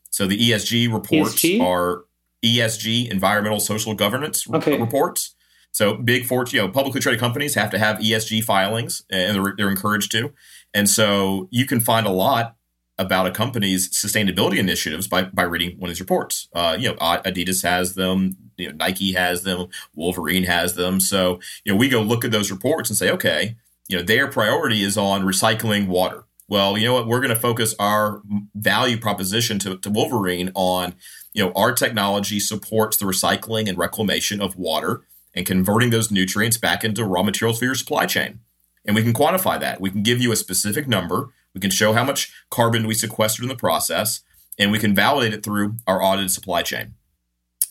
so 0.09 0.25
the 0.25 0.49
esg 0.49 0.91
reports 0.91 1.35
ESG? 1.35 1.61
are 1.61 2.05
esg 2.41 3.11
environmental 3.11 3.59
social 3.59 3.93
governance 3.93 4.49
okay. 4.49 4.79
reports 4.79 5.35
so 5.75 5.95
big 5.95 6.25
fortune, 6.25 6.55
you 6.55 6.61
know, 6.65 6.71
publicly 6.71 7.01
traded 7.01 7.19
companies 7.19 7.53
have 7.55 7.69
to 7.71 7.77
have 7.77 7.97
ESG 7.97 8.45
filings, 8.45 9.03
and 9.09 9.35
they're, 9.35 9.53
they're 9.57 9.69
encouraged 9.69 10.09
to. 10.13 10.31
And 10.73 10.89
so 10.89 11.49
you 11.51 11.65
can 11.65 11.81
find 11.81 12.07
a 12.07 12.11
lot 12.11 12.54
about 12.97 13.27
a 13.27 13.31
company's 13.31 13.89
sustainability 13.89 14.57
initiatives 14.57 15.07
by, 15.07 15.23
by 15.23 15.43
reading 15.43 15.77
one 15.77 15.89
of 15.89 15.95
these 15.95 15.99
reports. 15.99 16.47
Uh, 16.53 16.77
you 16.79 16.89
know, 16.89 16.95
Adidas 16.95 17.63
has 17.63 17.95
them, 17.95 18.37
you 18.57 18.69
know, 18.69 18.75
Nike 18.77 19.13
has 19.13 19.43
them, 19.43 19.67
Wolverine 19.93 20.43
has 20.43 20.75
them. 20.75 20.99
So, 20.99 21.39
you 21.65 21.73
know, 21.73 21.77
we 21.77 21.89
go 21.89 22.01
look 22.01 22.23
at 22.23 22.31
those 22.31 22.51
reports 22.51 22.89
and 22.89 22.97
say, 22.97 23.09
okay, 23.11 23.57
you 23.87 23.97
know, 23.97 24.03
their 24.03 24.27
priority 24.27 24.81
is 24.83 24.97
on 24.97 25.23
recycling 25.23 25.87
water. 25.87 26.23
Well, 26.47 26.77
you 26.77 26.85
know 26.85 26.93
what? 26.93 27.07
We're 27.07 27.21
going 27.21 27.33
to 27.33 27.39
focus 27.39 27.75
our 27.79 28.21
value 28.53 28.97
proposition 28.97 29.59
to, 29.59 29.77
to 29.77 29.89
Wolverine 29.89 30.51
on, 30.53 30.95
you 31.33 31.43
know, 31.43 31.51
our 31.53 31.73
technology 31.73 32.39
supports 32.39 32.97
the 32.97 33.05
recycling 33.05 33.67
and 33.67 33.77
reclamation 33.77 34.41
of 34.41 34.55
water 34.55 35.01
and 35.33 35.45
converting 35.45 35.89
those 35.89 36.11
nutrients 36.11 36.57
back 36.57 36.83
into 36.83 37.03
raw 37.03 37.23
materials 37.23 37.59
for 37.59 37.65
your 37.65 37.75
supply 37.75 38.05
chain. 38.05 38.39
And 38.85 38.95
we 38.95 39.03
can 39.03 39.13
quantify 39.13 39.59
that. 39.59 39.81
We 39.81 39.89
can 39.89 40.03
give 40.03 40.21
you 40.21 40.31
a 40.31 40.35
specific 40.35 40.87
number. 40.87 41.31
We 41.55 41.61
can 41.61 41.71
show 41.71 41.93
how 41.93 42.03
much 42.03 42.31
carbon 42.51 42.85
we 42.85 42.93
sequestered 42.93 43.43
in 43.43 43.49
the 43.49 43.55
process, 43.55 44.21
and 44.59 44.71
we 44.71 44.77
can 44.77 44.93
validate 44.93 45.33
it 45.33 45.43
through 45.43 45.77
our 45.87 46.03
audited 46.03 46.29
supply 46.29 46.61
chain. 46.61 46.93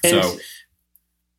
And 0.03 0.25
so, 0.25 0.39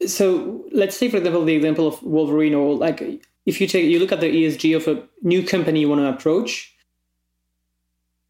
so 0.07 0.65
let's 0.71 0.95
say, 0.95 1.09
for 1.09 1.17
example, 1.17 1.43
the 1.43 1.55
example 1.55 1.87
of 1.87 2.01
Wolverine, 2.01 2.53
or 2.53 2.75
like 2.75 3.01
if 3.45 3.59
you 3.59 3.67
take 3.67 3.85
you 3.85 3.99
look 3.99 4.13
at 4.13 4.21
the 4.21 4.31
ESG 4.31 4.75
of 4.77 4.87
a 4.87 5.03
new 5.21 5.43
company 5.43 5.81
you 5.81 5.89
want 5.89 5.99
to 5.99 6.07
approach, 6.07 6.73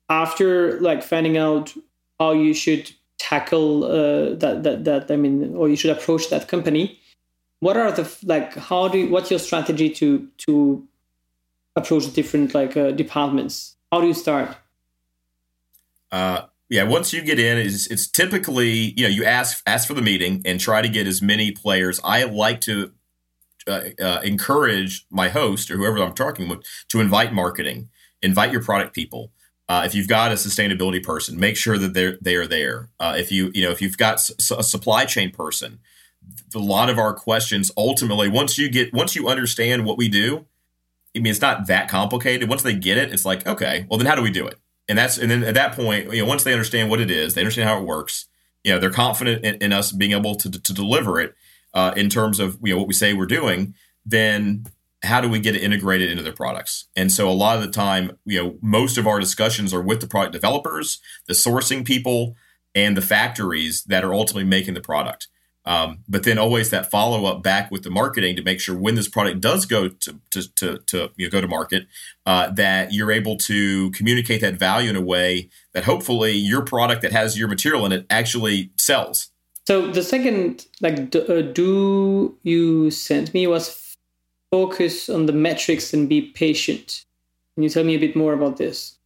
after 0.09 0.79
like 0.79 1.03
finding 1.03 1.37
out 1.37 1.73
how 2.19 2.31
you 2.31 2.55
should 2.55 2.89
tackle 3.19 3.83
uh, 3.83 4.33
that 4.35 4.63
that 4.63 4.85
that 4.85 5.11
I 5.11 5.15
mean, 5.15 5.55
or 5.55 5.69
you 5.69 5.75
should 5.75 5.95
approach 5.95 6.29
that 6.31 6.47
company 6.47 6.99
what 7.59 7.77
are 7.77 7.91
the 7.91 8.07
like 8.23 8.53
how 8.55 8.87
do 8.87 8.99
you, 8.99 9.09
what's 9.09 9.31
your 9.31 9.39
strategy 9.39 9.89
to 9.89 10.27
to 10.37 10.87
approach 11.75 12.11
different 12.13 12.53
like 12.53 12.77
uh, 12.77 12.91
departments 12.91 13.74
how 13.91 14.01
do 14.01 14.07
you 14.07 14.13
start? 14.13 14.55
Uh 16.11 16.43
yeah 16.69 16.83
once 16.83 17.13
you 17.13 17.21
get 17.21 17.39
in 17.39 17.57
it's, 17.57 17.87
it's 17.87 18.07
typically 18.07 18.93
you 18.97 19.03
know 19.03 19.09
you 19.09 19.23
ask 19.23 19.61
ask 19.67 19.87
for 19.87 19.93
the 19.93 20.01
meeting 20.01 20.41
and 20.45 20.59
try 20.59 20.81
to 20.81 20.89
get 20.89 21.07
as 21.07 21.21
many 21.21 21.51
players. 21.51 21.99
I 22.03 22.23
like 22.23 22.61
to 22.61 22.91
uh, 23.67 23.81
uh, 23.99 24.21
encourage 24.23 25.05
my 25.09 25.29
host 25.29 25.71
or 25.71 25.77
whoever 25.77 25.97
i'm 25.97 26.13
talking 26.13 26.47
with 26.47 26.63
to 26.87 26.99
invite 26.99 27.33
marketing 27.33 27.89
invite 28.21 28.51
your 28.51 28.61
product 28.61 28.93
people. 28.93 29.31
Uh, 29.67 29.81
if 29.83 29.95
you've 29.95 30.07
got 30.07 30.31
a 30.31 30.35
sustainability 30.35 31.01
person 31.01 31.39
make 31.39 31.57
sure 31.57 31.77
that 31.77 31.93
they're 31.93 32.17
they 32.21 32.35
are 32.35 32.47
there. 32.47 32.89
Uh, 32.99 33.15
if 33.17 33.31
you 33.31 33.51
you 33.53 33.63
know 33.63 33.71
if 33.71 33.81
you've 33.81 33.97
got 33.97 34.29
a 34.39 34.63
supply 34.63 35.05
chain 35.05 35.31
person 35.31 35.79
a 36.55 36.59
lot 36.59 36.89
of 36.89 36.97
our 36.97 37.13
questions 37.13 37.71
ultimately 37.77 38.27
once 38.27 38.57
you 38.57 38.69
get 38.69 38.93
once 38.93 39.15
you 39.15 39.27
understand 39.27 39.85
what 39.85 39.97
we 39.97 40.07
do 40.07 40.45
i 41.15 41.19
mean 41.19 41.31
it's 41.31 41.41
not 41.41 41.67
that 41.67 41.89
complicated. 41.89 42.49
Once 42.49 42.63
they 42.63 42.73
get 42.73 42.97
it 42.97 43.11
it's 43.11 43.25
like 43.25 43.45
okay 43.47 43.85
well 43.89 43.97
then 43.97 44.07
how 44.07 44.15
do 44.15 44.21
we 44.21 44.31
do 44.31 44.45
it? 44.47 44.59
And 44.87 44.97
that's 44.97 45.17
and 45.17 45.31
then 45.31 45.43
at 45.43 45.55
that 45.55 45.73
point 45.73 46.13
you 46.13 46.21
know 46.21 46.27
once 46.27 46.43
they 46.43 46.53
understand 46.53 46.89
what 46.89 46.99
it 46.99 47.09
is 47.09 47.33
they 47.33 47.41
understand 47.41 47.69
how 47.69 47.79
it 47.79 47.85
works 47.85 48.27
you 48.63 48.73
know 48.73 48.79
they're 48.79 48.91
confident 48.91 49.45
in, 49.45 49.55
in 49.55 49.73
us 49.73 49.91
being 49.91 50.11
able 50.11 50.35
to, 50.35 50.49
to 50.49 50.73
deliver 50.73 51.19
it 51.19 51.35
uh, 51.73 51.93
in 51.95 52.09
terms 52.09 52.39
of 52.39 52.57
you 52.63 52.73
know 52.73 52.79
what 52.79 52.87
we 52.87 52.93
say 52.93 53.13
we're 53.13 53.25
doing 53.25 53.73
then 54.05 54.65
how 55.03 55.21
do 55.21 55.29
we 55.29 55.39
get 55.39 55.55
it 55.55 55.61
integrated 55.61 56.09
into 56.09 56.23
their 56.23 56.33
products? 56.33 56.87
And 56.95 57.11
so 57.11 57.29
a 57.29 57.31
lot 57.31 57.57
of 57.57 57.63
the 57.63 57.71
time 57.71 58.17
you 58.25 58.41
know 58.41 58.57
most 58.61 58.97
of 58.97 59.07
our 59.07 59.19
discussions 59.19 59.73
are 59.73 59.81
with 59.81 60.01
the 60.01 60.07
product 60.07 60.33
developers 60.33 60.99
the 61.27 61.33
sourcing 61.33 61.85
people 61.85 62.35
and 62.73 62.97
the 62.97 63.01
factories 63.01 63.83
that 63.85 64.03
are 64.03 64.13
ultimately 64.13 64.43
making 64.43 64.73
the 64.73 64.81
product 64.81 65.27
um, 65.65 65.99
but 66.07 66.23
then 66.23 66.37
always 66.37 66.69
that 66.69 66.91
follow 66.91 67.25
up 67.25 67.41
back 67.41 67.71
with 67.71 67.83
the 67.83 67.89
marketing 67.89 68.35
to 68.35 68.43
make 68.43 68.59
sure 68.59 68.77
when 68.77 68.95
this 68.95 69.07
product 69.07 69.41
does 69.41 69.65
go 69.65 69.89
to 69.89 70.19
to 70.29 70.55
to, 70.55 70.77
to 70.87 71.09
you 71.15 71.25
know, 71.25 71.31
go 71.31 71.41
to 71.41 71.47
market, 71.47 71.87
uh, 72.25 72.51
that 72.51 72.93
you're 72.93 73.11
able 73.11 73.37
to 73.37 73.89
communicate 73.91 74.41
that 74.41 74.55
value 74.55 74.89
in 74.89 74.95
a 74.95 75.01
way 75.01 75.49
that 75.73 75.85
hopefully 75.85 76.31
your 76.31 76.61
product 76.61 77.01
that 77.01 77.11
has 77.11 77.37
your 77.37 77.47
material 77.47 77.85
in 77.85 77.91
it 77.91 78.05
actually 78.09 78.71
sells. 78.77 79.31
So 79.67 79.89
the 79.91 80.03
second 80.03 80.65
like 80.81 81.09
do, 81.09 81.21
uh, 81.21 81.41
do 81.41 82.37
you 82.43 82.91
sent 82.91 83.33
me 83.33 83.47
was 83.47 83.95
focus 84.51 85.09
on 85.09 85.25
the 85.25 85.33
metrics 85.33 85.93
and 85.93 86.07
be 86.07 86.21
patient. 86.21 87.03
Can 87.55 87.63
you 87.63 87.69
tell 87.69 87.83
me 87.83 87.95
a 87.95 87.99
bit 87.99 88.15
more 88.15 88.33
about 88.33 88.57
this? 88.57 88.97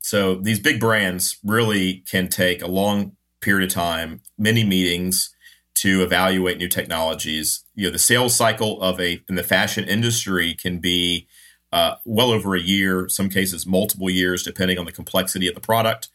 So 0.00 0.36
these 0.36 0.60
big 0.60 0.80
brands 0.80 1.38
really 1.42 2.04
can 2.10 2.28
take 2.28 2.62
a 2.62 2.66
long 2.66 3.12
period 3.40 3.68
of 3.68 3.74
time, 3.74 4.20
many 4.36 4.64
meetings 4.64 5.34
to 5.78 6.02
evaluate 6.02 6.58
new 6.58 6.68
technologies. 6.68 7.64
You 7.74 7.86
know, 7.86 7.92
the 7.92 7.98
sales 7.98 8.34
cycle 8.34 8.82
of 8.82 9.00
a 9.00 9.22
in 9.28 9.36
the 9.36 9.44
fashion 9.44 9.84
industry 9.84 10.54
can 10.54 10.78
be 10.78 11.28
uh, 11.72 11.94
well 12.04 12.30
over 12.30 12.56
a 12.56 12.60
year, 12.60 13.08
some 13.08 13.28
cases 13.28 13.66
multiple 13.66 14.10
years, 14.10 14.42
depending 14.42 14.78
on 14.78 14.86
the 14.86 14.92
complexity 14.92 15.46
of 15.46 15.54
the 15.54 15.60
product. 15.60 16.08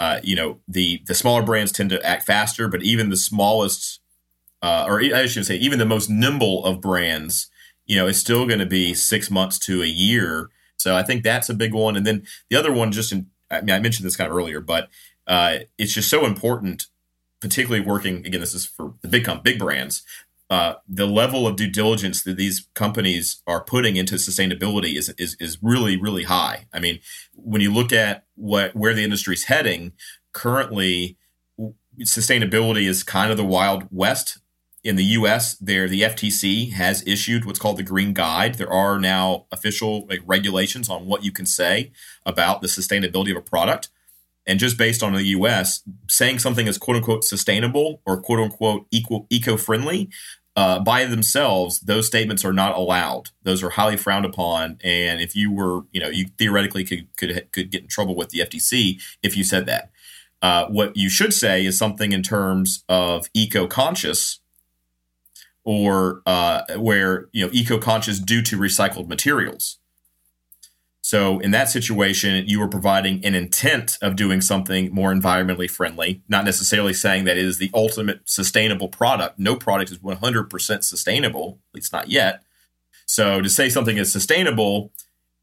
Uh, 0.00 0.20
you 0.22 0.34
know, 0.34 0.60
the 0.66 1.02
the 1.06 1.14
smaller 1.14 1.42
brands 1.42 1.72
tend 1.72 1.90
to 1.90 2.04
act 2.06 2.24
faster, 2.24 2.68
but 2.68 2.82
even 2.82 3.10
the 3.10 3.16
smallest, 3.16 4.00
uh, 4.62 4.86
or 4.88 5.02
I 5.02 5.26
should 5.26 5.46
say, 5.46 5.56
even 5.56 5.78
the 5.78 5.84
most 5.84 6.08
nimble 6.08 6.64
of 6.64 6.80
brands, 6.80 7.50
you 7.84 7.96
know, 7.96 8.06
is 8.06 8.18
still 8.18 8.46
going 8.46 8.60
to 8.60 8.66
be 8.66 8.94
six 8.94 9.30
months 9.30 9.58
to 9.60 9.82
a 9.82 9.86
year. 9.86 10.48
So 10.78 10.96
I 10.96 11.02
think 11.02 11.22
that's 11.22 11.50
a 11.50 11.54
big 11.54 11.74
one. 11.74 11.96
And 11.96 12.06
then 12.06 12.26
the 12.48 12.56
other 12.56 12.72
one, 12.72 12.90
just 12.92 13.12
in, 13.12 13.26
I 13.50 13.60
mean, 13.60 13.76
I 13.76 13.78
mentioned 13.78 14.06
this 14.06 14.16
kind 14.16 14.30
of 14.30 14.36
earlier, 14.36 14.60
but 14.60 14.88
uh, 15.26 15.58
it's 15.78 15.92
just 15.92 16.08
so 16.08 16.24
important 16.24 16.86
particularly 17.42 17.84
working 17.84 18.24
again. 18.26 18.40
This 18.40 18.54
is 18.54 18.64
for 18.64 18.94
the 19.02 19.08
big 19.08 19.24
comp, 19.26 19.44
big 19.44 19.58
brands. 19.58 20.02
uh, 20.52 20.74
the 20.86 21.06
level 21.06 21.46
of 21.46 21.56
due 21.56 21.70
diligence 21.70 22.22
that 22.24 22.36
these 22.36 22.68
companies 22.74 23.42
are 23.46 23.64
putting 23.64 23.96
into 23.96 24.16
sustainability 24.16 24.96
is, 24.98 25.08
is 25.16 25.34
is 25.40 25.56
really 25.62 25.96
really 25.96 26.24
high. 26.24 26.66
I 26.74 26.78
mean, 26.78 27.00
when 27.34 27.62
you 27.62 27.72
look 27.72 27.90
at 27.90 28.26
what 28.34 28.76
where 28.76 28.92
the 28.92 29.02
industry 29.02 29.32
is 29.34 29.44
heading 29.44 29.92
currently, 30.32 31.16
sustainability 32.02 32.86
is 32.86 33.02
kind 33.02 33.30
of 33.30 33.38
the 33.38 33.44
wild 33.44 33.84
west. 33.90 34.38
In 34.84 34.96
the 34.96 35.04
U.S., 35.04 35.54
there 35.58 35.88
the 35.88 36.02
FTC 36.02 36.72
has 36.72 37.06
issued 37.06 37.44
what's 37.46 37.58
called 37.58 37.78
the 37.78 37.82
Green 37.82 38.12
Guide. 38.12 38.56
There 38.56 38.72
are 38.72 38.98
now 38.98 39.46
official 39.52 40.06
like, 40.06 40.20
regulations 40.26 40.90
on 40.90 41.06
what 41.06 41.24
you 41.24 41.32
can 41.32 41.46
say 41.46 41.92
about 42.26 42.60
the 42.60 42.68
sustainability 42.68 43.30
of 43.30 43.38
a 43.38 43.40
product. 43.40 43.88
And 44.46 44.58
just 44.58 44.76
based 44.76 45.02
on 45.02 45.12
the 45.12 45.22
US, 45.24 45.82
saying 46.08 46.40
something 46.40 46.66
is 46.66 46.78
quote 46.78 46.96
unquote 46.96 47.24
sustainable 47.24 48.00
or 48.04 48.20
quote 48.20 48.40
unquote 48.40 48.86
equal 48.90 49.26
eco 49.30 49.56
friendly 49.56 50.10
uh, 50.54 50.78
by 50.80 51.06
themselves, 51.06 51.80
those 51.80 52.06
statements 52.06 52.44
are 52.44 52.52
not 52.52 52.76
allowed. 52.76 53.30
Those 53.42 53.62
are 53.62 53.70
highly 53.70 53.96
frowned 53.96 54.26
upon. 54.26 54.78
And 54.84 55.20
if 55.20 55.34
you 55.34 55.50
were, 55.50 55.82
you 55.92 56.00
know, 56.00 56.08
you 56.08 56.26
theoretically 56.38 56.84
could 56.84 57.08
could 57.16 57.50
could 57.52 57.70
get 57.70 57.82
in 57.82 57.88
trouble 57.88 58.14
with 58.14 58.30
the 58.30 58.40
FTC 58.40 59.00
if 59.22 59.36
you 59.36 59.44
said 59.44 59.66
that. 59.66 59.90
Uh, 60.42 60.66
what 60.66 60.96
you 60.96 61.08
should 61.08 61.32
say 61.32 61.64
is 61.64 61.78
something 61.78 62.12
in 62.12 62.22
terms 62.22 62.84
of 62.88 63.28
eco 63.32 63.66
conscious, 63.66 64.40
or 65.64 66.20
uh, 66.26 66.62
where 66.76 67.28
you 67.32 67.46
know 67.46 67.50
eco 67.52 67.78
conscious 67.78 68.18
due 68.18 68.42
to 68.42 68.58
recycled 68.58 69.08
materials. 69.08 69.78
So 71.12 71.40
in 71.40 71.50
that 71.50 71.68
situation, 71.68 72.48
you 72.48 72.62
are 72.62 72.68
providing 72.68 73.22
an 73.22 73.34
intent 73.34 73.98
of 74.00 74.16
doing 74.16 74.40
something 74.40 74.90
more 74.94 75.12
environmentally 75.12 75.70
friendly, 75.70 76.22
not 76.26 76.46
necessarily 76.46 76.94
saying 76.94 77.24
that 77.24 77.36
it 77.36 77.44
is 77.44 77.58
the 77.58 77.70
ultimate 77.74 78.20
sustainable 78.24 78.88
product. 78.88 79.38
No 79.38 79.54
product 79.54 79.90
is 79.90 79.98
100% 79.98 80.82
sustainable, 80.82 81.58
at 81.68 81.74
least 81.74 81.92
not 81.92 82.08
yet. 82.08 82.42
So 83.04 83.42
to 83.42 83.50
say 83.50 83.68
something 83.68 83.98
is 83.98 84.10
sustainable, 84.10 84.90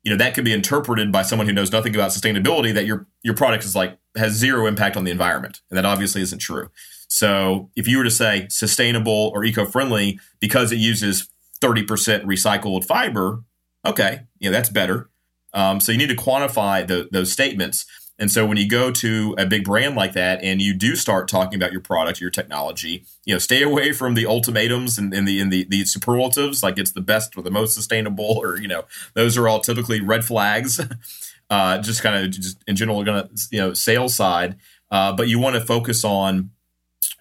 you 0.01 0.09
know, 0.09 0.17
that 0.17 0.33
could 0.33 0.43
be 0.43 0.53
interpreted 0.53 1.11
by 1.11 1.21
someone 1.21 1.47
who 1.47 1.53
knows 1.53 1.71
nothing 1.71 1.93
about 1.93 2.09
sustainability 2.09 2.73
that 2.73 2.87
your 2.87 3.05
your 3.21 3.35
product 3.35 3.63
is 3.63 3.75
like 3.75 3.95
has 4.17 4.33
zero 4.33 4.65
impact 4.65 4.97
on 4.97 5.03
the 5.03 5.11
environment, 5.11 5.61
and 5.69 5.77
that 5.77 5.85
obviously 5.85 6.23
isn't 6.23 6.39
true. 6.39 6.71
So 7.09 7.69
if 7.75 7.87
you 7.87 7.99
were 7.99 8.03
to 8.05 8.09
say 8.09 8.47
sustainable 8.49 9.31
or 9.35 9.43
eco-friendly 9.43 10.19
because 10.39 10.71
it 10.71 10.79
uses 10.79 11.29
30% 11.61 12.23
recycled 12.23 12.85
fiber, 12.85 13.43
okay, 13.85 14.21
you 14.39 14.49
know, 14.49 14.53
that's 14.55 14.69
better 14.69 15.11
um, 15.53 15.79
so 15.79 15.91
you 15.91 15.97
need 15.97 16.09
to 16.09 16.15
quantify 16.15 16.85
the, 16.85 17.07
those 17.11 17.31
statements. 17.31 17.85
And 18.19 18.29
so 18.29 18.45
when 18.45 18.57
you 18.57 18.67
go 18.67 18.91
to 18.91 19.33
a 19.37 19.45
big 19.45 19.63
brand 19.63 19.95
like 19.95 20.11
that 20.11 20.43
and 20.43 20.61
you 20.61 20.73
do 20.73 20.97
start 20.97 21.29
talking 21.29 21.55
about 21.55 21.71
your 21.71 21.79
product, 21.79 22.19
your 22.19 22.29
technology, 22.29 23.05
you 23.23 23.33
know, 23.33 23.39
stay 23.39 23.63
away 23.63 23.93
from 23.93 24.13
the 24.13 24.25
ultimatums 24.25 24.97
and, 24.97 25.13
and 25.13 25.25
the 25.25 25.41
the, 25.49 25.65
the 25.69 25.85
superlatives, 25.85 26.61
like 26.61 26.77
it's 26.77 26.91
the 26.91 27.01
best 27.01 27.37
or 27.37 27.43
the 27.43 27.51
most 27.51 27.73
sustainable, 27.73 28.37
or 28.37 28.57
you 28.57 28.67
know, 28.67 28.83
those 29.13 29.37
are 29.37 29.47
all 29.47 29.61
typically 29.61 30.01
red 30.01 30.25
flags. 30.25 30.81
uh, 31.49 31.77
just 31.79 32.03
kind 32.03 32.15
of 32.15 32.31
just 32.31 32.61
in 32.67 32.75
general, 32.75 33.03
gonna 33.05 33.29
you 33.51 33.59
know, 33.59 33.73
sales 33.73 34.15
side. 34.15 34.57
Uh, 34.91 35.13
but 35.13 35.29
you 35.29 35.39
want 35.39 35.55
to 35.55 35.61
focus 35.61 36.03
on 36.03 36.51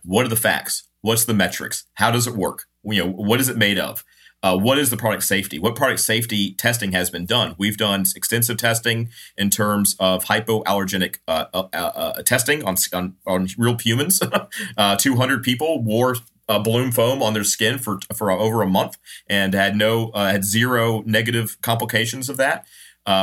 what 0.05 0.25
are 0.25 0.29
the 0.29 0.37
facts, 0.37 0.89
what's 1.01 1.25
the 1.25 1.35
metrics, 1.35 1.85
how 1.95 2.11
does 2.11 2.27
it 2.27 2.35
work, 2.35 2.65
you 2.83 3.05
know, 3.05 3.11
what 3.11 3.41
is 3.41 3.49
it 3.49 3.57
made 3.57 3.79
of, 3.79 4.05
uh, 4.43 4.57
what 4.57 4.79
is 4.79 4.91
the 4.91 4.97
product 4.97 5.25
safety? 5.25 5.59
What 5.59 5.75
product 5.75 6.01
safety 6.01 6.53
testing 6.53 6.93
has 6.93 7.11
been 7.11 7.27
done? 7.27 7.57
We've 7.59 7.77
done 7.77 8.05
extensive 8.15 8.57
testing 8.57 9.11
in 9.37 9.51
terms 9.51 9.97
of 9.99 10.27
hypoallergenic 10.27 11.17
uh, 11.27 11.47
uh, 11.53 11.69
uh, 11.73 11.77
uh 11.77 12.23
testing 12.23 12.65
on, 12.65 12.77
on, 12.93 13.17
on 13.27 13.49
real 13.57 13.77
humans. 13.79 14.23
Uh, 14.77 14.97
200 14.97 15.43
people 15.43 15.83
wore 15.83 16.17
a 16.49 16.61
bloom 16.61 16.91
foam 16.93 17.23
on 17.23 17.35
their 17.35 17.45
skin 17.45 17.79
for 17.79 17.99
for 18.15 18.31
over 18.31 18.63
a 18.63 18.67
month 18.67 18.97
and 19.29 19.55
had 19.55 19.77
no 19.77 20.11
had 20.15 20.45
zero 20.45 21.03
negative 21.05 21.61
complications 21.61 22.29
of 22.29 22.37
that. 22.37 22.67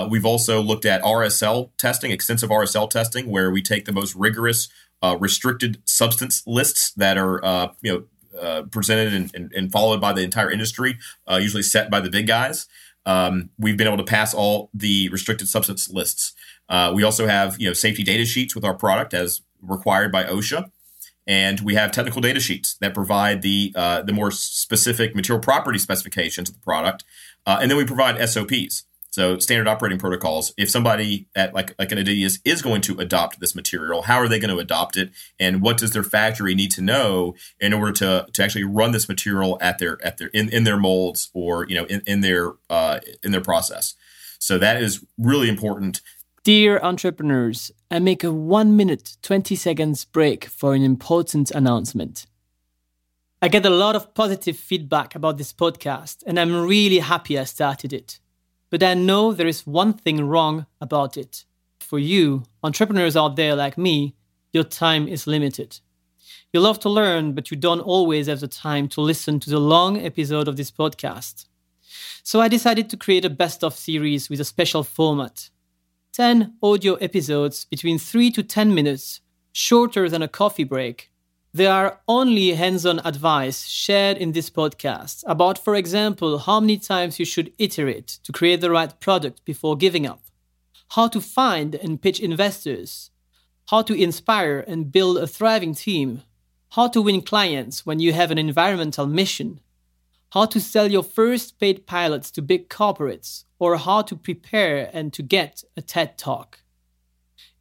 We've 0.09 0.25
also 0.25 0.61
looked 0.61 0.85
at 0.85 1.01
RSL 1.01 1.71
testing, 1.77 2.11
extensive 2.11 2.49
RSL 2.49 2.89
testing, 2.89 3.29
where 3.29 3.49
we 3.51 3.61
take 3.61 3.85
the 3.85 3.91
most 3.91 4.15
rigorous 4.15 4.69
restricted 5.19 5.81
substance 5.85 6.43
lists 6.45 6.91
that 6.93 7.17
are, 7.17 7.73
you 7.81 7.93
know, 7.93 8.03
uh, 8.39 8.63
presented 8.71 9.13
and, 9.13 9.31
and, 9.33 9.51
and, 9.53 9.71
followed 9.71 10.01
by 10.01 10.13
the 10.13 10.21
entire 10.21 10.51
industry, 10.51 10.97
uh, 11.29 11.37
usually 11.37 11.63
set 11.63 11.89
by 11.89 11.99
the 11.99 12.09
big 12.09 12.27
guys. 12.27 12.67
Um, 13.05 13.49
we've 13.57 13.77
been 13.77 13.87
able 13.87 13.97
to 13.97 14.03
pass 14.03 14.33
all 14.33 14.69
the 14.73 15.09
restricted 15.09 15.47
substance 15.47 15.89
lists. 15.89 16.33
Uh, 16.67 16.91
we 16.95 17.03
also 17.03 17.27
have 17.27 17.59
you 17.59 17.67
know 17.67 17.73
safety 17.73 18.03
data 18.03 18.25
sheets 18.25 18.55
with 18.55 18.63
our 18.63 18.73
product 18.73 19.13
as 19.13 19.41
required 19.61 20.11
by 20.11 20.23
OSHA, 20.23 20.71
and 21.27 21.59
we 21.61 21.75
have 21.75 21.91
technical 21.91 22.21
data 22.21 22.39
sheets 22.39 22.75
that 22.81 22.93
provide 22.93 23.41
the 23.41 23.73
uh, 23.75 24.01
the 24.01 24.13
more 24.13 24.31
specific 24.31 25.15
material 25.15 25.41
property 25.41 25.79
specifications 25.79 26.49
of 26.49 26.55
the 26.55 26.61
product, 26.61 27.03
uh, 27.45 27.59
and 27.61 27.69
then 27.69 27.77
we 27.77 27.85
provide 27.85 28.17
SOPs. 28.27 28.85
So 29.15 29.39
standard 29.39 29.69
operating 29.69 29.97
protocols. 29.97 30.53
If 30.57 30.69
somebody 30.69 31.29
at 31.37 31.53
like 31.53 31.73
like 31.79 31.93
an 31.93 31.97
Adidas 31.97 32.39
is 32.43 32.61
going 32.61 32.81
to 32.81 32.99
adopt 32.99 33.39
this 33.39 33.55
material, 33.55 34.01
how 34.01 34.17
are 34.17 34.27
they 34.27 34.39
going 34.39 34.53
to 34.53 34.59
adopt 34.59 34.97
it, 34.97 35.11
and 35.39 35.61
what 35.61 35.77
does 35.77 35.91
their 35.91 36.03
factory 36.03 36.53
need 36.53 36.69
to 36.71 36.81
know 36.81 37.33
in 37.57 37.71
order 37.71 37.93
to 37.93 38.27
to 38.33 38.43
actually 38.43 38.65
run 38.65 38.91
this 38.91 39.07
material 39.07 39.57
at 39.61 39.79
their 39.79 39.97
at 40.05 40.17
their 40.17 40.27
in, 40.33 40.49
in 40.49 40.65
their 40.65 40.75
molds 40.75 41.29
or 41.33 41.65
you 41.69 41.75
know 41.75 41.85
in, 41.85 42.01
in 42.05 42.19
their 42.19 42.55
uh, 42.69 42.99
in 43.23 43.31
their 43.31 43.39
process. 43.39 43.95
So 44.37 44.57
that 44.57 44.81
is 44.81 45.05
really 45.17 45.47
important. 45.47 46.01
Dear 46.43 46.81
entrepreneurs, 46.83 47.71
I 47.89 47.99
make 47.99 48.21
a 48.25 48.33
one 48.33 48.75
minute 48.75 49.15
twenty 49.21 49.55
seconds 49.55 50.03
break 50.03 50.43
for 50.43 50.73
an 50.73 50.83
important 50.83 51.51
announcement. 51.51 52.25
I 53.41 53.47
get 53.47 53.65
a 53.65 53.69
lot 53.69 53.95
of 53.95 54.13
positive 54.13 54.57
feedback 54.57 55.15
about 55.15 55.37
this 55.37 55.53
podcast, 55.53 56.21
and 56.27 56.37
I'm 56.37 56.67
really 56.67 56.99
happy 56.99 57.39
I 57.39 57.45
started 57.45 57.93
it. 57.93 58.19
But 58.75 58.83
I 58.83 58.93
know 58.93 59.31
there 59.31 59.47
is 59.47 59.65
one 59.65 59.93
thing 59.93 60.27
wrong 60.27 60.65
about 60.81 61.15
it. 61.15 61.45
For 61.79 61.97
you, 61.97 62.43
entrepreneurs 62.61 63.15
out 63.15 63.37
there 63.37 63.55
like 63.55 63.77
me, 63.77 64.15
your 64.51 64.65
time 64.65 65.07
is 65.07 65.25
limited. 65.25 65.79
You 66.51 66.59
love 66.59 66.81
to 66.81 66.89
learn, 66.89 67.31
but 67.31 67.49
you 67.49 67.55
don't 67.55 67.79
always 67.79 68.27
have 68.27 68.41
the 68.41 68.49
time 68.49 68.89
to 68.89 68.99
listen 68.99 69.39
to 69.39 69.49
the 69.49 69.61
long 69.61 69.97
episode 69.97 70.49
of 70.49 70.57
this 70.57 70.71
podcast. 70.71 71.45
So 72.21 72.41
I 72.41 72.49
decided 72.49 72.89
to 72.89 72.97
create 72.97 73.23
a 73.23 73.29
best 73.29 73.63
of 73.63 73.75
series 73.75 74.29
with 74.29 74.41
a 74.41 74.43
special 74.43 74.83
format 74.83 75.49
10 76.11 76.55
audio 76.61 76.95
episodes 76.95 77.63
between 77.63 77.97
3 77.97 78.29
to 78.31 78.43
10 78.43 78.75
minutes, 78.75 79.21
shorter 79.53 80.09
than 80.09 80.21
a 80.21 80.27
coffee 80.27 80.65
break, 80.65 81.13
there 81.55 81.71
are 81.71 82.01
only 82.09 82.49
hands 82.49 82.85
on 82.85 82.99
advice 83.05 83.65
shared 83.65 84.17
in 84.17 84.33
this 84.33 84.49
podcast 84.49 85.23
about, 85.25 85.57
for 85.57 85.73
example, 85.73 86.37
how 86.37 86.59
many 86.59 86.77
times 86.77 87.17
you 87.17 87.23
should 87.23 87.49
iterate 87.57 88.19
to 88.25 88.33
create 88.33 88.59
the 88.59 88.69
right 88.69 88.99
product 88.99 89.45
before 89.45 89.77
giving 89.77 90.05
up, 90.05 90.21
how 90.89 91.07
to 91.07 91.21
find 91.21 91.73
and 91.75 92.01
pitch 92.01 92.19
investors, 92.19 93.09
how 93.69 93.81
to 93.81 93.93
inspire 93.93 94.65
and 94.67 94.91
build 94.91 95.17
a 95.17 95.25
thriving 95.25 95.73
team, 95.73 96.23
how 96.71 96.89
to 96.89 97.01
win 97.01 97.21
clients 97.21 97.85
when 97.85 98.01
you 98.01 98.11
have 98.11 98.31
an 98.31 98.37
environmental 98.37 99.07
mission, 99.07 99.61
how 100.33 100.45
to 100.45 100.59
sell 100.59 100.91
your 100.91 101.03
first 101.03 101.57
paid 101.57 101.87
pilots 101.87 102.31
to 102.31 102.41
big 102.41 102.67
corporates, 102.67 103.45
or 103.59 103.77
how 103.77 104.01
to 104.01 104.17
prepare 104.17 104.89
and 104.91 105.13
to 105.13 105.23
get 105.23 105.63
a 105.77 105.81
TED 105.81 106.17
Talk. 106.17 106.59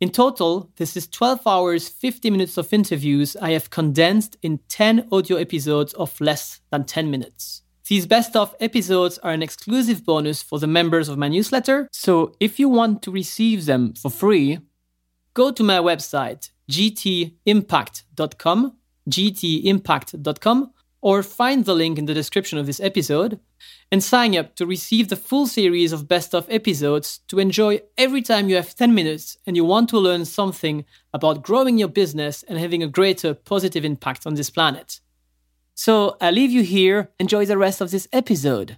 In 0.04 0.10
total, 0.10 0.68
this 0.76 0.98
is 0.98 1.08
12 1.08 1.46
hours, 1.46 1.88
50 1.88 2.28
minutes 2.28 2.58
of 2.58 2.74
interviews 2.74 3.38
I 3.40 3.52
have 3.52 3.70
condensed 3.70 4.36
in 4.42 4.60
10 4.68 5.08
audio 5.10 5.38
episodes 5.38 5.94
of 5.94 6.20
less 6.20 6.60
than 6.70 6.84
10 6.84 7.10
minutes. 7.10 7.62
These 7.88 8.04
best 8.04 8.36
of 8.36 8.54
episodes 8.60 9.16
are 9.20 9.32
an 9.32 9.42
exclusive 9.42 10.04
bonus 10.04 10.42
for 10.42 10.58
the 10.58 10.66
members 10.66 11.08
of 11.08 11.16
my 11.16 11.28
newsletter, 11.28 11.88
so 11.90 12.34
if 12.38 12.58
you 12.58 12.68
want 12.68 13.00
to 13.04 13.10
receive 13.10 13.64
them 13.64 13.94
for 13.94 14.10
free, 14.10 14.58
go 15.32 15.50
to 15.50 15.62
my 15.62 15.78
website 15.78 16.50
gtimpact.com, 16.70 18.76
gtimpact.com, 19.08 20.72
or 21.00 21.22
find 21.22 21.64
the 21.64 21.74
link 21.74 21.98
in 21.98 22.04
the 22.04 22.12
description 22.12 22.58
of 22.58 22.66
this 22.66 22.80
episode 22.80 23.40
and 23.94 24.02
sign 24.02 24.36
up 24.36 24.56
to 24.56 24.66
receive 24.66 25.08
the 25.08 25.14
full 25.14 25.46
series 25.46 25.92
of 25.92 26.08
best 26.08 26.34
of 26.34 26.50
episodes 26.50 27.20
to 27.28 27.38
enjoy 27.38 27.80
every 27.96 28.20
time 28.20 28.48
you 28.48 28.56
have 28.56 28.74
10 28.74 28.92
minutes 28.92 29.38
and 29.46 29.54
you 29.54 29.64
want 29.64 29.88
to 29.88 29.96
learn 29.96 30.24
something 30.24 30.84
about 31.12 31.44
growing 31.44 31.78
your 31.78 31.86
business 31.86 32.42
and 32.48 32.58
having 32.58 32.82
a 32.82 32.88
greater 32.88 33.34
positive 33.34 33.84
impact 33.84 34.26
on 34.26 34.34
this 34.34 34.50
planet. 34.50 34.98
So 35.76 36.16
I 36.20 36.32
leave 36.32 36.50
you 36.50 36.64
here. 36.64 37.12
Enjoy 37.20 37.46
the 37.46 37.56
rest 37.56 37.80
of 37.80 37.92
this 37.92 38.08
episode. 38.12 38.76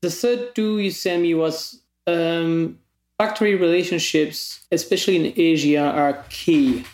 The 0.00 0.10
third 0.10 0.54
tool 0.54 0.80
you 0.80 0.92
sent 0.92 1.20
me 1.20 1.34
was 1.34 1.82
um, 2.06 2.78
factory 3.18 3.54
relationships, 3.54 4.64
especially 4.72 5.16
in 5.16 5.34
Asia, 5.36 5.90
are 5.90 6.24
key. 6.30 6.86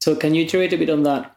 So 0.00 0.16
can 0.16 0.34
you 0.34 0.42
iterate 0.42 0.72
a 0.72 0.76
bit 0.76 0.90
on 0.90 1.04
that? 1.04 1.36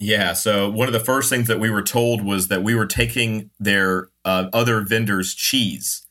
Yeah. 0.00 0.32
So 0.32 0.68
one 0.70 0.88
of 0.88 0.92
the 0.92 0.98
first 0.98 1.30
things 1.30 1.46
that 1.46 1.60
we 1.60 1.70
were 1.70 1.82
told 1.82 2.24
was 2.24 2.48
that 2.48 2.64
we 2.64 2.74
were 2.74 2.86
taking 2.86 3.50
their 3.60 4.08
uh, 4.24 4.48
other 4.52 4.80
vendors' 4.82 5.34
cheese, 5.34 6.06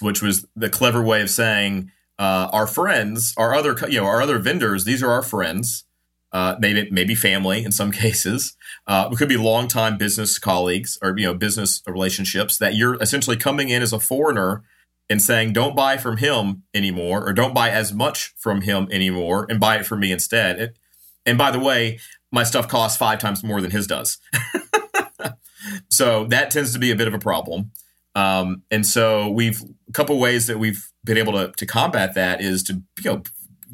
which 0.00 0.22
was 0.22 0.46
the 0.56 0.70
clever 0.70 1.02
way 1.02 1.22
of 1.22 1.30
saying 1.30 1.90
uh, 2.18 2.48
our 2.52 2.66
friends, 2.66 3.34
our 3.36 3.54
other, 3.54 3.76
you 3.88 4.00
know, 4.00 4.06
our 4.06 4.22
other 4.22 4.38
vendors. 4.38 4.84
These 4.84 5.02
are 5.02 5.10
our 5.10 5.22
friends. 5.22 5.84
uh, 6.32 6.56
maybe 6.58 6.88
maybe 6.90 7.14
family 7.14 7.64
in 7.64 7.72
some 7.72 7.92
cases. 8.04 8.56
Uh, 8.86 9.08
it 9.10 9.16
could 9.16 9.28
be 9.28 9.36
longtime 9.36 9.96
business 9.96 10.38
colleagues 10.38 10.98
or 11.00 11.16
you 11.16 11.24
know 11.24 11.34
business 11.34 11.80
relationships 11.86 12.58
that 12.58 12.74
you're 12.74 13.00
essentially 13.00 13.36
coming 13.36 13.68
in 13.70 13.82
as 13.82 13.92
a 13.92 14.00
foreigner 14.00 14.64
and 15.08 15.22
saying 15.22 15.52
don't 15.52 15.76
buy 15.76 15.96
from 15.96 16.16
him 16.16 16.64
anymore 16.74 17.26
or 17.26 17.32
don't 17.32 17.54
buy 17.54 17.70
as 17.70 17.92
much 17.92 18.34
from 18.36 18.62
him 18.62 18.88
anymore 18.90 19.46
and 19.48 19.60
buy 19.60 19.76
it 19.76 19.86
from 19.86 20.00
me 20.00 20.10
instead. 20.10 20.58
It, 20.60 20.78
and 21.24 21.38
by 21.38 21.50
the 21.50 21.60
way, 21.60 22.00
my 22.32 22.42
stuff 22.42 22.68
costs 22.68 22.98
five 22.98 23.18
times 23.20 23.44
more 23.44 23.60
than 23.60 23.70
his 23.70 23.86
does. 23.86 24.18
so 25.88 26.26
that 26.26 26.50
tends 26.50 26.72
to 26.72 26.78
be 26.78 26.90
a 26.90 26.96
bit 26.96 27.08
of 27.08 27.14
a 27.14 27.18
problem. 27.18 27.72
Um, 28.14 28.62
and 28.70 28.86
so 28.86 29.28
we've 29.28 29.60
a 29.88 29.92
couple 29.92 30.18
ways 30.18 30.46
that 30.46 30.58
we've 30.58 30.90
been 31.04 31.18
able 31.18 31.32
to, 31.32 31.52
to 31.56 31.66
combat 31.66 32.14
that 32.14 32.40
is 32.40 32.62
to 32.64 32.82
you 33.02 33.10
know 33.10 33.22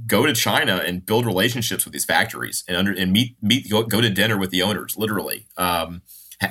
go 0.07 0.27
to 0.27 0.33
China 0.33 0.83
and 0.85 1.05
build 1.05 1.27
relationships 1.27 1.85
with 1.85 1.93
these 1.93 2.05
factories 2.05 2.65
and 2.67 2.77
under 2.77 2.93
and 2.93 3.13
meet 3.13 3.37
meet 3.43 3.71
go, 3.71 3.83
go 3.83 4.01
to 4.01 4.11
dinner 4.11 4.39
with 4.39 4.51
the 4.51 4.63
owners 4.63 4.97
literally. 4.97 5.47
Um, 5.57 6.03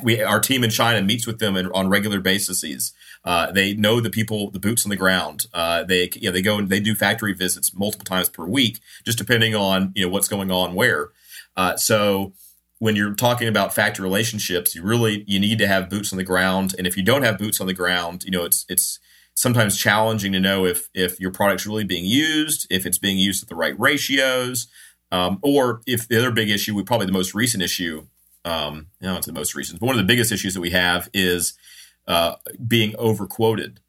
we 0.03 0.21
our 0.21 0.39
team 0.39 0.63
in 0.63 0.69
China 0.69 1.01
meets 1.01 1.25
with 1.25 1.39
them 1.39 1.57
in, 1.57 1.67
on 1.71 1.89
regular 1.89 2.19
basis. 2.19 2.93
Uh, 3.25 3.51
they 3.51 3.73
know 3.73 3.99
the 3.99 4.09
people, 4.09 4.51
the 4.51 4.59
boots 4.59 4.85
on 4.85 4.89
the 4.89 4.95
ground. 4.95 5.47
Uh, 5.53 5.83
they 5.83 6.09
you 6.15 6.29
know, 6.29 6.31
they 6.31 6.41
go 6.41 6.57
and 6.57 6.69
they 6.69 6.79
do 6.79 6.95
factory 6.95 7.33
visits 7.33 7.73
multiple 7.73 8.05
times 8.05 8.29
per 8.29 8.45
week, 8.45 8.79
just 9.03 9.17
depending 9.17 9.55
on 9.55 9.91
you 9.95 10.05
know 10.05 10.09
what's 10.09 10.27
going 10.27 10.51
on 10.51 10.75
where. 10.75 11.09
Uh, 11.57 11.75
so 11.75 12.33
when 12.79 12.95
you're 12.95 13.13
talking 13.13 13.47
about 13.47 13.73
factory 13.73 14.03
relationships, 14.03 14.73
you 14.73 14.81
really 14.81 15.23
you 15.27 15.39
need 15.39 15.59
to 15.59 15.67
have 15.67 15.89
boots 15.89 16.11
on 16.11 16.17
the 16.17 16.23
ground. 16.23 16.73
And 16.77 16.87
if 16.87 16.97
you 16.97 17.03
don't 17.03 17.23
have 17.23 17.37
boots 17.37 17.61
on 17.61 17.67
the 17.67 17.73
ground, 17.73 18.23
you 18.23 18.31
know 18.31 18.45
it's 18.45 18.65
it's 18.67 18.99
sometimes 19.35 19.77
challenging 19.77 20.31
to 20.31 20.39
know 20.39 20.65
if 20.65 20.89
if 20.93 21.19
your 21.19 21.31
product's 21.31 21.67
really 21.67 21.83
being 21.83 22.05
used, 22.05 22.65
if 22.69 22.85
it's 22.85 22.97
being 22.97 23.17
used 23.17 23.43
at 23.43 23.49
the 23.49 23.55
right 23.55 23.79
ratios, 23.79 24.67
um, 25.11 25.39
or 25.43 25.81
if 25.85 26.07
the 26.07 26.17
other 26.17 26.31
big 26.31 26.49
issue, 26.49 26.73
we 26.73 26.83
probably 26.83 27.05
the 27.05 27.11
most 27.11 27.35
recent 27.35 27.61
issue, 27.61 28.07
um, 28.45 28.87
no, 29.01 29.17
it's 29.17 29.27
the 29.27 29.33
most 29.33 29.55
recent, 29.55 29.79
but 29.79 29.85
one 29.85 29.95
of 29.95 30.01
the 30.01 30.11
biggest 30.11 30.31
issues 30.31 30.53
that 30.53 30.61
we 30.61 30.71
have 30.71 31.09
is 31.13 31.53
uh, 32.07 32.35
being 32.65 32.95
overquoted. 32.97 33.81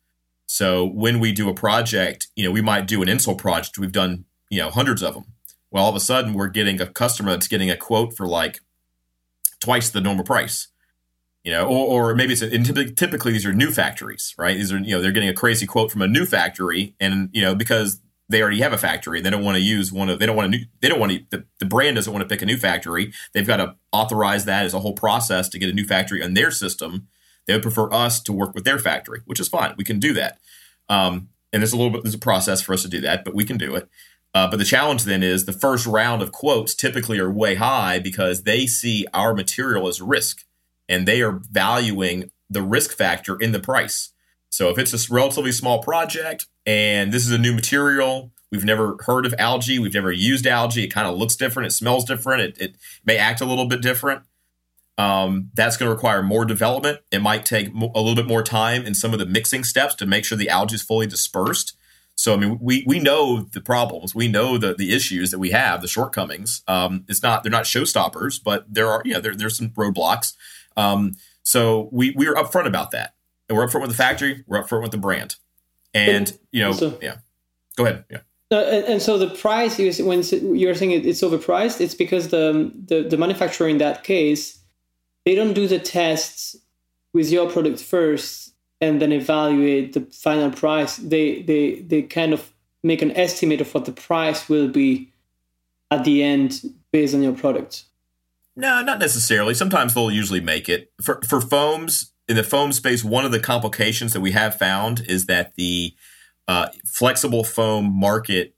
So 0.47 0.85
when 0.85 1.21
we 1.21 1.31
do 1.31 1.49
a 1.49 1.55
project, 1.55 2.27
you 2.35 2.45
know, 2.45 2.51
we 2.51 2.61
might 2.61 2.89
do 2.89 3.03
an 3.03 3.09
insole 3.09 3.39
project. 3.39 3.79
We've 3.79 3.93
done 3.93 4.25
you 4.51 4.59
know 4.61 4.71
hundreds 4.71 5.03
of 5.03 5.15
them. 5.15 5.27
Well, 5.71 5.85
all 5.85 5.91
of 5.91 5.97
a 5.97 6.01
sudden, 6.01 6.35
we're 6.35 6.49
getting 6.49 6.81
a 6.81 6.87
customer 6.87 7.31
that's 7.31 7.47
getting 7.47 7.71
a 7.71 7.77
quote 7.77 8.17
for 8.17 8.27
like 8.27 8.61
twice 9.61 9.91
the 9.91 10.01
normal 10.01 10.25
price. 10.25 10.69
You 11.43 11.53
know, 11.53 11.67
or, 11.67 12.11
or 12.11 12.15
maybe 12.15 12.35
it's 12.35 12.43
a, 12.43 12.91
typically 12.93 13.33
these 13.33 13.47
are 13.47 13.53
new 13.53 13.71
factories, 13.71 14.35
right? 14.37 14.57
These 14.57 14.73
are 14.73 14.79
you 14.79 14.95
know 14.95 15.01
they're 15.01 15.13
getting 15.13 15.31
a 15.31 15.35
crazy 15.35 15.67
quote 15.67 15.91
from 15.91 16.03
a 16.03 16.09
new 16.09 16.27
factory, 16.27 16.95
and 17.01 17.31
you 17.33 17.41
know 17.41 17.55
because 17.55 18.01
they 18.29 18.43
already 18.43 18.61
have 18.61 18.73
a 18.73 18.79
factory, 18.79 19.21
they 19.21 19.31
don't 19.31 19.43
want 19.43 19.57
to 19.57 19.63
use 19.63 19.91
one 19.91 20.09
of 20.09 20.19
they 20.19 20.27
don't 20.27 20.37
want 20.37 20.53
to 20.53 20.61
they 20.81 20.89
don't 20.89 21.01
want 21.01 21.13
to 21.13 21.21
the, 21.31 21.45
the 21.59 21.67
brand 21.67 21.97
doesn't 21.97 22.13
want 22.13 22.23
to 22.23 22.29
pick 22.29 22.43
a 22.43 22.47
new 22.47 22.57
factory. 22.57 23.13
They've 23.33 23.47
got 23.47 23.57
to 23.57 23.75
authorize 23.91 24.45
that 24.45 24.67
as 24.67 24.75
a 24.75 24.81
whole 24.81 24.93
process 24.93 25.49
to 25.49 25.59
get 25.59 25.71
a 25.71 25.73
new 25.73 25.85
factory 25.85 26.23
on 26.23 26.35
their 26.35 26.51
system. 26.51 27.09
They 27.47 27.55
would 27.55 27.63
prefer 27.63 27.93
us 27.93 28.21
to 28.23 28.33
work 28.33 28.55
with 28.55 28.65
their 28.65 28.79
factory, 28.79 29.23
which 29.25 29.41
is 29.41 29.49
fine. 29.49 29.75
We 29.77 29.85
can 29.85 29.99
do 29.99 30.13
that. 30.13 30.39
Um, 30.89 31.31
and 31.53 31.61
there's 31.61 31.73
a 31.73 31.77
little 31.77 31.91
bit 31.91 32.05
there's 32.05 32.15
a 32.15 32.19
process 32.19 32.61
for 32.61 32.73
us 32.73 32.83
to 32.83 32.89
do 32.89 33.01
that, 33.01 33.25
but 33.25 33.35
we 33.35 33.45
can 33.45 33.57
do 33.57 33.75
it. 33.75 33.89
Uh, 34.35 34.49
but 34.49 34.59
the 34.59 34.65
challenge 34.65 35.05
then 35.05 35.23
is 35.23 35.45
the 35.45 35.53
first 35.53 35.87
round 35.87 36.23
of 36.23 36.33
quotes 36.33 36.75
typically 36.75 37.19
are 37.19 37.31
way 37.31 37.57
high 37.57 37.99
because 37.99 38.45
they 38.45 38.67
see 38.67 39.07
our 39.13 39.35
material 39.35 39.89
as 39.89 40.01
risk 40.01 40.45
and 40.89 41.07
they 41.07 41.21
are 41.23 41.41
valuing 41.51 42.31
the 42.49 42.63
risk 42.63 42.97
factor 42.97 43.37
in 43.37 43.53
the 43.53 43.61
price. 43.61 44.11
So 44.49 44.69
if 44.69 44.79
it's 44.79 44.93
a 44.93 45.13
relatively 45.13 45.53
small 45.53 45.81
project 45.81 46.47
and 46.67 47.13
this 47.13 47.25
is 47.25 47.33
a 47.33 47.39
new 47.39 47.53
material, 47.53 48.33
we've 48.51 48.65
never 48.65 48.97
heard 49.07 49.27
of 49.27 49.35
algae, 49.39 49.79
we've 49.79 49.95
never 49.95 50.13
used 50.13 50.47
algae, 50.47 50.85
it 50.85 50.89
kind 50.89 51.07
of 51.07 51.17
looks 51.17 51.37
different, 51.37 51.69
it 51.69 51.73
smells 51.73 52.05
different, 52.05 52.43
it, 52.43 52.61
it 52.61 52.77
may 53.05 53.17
act 53.17 53.41
a 53.41 53.45
little 53.45 53.67
bit 53.67 53.81
different. 53.81 54.23
Um, 54.99 55.51
that's 55.55 55.77
going 55.77 55.89
to 55.89 55.95
require 55.95 56.23
more 56.23 56.45
development. 56.45 57.01
It 57.11 57.23
might 57.23 57.47
take 57.47 57.69
a 57.69 57.79
little 57.79 58.15
bit 58.15 58.27
more 58.27 58.43
time 58.43 58.85
in 58.85 58.95
some 58.95 59.13
of 59.15 59.19
the 59.19 59.25
mixing 59.25 59.65
steps 59.65 59.95
to 59.95 60.07
make 60.07 60.25
sure 60.25 60.37
the 60.37 60.51
algae 60.51 60.75
is 60.75 60.83
fully 60.83 61.07
dispersed. 61.07 61.75
So 62.21 62.35
I 62.35 62.37
mean, 62.37 62.59
we 62.61 62.85
we 62.87 62.99
know 62.99 63.41
the 63.41 63.63
problems, 63.63 64.15
we 64.15 64.29
know 64.29 64.59
the 64.59 64.75
the 64.75 64.93
issues 64.95 65.31
that 65.31 65.39
we 65.39 65.53
have, 65.53 65.81
the 65.81 65.89
shortcomings. 65.89 66.63
Um, 66.69 67.07
it's 67.09 67.23
not 67.23 67.43
they're 67.43 67.51
not 67.51 67.65
showstoppers, 67.65 68.39
but 68.45 68.67
there 68.69 68.89
are 68.89 69.01
yeah 69.07 69.21
there, 69.21 69.35
there's 69.35 69.57
some 69.57 69.71
roadblocks. 69.71 70.35
Um, 70.77 71.17
so 71.43 71.89
we 71.91 72.11
we 72.11 72.29
are 72.29 72.35
upfront 72.35 72.67
about 72.67 72.91
that, 72.91 73.15
and 73.49 73.57
we're 73.57 73.67
upfront 73.67 73.81
with 73.81 73.91
the 73.93 73.97
factory, 73.97 74.45
we're 74.47 74.63
upfront 74.63 74.83
with 74.83 74.91
the 74.91 74.99
brand, 74.99 75.37
and 75.95 76.39
you 76.53 76.61
know 76.63 76.73
so, 76.73 76.99
yeah. 77.01 77.17
Go 77.77 77.87
ahead. 77.87 78.05
Yeah. 78.11 78.19
Uh, 78.53 78.57
and, 78.65 78.85
and, 78.85 79.03
so 79.03 79.17
the 79.17 79.31
price 79.37 79.79
is 79.79 80.03
when 80.03 80.23
you're 80.55 80.75
saying 80.75 80.91
it's 80.91 81.23
overpriced, 81.23 81.81
it's 81.81 81.95
because 81.95 82.29
the, 82.29 82.71
the 82.85 83.05
the 83.05 83.17
manufacturer 83.17 83.67
in 83.67 83.79
that 83.79 84.05
case 84.05 84.59
they 85.25 85.35
don't 85.35 85.55
do 85.55 85.67
the 85.67 85.79
tests 85.79 86.55
with 87.15 87.31
your 87.31 87.49
product 87.51 87.81
first 87.81 88.50
and 88.81 89.01
then 89.01 89.13
evaluate 89.13 89.93
the 89.93 90.01
final 90.13 90.51
price, 90.51 90.97
they 90.97 91.43
they 91.43 91.81
they 91.81 92.03
kind 92.03 92.33
of 92.33 92.53
make 92.83 93.03
an 93.03 93.11
estimate 93.13 93.61
of 93.61 93.73
what 93.75 93.85
the 93.85 93.93
price 93.93 94.49
will 94.49 94.69
be 94.69 95.13
at 95.91 96.05
the 96.05 96.23
end 96.23 96.63
based 96.93 97.15
on 97.15 97.23
your 97.23 97.35
product. 97.35 97.85
No, 98.57 98.83
not 98.83 98.99
necessarily. 98.99 99.55
Sometimes 99.55 99.95
they'll 99.95 100.11
usually 100.11 100.41
make 100.41 100.69
it 100.69 100.93
for 101.01 101.21
for 101.29 101.41
foams 101.41 102.13
in 102.29 102.37
the 102.37 102.45
foam 102.45 102.73
space. 102.73 103.05
One 103.05 103.25
of 103.25 103.33
the 103.33 103.41
complications 103.41 104.13
that 104.13 104.21
we 104.21 104.33
have 104.33 104.57
found 104.57 105.05
is 105.09 105.27
that 105.27 105.55
the 105.57 105.95
uh, 106.49 106.69
flexible 106.85 107.45
foam 107.45 107.93
market 107.93 108.55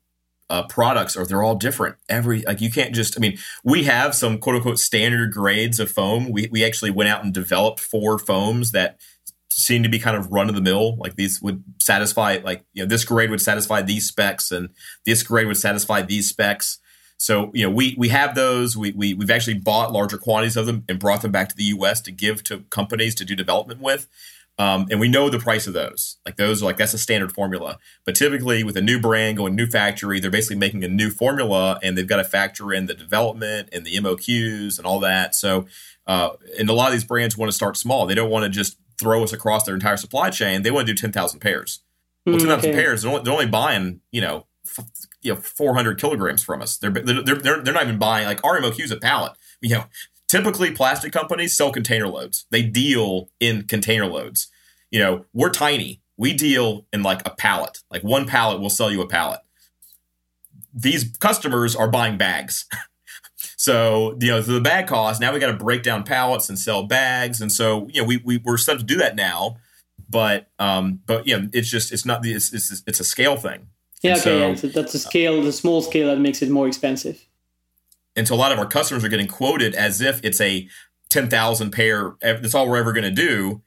uh, 0.50 0.66
products 0.66 1.16
are 1.16 1.24
they're 1.24 1.42
all 1.42 1.54
different. 1.54 1.96
Every 2.08 2.42
like 2.42 2.60
you 2.60 2.70
can't 2.70 2.94
just. 2.94 3.18
I 3.18 3.20
mean, 3.20 3.38
we 3.64 3.84
have 3.84 4.14
some 4.14 4.38
quote 4.38 4.56
unquote 4.56 4.78
standard 4.78 5.32
grades 5.32 5.80
of 5.80 5.90
foam. 5.90 6.30
We 6.30 6.48
we 6.50 6.64
actually 6.64 6.90
went 6.90 7.08
out 7.08 7.24
and 7.24 7.32
developed 7.32 7.80
four 7.80 8.18
foams 8.18 8.72
that 8.72 8.98
seem 9.56 9.82
to 9.82 9.88
be 9.88 9.98
kind 9.98 10.16
of 10.16 10.30
run 10.30 10.48
of 10.48 10.54
the 10.54 10.60
mill. 10.60 10.96
Like 10.96 11.16
these 11.16 11.40
would 11.42 11.62
satisfy, 11.78 12.38
like 12.42 12.64
you 12.72 12.82
know, 12.82 12.88
this 12.88 13.04
grade 13.04 13.30
would 13.30 13.40
satisfy 13.40 13.82
these 13.82 14.06
specs, 14.06 14.50
and 14.50 14.70
this 15.06 15.22
grade 15.22 15.46
would 15.46 15.56
satisfy 15.56 16.02
these 16.02 16.28
specs. 16.28 16.78
So 17.16 17.50
you 17.54 17.64
know, 17.64 17.70
we 17.70 17.94
we 17.98 18.08
have 18.08 18.34
those. 18.34 18.76
We, 18.76 18.92
we 18.92 19.14
we've 19.14 19.30
actually 19.30 19.58
bought 19.58 19.92
larger 19.92 20.18
quantities 20.18 20.56
of 20.56 20.66
them 20.66 20.84
and 20.88 20.98
brought 20.98 21.22
them 21.22 21.32
back 21.32 21.48
to 21.50 21.56
the 21.56 21.64
U.S. 21.64 22.00
to 22.02 22.12
give 22.12 22.42
to 22.44 22.60
companies 22.70 23.14
to 23.16 23.24
do 23.24 23.36
development 23.36 23.80
with. 23.80 24.08
Um, 24.58 24.86
and 24.90 25.00
we 25.00 25.08
know 25.08 25.30
the 25.30 25.38
price 25.38 25.66
of 25.66 25.72
those. 25.72 26.18
Like 26.26 26.36
those 26.36 26.62
are 26.62 26.66
like 26.66 26.76
that's 26.76 26.92
a 26.92 26.98
standard 26.98 27.32
formula. 27.32 27.78
But 28.04 28.14
typically 28.14 28.62
with 28.62 28.76
a 28.76 28.82
new 28.82 29.00
brand 29.00 29.38
going 29.38 29.56
new 29.56 29.66
factory, 29.66 30.20
they're 30.20 30.30
basically 30.30 30.56
making 30.56 30.84
a 30.84 30.88
new 30.88 31.10
formula 31.10 31.80
and 31.82 31.96
they've 31.96 32.06
got 32.06 32.18
to 32.18 32.24
factor 32.24 32.72
in 32.72 32.86
the 32.86 32.94
development 32.94 33.70
and 33.72 33.86
the 33.86 33.96
MOQs 33.96 34.76
and 34.76 34.86
all 34.86 35.00
that. 35.00 35.34
So 35.34 35.66
uh, 36.06 36.30
and 36.58 36.68
a 36.68 36.72
lot 36.72 36.88
of 36.88 36.92
these 36.92 37.04
brands 37.04 37.36
want 37.36 37.48
to 37.48 37.54
start 37.54 37.76
small. 37.76 38.06
They 38.06 38.14
don't 38.14 38.30
want 38.30 38.44
to 38.44 38.48
just 38.48 38.76
throw 39.02 39.22
us 39.22 39.32
across 39.32 39.64
their 39.64 39.74
entire 39.74 39.96
supply 39.96 40.30
chain. 40.30 40.62
They 40.62 40.70
want 40.70 40.86
to 40.86 40.92
do 40.94 40.96
10,000 41.00 41.40
pairs. 41.40 41.80
Well, 42.24 42.36
hmm, 42.36 42.46
10,000 42.46 42.70
okay. 42.70 42.80
pairs, 42.80 43.02
they're 43.02 43.10
only, 43.10 43.24
they're 43.24 43.32
only 43.32 43.46
buying, 43.46 44.00
you 44.12 44.20
know, 44.20 44.46
f- 44.66 44.86
you 45.20 45.34
know, 45.34 45.40
400 45.40 45.98
kilograms 45.98 46.42
from 46.42 46.62
us. 46.62 46.78
They're, 46.78 46.90
they're, 46.90 47.22
they're, 47.22 47.36
they're 47.62 47.74
not 47.74 47.82
even 47.82 47.98
buying 47.98 48.26
like 48.26 48.42
our 48.44 48.60
MOQ's 48.60 48.92
a 48.92 48.96
pallet. 48.96 49.32
You 49.60 49.76
know, 49.76 49.84
typically 50.28 50.70
plastic 50.70 51.12
companies 51.12 51.54
sell 51.56 51.72
container 51.72 52.08
loads. 52.08 52.46
They 52.50 52.62
deal 52.62 53.28
in 53.40 53.64
container 53.64 54.06
loads. 54.06 54.48
You 54.90 55.00
know, 55.00 55.26
we're 55.32 55.50
tiny. 55.50 56.00
We 56.16 56.32
deal 56.32 56.86
in 56.92 57.02
like 57.02 57.26
a 57.26 57.30
pallet. 57.30 57.78
Like 57.90 58.02
one 58.02 58.26
pallet 58.26 58.60
will 58.60 58.70
sell 58.70 58.90
you 58.90 59.02
a 59.02 59.08
pallet. 59.08 59.40
These 60.72 61.16
customers 61.18 61.74
are 61.76 61.88
buying 61.88 62.16
bags. 62.16 62.66
So, 63.62 64.18
you 64.20 64.26
know, 64.26 64.42
the 64.42 64.60
bag 64.60 64.88
cost, 64.88 65.20
now 65.20 65.32
we 65.32 65.38
got 65.38 65.52
to 65.52 65.56
break 65.56 65.84
down 65.84 66.02
pallets 66.02 66.48
and 66.48 66.58
sell 66.58 66.82
bags. 66.82 67.40
And 67.40 67.52
so, 67.52 67.86
you 67.92 68.02
know, 68.02 68.08
we, 68.08 68.16
we, 68.16 68.38
we're 68.38 68.56
set 68.56 68.80
to 68.80 68.84
do 68.84 68.96
that 68.96 69.14
now. 69.14 69.58
But, 70.10 70.48
um, 70.58 70.98
but, 71.06 71.28
you 71.28 71.38
know, 71.38 71.48
it's 71.52 71.70
just, 71.70 71.92
it's 71.92 72.04
not, 72.04 72.26
it's, 72.26 72.52
it's, 72.52 72.82
it's 72.88 72.98
a 72.98 73.04
scale 73.04 73.36
thing. 73.36 73.68
Yeah, 74.02 74.14
okay, 74.14 74.20
so, 74.20 74.36
yeah. 74.36 74.54
So 74.56 74.66
that's 74.66 74.94
a 74.94 74.98
scale, 74.98 75.40
the 75.40 75.52
small 75.52 75.80
scale 75.80 76.08
that 76.08 76.18
makes 76.18 76.42
it 76.42 76.50
more 76.50 76.66
expensive. 76.66 77.24
And 78.16 78.26
so 78.26 78.34
a 78.34 78.36
lot 78.36 78.50
of 78.50 78.58
our 78.58 78.66
customers 78.66 79.04
are 79.04 79.08
getting 79.08 79.28
quoted 79.28 79.76
as 79.76 80.00
if 80.00 80.20
it's 80.24 80.40
a 80.40 80.66
10,000 81.10 81.70
pair, 81.70 82.16
that's 82.20 82.56
all 82.56 82.68
we're 82.68 82.78
ever 82.78 82.92
going 82.92 83.04
to 83.04 83.12
do 83.12 83.62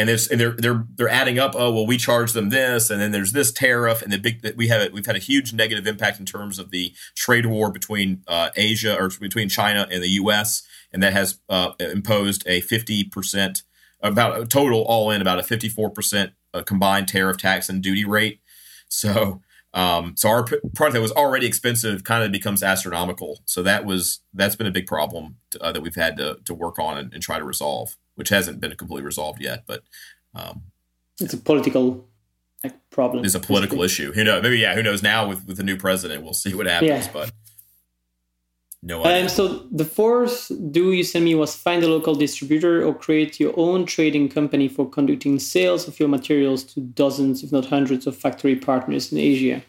and 0.00 0.08
there's 0.08 0.28
and 0.28 0.40
they're 0.40 0.52
they're 0.52 0.86
they're 0.96 1.10
adding 1.10 1.38
up. 1.38 1.52
Oh 1.54 1.70
well, 1.70 1.86
we 1.86 1.98
charge 1.98 2.32
them 2.32 2.48
this, 2.48 2.88
and 2.88 3.00
then 3.00 3.12
there's 3.12 3.32
this 3.32 3.52
tariff, 3.52 4.00
and 4.00 4.10
the 4.10 4.18
big 4.18 4.54
we 4.56 4.68
have 4.68 4.90
we've 4.94 5.04
had 5.04 5.14
a 5.14 5.20
huge 5.20 5.52
negative 5.52 5.86
impact 5.86 6.18
in 6.18 6.24
terms 6.24 6.58
of 6.58 6.70
the 6.70 6.94
trade 7.14 7.44
war 7.44 7.70
between 7.70 8.22
uh, 8.26 8.48
Asia 8.56 8.98
or 8.98 9.10
between 9.20 9.50
China 9.50 9.86
and 9.90 10.02
the 10.02 10.08
U.S. 10.08 10.62
and 10.90 11.02
that 11.02 11.12
has 11.12 11.38
uh, 11.50 11.72
imposed 11.78 12.44
a 12.46 12.62
fifty 12.62 13.04
percent 13.04 13.62
about 14.02 14.40
a 14.40 14.46
total 14.46 14.80
all 14.84 15.10
in 15.10 15.20
about 15.20 15.38
a 15.38 15.42
fifty 15.42 15.68
four 15.68 15.90
percent 15.90 16.32
uh, 16.54 16.62
combined 16.62 17.06
tariff 17.06 17.36
tax 17.36 17.68
and 17.68 17.82
duty 17.82 18.04
rate. 18.04 18.40
So. 18.88 19.42
Um, 19.72 20.14
so 20.16 20.28
our 20.28 20.42
product 20.42 20.94
that 20.94 21.00
was 21.00 21.12
already 21.12 21.46
expensive 21.46 22.02
kind 22.02 22.24
of 22.24 22.32
becomes 22.32 22.60
astronomical. 22.60 23.38
So 23.44 23.62
that 23.62 23.84
was 23.84 24.18
that's 24.34 24.56
been 24.56 24.66
a 24.66 24.72
big 24.72 24.88
problem 24.88 25.36
uh, 25.60 25.70
that 25.70 25.80
we've 25.80 25.94
had 25.94 26.16
to, 26.16 26.38
to 26.44 26.54
work 26.54 26.80
on 26.80 26.98
and, 26.98 27.14
and 27.14 27.22
try 27.22 27.38
to 27.38 27.44
resolve 27.44 27.96
which 28.14 28.28
hasn't 28.28 28.60
been 28.60 28.74
completely 28.76 29.04
resolved 29.04 29.40
yet. 29.40 29.64
But 29.66 29.82
um, 30.34 30.62
it's 31.20 31.34
a 31.34 31.38
political 31.38 32.08
like, 32.62 32.74
problem. 32.90 33.24
It's 33.24 33.34
a 33.34 33.40
political 33.40 33.82
issue. 33.82 34.12
Who 34.12 34.24
knows? 34.24 34.42
Maybe 34.42 34.58
yeah. 34.58 34.74
Who 34.74 34.82
knows? 34.82 35.02
Now 35.02 35.28
with 35.28 35.46
with 35.46 35.56
the 35.56 35.62
new 35.62 35.76
president, 35.76 36.22
we'll 36.22 36.34
see 36.34 36.54
what 36.54 36.66
happens. 36.66 37.06
Yeah. 37.06 37.12
But 37.12 37.32
No 38.82 39.04
idea. 39.04 39.22
Um, 39.22 39.28
so 39.28 39.66
the 39.70 39.84
fourth 39.84 40.50
do 40.70 40.92
you 40.92 41.04
send 41.04 41.24
me 41.24 41.34
was 41.34 41.54
find 41.54 41.82
a 41.82 41.88
local 41.88 42.14
distributor 42.14 42.84
or 42.86 42.94
create 42.94 43.38
your 43.38 43.52
own 43.56 43.84
trading 43.86 44.28
company 44.28 44.68
for 44.68 44.88
conducting 44.88 45.38
sales 45.38 45.86
of 45.88 45.98
your 46.00 46.08
materials 46.08 46.64
to 46.64 46.80
dozens, 46.80 47.42
if 47.42 47.52
not 47.52 47.66
hundreds, 47.66 48.06
of 48.06 48.16
factory 48.16 48.56
partners 48.56 49.12
in 49.12 49.18
Asia. 49.18 49.62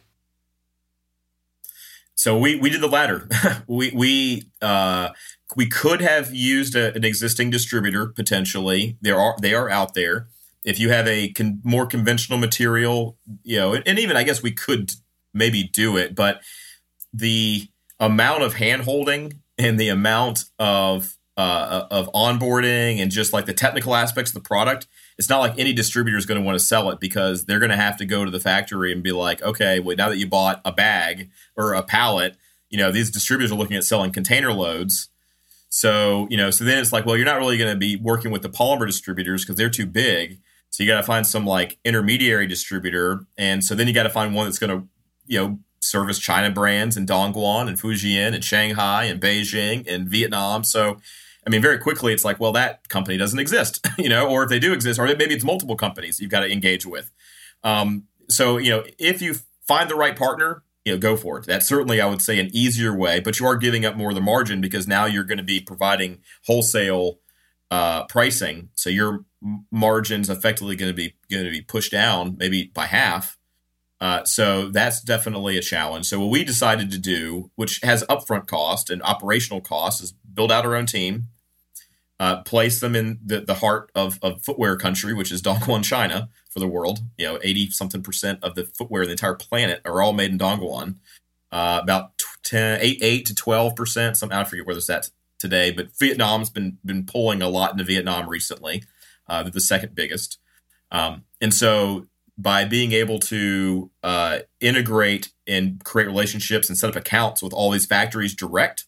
So 2.16 2.38
we 2.38 2.56
we 2.56 2.70
did 2.70 2.82
the 2.82 2.88
latter. 2.88 3.28
we 3.68 3.92
we 3.92 4.44
uh, 4.62 5.10
we 5.56 5.68
could 5.68 6.02
have 6.02 6.34
used 6.34 6.76
a, 6.76 6.94
an 6.96 7.04
existing 7.04 7.50
distributor 7.50 8.08
potentially. 8.08 8.98
There 9.02 9.20
are 9.20 9.36
they 9.42 9.54
are 9.54 9.70
out 9.70 9.94
there. 9.94 10.28
If 10.64 10.80
you 10.80 10.90
have 10.90 11.08
a 11.08 11.30
con- 11.30 11.60
more 11.64 11.86
conventional 11.86 12.38
material, 12.38 13.18
you 13.44 13.58
know, 13.58 13.74
and, 13.74 13.88
and 13.88 14.00
even 14.00 14.16
I 14.16 14.24
guess 14.24 14.44
we 14.44 14.52
could 14.52 14.94
maybe 15.34 15.64
do 15.64 15.98
it, 15.98 16.16
but 16.16 16.42
the 17.14 17.68
amount 18.00 18.44
of 18.44 18.56
hand 18.56 18.84
holding 18.84 19.42
and 19.58 19.80
the 19.80 19.90
amount 19.90 20.46
of 20.60 21.18
uh, 21.38 21.88
of 21.90 22.12
onboarding 22.14 23.00
and 23.00 23.10
just 23.10 23.34
like 23.34 23.46
the 23.46 23.54
technical 23.54 23.96
aspects 23.96 24.32
of 24.32 24.36
the 24.36 24.48
product, 24.48 24.88
it's 25.18 25.30
not 25.30 25.40
like 25.40 25.58
any 25.58 25.74
distributor 25.74 26.18
is 26.18 26.26
going 26.26 26.40
to 26.40 26.46
want 26.46 26.56
to 26.56 26.64
sell 26.64 26.90
it 26.92 27.00
because 27.00 27.46
they're 27.46 27.60
going 27.60 27.72
to 27.72 27.78
have 27.78 27.98
to 27.98 28.06
go 28.06 28.26
to 28.26 28.32
the 28.32 28.40
factory 28.40 28.92
and 28.92 29.02
be 29.02 29.12
like, 29.12 29.42
okay, 29.42 29.80
well, 29.80 29.96
now 29.96 30.10
that 30.10 30.18
you 30.18 30.28
bought 30.28 30.62
a 30.66 30.72
bag 30.72 31.30
or 31.56 31.74
a 31.74 31.82
pallet, 31.82 32.36
you 32.70 32.78
know, 32.78 32.92
these 32.92 33.10
distributors 33.10 33.52
are 33.52 33.56
looking 33.56 33.78
at 33.78 33.84
selling 33.84 34.12
container 34.12 34.52
loads. 34.52 35.10
So, 35.74 36.28
you 36.30 36.36
know, 36.36 36.52
so 36.52 36.66
then 36.66 36.80
it's 36.80 36.92
like, 36.92 37.06
well, 37.06 37.16
you're 37.16 37.26
not 37.26 37.40
really 37.40 37.58
going 37.58 37.72
to 37.74 37.80
be 37.80 37.96
working 37.96 38.30
with 38.30 38.42
the 38.42 38.50
polymer 38.50 38.86
distributors 38.86 39.44
because 39.44 39.56
they're 39.56 39.70
too 39.70 39.86
big. 39.86 40.42
So 40.70 40.84
you 40.84 40.90
got 40.90 40.98
to 40.98 41.04
find 41.04 41.26
some 41.26 41.46
like 41.46 41.80
intermediary 41.86 42.46
distributor. 42.46 43.26
And 43.38 43.64
so 43.64 43.74
then 43.74 43.88
you 43.88 43.94
got 43.94 44.04
to 44.04 44.10
find 44.10 44.36
one 44.36 44.46
that's 44.46 44.60
going 44.60 44.78
to, 44.78 44.88
you 45.28 45.40
know, 45.40 45.60
service 45.80 46.20
China 46.20 46.52
brands 46.52 46.98
in 46.98 47.06
Dongguan 47.06 47.70
and 47.70 47.80
Fujian 47.80 48.34
and 48.34 48.44
Shanghai 48.44 49.06
and 49.06 49.22
Beijing 49.22 49.88
and 49.88 50.10
Vietnam. 50.10 50.66
So, 50.66 50.98
I 51.48 51.50
mean, 51.50 51.62
very 51.62 51.80
quickly, 51.80 52.12
it's 52.12 52.26
like, 52.26 52.40
well, 52.40 52.52
that 52.52 52.90
company 52.90 53.16
doesn't 53.16 53.40
exist, 53.40 53.88
you 53.98 54.10
know, 54.10 54.30
or 54.30 54.44
if 54.44 54.50
they 54.50 54.60
do 54.60 54.74
exist, 54.74 55.00
or 55.00 55.06
maybe 55.06 55.34
it's 55.34 55.46
multiple 55.46 55.78
companies 55.78 56.20
you've 56.20 56.32
got 56.32 56.42
to 56.42 56.52
engage 56.52 56.86
with. 56.86 57.12
Um, 57.64 58.08
so, 58.30 58.58
you 58.58 58.72
know, 58.72 58.84
if 59.00 59.22
you 59.22 59.36
find 59.66 59.90
the 59.90 59.96
right 59.96 60.18
partner, 60.18 60.64
you 60.86 60.94
know, 60.94 61.00
go 61.00 61.16
for 61.16 61.38
it. 61.38 61.46
That's 61.46 61.68
certainly, 61.68 62.02
I 62.02 62.08
would 62.08 62.22
say, 62.22 62.40
an 62.40 62.50
easier 62.54 62.96
way, 62.96 63.20
but 63.20 63.40
you 63.40 63.46
are 63.46 63.56
giving 63.56 63.86
up 63.86 63.96
more 63.96 64.10
of 64.10 64.16
the 64.16 64.22
margin 64.22 64.62
because 64.62 64.88
now 64.88 65.06
you're 65.06 65.24
going 65.24 65.38
to 65.38 65.44
be 65.44 65.62
providing 65.62 66.20
wholesale 66.46 67.20
uh, 67.70 68.06
pricing. 68.06 68.70
So 68.76 68.90
your 68.90 69.26
margins 69.72 70.30
effectively 70.30 70.76
going 70.76 70.92
to 70.92 70.96
be 70.96 71.16
going 71.30 71.46
to 71.46 71.52
be 71.52 71.62
pushed 71.62 71.92
down 71.92 72.36
maybe 72.38 72.72
by 72.74 72.86
half. 72.86 73.38
Uh, 74.00 74.24
so 74.26 74.70
that's 74.70 75.02
definitely 75.02 75.58
a 75.58 75.62
challenge. 75.62 76.08
So 76.08 76.20
what 76.20 76.32
we 76.32 76.44
decided 76.44 76.90
to 76.92 76.98
do, 76.98 77.52
which 77.56 77.80
has 77.84 78.04
upfront 78.06 78.48
cost 78.48 78.90
and 78.90 79.02
operational 79.04 79.62
cost, 79.62 80.02
is 80.02 80.12
build 80.12 80.52
out 80.52 80.66
our 80.66 80.76
own 80.76 80.88
team, 80.88 81.28
uh, 82.22 82.44
place 82.44 82.80
them 82.80 82.96
in 82.96 83.20
the, 83.26 83.42
the 83.42 83.56
heart 83.56 83.92
of, 83.96 84.20
of 84.22 84.44
footwear 84.44 84.78
country, 84.78 85.12
which 85.12 85.32
is 85.32 85.42
Dongguan, 85.42 85.84
China, 85.84 86.30
for 86.52 86.60
the 86.60 86.68
world. 86.68 87.00
You 87.18 87.26
know, 87.28 87.40
eighty 87.42 87.72
something 87.72 88.04
percent 88.04 88.44
of 88.44 88.54
the 88.54 88.66
footwear 88.66 89.02
in 89.02 89.08
the 89.08 89.14
entire 89.14 89.34
planet 89.34 89.82
are 89.86 90.04
all 90.04 90.14
made 90.14 90.30
in 90.30 90.38
Dongguan. 90.38 90.98
Uh, 91.52 91.80
about 91.82 92.12
10, 92.44 92.80
8, 92.80 93.00
8 93.02 93.26
to 93.26 93.36
twelve 93.36 93.76
percent. 93.76 94.18
Some 94.18 94.32
I 94.32 94.44
forget 94.44 94.68
where 94.68 94.76
this 94.76 94.90
at 94.90 95.10
today, 95.40 95.72
but 95.72 95.88
Vietnam's 95.98 96.52
been 96.52 96.78
been 96.86 97.08
pulling 97.08 97.42
a 97.42 97.50
lot 97.50 97.72
into 97.72 97.84
Vietnam 97.84 98.30
recently. 98.30 98.84
Uh, 99.28 99.42
the 99.42 99.60
second 99.60 99.96
biggest, 99.96 100.38
um, 100.92 101.24
and 101.42 101.54
so 101.54 102.06
by 102.38 102.66
being 102.66 102.92
able 102.92 103.18
to 103.18 103.90
uh, 104.04 104.40
integrate 104.60 105.32
and 105.48 105.84
create 105.84 106.06
relationships 106.06 106.70
and 106.70 106.78
set 106.78 106.92
up 106.92 106.96
accounts 106.96 107.42
with 107.42 107.54
all 107.54 107.72
these 107.72 107.86
factories 107.88 108.36
direct 108.36 108.86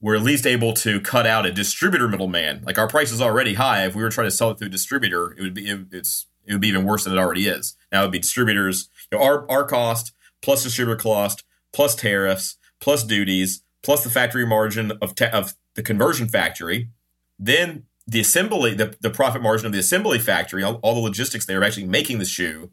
we're 0.00 0.16
at 0.16 0.22
least 0.22 0.46
able 0.46 0.72
to 0.72 1.00
cut 1.00 1.26
out 1.26 1.46
a 1.46 1.52
distributor 1.52 2.08
middleman. 2.08 2.62
Like 2.64 2.78
our 2.78 2.88
price 2.88 3.12
is 3.12 3.20
already 3.20 3.54
high. 3.54 3.84
If 3.84 3.94
we 3.94 4.02
were 4.02 4.10
trying 4.10 4.28
to 4.28 4.30
sell 4.30 4.50
it 4.50 4.58
through 4.58 4.68
a 4.68 4.70
distributor, 4.70 5.32
it 5.32 5.42
would 5.42 5.54
be 5.54 5.68
it, 5.68 5.80
it's 5.92 6.26
it 6.46 6.52
would 6.52 6.62
be 6.62 6.68
even 6.68 6.84
worse 6.84 7.04
than 7.04 7.12
it 7.12 7.18
already 7.18 7.46
is. 7.46 7.76
Now 7.92 8.02
it 8.02 8.06
would 8.06 8.12
be 8.12 8.18
distributors, 8.18 8.88
you 9.10 9.18
know, 9.18 9.24
our 9.24 9.50
our 9.50 9.64
cost 9.64 10.12
plus 10.42 10.62
distributor 10.62 11.00
cost 11.00 11.44
plus 11.72 11.94
tariffs 11.94 12.56
plus 12.80 13.04
duties 13.04 13.62
plus 13.82 14.04
the 14.04 14.10
factory 14.10 14.46
margin 14.46 14.92
of 15.02 15.14
te- 15.14 15.26
of 15.26 15.54
the 15.74 15.82
conversion 15.82 16.28
factory, 16.28 16.88
then 17.38 17.84
the 18.06 18.20
assembly 18.20 18.74
the, 18.74 18.96
the 19.00 19.10
profit 19.10 19.42
margin 19.42 19.66
of 19.66 19.72
the 19.72 19.78
assembly 19.78 20.18
factory, 20.18 20.62
all, 20.62 20.76
all 20.76 20.94
the 20.94 21.00
logistics 21.00 21.46
they 21.46 21.54
are 21.54 21.62
actually 21.62 21.86
making 21.86 22.18
the 22.18 22.24
shoe, 22.24 22.70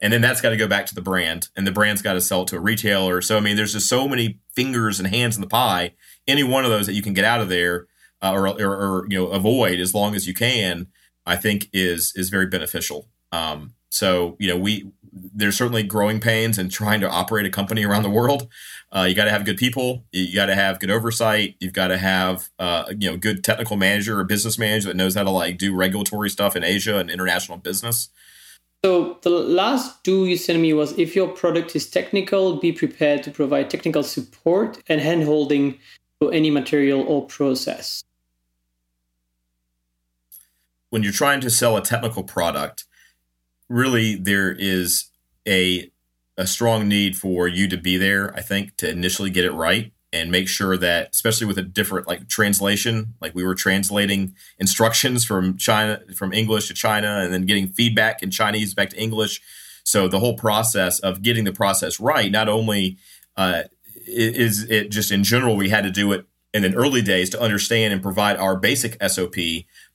and 0.00 0.12
then 0.12 0.20
that's 0.20 0.40
got 0.40 0.50
to 0.50 0.56
go 0.56 0.68
back 0.68 0.86
to 0.86 0.94
the 0.94 1.02
brand, 1.02 1.48
and 1.56 1.66
the 1.66 1.72
brand's 1.72 2.02
got 2.02 2.12
to 2.12 2.20
sell 2.20 2.42
it 2.42 2.48
to 2.48 2.56
a 2.56 2.60
retailer. 2.60 3.20
So 3.20 3.36
I 3.36 3.40
mean, 3.40 3.56
there's 3.56 3.72
just 3.72 3.88
so 3.88 4.06
many 4.06 4.38
fingers 4.54 5.00
and 5.00 5.08
hands 5.08 5.36
in 5.36 5.40
the 5.40 5.48
pie 5.48 5.94
any 6.26 6.42
one 6.42 6.64
of 6.64 6.70
those 6.70 6.86
that 6.86 6.94
you 6.94 7.02
can 7.02 7.12
get 7.12 7.24
out 7.24 7.40
of 7.40 7.48
there 7.48 7.86
uh, 8.22 8.32
or, 8.32 8.48
or, 8.48 8.76
or, 8.76 9.06
you 9.08 9.18
know 9.18 9.28
avoid 9.28 9.80
as 9.80 9.94
long 9.94 10.14
as 10.14 10.26
you 10.26 10.34
can, 10.34 10.86
I 11.26 11.36
think 11.36 11.68
is 11.72 12.12
is 12.16 12.28
very 12.28 12.46
beneficial. 12.46 13.08
Um, 13.32 13.74
so 13.90 14.36
you 14.38 14.48
know 14.48 14.56
we 14.56 14.90
there's 15.12 15.56
certainly 15.56 15.82
growing 15.82 16.20
pains 16.20 16.58
in 16.58 16.68
trying 16.68 17.00
to 17.00 17.10
operate 17.10 17.46
a 17.46 17.50
company 17.50 17.84
around 17.84 18.02
the 18.02 18.10
world. 18.10 18.48
Uh, 18.94 19.06
you 19.08 19.14
got 19.14 19.24
to 19.24 19.30
have 19.30 19.44
good 19.44 19.56
people. 19.56 20.04
You 20.12 20.34
got 20.34 20.46
to 20.46 20.54
have 20.54 20.78
good 20.78 20.90
oversight. 20.90 21.56
You've 21.60 21.72
got 21.72 21.88
to 21.88 21.98
have 21.98 22.48
uh, 22.58 22.92
you 22.96 23.10
know 23.10 23.16
good 23.16 23.42
technical 23.42 23.76
manager 23.76 24.18
or 24.18 24.24
business 24.24 24.58
manager 24.58 24.88
that 24.88 24.96
knows 24.96 25.14
how 25.14 25.24
to 25.24 25.30
like 25.30 25.58
do 25.58 25.74
regulatory 25.74 26.30
stuff 26.30 26.56
in 26.56 26.64
Asia 26.64 26.98
and 26.98 27.10
international 27.10 27.58
business. 27.58 28.10
So 28.84 29.18
the 29.22 29.30
last 29.30 30.02
do 30.04 30.24
you 30.24 30.38
sent 30.38 30.60
me 30.60 30.72
was 30.72 30.98
if 30.98 31.14
your 31.14 31.28
product 31.28 31.76
is 31.76 31.88
technical, 31.90 32.56
be 32.56 32.72
prepared 32.72 33.22
to 33.24 33.30
provide 33.30 33.68
technical 33.68 34.02
support 34.02 34.78
and 34.88 35.00
handholding 35.02 35.78
to 36.20 36.30
any 36.30 36.50
material 36.50 37.02
or 37.02 37.26
process. 37.26 38.04
When 40.90 41.02
you're 41.02 41.12
trying 41.12 41.40
to 41.40 41.50
sell 41.50 41.76
a 41.76 41.82
technical 41.82 42.24
product, 42.24 42.84
really 43.68 44.16
there 44.16 44.52
is 44.52 45.06
a 45.48 45.90
a 46.36 46.46
strong 46.46 46.88
need 46.88 47.16
for 47.16 47.46
you 47.48 47.68
to 47.68 47.76
be 47.76 47.98
there, 47.98 48.34
I 48.34 48.40
think, 48.40 48.76
to 48.78 48.88
initially 48.88 49.28
get 49.30 49.44
it 49.44 49.52
right 49.52 49.92
and 50.12 50.30
make 50.30 50.48
sure 50.48 50.76
that 50.76 51.10
especially 51.12 51.46
with 51.46 51.58
a 51.58 51.62
different 51.62 52.06
like 52.06 52.28
translation, 52.28 53.14
like 53.20 53.34
we 53.34 53.44
were 53.44 53.54
translating 53.54 54.34
instructions 54.58 55.24
from 55.24 55.56
China 55.56 56.00
from 56.16 56.32
English 56.32 56.68
to 56.68 56.74
China 56.74 57.20
and 57.22 57.32
then 57.32 57.46
getting 57.46 57.68
feedback 57.68 58.22
in 58.22 58.30
Chinese 58.30 58.74
back 58.74 58.90
to 58.90 59.00
English. 59.00 59.40
So 59.84 60.08
the 60.08 60.18
whole 60.18 60.36
process 60.36 60.98
of 61.00 61.22
getting 61.22 61.44
the 61.44 61.52
process 61.52 61.98
right, 61.98 62.30
not 62.30 62.48
only 62.48 62.98
uh, 63.36 63.62
is 64.10 64.68
it 64.70 64.90
just 64.90 65.10
in 65.10 65.24
general 65.24 65.56
we 65.56 65.68
had 65.68 65.84
to 65.84 65.90
do 65.90 66.12
it 66.12 66.26
in 66.52 66.62
the 66.62 66.74
early 66.74 67.02
days 67.02 67.30
to 67.30 67.40
understand 67.40 67.92
and 67.92 68.02
provide 68.02 68.36
our 68.36 68.56
basic 68.56 68.96
SOP, 69.06 69.36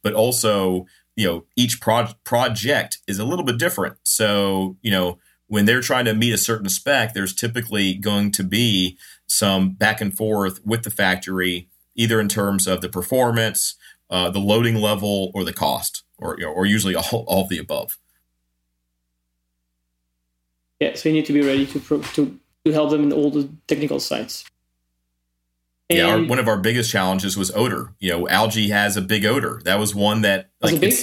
but 0.02 0.14
also 0.14 0.86
you 1.16 1.26
know 1.28 1.46
each 1.56 1.82
pro- 1.82 2.14
project 2.24 3.00
is 3.08 3.20
a 3.20 3.26
little 3.26 3.46
bit 3.46 3.58
different. 3.58 3.98
So 4.04 4.78
you 4.82 4.92
know 4.92 5.20
when 5.48 5.66
they're 5.66 5.82
trying 5.82 6.06
to 6.06 6.14
meet 6.14 6.34
a 6.34 6.38
certain 6.38 6.70
spec, 6.70 7.14
there's 7.14 7.36
typically 7.36 7.94
going 7.94 8.32
to 8.32 8.44
be 8.44 8.98
some 9.28 9.72
back 9.72 10.02
and 10.02 10.16
forth 10.16 10.66
with 10.66 10.84
the 10.84 10.90
factory, 10.90 11.70
either 11.96 12.20
in 12.20 12.28
terms 12.28 12.68
of 12.68 12.82
the 12.82 12.90
performance, 12.90 13.76
uh, 14.10 14.30
the 14.30 14.40
loading 14.40 14.76
level, 14.76 15.32
or 15.34 15.44
the 15.44 15.54
cost, 15.54 16.04
or 16.18 16.36
you 16.40 16.46
know, 16.46 16.52
or 16.52 16.66
usually 16.66 16.96
all, 16.96 17.26
all 17.28 17.44
of 17.44 17.50
the 17.50 17.58
above. 17.58 17.98
Yeah, 20.80 20.96
so 20.96 21.10
you 21.10 21.16
need 21.16 21.26
to 21.28 21.34
be 21.34 21.42
ready 21.42 21.66
to 21.68 21.80
pro- 21.80 22.02
to 22.02 22.40
to 22.66 22.72
help 22.72 22.90
them 22.90 23.04
in 23.04 23.14
all 23.14 23.32
the 23.32 23.50
technical 23.68 24.00
sides. 24.00 24.46
And 25.90 26.00
yeah, 26.00 26.08
our, 26.08 26.24
one 26.24 26.40
of 26.40 26.48
our 26.48 26.58
biggest 26.58 26.92
challenges 26.92 27.38
was 27.38 27.52
odor. 27.52 27.94
You 28.00 28.12
know, 28.12 28.28
algae 28.28 28.70
has 28.70 28.98
a 28.98 29.02
big 29.02 29.24
odor. 29.24 29.62
That 29.66 29.80
was 29.80 29.94
one 29.94 30.22
that 30.22 30.50
like 30.62 30.80
big? 30.80 30.94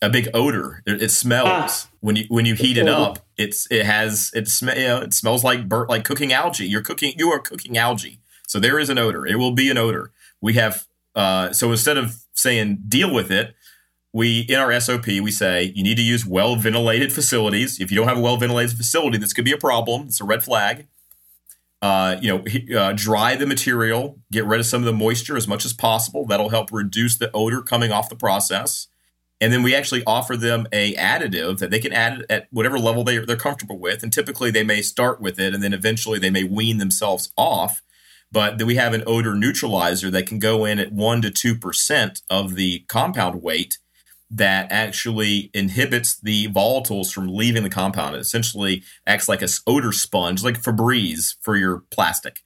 a 0.00 0.08
big 0.08 0.28
odor. 0.32 0.82
It, 0.86 1.02
it 1.02 1.10
smells 1.10 1.48
ah, 1.48 1.88
when 2.00 2.14
you 2.14 2.24
when 2.28 2.46
you 2.46 2.54
heat 2.54 2.76
it 2.76 2.88
up. 2.88 3.18
It's 3.36 3.66
it 3.70 3.84
has 3.84 4.30
it 4.34 4.46
sm- 4.46 4.68
you 4.68 4.86
know, 4.86 4.98
it 4.98 5.14
smells 5.14 5.42
like 5.42 5.68
burnt 5.68 5.90
like 5.90 6.04
cooking 6.04 6.32
algae. 6.32 6.68
You're 6.68 6.82
cooking 6.82 7.14
you 7.16 7.30
are 7.30 7.40
cooking 7.40 7.76
algae. 7.76 8.20
So 8.46 8.60
there 8.60 8.78
is 8.78 8.88
an 8.88 8.98
odor. 8.98 9.26
It 9.26 9.36
will 9.36 9.52
be 9.52 9.68
an 9.68 9.78
odor. 9.78 10.12
We 10.40 10.54
have 10.54 10.86
uh, 11.16 11.52
so 11.52 11.72
instead 11.72 11.96
of 11.96 12.16
saying 12.34 12.84
deal 12.88 13.12
with 13.12 13.32
it, 13.32 13.54
we 14.12 14.40
in 14.40 14.56
our 14.56 14.78
SOP 14.78 15.06
we 15.06 15.30
say 15.30 15.72
you 15.74 15.82
need 15.82 15.96
to 15.96 16.02
use 16.02 16.26
well 16.26 16.56
ventilated 16.56 17.12
facilities. 17.12 17.80
If 17.80 17.90
you 17.90 17.96
don't 17.96 18.08
have 18.08 18.18
a 18.18 18.20
well 18.20 18.36
ventilated 18.36 18.76
facility, 18.76 19.18
this 19.18 19.32
could 19.32 19.44
be 19.44 19.52
a 19.52 19.58
problem. 19.58 20.02
It's 20.02 20.20
a 20.20 20.24
red 20.24 20.44
flag. 20.44 20.86
Uh, 21.80 22.16
you 22.22 22.28
know, 22.28 22.78
uh, 22.78 22.92
dry 22.92 23.34
the 23.34 23.46
material, 23.46 24.20
get 24.30 24.44
rid 24.44 24.60
of 24.60 24.66
some 24.66 24.82
of 24.82 24.86
the 24.86 24.92
moisture 24.92 25.36
as 25.36 25.48
much 25.48 25.64
as 25.64 25.72
possible. 25.72 26.24
That'll 26.24 26.50
help 26.50 26.70
reduce 26.70 27.18
the 27.18 27.28
odor 27.34 27.60
coming 27.60 27.90
off 27.90 28.08
the 28.08 28.14
process. 28.14 28.86
And 29.40 29.52
then 29.52 29.64
we 29.64 29.74
actually 29.74 30.04
offer 30.06 30.36
them 30.36 30.68
a 30.70 30.94
additive 30.94 31.58
that 31.58 31.72
they 31.72 31.80
can 31.80 31.92
add 31.92 32.24
at 32.30 32.46
whatever 32.52 32.78
level 32.78 33.02
they, 33.02 33.18
they're 33.18 33.34
comfortable 33.34 33.80
with. 33.80 34.04
And 34.04 34.12
typically 34.12 34.52
they 34.52 34.62
may 34.62 34.80
start 34.80 35.20
with 35.20 35.40
it, 35.40 35.52
and 35.52 35.60
then 35.60 35.72
eventually 35.72 36.20
they 36.20 36.30
may 36.30 36.44
wean 36.44 36.78
themselves 36.78 37.32
off. 37.36 37.82
But 38.30 38.58
then 38.58 38.68
we 38.68 38.76
have 38.76 38.94
an 38.94 39.02
odor 39.04 39.34
neutralizer 39.34 40.08
that 40.12 40.28
can 40.28 40.38
go 40.38 40.64
in 40.64 40.78
at 40.78 40.92
one 40.92 41.20
to 41.22 41.30
two 41.32 41.56
percent 41.56 42.22
of 42.30 42.54
the 42.54 42.84
compound 42.86 43.42
weight 43.42 43.78
that 44.34 44.72
actually 44.72 45.50
inhibits 45.52 46.18
the 46.18 46.48
volatiles 46.48 47.12
from 47.12 47.28
leaving 47.28 47.62
the 47.62 47.68
compound. 47.68 48.16
It 48.16 48.20
essentially 48.20 48.82
acts 49.06 49.28
like 49.28 49.42
a 49.42 49.48
odor 49.66 49.92
sponge, 49.92 50.42
like 50.42 50.60
Febreze 50.60 51.34
for 51.42 51.54
your 51.54 51.84
plastic. 51.90 52.42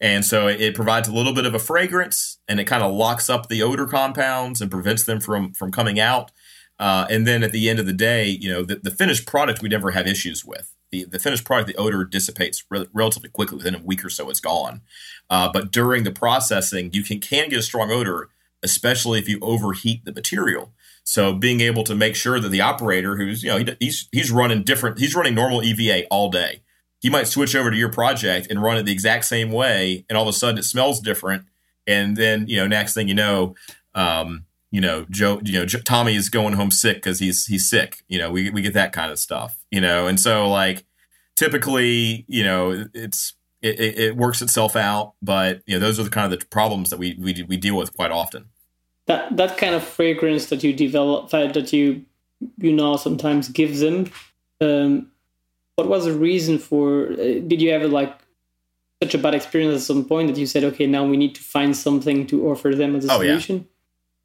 And 0.00 0.22
so 0.22 0.48
it, 0.48 0.74
provides 0.74 1.08
a 1.08 1.14
little 1.14 1.32
bit 1.32 1.46
of 1.46 1.54
a 1.54 1.58
fragrance 1.58 2.38
and 2.46 2.60
it 2.60 2.64
kind 2.64 2.82
of 2.82 2.92
locks 2.92 3.30
up 3.30 3.48
the 3.48 3.62
odor 3.62 3.86
compounds 3.86 4.60
and 4.60 4.70
prevents 4.70 5.04
them 5.04 5.18
from, 5.18 5.54
from 5.54 5.72
coming 5.72 5.98
out. 5.98 6.30
Uh, 6.78 7.06
and 7.08 7.26
then 7.26 7.42
at 7.42 7.52
the 7.52 7.70
end 7.70 7.78
of 7.78 7.86
the 7.86 7.92
day, 7.94 8.26
you 8.28 8.52
know, 8.52 8.62
the, 8.62 8.76
the 8.76 8.90
finished 8.90 9.26
product 9.26 9.62
we 9.62 9.68
never 9.70 9.92
have 9.92 10.06
issues 10.06 10.44
with. 10.44 10.74
The, 10.90 11.04
the 11.04 11.18
finished 11.18 11.44
product, 11.44 11.68
the 11.68 11.76
odor 11.76 12.04
dissipates 12.04 12.64
re- 12.68 12.86
relatively 12.92 13.30
quickly. 13.30 13.56
Within 13.56 13.76
a 13.76 13.82
week 13.82 14.04
or 14.04 14.10
so, 14.10 14.28
it's 14.28 14.40
gone. 14.40 14.82
Uh, 15.30 15.50
but 15.50 15.70
during 15.70 16.04
the 16.04 16.10
processing, 16.10 16.90
you 16.92 17.02
can, 17.02 17.18
can 17.20 17.48
get 17.48 17.60
a 17.60 17.62
strong 17.62 17.90
odor, 17.90 18.28
especially 18.62 19.18
if 19.18 19.28
you 19.28 19.38
overheat 19.40 20.04
the 20.04 20.12
material. 20.12 20.74
So 21.04 21.34
being 21.34 21.60
able 21.60 21.84
to 21.84 21.94
make 21.94 22.16
sure 22.16 22.40
that 22.40 22.48
the 22.48 22.62
operator, 22.62 23.16
who's 23.16 23.42
you 23.42 23.50
know 23.50 23.58
he, 23.58 23.76
he's 23.78 24.08
he's 24.10 24.32
running 24.32 24.62
different, 24.62 24.98
he's 24.98 25.14
running 25.14 25.34
normal 25.34 25.62
EVA 25.62 26.06
all 26.06 26.30
day. 26.30 26.62
He 27.00 27.10
might 27.10 27.28
switch 27.28 27.54
over 27.54 27.70
to 27.70 27.76
your 27.76 27.92
project 27.92 28.46
and 28.48 28.62
run 28.62 28.78
it 28.78 28.84
the 28.84 28.92
exact 28.92 29.26
same 29.26 29.52
way, 29.52 30.06
and 30.08 30.16
all 30.16 30.26
of 30.26 30.34
a 30.34 30.36
sudden 30.36 30.58
it 30.58 30.64
smells 30.64 31.00
different. 31.00 31.44
And 31.86 32.16
then 32.16 32.48
you 32.48 32.56
know 32.56 32.66
next 32.66 32.94
thing 32.94 33.06
you 33.08 33.14
know, 33.14 33.54
um, 33.94 34.46
you 34.70 34.80
know 34.80 35.04
Joe, 35.10 35.40
you 35.44 35.52
know 35.52 35.66
Tommy 35.66 36.16
is 36.16 36.30
going 36.30 36.54
home 36.54 36.70
sick 36.70 36.96
because 36.96 37.18
he's 37.18 37.44
he's 37.46 37.68
sick. 37.68 38.02
You 38.08 38.18
know 38.18 38.30
we 38.30 38.48
we 38.48 38.62
get 38.62 38.72
that 38.72 38.92
kind 38.92 39.12
of 39.12 39.18
stuff. 39.18 39.62
You 39.70 39.82
know, 39.82 40.06
and 40.06 40.18
so 40.18 40.48
like 40.48 40.86
typically 41.36 42.24
you 42.28 42.44
know 42.44 42.86
it's 42.94 43.34
it, 43.60 43.98
it, 43.98 44.16
works 44.16 44.42
itself 44.42 44.76
out, 44.76 45.14
but 45.22 45.62
you 45.66 45.74
know 45.74 45.80
those 45.80 45.98
are 45.98 46.02
the 46.02 46.10
kind 46.10 46.32
of 46.32 46.38
the 46.38 46.46
problems 46.46 46.88
that 46.88 46.98
we 46.98 47.14
we, 47.18 47.44
we 47.46 47.58
deal 47.58 47.76
with 47.76 47.94
quite 47.94 48.10
often 48.10 48.48
that 49.06 49.36
that 49.36 49.58
kind 49.58 49.74
of 49.74 49.82
fragrance 49.82 50.46
that 50.46 50.62
you 50.62 50.72
develop 50.72 51.30
that, 51.30 51.54
that 51.54 51.72
you 51.72 52.04
you 52.58 52.72
know 52.72 52.96
sometimes 52.96 53.48
give 53.48 53.78
them 53.78 54.10
um, 54.60 55.10
what 55.76 55.88
was 55.88 56.04
the 56.04 56.12
reason 56.12 56.58
for 56.58 57.12
uh, 57.12 57.16
did 57.16 57.60
you 57.60 57.70
ever 57.70 57.88
like 57.88 58.18
such 59.02 59.14
a 59.14 59.18
bad 59.18 59.34
experience 59.34 59.74
at 59.74 59.82
some 59.82 60.04
point 60.04 60.28
that 60.28 60.38
you 60.38 60.46
said 60.46 60.64
okay 60.64 60.86
now 60.86 61.04
we 61.04 61.16
need 61.16 61.34
to 61.34 61.42
find 61.42 61.76
something 61.76 62.26
to 62.26 62.48
offer 62.48 62.74
them 62.74 62.96
as 62.96 63.04
a 63.04 63.12
oh, 63.12 63.18
solution 63.18 63.56
yeah. 63.56 63.64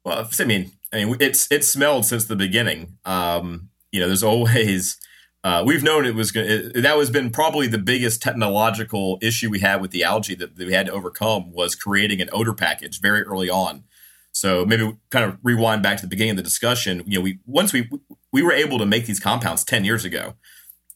well 0.04 0.28
i 0.38 0.44
mean 0.44 0.70
i 0.92 1.04
mean 1.04 1.16
it's 1.20 1.50
it's 1.50 1.68
smelled 1.68 2.04
since 2.04 2.24
the 2.24 2.36
beginning. 2.36 2.98
Um, 3.04 3.70
you 3.92 4.00
know 4.00 4.06
there's 4.06 4.22
always 4.32 4.98
uh, 5.42 5.62
we've 5.66 5.82
known 5.82 6.04
it 6.04 6.14
was 6.14 6.32
going 6.32 6.70
that 6.74 6.96
was 6.96 7.10
been 7.10 7.30
probably 7.30 7.66
the 7.66 7.78
biggest 7.78 8.22
technological 8.22 9.18
issue 9.22 9.48
we 9.50 9.60
had 9.60 9.80
with 9.80 9.90
the 9.90 10.04
algae 10.04 10.34
that, 10.34 10.56
that 10.56 10.66
we 10.66 10.74
had 10.74 10.86
to 10.86 10.92
overcome 10.92 11.50
was 11.50 11.74
creating 11.74 12.20
an 12.20 12.28
odor 12.32 12.52
package 12.52 13.00
very 13.00 13.22
early 13.22 13.48
on 13.48 13.84
so 14.32 14.64
maybe 14.64 14.96
kind 15.10 15.24
of 15.24 15.38
rewind 15.42 15.82
back 15.82 15.96
to 15.98 16.02
the 16.02 16.08
beginning 16.08 16.32
of 16.32 16.36
the 16.36 16.42
discussion. 16.42 17.02
You 17.06 17.18
know, 17.18 17.22
we 17.22 17.38
once 17.46 17.72
we 17.72 17.90
we 18.32 18.42
were 18.42 18.52
able 18.52 18.78
to 18.78 18.86
make 18.86 19.06
these 19.06 19.20
compounds 19.20 19.64
ten 19.64 19.84
years 19.84 20.04
ago, 20.04 20.34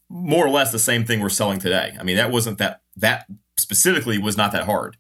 more 0.09 0.47
or 0.47 0.51
less 0.51 0.73
the 0.73 0.79
same 0.79 1.05
thing 1.05 1.21
we're 1.21 1.29
selling 1.29 1.59
today. 1.59 1.97
I 1.99 2.03
mean, 2.03 2.17
that 2.17 2.31
wasn't 2.31 2.59
that 2.59 2.83
that 2.97 3.27
specifically 3.57 4.19
was 4.19 4.37
not 4.37 4.53
that 4.53 4.65
hard. 4.65 4.97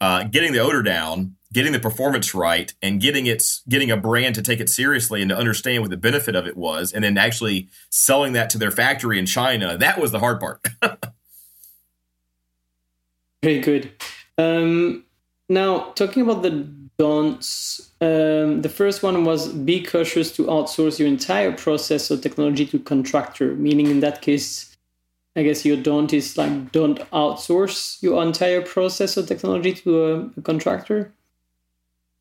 Uh, 0.00 0.24
getting 0.24 0.52
the 0.52 0.60
odor 0.60 0.82
down, 0.82 1.34
getting 1.52 1.72
the 1.72 1.80
performance 1.80 2.34
right, 2.34 2.72
and 2.82 3.00
getting 3.00 3.26
its 3.26 3.62
getting 3.68 3.90
a 3.90 3.96
brand 3.96 4.34
to 4.36 4.42
take 4.42 4.60
it 4.60 4.68
seriously 4.68 5.22
and 5.22 5.28
to 5.30 5.36
understand 5.36 5.82
what 5.82 5.90
the 5.90 5.96
benefit 5.96 6.36
of 6.36 6.46
it 6.46 6.56
was, 6.56 6.92
and 6.92 7.02
then 7.04 7.18
actually 7.18 7.68
selling 7.90 8.32
that 8.32 8.50
to 8.50 8.58
their 8.58 8.70
factory 8.70 9.18
in 9.18 9.26
China. 9.26 9.76
That 9.76 10.00
was 10.00 10.12
the 10.12 10.20
hard 10.20 10.40
part. 10.40 10.66
Very 13.42 13.60
good. 13.60 13.92
Um, 14.36 15.04
now, 15.48 15.92
talking 15.92 16.22
about 16.22 16.42
the 16.42 16.68
don'ts. 16.98 17.90
Um, 18.00 18.62
the 18.62 18.68
first 18.68 19.02
one 19.02 19.24
was 19.24 19.48
be 19.48 19.82
cautious 19.82 20.32
to 20.32 20.44
outsource 20.44 20.98
your 20.98 21.08
entire 21.08 21.52
process 21.52 22.10
or 22.10 22.16
technology 22.16 22.66
to 22.66 22.78
contractor, 22.78 23.54
meaning 23.54 23.86
in 23.86 24.00
that 24.00 24.20
case, 24.20 24.76
I 25.36 25.44
guess 25.44 25.64
your 25.64 25.76
don't 25.76 26.12
is 26.12 26.36
like 26.36 26.72
don't 26.72 26.98
outsource 27.12 28.02
your 28.02 28.22
entire 28.22 28.62
process 28.62 29.16
or 29.16 29.22
technology 29.24 29.72
to 29.74 30.04
a, 30.04 30.30
a 30.36 30.42
contractor. 30.42 31.12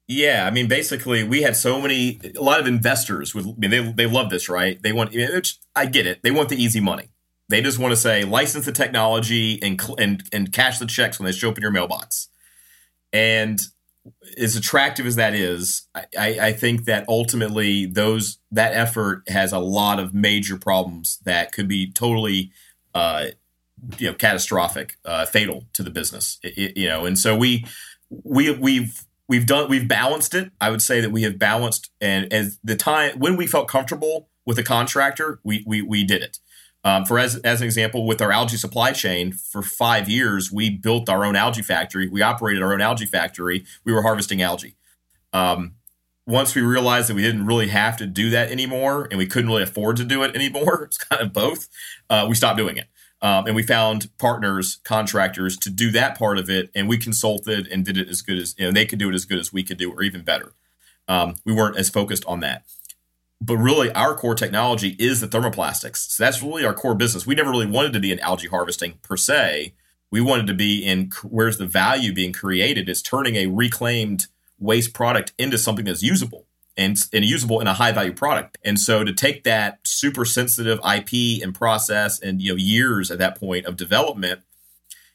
Yeah, 0.08 0.46
I 0.46 0.52
mean, 0.52 0.70
basically, 0.70 1.24
we 1.24 1.42
had 1.42 1.58
so 1.58 1.82
many, 1.82 2.22
a 2.38 2.42
lot 2.42 2.62
of 2.62 2.68
investors 2.68 3.36
would, 3.36 3.46
I 3.46 3.54
mean, 3.58 3.72
they, 3.72 3.92
they 3.92 4.06
love 4.06 4.30
this, 4.30 4.48
right? 4.48 4.82
They 4.82 4.94
want, 4.94 5.14
I 5.76 5.86
get 5.86 6.08
it. 6.08 6.24
They 6.24 6.32
want 6.32 6.48
the 6.48 6.56
easy 6.56 6.80
money. 6.80 7.10
They 7.50 7.62
just 7.62 7.78
want 7.78 7.92
to 7.92 7.98
say, 7.98 8.24
license 8.24 8.66
the 8.66 8.72
technology 8.72 9.62
and, 9.62 9.82
and, 9.98 10.24
and 10.32 10.54
cash 10.54 10.80
the 10.80 10.86
checks 10.86 11.20
when 11.20 11.26
they 11.26 11.34
show 11.34 11.50
up 11.50 11.58
in 11.58 11.62
your 11.62 11.72
mailbox. 11.72 12.30
And 13.12 13.60
as 14.38 14.56
attractive 14.56 15.06
as 15.06 15.16
that 15.16 15.34
is, 15.34 15.88
I, 15.96 16.06
I, 16.18 16.54
think 16.54 16.86
that 16.86 17.06
ultimately 17.08 17.86
those 17.86 18.40
that 18.52 18.74
effort 18.74 19.24
has 19.30 19.52
a 19.52 19.60
lot 19.60 20.00
of 20.00 20.14
major 20.14 20.58
problems 20.58 21.20
that 21.26 21.52
could 21.52 21.68
be 21.68 21.92
totally, 21.92 22.52
uh, 22.94 23.28
you 23.98 24.08
know, 24.08 24.14
catastrophic, 24.14 24.98
uh, 25.06 25.26
fatal 25.26 25.66
to 25.74 25.84
the 25.84 25.90
business. 25.90 26.40
It, 26.44 26.78
you 26.78 26.88
know, 26.88 27.06
and 27.06 27.18
so 27.18 27.36
we 27.36 27.66
we 28.10 28.52
we've 28.52 29.06
we've 29.28 29.46
done 29.46 29.70
we've 29.70 29.88
balanced 29.88 30.34
it. 30.34 30.52
I 30.60 30.70
would 30.70 30.82
say 30.82 31.02
that 31.02 31.12
we 31.12 31.24
have 31.24 31.40
balanced, 31.40 31.92
and 32.02 32.32
as 32.32 32.60
the 32.64 32.76
time 32.76 33.20
when 33.20 33.36
we 33.38 33.48
felt 33.48 33.68
comfortable 33.68 34.30
with 34.46 34.58
a 34.60 34.64
contractor, 34.64 35.40
we 35.44 35.64
we 35.68 35.82
we 35.82 36.04
did 36.04 36.22
it. 36.24 36.40
Um, 36.84 37.06
for 37.06 37.20
as, 37.20 37.36
as 37.38 37.62
an 37.62 37.66
example, 37.66 38.06
with 38.06 38.22
our 38.22 38.32
algae 38.32 38.58
supply 38.58 38.92
chain, 38.92 39.34
for 39.34 39.62
five 39.62 40.08
years, 40.08 40.52
we 40.52 40.70
built 40.70 41.10
our 41.10 41.26
own 41.26 41.36
algae 41.36 41.62
factory. 41.62 42.08
We 42.08 42.22
operated 42.22 42.64
our 42.64 42.74
own 42.74 42.82
algae 42.82 43.06
factory. 43.06 43.66
We 43.84 43.92
were 43.92 44.04
harvesting 44.04 44.42
algae. 44.42 44.76
Um, 45.34 45.74
once 46.26 46.56
we 46.56 46.62
realized 46.62 47.10
that 47.10 47.16
we 47.16 47.22
didn't 47.22 47.46
really 47.46 47.70
have 47.70 47.98
to 47.98 48.06
do 48.06 48.30
that 48.30 48.52
anymore 48.52 49.08
and 49.10 49.18
we 49.18 49.26
couldn't 49.26 49.50
really 49.50 49.64
afford 49.64 49.98
to 49.98 50.04
do 50.04 50.24
it 50.24 50.36
anymore, 50.36 50.84
it's 50.86 50.98
kind 50.98 51.22
of 51.22 51.34
both, 51.34 51.68
uh, 52.10 52.26
we 52.28 52.36
stopped 52.36 52.58
doing 52.58 52.78
it. 52.78 52.88
Um, 53.22 53.48
and 53.48 53.56
we 53.56 53.64
found 53.64 54.10
partners, 54.20 54.80
contractors 54.84 55.58
to 55.58 55.72
do 55.72 55.90
that 55.92 56.18
part 56.18 56.38
of 56.38 56.50
it. 56.50 56.70
And 56.76 56.88
we 56.88 56.98
consulted 56.98 57.68
and 57.68 57.84
did 57.84 57.98
it 57.98 58.10
as 58.10 58.22
good 58.22 58.38
as, 58.38 58.54
you 58.58 58.66
know, 58.66 58.72
they 58.72 58.86
could 58.86 59.00
do 59.00 59.10
it 59.10 59.16
as 59.16 59.26
good 59.26 59.40
as 59.40 59.52
we 59.52 59.64
could 59.64 59.78
do 59.78 59.92
or 59.92 60.04
even 60.04 60.22
better. 60.22 60.54
Um, 61.08 61.36
we 61.44 61.54
weren't 61.54 61.78
as 61.78 61.90
focused 61.90 62.26
on 62.26 62.42
that 62.42 62.64
but 63.40 63.58
really 63.58 63.92
our 63.92 64.16
core 64.16 64.36
technology 64.36 64.96
is 64.98 65.22
the 65.22 65.28
thermoplastics. 65.28 65.98
So 66.10 66.24
that's 66.24 66.42
really 66.42 66.66
our 66.66 66.74
core 66.74 66.96
business. 66.96 67.28
We 67.28 67.36
never 67.36 67.52
really 67.52 67.68
wanted 67.68 67.94
to 67.94 68.00
be 68.00 68.12
in 68.12 68.20
algae 68.20 68.48
harvesting 68.48 69.00
per 69.04 69.18
se. 69.18 69.74
We 70.10 70.22
wanted 70.22 70.48
to 70.48 70.54
be 70.54 70.84
in 70.84 71.12
where's 71.24 71.58
the 71.58 71.68
value 71.68 72.14
being 72.14 72.34
created 72.34 72.90
is 72.90 73.02
turning 73.02 73.36
a 73.36 73.48
reclaimed 73.48 74.28
waste 74.58 74.94
product 74.94 75.34
into 75.38 75.58
something 75.58 75.86
that's 75.86 76.02
usable 76.02 76.46
and, 76.76 76.98
and 77.14 77.26
usable 77.26 77.60
in 77.60 77.68
a 77.68 77.74
high 77.74 77.92
value 77.92 78.14
product. 78.14 78.58
And 78.64 78.80
so 78.80 79.04
to 79.04 79.14
take 79.14 79.44
that 79.44 79.80
super 79.84 80.26
sensitive 80.26 80.80
IP 80.80 81.44
and 81.44 81.54
process 81.54 82.20
and 82.20 82.42
you 82.42 82.54
know 82.54 82.58
years 82.58 83.12
at 83.12 83.20
that 83.20 83.40
point 83.40 83.66
of 83.66 83.78
development 83.78 84.42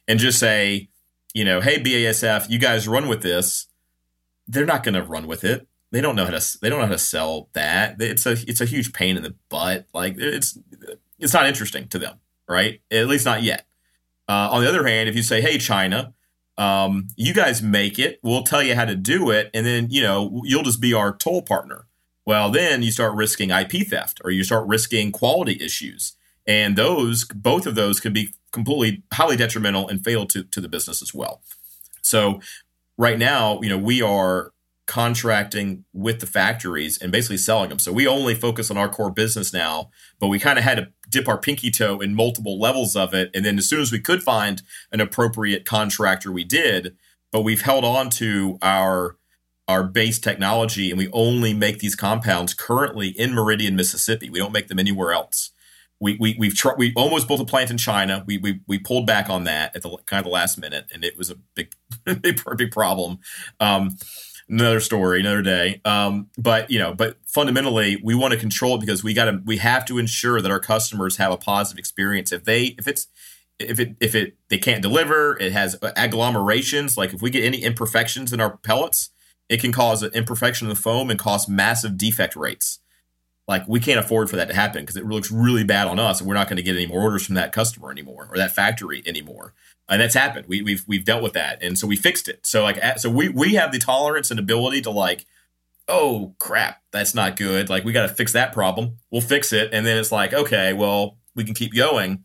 and 0.06 0.20
just 0.20 0.38
say, 0.38 0.88
you 1.34 1.44
know, 1.44 1.60
hey 1.60 1.82
BASF, 1.82 2.48
you 2.50 2.58
guys 2.58 2.86
run 2.86 3.08
with 3.08 3.22
this. 3.22 3.66
They're 4.46 4.66
not 4.66 4.84
going 4.84 4.94
to 4.94 5.02
run 5.02 5.26
with 5.26 5.42
it 5.44 5.66
they 5.92 6.00
don't 6.00 6.16
know 6.16 6.24
how 6.24 6.36
to 6.36 6.58
they 6.60 6.68
don't 6.68 6.80
know 6.80 6.86
how 6.86 6.92
to 6.92 6.98
sell 6.98 7.48
that. 7.52 8.00
It's 8.00 8.26
a 8.26 8.32
it's 8.32 8.60
a 8.60 8.64
huge 8.64 8.92
pain 8.92 9.16
in 9.16 9.22
the 9.22 9.36
butt. 9.50 9.86
Like 9.94 10.16
it's 10.18 10.58
it's 11.18 11.34
not 11.34 11.46
interesting 11.46 11.86
to 11.88 11.98
them, 11.98 12.18
right? 12.48 12.80
At 12.90 13.06
least 13.06 13.26
not 13.26 13.42
yet. 13.42 13.66
Uh, 14.28 14.48
on 14.50 14.62
the 14.62 14.68
other 14.68 14.86
hand, 14.86 15.08
if 15.08 15.14
you 15.14 15.22
say, 15.22 15.42
"Hey, 15.42 15.58
China, 15.58 16.14
um, 16.56 17.08
you 17.16 17.34
guys 17.34 17.62
make 17.62 17.98
it. 17.98 18.18
We'll 18.22 18.42
tell 18.42 18.62
you 18.62 18.74
how 18.74 18.86
to 18.86 18.96
do 18.96 19.30
it, 19.30 19.50
and 19.52 19.66
then 19.66 19.88
you 19.90 20.02
know 20.02 20.40
you'll 20.44 20.62
just 20.62 20.80
be 20.80 20.94
our 20.94 21.14
toll 21.14 21.42
partner." 21.42 21.86
Well, 22.24 22.50
then 22.50 22.82
you 22.82 22.90
start 22.90 23.14
risking 23.14 23.50
IP 23.50 23.86
theft, 23.86 24.20
or 24.24 24.30
you 24.30 24.44
start 24.44 24.66
risking 24.66 25.12
quality 25.12 25.58
issues, 25.60 26.16
and 26.46 26.74
those 26.74 27.24
both 27.24 27.66
of 27.66 27.74
those 27.74 28.00
could 28.00 28.14
be 28.14 28.30
completely 28.50 29.02
highly 29.12 29.36
detrimental 29.36 29.88
and 29.88 30.02
fatal 30.02 30.24
to 30.26 30.44
to 30.44 30.60
the 30.60 30.68
business 30.68 31.02
as 31.02 31.12
well. 31.12 31.42
So 32.00 32.40
right 32.96 33.18
now, 33.18 33.60
you 33.60 33.68
know, 33.68 33.78
we 33.78 34.00
are 34.00 34.52
contracting 34.86 35.84
with 35.92 36.20
the 36.20 36.26
factories 36.26 37.00
and 37.00 37.12
basically 37.12 37.36
selling 37.36 37.68
them. 37.68 37.78
So 37.78 37.92
we 37.92 38.06
only 38.06 38.34
focus 38.34 38.70
on 38.70 38.76
our 38.76 38.88
core 38.88 39.10
business 39.10 39.52
now, 39.52 39.90
but 40.18 40.28
we 40.28 40.38
kind 40.38 40.58
of 40.58 40.64
had 40.64 40.76
to 40.76 40.88
dip 41.08 41.28
our 41.28 41.38
pinky 41.38 41.70
toe 41.70 42.00
in 42.00 42.14
multiple 42.14 42.58
levels 42.58 42.96
of 42.96 43.14
it. 43.14 43.30
And 43.34 43.44
then 43.44 43.58
as 43.58 43.68
soon 43.68 43.80
as 43.80 43.92
we 43.92 44.00
could 44.00 44.22
find 44.22 44.62
an 44.90 45.00
appropriate 45.00 45.64
contractor, 45.64 46.32
we 46.32 46.44
did. 46.44 46.96
But 47.30 47.42
we've 47.42 47.62
held 47.62 47.84
on 47.84 48.10
to 48.10 48.58
our 48.60 49.16
our 49.68 49.84
base 49.84 50.18
technology 50.18 50.90
and 50.90 50.98
we 50.98 51.08
only 51.12 51.54
make 51.54 51.78
these 51.78 51.94
compounds 51.94 52.52
currently 52.52 53.08
in 53.08 53.32
Meridian, 53.32 53.76
Mississippi. 53.76 54.28
We 54.28 54.40
don't 54.40 54.52
make 54.52 54.66
them 54.66 54.80
anywhere 54.80 55.12
else. 55.12 55.52
We, 56.00 56.16
we, 56.18 56.34
we've 56.36 56.54
tried, 56.54 56.78
we 56.78 56.92
almost 56.96 57.28
built 57.28 57.40
a 57.40 57.44
plant 57.44 57.70
in 57.70 57.78
China. 57.78 58.24
We, 58.26 58.38
we, 58.38 58.60
we 58.66 58.80
pulled 58.80 59.06
back 59.06 59.30
on 59.30 59.44
that 59.44 59.74
at 59.76 59.82
the 59.82 59.96
kind 60.04 60.18
of 60.18 60.24
the 60.24 60.30
last 60.30 60.58
minute 60.58 60.86
and 60.92 61.04
it 61.04 61.16
was 61.16 61.30
a 61.30 61.36
big, 61.54 61.72
big, 62.04 62.42
big 62.56 62.72
problem. 62.72 63.20
Um, 63.60 63.96
another 64.52 64.80
story, 64.80 65.20
another 65.20 65.42
day. 65.42 65.80
Um, 65.84 66.28
but 66.38 66.70
you 66.70 66.78
know, 66.78 66.94
but 66.94 67.16
fundamentally, 67.26 68.00
we 68.04 68.14
want 68.14 68.32
to 68.32 68.38
control 68.38 68.76
it 68.76 68.80
because 68.80 69.02
we 69.02 69.14
got 69.14 69.24
to 69.24 69.40
we 69.44 69.56
have 69.56 69.84
to 69.86 69.98
ensure 69.98 70.40
that 70.40 70.50
our 70.50 70.60
customers 70.60 71.16
have 71.16 71.32
a 71.32 71.36
positive 71.36 71.78
experience. 71.78 72.30
If 72.30 72.44
they 72.44 72.76
if 72.78 72.86
it's 72.86 73.08
if 73.58 73.80
it 73.80 73.96
if 74.00 74.14
it 74.14 74.36
they 74.48 74.58
can't 74.58 74.82
deliver, 74.82 75.36
it 75.40 75.52
has 75.52 75.76
agglomerations. 75.76 76.96
Like 76.96 77.14
if 77.14 77.22
we 77.22 77.30
get 77.30 77.44
any 77.44 77.62
imperfections 77.62 78.32
in 78.32 78.40
our 78.40 78.58
pellets, 78.58 79.10
it 79.48 79.60
can 79.60 79.72
cause 79.72 80.02
an 80.02 80.12
imperfection 80.12 80.66
in 80.66 80.74
the 80.74 80.80
foam 80.80 81.10
and 81.10 81.18
cause 81.18 81.48
massive 81.48 81.96
defect 81.96 82.36
rates. 82.36 82.78
Like 83.48 83.66
we 83.66 83.80
can't 83.80 83.98
afford 83.98 84.30
for 84.30 84.36
that 84.36 84.48
to 84.48 84.54
happen 84.54 84.82
because 84.82 84.96
it 84.96 85.06
looks 85.06 85.30
really 85.30 85.64
bad 85.64 85.88
on 85.88 85.98
us, 85.98 86.20
and 86.20 86.28
we're 86.28 86.34
not 86.34 86.48
going 86.48 86.58
to 86.58 86.62
get 86.62 86.76
any 86.76 86.86
more 86.86 87.00
orders 87.00 87.26
from 87.26 87.34
that 87.36 87.52
customer 87.52 87.90
anymore 87.90 88.28
or 88.30 88.36
that 88.36 88.54
factory 88.54 89.02
anymore. 89.06 89.54
And 89.92 90.00
that's 90.00 90.14
happened. 90.14 90.46
We, 90.48 90.62
we've 90.62 90.84
we've 90.88 91.04
dealt 91.04 91.22
with 91.22 91.34
that, 91.34 91.62
and 91.62 91.78
so 91.78 91.86
we 91.86 91.96
fixed 91.96 92.28
it. 92.28 92.46
So 92.46 92.62
like 92.62 92.80
so 92.98 93.10
we 93.10 93.28
we 93.28 93.54
have 93.54 93.72
the 93.72 93.78
tolerance 93.78 94.30
and 94.30 94.40
ability 94.40 94.80
to 94.82 94.90
like, 94.90 95.26
oh 95.86 96.34
crap, 96.38 96.80
that's 96.92 97.14
not 97.14 97.36
good. 97.36 97.68
Like 97.68 97.84
we 97.84 97.92
got 97.92 98.08
to 98.08 98.14
fix 98.14 98.32
that 98.32 98.52
problem. 98.52 98.98
We'll 99.10 99.20
fix 99.20 99.52
it, 99.52 99.72
and 99.72 99.84
then 99.84 99.98
it's 99.98 100.10
like 100.10 100.32
okay, 100.32 100.72
well 100.72 101.18
we 101.34 101.44
can 101.44 101.54
keep 101.54 101.74
going. 101.74 102.24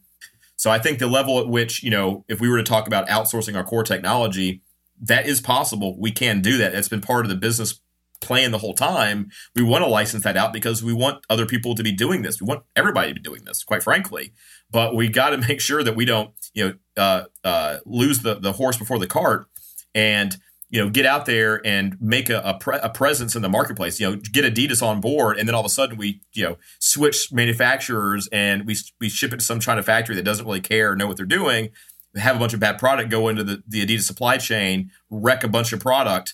So 0.56 0.72
I 0.72 0.80
think 0.80 1.00
the 1.00 1.08
level 1.08 1.40
at 1.40 1.48
which 1.48 1.84
you 1.84 1.90
know 1.90 2.24
if 2.30 2.40
we 2.40 2.50
were 2.50 2.58
to 2.58 2.64
talk 2.64 2.88
about 2.88 3.08
outsourcing 3.10 3.56
our 3.56 3.66
core 3.66 3.84
technology, 3.84 4.62
that 5.02 5.28
is 5.28 5.42
possible. 5.42 6.00
We 6.00 6.12
can 6.12 6.42
do 6.42 6.58
that. 6.58 6.74
It's 6.74 6.90
been 6.90 7.02
part 7.02 7.26
of 7.26 7.30
the 7.30 7.36
business 7.36 7.82
plan 8.22 8.52
the 8.52 8.58
whole 8.58 8.74
time. 8.74 9.30
We 9.56 9.62
want 9.62 9.84
to 9.84 9.90
license 9.90 10.24
that 10.24 10.38
out 10.38 10.54
because 10.54 10.84
we 10.84 10.94
want 10.94 11.24
other 11.30 11.46
people 11.46 11.76
to 11.76 11.84
be 11.84 11.92
doing 11.92 12.22
this. 12.22 12.42
We 12.42 12.48
want 12.48 12.64
everybody 12.76 13.10
to 13.10 13.16
be 13.16 13.22
doing 13.22 13.44
this, 13.46 13.64
quite 13.64 13.84
frankly. 13.84 14.34
But 14.72 14.96
we 14.96 15.08
got 15.08 15.32
to 15.32 15.38
make 15.48 15.62
sure 15.62 15.84
that 15.84 15.96
we 15.96 16.06
don't, 16.06 16.32
you 16.54 16.66
know, 16.66 16.74
uh, 17.02 17.24
uh, 17.44 17.78
lose 17.86 18.22
the 18.22 18.36
the 18.36 18.54
horse 18.54 18.78
before 18.78 19.00
the 19.00 19.08
cart, 19.08 19.48
and 19.94 20.38
you 20.70 20.84
know, 20.84 20.90
get 20.90 21.06
out 21.06 21.26
there 21.26 21.66
and 21.66 21.96
make 22.02 22.30
a, 22.30 22.42
a, 22.42 22.58
pre- 22.60 22.80
a, 22.84 22.90
presence 22.90 23.38
in 23.38 23.42
the 23.42 23.48
marketplace. 23.48 24.00
You 24.00 24.10
know, 24.10 24.16
get 24.18 24.44
Adidas 24.44 24.84
on 24.86 25.00
board, 25.00 25.38
and 25.38 25.48
then 25.48 25.56
all 25.56 25.62
of 25.62 25.66
a 25.66 25.70
sudden 25.70 25.98
we, 25.98 26.22
you 26.34 26.44
know, 26.44 26.58
switch 26.80 27.32
manufacturers 27.32 28.28
and 28.32 28.66
we 28.66 28.76
we 29.00 29.08
ship 29.08 29.32
it 29.34 29.40
to 29.40 29.46
some 29.46 29.60
China 29.60 29.82
factory 29.82 30.16
that 30.16 30.24
doesn't 30.24 30.46
really 30.46 30.60
care 30.60 30.92
or 30.92 30.96
know 30.96 31.08
what 31.08 31.16
they're 31.16 31.26
doing. 31.26 31.70
Have 32.16 32.36
a 32.36 32.40
bunch 32.40 32.54
of 32.54 32.60
bad 32.60 32.80
product 32.80 33.10
go 33.10 33.28
into 33.28 33.44
the, 33.44 33.64
the 33.68 33.86
Adidas 33.86 34.02
supply 34.02 34.38
chain, 34.38 34.92
wreck 35.10 35.44
a 35.44 35.48
bunch 35.48 35.72
of 35.72 35.80
product, 35.80 36.34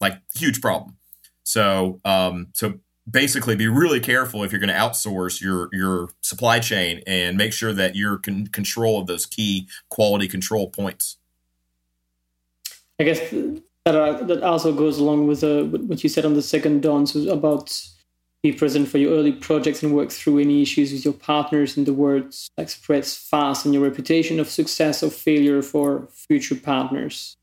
like 0.00 0.22
huge 0.34 0.60
problem. 0.60 0.96
So, 1.42 2.00
um, 2.04 2.48
so 2.52 2.80
basically, 3.08 3.56
be 3.56 3.68
really 3.68 4.00
careful 4.00 4.42
if 4.42 4.52
you're 4.52 4.60
going 4.60 4.68
to 4.68 4.74
outsource 4.74 5.40
your 5.40 5.68
your 5.72 6.10
supply 6.22 6.58
chain 6.58 7.02
and 7.06 7.36
make 7.36 7.52
sure 7.52 7.72
that 7.72 7.96
you're 7.96 8.20
in 8.26 8.48
control 8.48 9.00
of 9.00 9.06
those 9.06 9.26
key 9.26 9.68
quality 9.88 10.28
control 10.28 10.68
points. 10.68 11.18
I 12.98 13.04
guess 13.04 13.20
that 13.84 13.94
uh, 13.94 14.22
that 14.24 14.42
also 14.42 14.72
goes 14.72 14.98
along 14.98 15.26
with 15.26 15.44
uh, 15.44 15.64
what 15.64 16.02
you 16.02 16.08
said 16.08 16.24
on 16.24 16.34
the 16.34 16.42
second 16.42 16.82
dawn, 16.82 17.06
so 17.06 17.30
about 17.30 17.70
be 18.42 18.52
present 18.52 18.88
for 18.88 18.98
your 18.98 19.12
early 19.12 19.32
projects 19.32 19.82
and 19.82 19.94
work 19.94 20.10
through 20.10 20.38
any 20.38 20.62
issues 20.62 20.92
with 20.92 21.04
your 21.04 21.14
partners 21.14 21.76
and 21.76 21.86
the 21.86 21.92
words 21.92 22.48
like 22.56 22.68
spreads 22.68 23.16
fast 23.16 23.64
and 23.64 23.74
your 23.74 23.82
reputation 23.82 24.38
of 24.38 24.48
success 24.48 25.02
or 25.02 25.10
failure 25.10 25.62
for 25.62 26.06
future 26.12 26.54
partners 26.54 27.36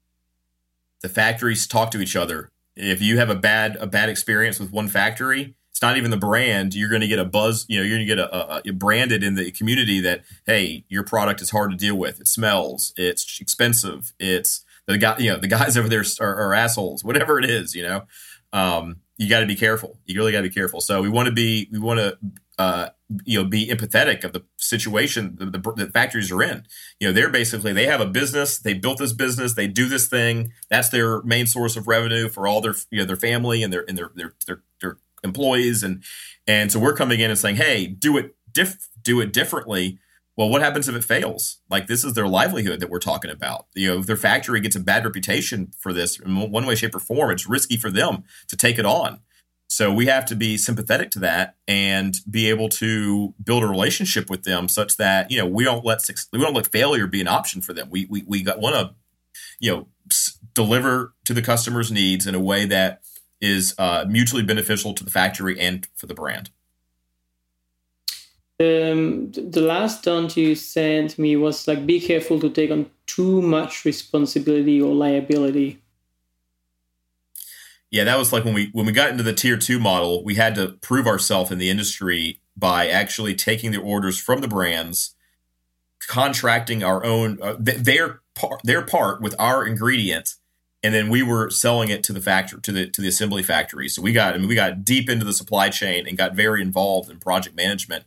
the 1.02 1.10
factories 1.10 1.68
talk 1.68 1.92
to 1.92 2.00
each 2.00 2.16
other 2.16 2.53
if 2.76 3.02
you 3.02 3.18
have 3.18 3.30
a 3.30 3.36
bad 3.36 3.76
a 3.78 3.88
bad 3.88 4.10
experience 4.10 4.60
with 4.60 4.72
one 4.72 4.88
factory, 4.88 5.56
it's 5.72 5.82
not 5.82 5.98
even 5.98 6.12
the 6.12 6.18
brand. 6.18 6.74
You're 6.74 6.90
going 6.90 7.02
to 7.02 7.08
get 7.08 7.20
a 7.20 7.26
buzz. 7.26 7.66
You 7.68 7.80
know, 7.80 7.84
you're 7.84 7.98
going 7.98 8.08
to 8.08 8.16
get 8.16 8.20
a, 8.20 8.56
a, 8.56 8.62
a, 8.66 8.72
branded 8.72 9.24
in 9.24 9.36
the 9.36 9.52
community 9.52 10.00
that 10.02 10.24
hey, 10.46 10.86
your 10.90 11.04
product 11.04 11.42
is 11.42 11.50
hard 11.50 11.72
to 11.72 11.78
deal 11.78 11.96
with. 11.96 12.20
It 12.20 12.28
smells. 12.28 12.94
It's 12.98 13.40
expensive. 13.40 14.14
It's 14.20 14.64
the 14.88 14.98
guy. 14.98 15.18
You 15.18 15.34
know, 15.34 15.38
the 15.38 15.48
guys 15.48 15.78
over 15.78 15.90
there 15.90 16.04
are, 16.20 16.36
are 16.36 16.54
assholes. 16.54 17.04
Whatever 17.04 17.40
it 17.40 17.46
is, 17.46 17.76
you 17.76 17.84
know. 17.84 18.04
Um, 18.52 18.98
you 19.18 19.30
got 19.30 19.40
to 19.40 19.46
be 19.46 19.56
careful. 19.56 20.00
You 20.06 20.16
really 20.20 20.32
got 20.32 20.40
to 20.40 20.50
be 20.50 20.54
careful. 20.54 20.82
So 20.82 21.02
we 21.02 21.10
want 21.10 21.28
to 21.28 21.32
be 21.32 21.68
we 21.72 21.80
want 21.80 22.00
to 22.00 22.18
uh, 22.58 22.90
you 23.26 23.42
know 23.42 23.48
be 23.48 23.68
empathetic 23.68 24.24
of 24.24 24.34
the 24.34 24.44
situation 24.58 25.36
the, 25.38 25.46
the, 25.46 25.74
the, 25.76 25.88
factories 25.88 26.32
are 26.32 26.42
in. 26.44 26.66
You 27.00 27.08
know, 27.08 27.14
they're 27.14 27.30
basically 27.30 27.74
they 27.74 27.86
have 27.86 28.02
a 28.02 28.06
business. 28.06 28.58
They 28.58 28.74
built 28.74 29.00
this 29.00 29.14
business. 29.14 29.54
They 29.54 29.68
do 29.68 29.88
this 29.88 30.08
thing. 30.08 30.52
That's 30.70 30.90
their 30.90 31.22
main 31.24 31.48
source 31.48 31.76
of 31.76 31.88
revenue 31.88 32.30
for 32.30 32.48
all 32.48 32.62
their 32.62 32.76
you 32.92 33.00
know 33.00 33.06
their 33.06 33.16
family 33.16 33.64
and 33.64 33.72
their 33.72 33.86
and 33.88 33.98
their 33.98 34.12
their 34.16 34.34
their, 34.46 34.62
their 34.82 34.98
employees 35.24 35.84
and 35.84 36.04
and 36.48 36.72
so 36.72 36.80
we're 36.80 36.96
coming 36.96 37.20
in 37.20 37.30
and 37.30 37.40
saying, 37.40 37.56
hey, 37.56 37.88
do 37.88 38.18
it 38.18 38.36
diff 38.52 38.90
do 39.02 39.20
it 39.20 39.34
differently. 39.34 40.00
Well, 40.36 40.50
what 40.50 40.64
happens 40.64 40.90
if 40.90 40.96
it 40.96 41.04
fails? 41.04 41.60
Like 41.70 41.88
this 41.88 42.04
is 42.04 42.14
their 42.14 42.28
livelihood 42.28 42.80
that 42.80 42.90
we're 42.90 43.00
talking 43.00 43.30
about. 43.30 43.68
You 43.76 43.90
know, 43.90 44.00
if 44.00 44.08
their 44.08 44.18
factory 44.18 44.60
gets 44.62 44.76
a 44.76 44.80
bad 44.80 45.06
reputation 45.06 45.72
for 45.78 45.94
this 45.94 46.20
in 46.20 46.52
one 46.52 46.66
way, 46.66 46.76
shape, 46.76 46.96
or 46.96 47.00
form, 47.00 47.32
it's 47.32 47.48
risky 47.48 47.78
for 47.78 47.92
them 47.92 48.24
to 48.48 48.58
take 48.58 48.80
it 48.80 48.86
on. 48.86 49.20
So 49.74 49.92
we 49.92 50.06
have 50.06 50.26
to 50.26 50.36
be 50.36 50.56
sympathetic 50.60 51.10
to 51.12 51.20
that 51.22 51.56
and 51.68 52.16
be 52.30 52.48
able 52.48 52.70
to 52.70 53.34
build 53.44 53.64
a 53.64 53.68
relationship 53.68 54.30
with 54.30 54.44
them 54.44 54.70
such 54.70 54.98
that 54.98 55.32
you 55.32 55.38
know 55.40 55.48
we 55.48 55.64
don't 55.64 55.84
let 55.84 56.08
we 56.32 56.40
don't 56.40 56.54
let 56.54 56.68
failure 56.68 57.08
be 57.08 57.22
an 57.22 57.28
option 57.28 57.60
for 57.60 57.74
them. 57.74 57.88
We 57.90 58.06
we 58.08 58.24
we 58.28 58.46
want 58.56 58.76
to 58.76 58.94
you 59.60 59.72
know 59.72 59.88
deliver 60.54 61.16
to 61.26 61.34
the 61.34 61.42
customer's 61.42 61.92
needs 61.92 62.28
in 62.28 62.36
a 62.36 62.40
way 62.40 62.66
that 62.68 63.02
is 63.42 63.74
uh, 63.80 64.06
mutually 64.08 64.44
beneficial 64.44 64.94
to 64.94 65.04
the 65.04 65.10
factory 65.10 65.60
and 65.60 65.88
for 65.96 66.06
the 66.06 66.14
brand. 66.14 66.52
Um, 68.60 69.32
the 69.32 69.62
last 69.62 70.04
don't 70.04 70.38
you 70.38 70.54
sent 70.54 71.18
me 71.18 71.36
was 71.36 71.68
like 71.68 71.88
be 71.88 72.00
careful 72.00 72.40
to 72.42 72.52
take 72.52 72.70
on 72.70 72.92
too 73.08 73.42
much 73.42 73.86
responsibility 73.86 74.80
or 74.80 74.94
liability 74.94 75.83
yeah, 77.94 78.06
that 78.06 78.18
was 78.18 78.34
like 78.34 78.44
when 78.44 78.56
we 78.56 78.72
when 78.74 78.88
we 78.88 78.92
got 78.92 79.12
into 79.12 79.22
the 79.22 79.34
tier 79.34 79.56
two 79.56 79.80
model, 79.80 80.24
we 80.24 80.34
had 80.34 80.56
to 80.56 80.70
prove 80.82 81.06
ourselves 81.06 81.52
in 81.52 81.60
the 81.60 81.70
industry 81.70 82.40
by 82.58 82.88
actually 82.88 83.36
taking 83.36 83.72
the 83.72 83.80
orders 83.80 84.18
from 84.20 84.42
the 84.42 84.48
brands, 84.48 85.14
contracting 86.08 86.84
our 86.84 87.06
own 87.06 87.40
uh, 87.40 87.56
their 87.60 88.22
part 88.34 88.62
their 88.64 88.82
part 88.82 89.22
with 89.22 89.36
our 89.38 89.64
ingredient, 89.64 90.34
and 90.82 90.92
then 90.92 91.08
we 91.08 91.22
were 91.22 91.52
selling 91.52 91.90
it 91.90 92.04
to 92.06 92.14
the 92.14 92.20
factory 92.20 92.60
to 92.62 92.72
the 92.72 92.90
to 92.90 93.00
the 93.00 93.10
assembly 93.10 93.44
factory. 93.44 93.88
So 93.88 94.02
we 94.02 94.12
got 94.12 94.34
I 94.34 94.40
mean 94.40 94.48
we 94.48 94.56
got 94.56 94.84
deep 94.84 95.08
into 95.08 95.24
the 95.24 95.32
supply 95.32 95.70
chain 95.70 96.08
and 96.08 96.18
got 96.18 96.34
very 96.34 96.64
involved 96.64 97.12
in 97.12 97.20
project 97.20 97.56
management, 97.56 98.06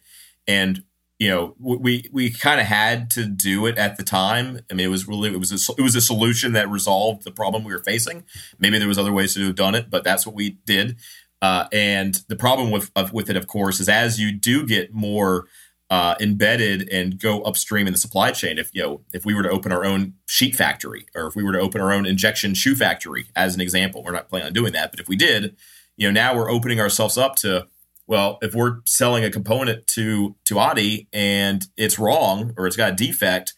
and 0.48 0.82
you 1.18 1.28
know 1.28 1.54
we 1.58 2.08
we 2.12 2.30
kind 2.30 2.60
of 2.60 2.66
had 2.66 3.10
to 3.12 3.24
do 3.24 3.66
it 3.66 3.78
at 3.78 3.96
the 3.96 4.02
time. 4.02 4.60
I 4.70 4.74
mean 4.74 4.86
it 4.86 4.90
was 4.90 5.08
really 5.08 5.32
it 5.32 5.38
was 5.38 5.52
a, 5.52 5.72
it 5.78 5.82
was 5.82 5.96
a 5.96 6.00
solution 6.00 6.52
that 6.52 6.68
resolved 6.68 7.24
the 7.24 7.30
problem 7.30 7.64
we 7.64 7.72
were 7.72 7.82
facing. 7.82 8.24
Maybe 8.58 8.78
there 8.78 8.88
was 8.88 8.98
other 8.98 9.12
ways 9.12 9.34
to 9.34 9.46
have 9.46 9.54
done 9.54 9.74
it 9.74 9.90
but 9.90 10.04
that's 10.04 10.26
what 10.26 10.34
we 10.34 10.50
did. 10.66 10.96
Uh, 11.42 11.68
and 11.72 12.22
the 12.28 12.36
problem 12.36 12.70
with 12.70 12.90
with 13.12 13.30
it 13.30 13.36
of 13.36 13.46
course 13.46 13.80
is 13.80 13.88
as 13.88 14.20
you 14.20 14.32
do 14.32 14.66
get 14.66 14.92
more 14.92 15.46
uh, 15.88 16.16
embedded 16.20 16.88
and 16.90 17.20
go 17.20 17.42
upstream 17.42 17.86
in 17.86 17.92
the 17.92 17.98
supply 17.98 18.32
chain 18.32 18.58
if 18.58 18.70
you 18.74 18.82
know 18.82 19.00
if 19.12 19.24
we 19.24 19.34
were 19.34 19.42
to 19.42 19.50
open 19.50 19.70
our 19.70 19.84
own 19.84 20.14
sheet 20.26 20.56
factory 20.56 21.06
or 21.14 21.28
if 21.28 21.36
we 21.36 21.44
were 21.44 21.52
to 21.52 21.60
open 21.60 21.80
our 21.80 21.92
own 21.92 22.04
injection 22.04 22.54
shoe 22.54 22.74
factory 22.74 23.26
as 23.36 23.54
an 23.54 23.60
example 23.60 24.02
we're 24.02 24.10
not 24.10 24.28
planning 24.28 24.48
on 24.48 24.52
doing 24.52 24.72
that 24.72 24.90
but 24.90 24.98
if 24.98 25.08
we 25.08 25.14
did 25.14 25.56
you 25.96 26.08
know 26.08 26.12
now 26.12 26.34
we're 26.34 26.50
opening 26.50 26.80
ourselves 26.80 27.16
up 27.16 27.36
to 27.36 27.68
well, 28.06 28.38
if 28.42 28.54
we're 28.54 28.78
selling 28.84 29.24
a 29.24 29.30
component 29.30 29.86
to 29.88 30.36
to 30.44 30.58
Adi 30.58 31.08
and 31.12 31.66
it's 31.76 31.98
wrong 31.98 32.54
or 32.56 32.66
it's 32.66 32.76
got 32.76 32.92
a 32.92 32.96
defect, 32.96 33.54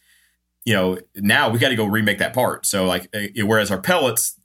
you 0.64 0.74
know, 0.74 0.98
now 1.16 1.48
we 1.48 1.58
got 1.58 1.68
to 1.68 1.76
go 1.76 1.84
remake 1.84 2.18
that 2.18 2.34
part. 2.34 2.66
So 2.66 2.86
like, 2.86 3.08
uh, 3.14 3.44
whereas 3.44 3.70
our 3.70 3.80
pellets, 3.80 4.38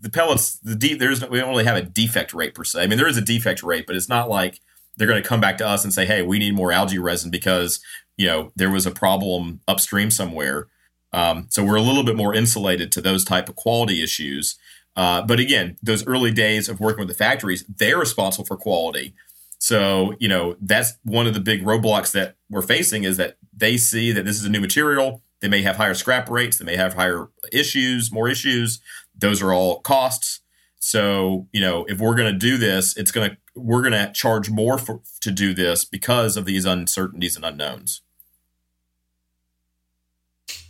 the 0.00 0.10
pellets, 0.10 0.58
the 0.60 0.74
de- 0.74 0.94
there's 0.94 1.26
we 1.28 1.38
don't 1.38 1.50
really 1.50 1.64
have 1.64 1.76
a 1.76 1.82
defect 1.82 2.34
rate 2.34 2.54
per 2.54 2.64
se. 2.64 2.82
I 2.82 2.86
mean, 2.86 2.98
there 2.98 3.08
is 3.08 3.16
a 3.16 3.22
defect 3.22 3.62
rate, 3.62 3.86
but 3.86 3.96
it's 3.96 4.08
not 4.08 4.28
like 4.28 4.60
they're 4.96 5.08
going 5.08 5.22
to 5.22 5.28
come 5.28 5.40
back 5.40 5.58
to 5.58 5.66
us 5.66 5.84
and 5.84 5.92
say, 5.92 6.04
"Hey, 6.06 6.22
we 6.22 6.38
need 6.38 6.54
more 6.54 6.72
algae 6.72 6.98
resin 6.98 7.30
because 7.30 7.80
you 8.16 8.26
know 8.26 8.52
there 8.56 8.70
was 8.70 8.86
a 8.86 8.90
problem 8.90 9.60
upstream 9.66 10.10
somewhere." 10.10 10.68
Um, 11.12 11.46
so 11.48 11.64
we're 11.64 11.76
a 11.76 11.82
little 11.82 12.04
bit 12.04 12.16
more 12.16 12.34
insulated 12.34 12.92
to 12.92 13.00
those 13.00 13.24
type 13.24 13.48
of 13.48 13.56
quality 13.56 14.02
issues. 14.02 14.58
Uh, 14.98 15.22
but 15.22 15.38
again, 15.38 15.76
those 15.80 16.04
early 16.08 16.32
days 16.32 16.68
of 16.68 16.80
working 16.80 16.98
with 16.98 17.08
the 17.08 17.14
factories, 17.14 17.64
they're 17.68 17.96
responsible 17.96 18.44
for 18.44 18.56
quality. 18.56 19.14
So, 19.60 20.16
you 20.18 20.26
know, 20.26 20.56
that's 20.60 20.94
one 21.04 21.28
of 21.28 21.34
the 21.34 21.40
big 21.40 21.62
roadblocks 21.62 22.10
that 22.12 22.34
we're 22.50 22.62
facing 22.62 23.04
is 23.04 23.16
that 23.16 23.36
they 23.56 23.76
see 23.76 24.10
that 24.10 24.24
this 24.24 24.36
is 24.40 24.44
a 24.44 24.48
new 24.48 24.60
material. 24.60 25.22
They 25.38 25.46
may 25.46 25.62
have 25.62 25.76
higher 25.76 25.94
scrap 25.94 26.28
rates. 26.28 26.58
They 26.58 26.64
may 26.64 26.74
have 26.74 26.94
higher 26.94 27.28
issues, 27.52 28.10
more 28.10 28.28
issues. 28.28 28.80
Those 29.16 29.40
are 29.40 29.52
all 29.52 29.78
costs. 29.82 30.40
So, 30.80 31.46
you 31.52 31.60
know, 31.60 31.84
if 31.84 32.00
we're 32.00 32.16
going 32.16 32.32
to 32.32 32.38
do 32.38 32.56
this, 32.56 32.96
it's 32.96 33.12
going 33.12 33.30
to, 33.30 33.36
we're 33.54 33.82
going 33.82 33.92
to 33.92 34.12
charge 34.12 34.50
more 34.50 34.78
for, 34.78 35.00
to 35.20 35.30
do 35.30 35.54
this 35.54 35.84
because 35.84 36.36
of 36.36 36.44
these 36.44 36.64
uncertainties 36.64 37.36
and 37.36 37.44
unknowns. 37.44 38.02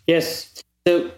Yes. 0.06 0.62
So 0.86 1.12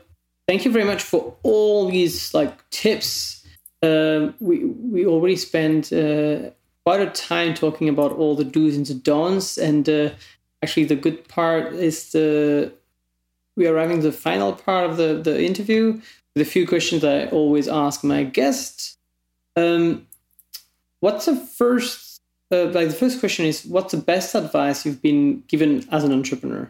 thank 0.51 0.65
you 0.65 0.73
very 0.73 0.85
much 0.85 1.01
for 1.01 1.37
all 1.45 1.89
these 1.89 2.35
like 2.35 2.69
tips. 2.71 3.47
Um, 3.85 4.35
we 4.41 4.65
we 4.95 5.07
already 5.07 5.37
spent 5.37 5.93
uh, 5.93 6.51
quite 6.85 7.01
a 7.01 7.11
time 7.11 7.55
talking 7.55 7.89
about 7.89 8.13
all 8.19 8.35
the 8.35 8.45
do's 8.45 8.77
and 8.77 8.85
the 8.85 8.95
don'ts, 8.95 9.59
and 9.59 9.89
uh, 9.89 10.11
actually 10.61 10.87
the 10.87 10.97
good 10.97 11.29
part 11.29 11.73
is 11.73 12.11
the 12.11 12.73
we 13.57 13.69
are 13.69 13.79
having 13.79 14.01
the 14.01 14.11
final 14.11 14.53
part 14.53 14.91
of 14.91 14.97
the 14.97 15.11
the 15.23 15.41
interview 15.41 16.01
with 16.35 16.43
a 16.47 16.51
few 16.55 16.67
questions 16.67 17.05
I 17.05 17.27
always 17.27 17.69
ask 17.69 18.03
my 18.03 18.25
guests. 18.25 18.99
Um, 19.55 20.09
what's 20.99 21.27
the 21.27 21.37
first? 21.37 22.23
Uh, 22.53 22.65
like 22.77 22.89
the 22.89 23.01
first 23.05 23.21
question 23.21 23.47
is, 23.47 23.65
what's 23.65 23.93
the 23.93 24.03
best 24.03 24.35
advice 24.35 24.85
you've 24.85 25.01
been 25.01 25.45
given 25.47 25.87
as 25.93 26.03
an 26.03 26.13
entrepreneur? 26.13 26.69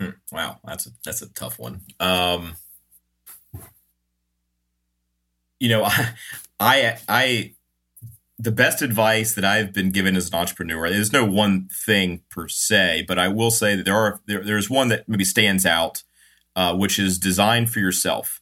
Hmm. 0.00 0.10
Wow, 0.30 0.58
that's 0.64 0.86
a 0.86 0.90
that's 1.04 1.22
a 1.22 1.32
tough 1.32 1.58
one. 1.58 1.82
Um, 1.98 2.54
you 5.58 5.68
know, 5.68 5.84
I, 5.84 6.08
I, 6.60 6.98
I, 7.08 7.52
the 8.38 8.52
best 8.52 8.82
advice 8.82 9.34
that 9.34 9.44
I've 9.44 9.72
been 9.72 9.90
given 9.90 10.16
as 10.16 10.28
an 10.28 10.34
entrepreneur, 10.34 10.88
there's 10.88 11.12
no 11.12 11.24
one 11.24 11.68
thing 11.72 12.22
per 12.30 12.48
se, 12.48 13.04
but 13.08 13.18
I 13.18 13.28
will 13.28 13.50
say 13.50 13.74
that 13.74 13.84
there 13.84 13.96
are 13.96 14.20
there, 14.26 14.42
there's 14.42 14.70
one 14.70 14.88
that 14.88 15.08
maybe 15.08 15.24
stands 15.24 15.66
out, 15.66 16.02
uh, 16.54 16.76
which 16.76 16.98
is 16.98 17.18
design 17.18 17.66
for 17.66 17.80
yourself. 17.80 18.40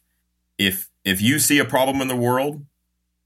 If 0.57 0.89
if 1.03 1.21
you 1.21 1.39
see 1.39 1.57
a 1.59 1.65
problem 1.65 2.01
in 2.01 2.07
the 2.07 2.15
world 2.15 2.65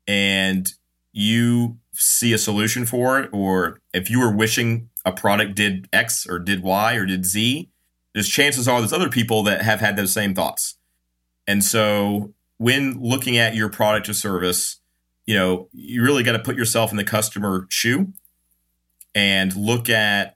and 0.07 0.71
you 1.11 1.77
see 1.93 2.31
a 2.31 2.37
solution 2.37 2.85
for 2.85 3.19
it, 3.19 3.29
or 3.33 3.79
if 3.93 4.09
you 4.09 4.19
were 4.19 4.31
wishing 4.31 4.89
a 5.03 5.11
product 5.11 5.55
did 5.55 5.89
X 5.91 6.25
or 6.27 6.39
did 6.39 6.63
Y 6.63 6.95
or 6.95 7.05
did 7.05 7.25
Z, 7.25 7.70
there's 8.13 8.27
chances 8.27 8.67
are 8.67 8.79
there's 8.79 8.93
other 8.93 9.09
people 9.09 9.43
that 9.43 9.61
have 9.61 9.79
had 9.79 9.95
those 9.95 10.13
same 10.13 10.33
thoughts. 10.33 10.75
And 11.47 11.63
so 11.63 12.33
when 12.57 13.01
looking 13.01 13.38
at 13.38 13.55
your 13.55 13.69
product 13.69 14.09
or 14.09 14.13
service, 14.13 14.79
you 15.25 15.35
know, 15.35 15.69
you 15.71 16.03
really 16.03 16.23
got 16.23 16.33
to 16.33 16.39
put 16.39 16.55
yourself 16.55 16.91
in 16.91 16.97
the 16.97 17.03
customer 17.03 17.67
shoe 17.69 18.13
and 19.15 19.55
look 19.55 19.89
at 19.89 20.35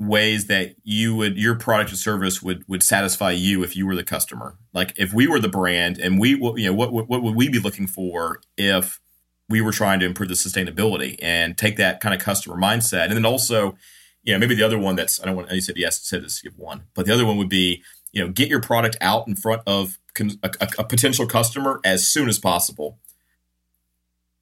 ways 0.00 0.46
that 0.46 0.76
you 0.84 1.14
would 1.16 1.36
your 1.36 1.56
product 1.56 1.92
or 1.92 1.96
service 1.96 2.40
would 2.40 2.64
would 2.68 2.82
satisfy 2.82 3.32
you 3.32 3.64
if 3.64 3.76
you 3.76 3.86
were 3.86 3.96
the 3.96 4.04
customer. 4.04 4.56
Like 4.72 4.92
if 4.96 5.12
we 5.12 5.26
were 5.26 5.40
the 5.40 5.48
brand 5.48 5.98
and 5.98 6.18
we 6.20 6.34
what 6.34 6.58
you 6.58 6.66
know 6.66 6.74
what 6.74 6.92
what 6.92 7.22
would 7.22 7.34
we 7.34 7.48
be 7.48 7.58
looking 7.58 7.86
for 7.86 8.40
if 8.56 9.00
we 9.48 9.60
were 9.60 9.72
trying 9.72 9.98
to 10.00 10.06
improve 10.06 10.28
the 10.28 10.34
sustainability 10.34 11.16
and 11.22 11.56
take 11.56 11.76
that 11.76 12.00
kind 12.00 12.14
of 12.14 12.20
customer 12.20 12.56
mindset. 12.56 13.04
And 13.04 13.12
then 13.12 13.24
also, 13.24 13.76
you 14.22 14.32
know, 14.32 14.38
maybe 14.38 14.54
the 14.54 14.62
other 14.62 14.78
one 14.78 14.96
that's 14.96 15.20
I 15.20 15.26
don't 15.26 15.36
want 15.36 15.50
you 15.50 15.60
said 15.60 15.76
yes 15.76 16.00
said 16.02 16.24
this 16.24 16.42
give 16.42 16.58
one, 16.58 16.84
but 16.94 17.06
the 17.06 17.14
other 17.14 17.26
one 17.26 17.36
would 17.36 17.48
be 17.48 17.82
you 18.12 18.22
know 18.22 18.30
get 18.30 18.48
your 18.48 18.60
product 18.60 18.96
out 19.00 19.26
in 19.26 19.36
front 19.36 19.62
of 19.66 19.98
a, 20.18 20.50
a, 20.60 20.68
a 20.80 20.84
potential 20.84 21.26
customer 21.26 21.80
as 21.84 22.06
soon 22.06 22.28
as 22.28 22.38
possible, 22.38 22.98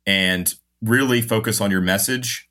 and 0.07 0.55
really 0.82 1.23
focus 1.23 1.61
on 1.61 1.70
your 1.70 1.81
message 1.81 2.48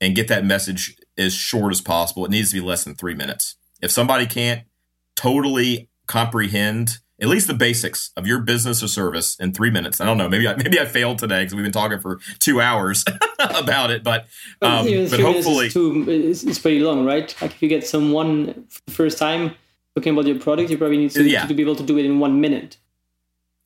and 0.00 0.14
get 0.14 0.28
that 0.28 0.44
message 0.44 0.96
as 1.16 1.32
short 1.34 1.72
as 1.72 1.80
possible. 1.80 2.24
It 2.24 2.30
needs 2.30 2.50
to 2.50 2.60
be 2.60 2.66
less 2.66 2.84
than 2.84 2.94
three 2.94 3.14
minutes. 3.14 3.56
If 3.80 3.90
somebody 3.90 4.26
can't 4.26 4.62
totally 5.14 5.88
comprehend 6.06 6.98
at 7.20 7.28
least 7.28 7.46
the 7.46 7.54
basics 7.54 8.10
of 8.16 8.26
your 8.26 8.40
business 8.40 8.82
or 8.82 8.88
service 8.88 9.36
in 9.40 9.52
three 9.52 9.70
minutes. 9.70 10.00
I 10.00 10.04
don't 10.04 10.18
know. 10.18 10.28
Maybe 10.28 10.46
I, 10.46 10.54
maybe 10.56 10.78
I 10.78 10.84
failed 10.84 11.18
today 11.18 11.40
because 11.40 11.54
we've 11.54 11.64
been 11.64 11.72
talking 11.72 11.98
for 11.98 12.20
two 12.38 12.60
hours 12.60 13.04
about 13.38 13.90
it. 13.90 14.02
But 14.02 14.26
um, 14.62 14.86
but 15.10 15.20
hopefully, 15.20 15.70
too, 15.70 16.04
it's, 16.08 16.58
pretty 16.58 16.80
long, 16.80 17.04
right? 17.04 17.34
Like 17.40 17.52
if 17.52 17.62
you 17.62 17.68
get 17.68 17.86
someone 17.86 18.66
first 18.88 19.18
time 19.18 19.54
talking 19.94 20.12
about 20.12 20.26
your 20.26 20.38
product, 20.38 20.70
you 20.70 20.78
probably 20.78 20.98
need 20.98 21.10
to, 21.12 21.24
yeah. 21.24 21.46
to 21.46 21.54
be 21.54 21.62
able 21.62 21.76
to 21.76 21.82
do 21.82 21.98
it 21.98 22.04
in 22.04 22.18
one 22.18 22.40
minute. 22.40 22.76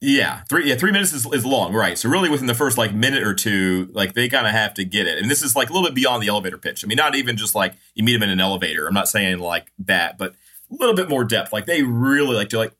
Yeah, 0.03 0.41
three 0.49 0.67
yeah 0.67 0.77
three 0.77 0.93
minutes 0.93 1.13
is, 1.13 1.27
is 1.27 1.45
long, 1.45 1.75
right? 1.75 1.99
So 1.99 2.09
really, 2.09 2.31
within 2.31 2.47
the 2.47 2.55
first 2.55 2.79
like 2.79 2.95
minute 2.95 3.23
or 3.23 3.35
two, 3.35 3.91
like 3.93 4.15
they 4.15 4.31
kind 4.31 4.47
of 4.47 4.53
have 4.53 4.73
to 4.75 4.85
get 4.85 5.07
it, 5.07 5.19
and 5.19 5.31
this 5.31 5.43
is 5.43 5.55
like 5.55 5.69
a 5.69 5.75
little 5.75 5.87
bit 5.87 5.95
beyond 5.95 6.23
the 6.23 6.29
elevator 6.29 6.57
pitch. 6.57 6.83
I 6.83 6.89
mean, 6.89 6.97
not 6.97 7.17
even 7.17 7.37
just 7.37 7.55
like 7.55 7.75
you 7.95 8.03
meet 8.03 8.15
them 8.15 8.23
in 8.23 8.31
an 8.31 8.41
elevator. 8.41 8.87
I'm 8.87 8.95
not 8.95 9.09
saying 9.09 9.41
like 9.41 9.73
that, 9.81 10.17
but 10.17 10.35
a 10.71 10.75
little 10.75 10.95
bit 10.95 11.11
more 11.11 11.23
depth. 11.23 11.53
Like 11.53 11.67
they 11.67 11.83
really 11.83 12.35
like 12.35 12.49
to 12.51 12.59
like 12.59 12.73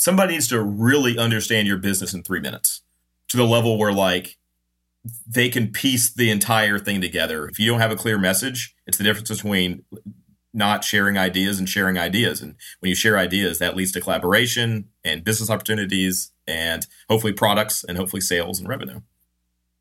somebody 0.00 0.32
needs 0.32 0.48
to 0.48 0.62
really 0.62 1.18
understand 1.18 1.68
your 1.68 1.76
business 1.76 2.14
in 2.14 2.22
three 2.22 2.40
minutes 2.40 2.80
to 3.28 3.36
the 3.36 3.44
level 3.44 3.78
where 3.78 3.92
like 3.92 4.38
they 5.26 5.50
can 5.50 5.70
piece 5.70 6.10
the 6.10 6.30
entire 6.30 6.78
thing 6.78 7.02
together. 7.02 7.46
If 7.48 7.58
you 7.58 7.70
don't 7.70 7.80
have 7.80 7.90
a 7.90 7.96
clear 7.96 8.18
message, 8.18 8.74
it's 8.86 8.96
the 8.96 9.04
difference 9.04 9.28
between 9.28 9.84
not 10.54 10.84
sharing 10.84 11.18
ideas 11.18 11.58
and 11.58 11.68
sharing 11.68 11.98
ideas. 11.98 12.40
And 12.40 12.56
when 12.80 12.88
you 12.88 12.94
share 12.94 13.18
ideas, 13.18 13.58
that 13.58 13.76
leads 13.76 13.92
to 13.92 14.00
collaboration 14.00 14.88
and 15.04 15.22
business 15.22 15.50
opportunities 15.50 16.32
and 16.46 16.86
hopefully 17.10 17.34
products 17.34 17.84
and 17.84 17.98
hopefully 17.98 18.22
sales 18.22 18.58
and 18.58 18.68
revenue. 18.68 19.02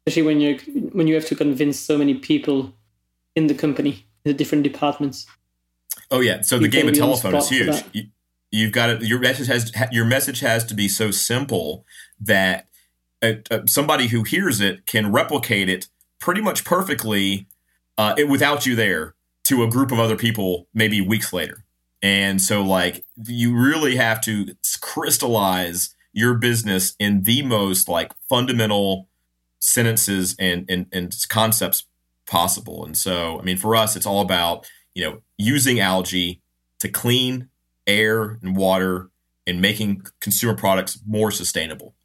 Especially 0.06 0.28
when 0.28 0.41
you 0.41 0.58
when 0.91 1.08
you 1.08 1.16
have 1.16 1.26
to 1.28 1.36
convince 1.36 1.80
so 1.80 1.98
many 1.98 2.16
people 2.16 2.74
in 3.36 3.48
the 3.48 3.54
company, 3.54 4.06
in 4.26 4.32
the 4.32 4.34
different 4.34 4.66
departments. 4.66 5.26
Oh 6.12 6.20
yeah, 6.20 6.41
so 6.41 6.58
you 6.58 6.64
the 6.64 6.68
game 6.68 6.90
of 6.90 6.96
telephone 6.96 7.36
is 7.36 7.50
huge 7.50 7.84
you've 8.52 8.72
got 8.72 9.00
to, 9.00 9.06
your 9.06 9.20
message 9.20 9.48
has 9.48 9.72
your 9.92 10.06
message 10.06 10.40
has 10.40 10.66
to 10.66 10.74
be 10.74 10.88
so 10.88 11.12
simple 11.12 11.86
that 12.20 12.68
a, 13.22 13.42
a, 13.52 13.68
somebody 13.68 14.08
who 14.08 14.24
hears 14.24 14.62
it 14.62 14.86
can 14.86 15.12
replicate 15.12 15.70
it 15.70 15.88
pretty 16.20 16.42
much 16.42 16.66
perfectly 16.66 17.48
uh, 17.98 18.14
it, 18.18 18.28
without 18.28 18.66
you 18.66 18.76
there 18.76 19.16
to 19.46 19.64
a 19.64 19.70
group 19.70 19.92
of 19.92 20.00
other 20.00 20.16
people 20.16 20.68
maybe 20.74 21.02
weeks 21.02 21.34
later. 21.34 21.64
And 22.02 22.42
so 22.42 22.62
like 22.62 23.04
you 23.26 23.56
really 23.56 23.98
have 23.98 24.22
to 24.22 24.56
crystallize 24.82 25.96
your 26.14 26.36
business 26.36 26.96
in 27.00 27.24
the 27.24 27.42
most 27.42 27.88
like 27.88 28.12
fundamental 28.30 29.10
sentences 29.60 30.36
and, 30.40 30.66
and, 30.70 30.88
and 30.92 31.14
concepts 31.30 31.86
possible. 32.26 32.86
And 32.86 32.96
so 32.98 33.40
i 33.40 33.44
mean 33.44 33.58
for 33.58 33.76
us 33.76 33.96
it's 33.96 34.06
all 34.06 34.22
about 34.22 34.70
you 34.94 35.04
know 35.04 35.22
using 35.38 35.80
algae 35.80 36.42
to 36.80 36.88
clean 36.88 37.50
air 37.90 38.40
and 38.41 38.56
water 38.56 39.10
and 39.48 39.61
making 39.61 40.03
consumer 40.20 40.56
products 40.56 40.99
more 41.07 41.32
sustainable. 41.32 41.95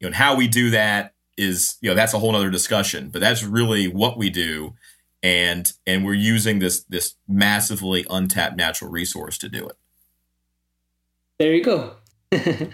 You 0.00 0.04
know, 0.04 0.08
and 0.08 0.16
how 0.16 0.36
we 0.36 0.48
do 0.48 0.70
that 0.70 1.14
is, 1.36 1.76
you 1.80 1.88
know, 1.88 1.94
that's 1.94 2.14
a 2.14 2.18
whole 2.18 2.34
other 2.34 2.50
discussion, 2.50 3.10
but 3.10 3.20
that's 3.20 3.42
really 3.42 3.86
what 3.88 4.18
we 4.18 4.30
do. 4.30 4.74
And 5.22 5.72
and 5.86 6.04
we're 6.04 6.14
using 6.14 6.60
this 6.60 6.84
this 6.84 7.14
massively 7.26 8.06
untapped 8.08 8.56
natural 8.56 8.90
resource 8.90 9.36
to 9.38 9.48
do 9.48 9.68
it. 9.68 9.76
There 11.38 11.54
you 11.54 11.64
go. 11.64 11.94
I've 12.32 12.70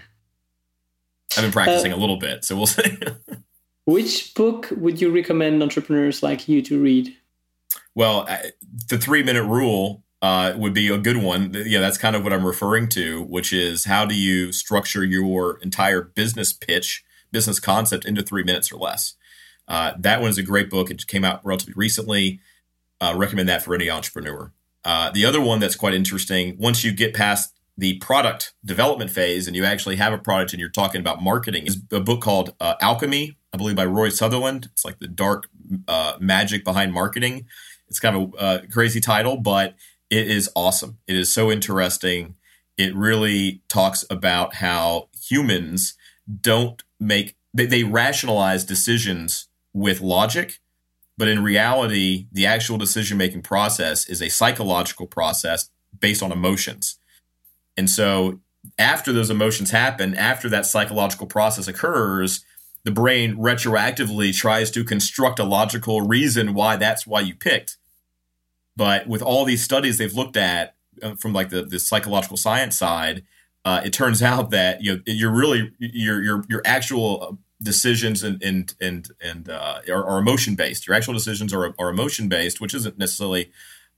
been 1.36 1.52
practicing 1.52 1.92
uh, 1.92 1.96
a 1.96 1.98
little 1.98 2.18
bit, 2.18 2.44
so 2.44 2.56
we'll 2.56 2.66
see. 2.66 2.98
which 3.86 4.34
book 4.34 4.68
would 4.76 5.00
you 5.00 5.10
recommend 5.10 5.62
entrepreneurs 5.62 6.22
like 6.22 6.48
you 6.48 6.60
to 6.62 6.80
read? 6.80 7.16
Well, 7.94 8.28
the 8.88 8.98
three 8.98 9.22
minute 9.22 9.44
rule 9.44 10.03
uh, 10.24 10.54
would 10.56 10.72
be 10.72 10.88
a 10.88 10.96
good 10.96 11.18
one. 11.18 11.52
Yeah, 11.66 11.80
that's 11.80 11.98
kind 11.98 12.16
of 12.16 12.24
what 12.24 12.32
I'm 12.32 12.46
referring 12.46 12.88
to, 12.90 13.22
which 13.24 13.52
is 13.52 13.84
how 13.84 14.06
do 14.06 14.14
you 14.14 14.52
structure 14.52 15.04
your 15.04 15.58
entire 15.58 16.00
business 16.00 16.50
pitch, 16.50 17.04
business 17.30 17.60
concept 17.60 18.06
into 18.06 18.22
three 18.22 18.42
minutes 18.42 18.72
or 18.72 18.76
less. 18.76 19.16
Uh, 19.68 19.92
that 19.98 20.22
one 20.22 20.30
is 20.30 20.38
a 20.38 20.42
great 20.42 20.70
book. 20.70 20.90
It 20.90 21.06
came 21.06 21.26
out 21.26 21.44
relatively 21.44 21.74
recently. 21.76 22.40
Uh, 23.02 23.12
recommend 23.14 23.50
that 23.50 23.62
for 23.62 23.74
any 23.74 23.90
entrepreneur. 23.90 24.50
Uh, 24.82 25.10
the 25.10 25.26
other 25.26 25.42
one 25.42 25.60
that's 25.60 25.76
quite 25.76 25.92
interesting, 25.92 26.56
once 26.58 26.82
you 26.82 26.92
get 26.92 27.12
past 27.12 27.52
the 27.76 27.98
product 27.98 28.54
development 28.64 29.10
phase 29.10 29.46
and 29.46 29.54
you 29.54 29.66
actually 29.66 29.96
have 29.96 30.14
a 30.14 30.18
product 30.18 30.54
and 30.54 30.60
you're 30.60 30.70
talking 30.70 31.02
about 31.02 31.22
marketing, 31.22 31.66
is 31.66 31.76
a 31.92 32.00
book 32.00 32.22
called 32.22 32.54
uh, 32.60 32.76
Alchemy, 32.80 33.36
I 33.52 33.58
believe 33.58 33.76
by 33.76 33.84
Rory 33.84 34.10
Sutherland. 34.10 34.70
It's 34.72 34.86
like 34.86 35.00
the 35.00 35.08
dark 35.08 35.48
uh, 35.86 36.14
magic 36.18 36.64
behind 36.64 36.94
marketing. 36.94 37.44
It's 37.88 38.00
kind 38.00 38.16
of 38.16 38.34
a 38.38 38.66
crazy 38.68 39.02
title, 39.02 39.36
but 39.36 39.74
it 40.14 40.30
is 40.30 40.48
awesome. 40.54 40.98
It 41.08 41.16
is 41.16 41.32
so 41.32 41.50
interesting. 41.50 42.36
It 42.76 42.94
really 42.94 43.62
talks 43.68 44.04
about 44.08 44.56
how 44.56 45.08
humans 45.20 45.94
don't 46.40 46.82
make 47.00 47.36
they, 47.52 47.66
they 47.66 47.84
rationalize 47.84 48.64
decisions 48.64 49.48
with 49.72 50.00
logic, 50.00 50.60
but 51.16 51.28
in 51.28 51.42
reality, 51.42 52.26
the 52.32 52.46
actual 52.46 52.78
decision 52.78 53.16
making 53.18 53.42
process 53.42 54.08
is 54.08 54.20
a 54.20 54.28
psychological 54.28 55.06
process 55.06 55.70
based 55.98 56.22
on 56.22 56.32
emotions. 56.32 56.98
And 57.76 57.88
so 57.88 58.40
after 58.78 59.12
those 59.12 59.30
emotions 59.30 59.70
happen, 59.70 60.14
after 60.14 60.48
that 60.48 60.66
psychological 60.66 61.26
process 61.26 61.68
occurs, 61.68 62.44
the 62.84 62.90
brain 62.90 63.36
retroactively 63.36 64.34
tries 64.34 64.70
to 64.72 64.84
construct 64.84 65.38
a 65.38 65.44
logical 65.44 66.02
reason 66.02 66.54
why 66.54 66.76
that's 66.76 67.06
why 67.06 67.20
you 67.20 67.34
picked. 67.34 67.76
But 68.76 69.06
with 69.06 69.22
all 69.22 69.44
these 69.44 69.62
studies 69.62 69.98
they've 69.98 70.12
looked 70.12 70.36
at 70.36 70.74
uh, 71.02 71.14
from 71.14 71.32
like 71.32 71.50
the, 71.50 71.62
the 71.62 71.78
psychological 71.78 72.36
science 72.36 72.78
side, 72.78 73.24
uh, 73.64 73.82
it 73.84 73.92
turns 73.92 74.22
out 74.32 74.50
that 74.50 74.82
you 74.82 74.96
know, 74.96 75.02
you're 75.06 75.34
really 75.34 75.72
your 75.78 76.22
your 76.22 76.44
your 76.48 76.62
actual 76.64 77.22
uh, 77.22 77.36
decisions 77.62 78.22
and 78.22 78.42
and 78.42 78.74
and 78.80 79.08
and 79.20 79.48
uh, 79.48 79.80
are, 79.88 80.04
are 80.04 80.18
emotion 80.18 80.54
based. 80.54 80.86
Your 80.86 80.96
actual 80.96 81.14
decisions 81.14 81.52
are 81.52 81.74
are 81.78 81.90
emotion 81.90 82.28
based, 82.28 82.60
which 82.60 82.74
isn't 82.74 82.98
necessarily. 82.98 83.50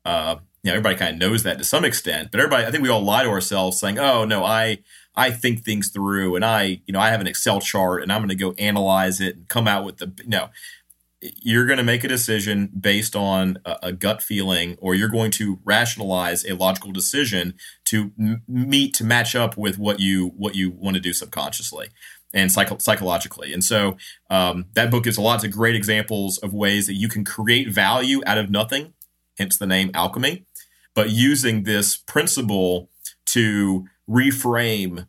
Uh, 0.05 0.37
you 0.63 0.71
know, 0.71 0.79
everybody 0.79 0.97
kind 0.97 1.15
of 1.15 1.19
knows 1.21 1.43
that 1.43 1.59
to 1.59 1.65
some 1.65 1.85
extent, 1.85 2.31
but 2.31 2.41
everybody, 2.41 2.65
I 2.65 2.71
think 2.71 2.83
we 2.83 2.89
all 2.89 3.03
lie 3.03 3.23
to 3.25 3.29
ourselves 3.29 3.79
saying, 3.79 3.99
"Oh 3.99 4.25
no, 4.25 4.45
I 4.45 4.79
I 5.17 5.31
think 5.31 5.65
things 5.65 5.89
through, 5.91 6.37
and 6.37 6.45
I, 6.45 6.81
you 6.87 6.93
know, 6.93 7.01
I 7.01 7.11
have 7.11 7.21
an 7.21 7.27
Excel 7.27 7.61
chart, 7.61 8.03
and 8.03 8.13
I'm 8.13 8.21
going 8.21 8.29
to 8.29 8.35
go 8.35 8.53
analyze 8.59 9.21
it 9.21 9.37
and 9.37 9.49
come 9.49 9.67
out 9.67 9.85
with 9.85 9.99
the 9.99 10.13
no." 10.27 10.51
You're 11.37 11.67
going 11.67 11.79
to 11.79 11.85
make 11.85 12.05
a 12.05 12.09
decision 12.09 12.71
based 12.79 13.17
on 13.17 13.59
a, 13.65 13.77
a, 13.85 13.93
gut 13.93 14.23
feeling 14.23 14.77
or 14.81 14.95
you're 14.95 15.09
going 15.09 15.31
to 15.33 15.59
rationalize 15.65 16.45
a 16.45 16.55
logical 16.55 16.93
decision 16.93 17.55
to 17.85 18.13
m- 18.19 18.43
meet 18.47 18.95
to 18.95 19.05
match 19.05 19.35
up 19.35 19.57
with 19.57 19.79
what 19.79 20.01
you 20.01 20.29
what 20.37 20.55
you 20.55 20.71
want 20.71 20.95
to 20.95 21.01
do 21.01 21.13
subconsciously 21.13 21.89
and 22.35 22.53
psycho- 22.53 22.79
psychologically. 22.79 23.53
And 23.53 23.65
so 23.65 23.97
um, 24.31 24.67
that 24.75 24.91
book 24.91 25.05
gives 25.05 25.19
lots 25.19 25.45
of 25.45 25.51
great 25.51 25.75
examples 25.75 26.39
of 26.39 26.53
ways 26.53 26.87
that 26.87 26.95
you 26.95 27.09
can 27.09 27.25
create 27.25 27.69
value 27.71 28.21
out 28.27 28.39
of 28.39 28.51
nothing 28.51 28.93
hence 29.39 29.57
the 29.59 29.67
name 29.67 29.91
alchemy 29.95 30.45
but 30.95 31.11
using 31.11 31.63
this 31.63 31.97
principle 31.97 32.91
to 33.27 33.87
reframe 34.09 35.07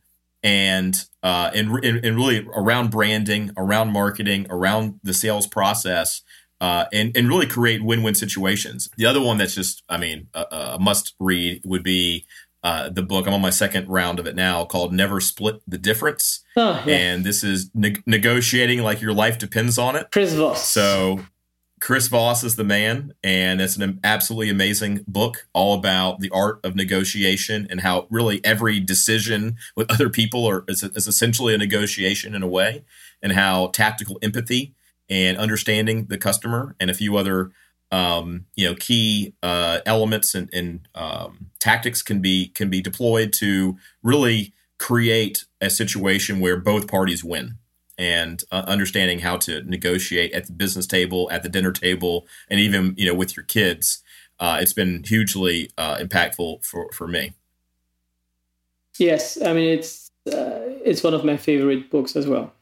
and 0.48 0.95
uh, 1.24 1.52
and, 1.53 1.84
and, 1.84 2.06
and 2.06 2.15
really 2.15 2.48
around 2.56 2.90
branding, 2.90 3.52
around 3.57 3.91
marketing, 3.91 4.48
around 4.49 4.98
the 5.03 5.14
sales 5.14 5.45
process, 5.45 6.22
uh, 6.61 6.86
and 6.94 7.15
and 7.18 7.28
really 7.28 7.45
create 7.45 7.84
win 7.84 8.02
win 8.02 8.15
situations. 8.15 8.90
The 8.95 9.06
other 9.06 9.22
one 9.22 9.38
that's 9.38 9.56
just, 9.56 9.84
I 9.90 9.98
mean, 9.98 10.30
a, 10.34 10.45
a 10.52 10.80
must 10.80 11.15
read 11.19 11.64
would 11.65 11.84
be 11.84 12.26
uh, 12.64 12.88
the 12.88 13.03
book. 13.03 13.28
I'm 13.28 13.34
on 13.34 13.41
my 13.41 13.49
second 13.49 13.90
round 13.90 14.19
of 14.19 14.26
it 14.26 14.36
now, 14.38 14.64
called 14.64 14.94
"Never 14.94 15.19
Split 15.19 15.61
the 15.68 15.78
Difference," 15.78 16.45
oh, 16.56 16.82
yeah. 16.86 16.95
and 16.95 17.26
this 17.26 17.44
is 17.44 17.69
ne- 17.74 18.02
negotiating 18.06 18.82
like 18.82 19.02
your 19.02 19.14
life 19.14 19.38
depends 19.38 19.78
on 19.78 19.98
it. 19.98 20.07
Chris 20.14 20.34
Voss. 20.34 20.65
So 20.65 21.19
Chris 21.79 22.07
Voss 22.07 22.43
is 22.43 22.55
the 22.55 22.63
man, 22.63 23.13
and 23.23 23.61
it's 23.61 23.77
an 23.77 23.99
absolutely 24.03 24.49
amazing 24.49 25.05
book 25.07 25.47
all 25.53 25.77
about 25.77 26.19
the 26.19 26.29
art 26.31 26.59
of 26.63 26.75
negotiation 26.75 27.67
and 27.69 27.81
how 27.81 28.07
really 28.09 28.43
every 28.43 28.79
decision 28.79 29.57
with 29.75 29.89
other 29.91 30.09
people 30.09 30.45
are, 30.45 30.63
is, 30.67 30.81
is 30.81 31.07
essentially 31.07 31.53
a 31.53 31.57
negotiation 31.57 32.33
in 32.33 32.41
a 32.41 32.47
way, 32.47 32.83
and 33.21 33.33
how 33.33 33.67
tactical 33.67 34.17
empathy 34.23 34.73
and 35.09 35.37
understanding 35.37 36.05
the 36.05 36.17
customer 36.17 36.75
and 36.79 36.89
a 36.89 36.95
few 36.95 37.15
other 37.15 37.51
um, 37.91 38.45
you 38.55 38.67
know 38.67 38.75
key 38.75 39.33
uh, 39.43 39.79
elements 39.85 40.35
and, 40.35 40.49
and 40.51 40.87
um, 40.95 41.51
tactics 41.59 42.01
can 42.01 42.21
be 42.21 42.49
can 42.49 42.69
be 42.69 42.81
deployed 42.81 43.31
to 43.33 43.77
really 44.03 44.53
create 44.79 45.45
a 45.61 45.69
situation 45.69 46.39
where 46.39 46.57
both 46.57 46.87
parties 46.87 47.23
win 47.23 47.57
and 47.98 48.44
uh, 48.52 48.64
understanding 48.68 49.19
how 49.19 49.38
to 49.38 49.64
negotiate 49.64 50.32
at 50.34 50.45
the 50.45 50.53
business 50.53 50.86
table, 50.86 51.30
at 51.32 51.44
the 51.44 51.49
dinner 51.49 51.72
table, 51.72 52.28
and 52.49 52.60
even 52.60 52.94
you 52.98 53.06
know 53.06 53.14
with 53.14 53.36
your 53.36 53.44
kids. 53.44 54.03
Uh, 54.40 54.60
it's 54.61 54.74
been 54.74 55.03
hugely 55.03 55.72
uh, 55.80 55.95
impactful 55.98 56.64
for, 56.64 56.91
for 56.91 57.07
me. 57.07 57.34
Yes, 58.99 59.41
I 59.41 59.53
mean 59.53 59.69
it's 59.80 60.11
uh, 60.28 60.61
it's 60.86 61.03
one 61.03 61.14
of 61.14 61.26
my 61.26 61.38
favorite 61.38 61.90
books 61.90 62.15
as 62.15 62.28
well. 62.28 62.53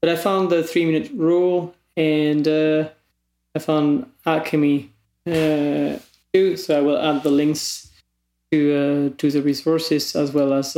But 0.00 0.10
I 0.10 0.16
found 0.16 0.50
the 0.50 0.62
three 0.62 0.86
minute 0.86 1.10
rule 1.12 1.74
and 1.96 2.48
uh, 2.48 2.88
I 3.54 3.58
found 3.58 4.10
Alchemy 4.24 4.90
uh, 5.26 5.98
too. 6.32 6.56
So 6.56 6.78
I 6.78 6.80
will 6.80 6.98
add 6.98 7.22
the 7.22 7.30
links 7.30 7.90
to 8.50 9.10
to 9.10 9.30
the 9.30 9.42
resources 9.42 10.16
as 10.16 10.32
well 10.32 10.54
as 10.54 10.72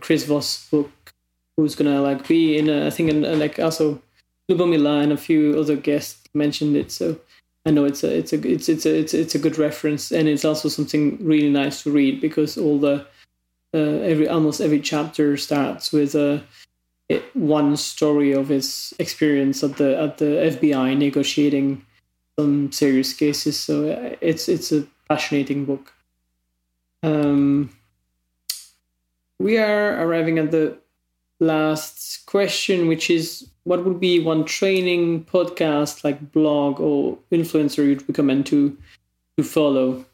Chris 0.00 0.24
Voss 0.24 0.68
book 0.70 0.90
who's 1.58 1.74
gonna 1.74 2.00
like 2.00 2.26
be 2.28 2.56
in 2.56 2.70
a, 2.70 2.86
I 2.86 2.90
think 2.90 3.10
in, 3.10 3.38
like 3.38 3.58
also 3.58 4.00
Lubomila 4.48 5.02
and 5.02 5.12
a 5.12 5.16
few 5.16 5.58
other 5.58 5.74
guests 5.74 6.22
mentioned 6.32 6.76
it 6.76 6.92
so 6.92 7.18
I 7.66 7.72
know 7.72 7.84
it's 7.84 8.04
a 8.04 8.16
it's 8.16 8.32
a 8.32 8.48
it's 8.48 8.68
it's 8.68 8.86
a 8.86 8.96
it's, 8.96 9.12
it's 9.12 9.34
a 9.34 9.40
good 9.40 9.58
reference 9.58 10.12
and 10.12 10.28
it's 10.28 10.44
also 10.44 10.68
something 10.68 11.18
really 11.20 11.50
nice 11.50 11.82
to 11.82 11.90
read 11.90 12.20
because 12.20 12.56
all 12.56 12.78
the 12.78 13.04
uh, 13.74 13.98
every 14.06 14.28
almost 14.28 14.60
every 14.60 14.78
chapter 14.78 15.36
starts 15.36 15.92
with 15.92 16.14
a 16.14 16.44
one 17.34 17.76
story 17.76 18.32
of 18.32 18.48
his 18.48 18.94
experience 19.00 19.64
at 19.64 19.78
the 19.78 19.98
at 20.00 20.18
the 20.18 20.56
FBI 20.56 20.96
negotiating 20.96 21.84
some 22.38 22.70
serious 22.70 23.12
cases 23.12 23.58
so 23.58 23.90
uh, 23.90 24.14
it's 24.20 24.48
it's 24.48 24.70
a 24.70 24.86
fascinating 25.08 25.64
book. 25.64 25.92
Um, 27.02 27.70
we 29.40 29.58
are 29.58 30.06
arriving 30.06 30.38
at 30.38 30.52
the 30.52 30.78
last 31.40 32.26
question, 32.26 32.88
which 32.88 33.10
is 33.10 33.48
what 33.64 33.84
would 33.84 34.00
be 34.00 34.20
one 34.20 34.44
training 34.44 35.24
podcast, 35.24 36.04
like 36.04 36.32
blog 36.32 36.80
or 36.80 37.18
influencer, 37.30 37.86
you'd 37.86 38.08
recommend 38.08 38.46
to 38.46 38.76
to 39.36 39.44
follow? 39.44 40.04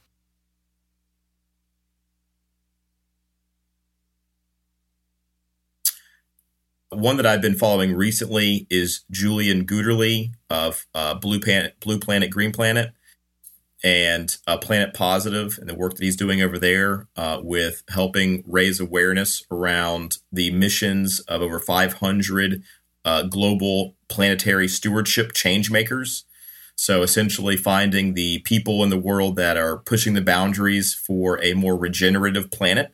One 6.90 7.16
that 7.16 7.26
I've 7.26 7.42
been 7.42 7.56
following 7.56 7.96
recently 7.96 8.68
is 8.70 9.02
Julian 9.10 9.66
Guderly 9.66 10.30
of 10.48 10.86
uh, 10.94 11.14
Blue 11.14 11.40
Planet, 11.40 11.74
Blue 11.80 11.98
Planet, 11.98 12.30
Green 12.30 12.52
Planet 12.52 12.92
and 13.84 14.38
uh, 14.46 14.56
Planet 14.56 14.94
Positive 14.94 15.58
and 15.60 15.68
the 15.68 15.74
work 15.74 15.94
that 15.94 16.02
he's 16.02 16.16
doing 16.16 16.40
over 16.40 16.58
there 16.58 17.06
uh, 17.16 17.40
with 17.42 17.82
helping 17.90 18.42
raise 18.46 18.80
awareness 18.80 19.44
around 19.50 20.16
the 20.32 20.50
missions 20.50 21.20
of 21.20 21.42
over 21.42 21.60
500 21.60 22.62
uh, 23.04 23.22
global 23.24 23.94
planetary 24.08 24.68
stewardship 24.68 25.34
change 25.34 25.70
makers. 25.70 26.24
So 26.76 27.02
essentially, 27.02 27.58
finding 27.58 28.14
the 28.14 28.38
people 28.40 28.82
in 28.82 28.88
the 28.88 28.98
world 28.98 29.36
that 29.36 29.58
are 29.58 29.76
pushing 29.76 30.14
the 30.14 30.22
boundaries 30.22 30.94
for 30.94 31.40
a 31.44 31.52
more 31.52 31.76
regenerative 31.76 32.50
planet. 32.50 32.92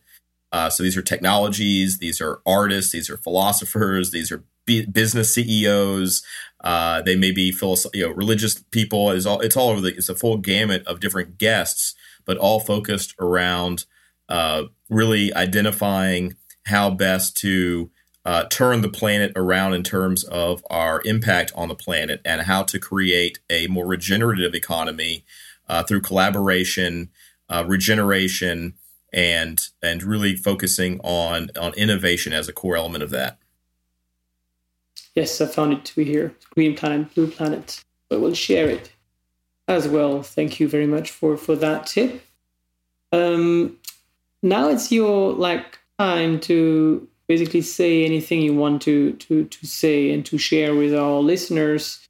Uh, 0.52 0.68
so 0.68 0.82
these 0.82 0.96
are 0.96 1.02
technologies, 1.02 1.98
these 1.98 2.20
are 2.20 2.40
artists, 2.44 2.90
these 2.90 3.08
are 3.08 3.16
philosophers, 3.16 4.10
these 4.10 4.32
are 4.32 4.42
business 4.86 5.34
CEOs, 5.34 6.22
uh, 6.62 7.02
they 7.02 7.16
may 7.16 7.32
be 7.32 7.52
philosoph- 7.52 7.94
you 7.94 8.06
know, 8.06 8.12
religious 8.12 8.62
people. 8.70 9.10
It's 9.10 9.26
all 9.26 9.40
it's 9.40 9.56
all 9.56 9.70
over 9.70 9.80
the. 9.80 9.94
It's 9.96 10.08
a 10.08 10.14
full 10.14 10.38
gamut 10.38 10.86
of 10.86 11.00
different 11.00 11.38
guests, 11.38 11.94
but 12.24 12.36
all 12.36 12.60
focused 12.60 13.14
around 13.18 13.86
uh, 14.28 14.64
really 14.88 15.34
identifying 15.34 16.36
how 16.66 16.90
best 16.90 17.36
to 17.38 17.90
uh, 18.24 18.44
turn 18.44 18.82
the 18.82 18.88
planet 18.88 19.32
around 19.34 19.74
in 19.74 19.82
terms 19.82 20.24
of 20.24 20.62
our 20.70 21.00
impact 21.04 21.52
on 21.54 21.68
the 21.68 21.74
planet 21.74 22.20
and 22.24 22.42
how 22.42 22.62
to 22.62 22.78
create 22.78 23.38
a 23.48 23.66
more 23.66 23.86
regenerative 23.86 24.54
economy 24.54 25.24
uh, 25.68 25.82
through 25.82 26.02
collaboration, 26.02 27.10
uh, 27.48 27.64
regeneration, 27.66 28.74
and 29.12 29.68
and 29.82 30.02
really 30.02 30.36
focusing 30.36 31.00
on 31.00 31.50
on 31.58 31.72
innovation 31.74 32.32
as 32.32 32.48
a 32.48 32.52
core 32.52 32.76
element 32.76 33.02
of 33.02 33.10
that. 33.10 33.38
Yes, 35.14 35.40
I 35.40 35.46
found 35.46 35.72
it 35.72 35.84
to 35.86 35.96
be 35.96 36.04
here. 36.04 36.34
Green 36.54 36.76
Planet, 36.76 37.14
Blue 37.14 37.26
Planet. 37.26 37.82
I 38.10 38.16
will 38.16 38.34
share 38.34 38.68
it 38.68 38.92
as 39.68 39.88
well. 39.88 40.22
Thank 40.22 40.60
you 40.60 40.68
very 40.68 40.86
much 40.86 41.10
for 41.10 41.36
for 41.36 41.56
that 41.56 41.86
tip. 41.86 42.22
Um, 43.12 43.76
now 44.42 44.68
it's 44.68 44.90
your 44.92 45.32
like 45.32 45.78
time 45.98 46.40
to 46.40 47.06
basically 47.28 47.62
say 47.62 48.04
anything 48.04 48.42
you 48.42 48.54
want 48.54 48.82
to 48.82 49.12
to 49.12 49.44
to 49.44 49.66
say 49.66 50.10
and 50.12 50.24
to 50.26 50.38
share 50.38 50.74
with 50.74 50.94
our 50.94 51.20
listeners. 51.20 52.00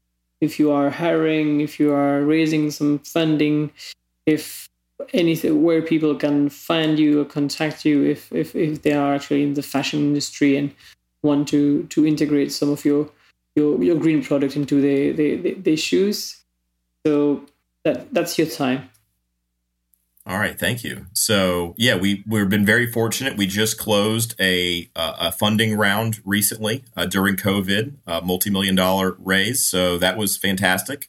If 0.40 0.58
you 0.58 0.70
are 0.70 0.88
hiring, 0.88 1.60
if 1.60 1.78
you 1.78 1.92
are 1.92 2.22
raising 2.22 2.70
some 2.70 2.98
funding, 3.00 3.70
if 4.24 4.68
anything 5.12 5.62
where 5.62 5.82
people 5.82 6.14
can 6.14 6.48
find 6.48 6.98
you 6.98 7.20
or 7.20 7.24
contact 7.24 7.84
you 7.84 8.02
if 8.04 8.32
if, 8.32 8.54
if 8.54 8.82
they 8.82 8.92
are 8.92 9.14
actually 9.14 9.42
in 9.42 9.54
the 9.54 9.62
fashion 9.62 10.00
industry 10.00 10.56
and 10.56 10.74
want 11.22 11.48
to 11.48 11.84
to 11.84 12.06
integrate 12.06 12.52
some 12.52 12.70
of 12.70 12.84
your 12.84 13.10
your, 13.56 13.82
your 13.82 13.96
green 13.96 14.22
product 14.22 14.56
into 14.56 14.80
their, 14.80 15.12
their, 15.12 15.54
their 15.54 15.76
shoes. 15.76 16.42
So 17.04 17.46
that 17.84 18.12
that's 18.12 18.38
your 18.38 18.46
time. 18.46 18.90
All 20.26 20.38
right, 20.38 20.58
thank 20.58 20.84
you. 20.84 21.06
So 21.14 21.74
yeah, 21.78 21.96
we 21.96 22.22
we've 22.26 22.48
been 22.48 22.66
very 22.66 22.86
fortunate. 22.86 23.36
We 23.36 23.46
just 23.46 23.78
closed 23.78 24.34
a 24.38 24.90
a 24.94 25.32
funding 25.32 25.76
round 25.76 26.20
recently 26.24 26.84
uh, 26.96 27.06
during 27.06 27.36
COVID, 27.36 27.96
a 28.06 28.20
multi 28.20 28.50
million 28.50 28.74
dollar 28.74 29.16
raise. 29.18 29.66
So 29.66 29.98
that 29.98 30.18
was 30.18 30.36
fantastic. 30.36 31.08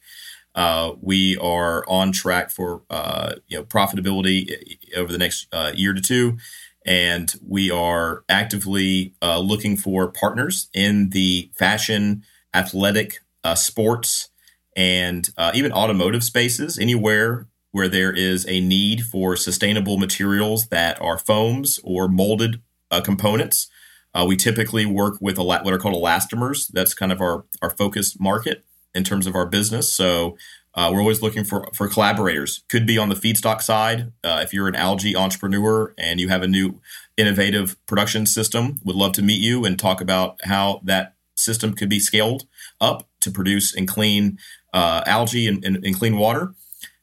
Uh, 0.54 0.92
we 1.00 1.36
are 1.38 1.84
on 1.88 2.12
track 2.12 2.50
for 2.50 2.82
uh, 2.90 3.34
you 3.48 3.58
know 3.58 3.64
profitability 3.64 4.78
over 4.96 5.12
the 5.12 5.18
next 5.18 5.46
uh, 5.52 5.72
year 5.74 5.92
to 5.92 6.00
two, 6.00 6.38
and 6.86 7.34
we 7.46 7.70
are 7.70 8.24
actively 8.28 9.14
uh, 9.22 9.38
looking 9.38 9.76
for 9.76 10.08
partners 10.08 10.68
in 10.74 11.10
the 11.10 11.50
fashion, 11.54 12.24
athletic, 12.54 13.18
uh, 13.44 13.54
sports, 13.54 14.30
and 14.76 15.28
uh, 15.36 15.52
even 15.54 15.72
automotive 15.72 16.24
spaces. 16.24 16.78
Anywhere 16.78 17.46
where 17.72 17.88
there 17.88 18.12
is 18.12 18.46
a 18.48 18.60
need 18.60 19.00
for 19.02 19.34
sustainable 19.34 19.96
materials 19.96 20.68
that 20.68 21.00
are 21.00 21.18
foams 21.18 21.80
or 21.82 22.06
molded 22.06 22.60
uh, 22.90 23.00
components. 23.00 23.68
Uh, 24.14 24.24
we 24.28 24.36
typically 24.36 24.84
work 24.84 25.16
with 25.20 25.38
a, 25.38 25.42
what 25.42 25.66
are 25.66 25.78
called 25.78 25.94
elastomers. 25.94 26.68
That's 26.68 26.92
kind 26.94 27.10
of 27.10 27.20
our, 27.20 27.46
our 27.62 27.70
focused 27.70 28.20
market 28.20 28.64
in 28.94 29.04
terms 29.04 29.26
of 29.26 29.34
our 29.34 29.46
business. 29.46 29.90
So 29.90 30.36
uh, 30.74 30.90
we're 30.92 31.00
always 31.00 31.22
looking 31.22 31.44
for, 31.44 31.68
for 31.74 31.88
collaborators. 31.88 32.64
Could 32.68 32.86
be 32.86 32.98
on 32.98 33.08
the 33.08 33.14
feedstock 33.14 33.60
side. 33.60 34.12
Uh, 34.24 34.40
if 34.42 34.54
you're 34.54 34.68
an 34.68 34.74
algae 34.74 35.14
entrepreneur 35.14 35.94
and 35.98 36.18
you 36.18 36.28
have 36.28 36.42
a 36.42 36.48
new 36.48 36.80
innovative 37.16 37.76
production 37.86 38.24
system, 38.24 38.80
would 38.84 38.96
love 38.96 39.12
to 39.12 39.22
meet 39.22 39.40
you 39.40 39.64
and 39.64 39.78
talk 39.78 40.00
about 40.00 40.38
how 40.44 40.80
that 40.84 41.14
system 41.34 41.74
could 41.74 41.88
be 41.88 41.98
scaled 41.98 42.44
up 42.80 43.08
to 43.20 43.30
produce 43.30 43.74
and 43.74 43.86
clean 43.86 44.38
uh, 44.72 45.02
algae 45.06 45.46
and, 45.46 45.64
and, 45.64 45.84
and, 45.84 45.98
clean 45.98 46.16
water. 46.16 46.54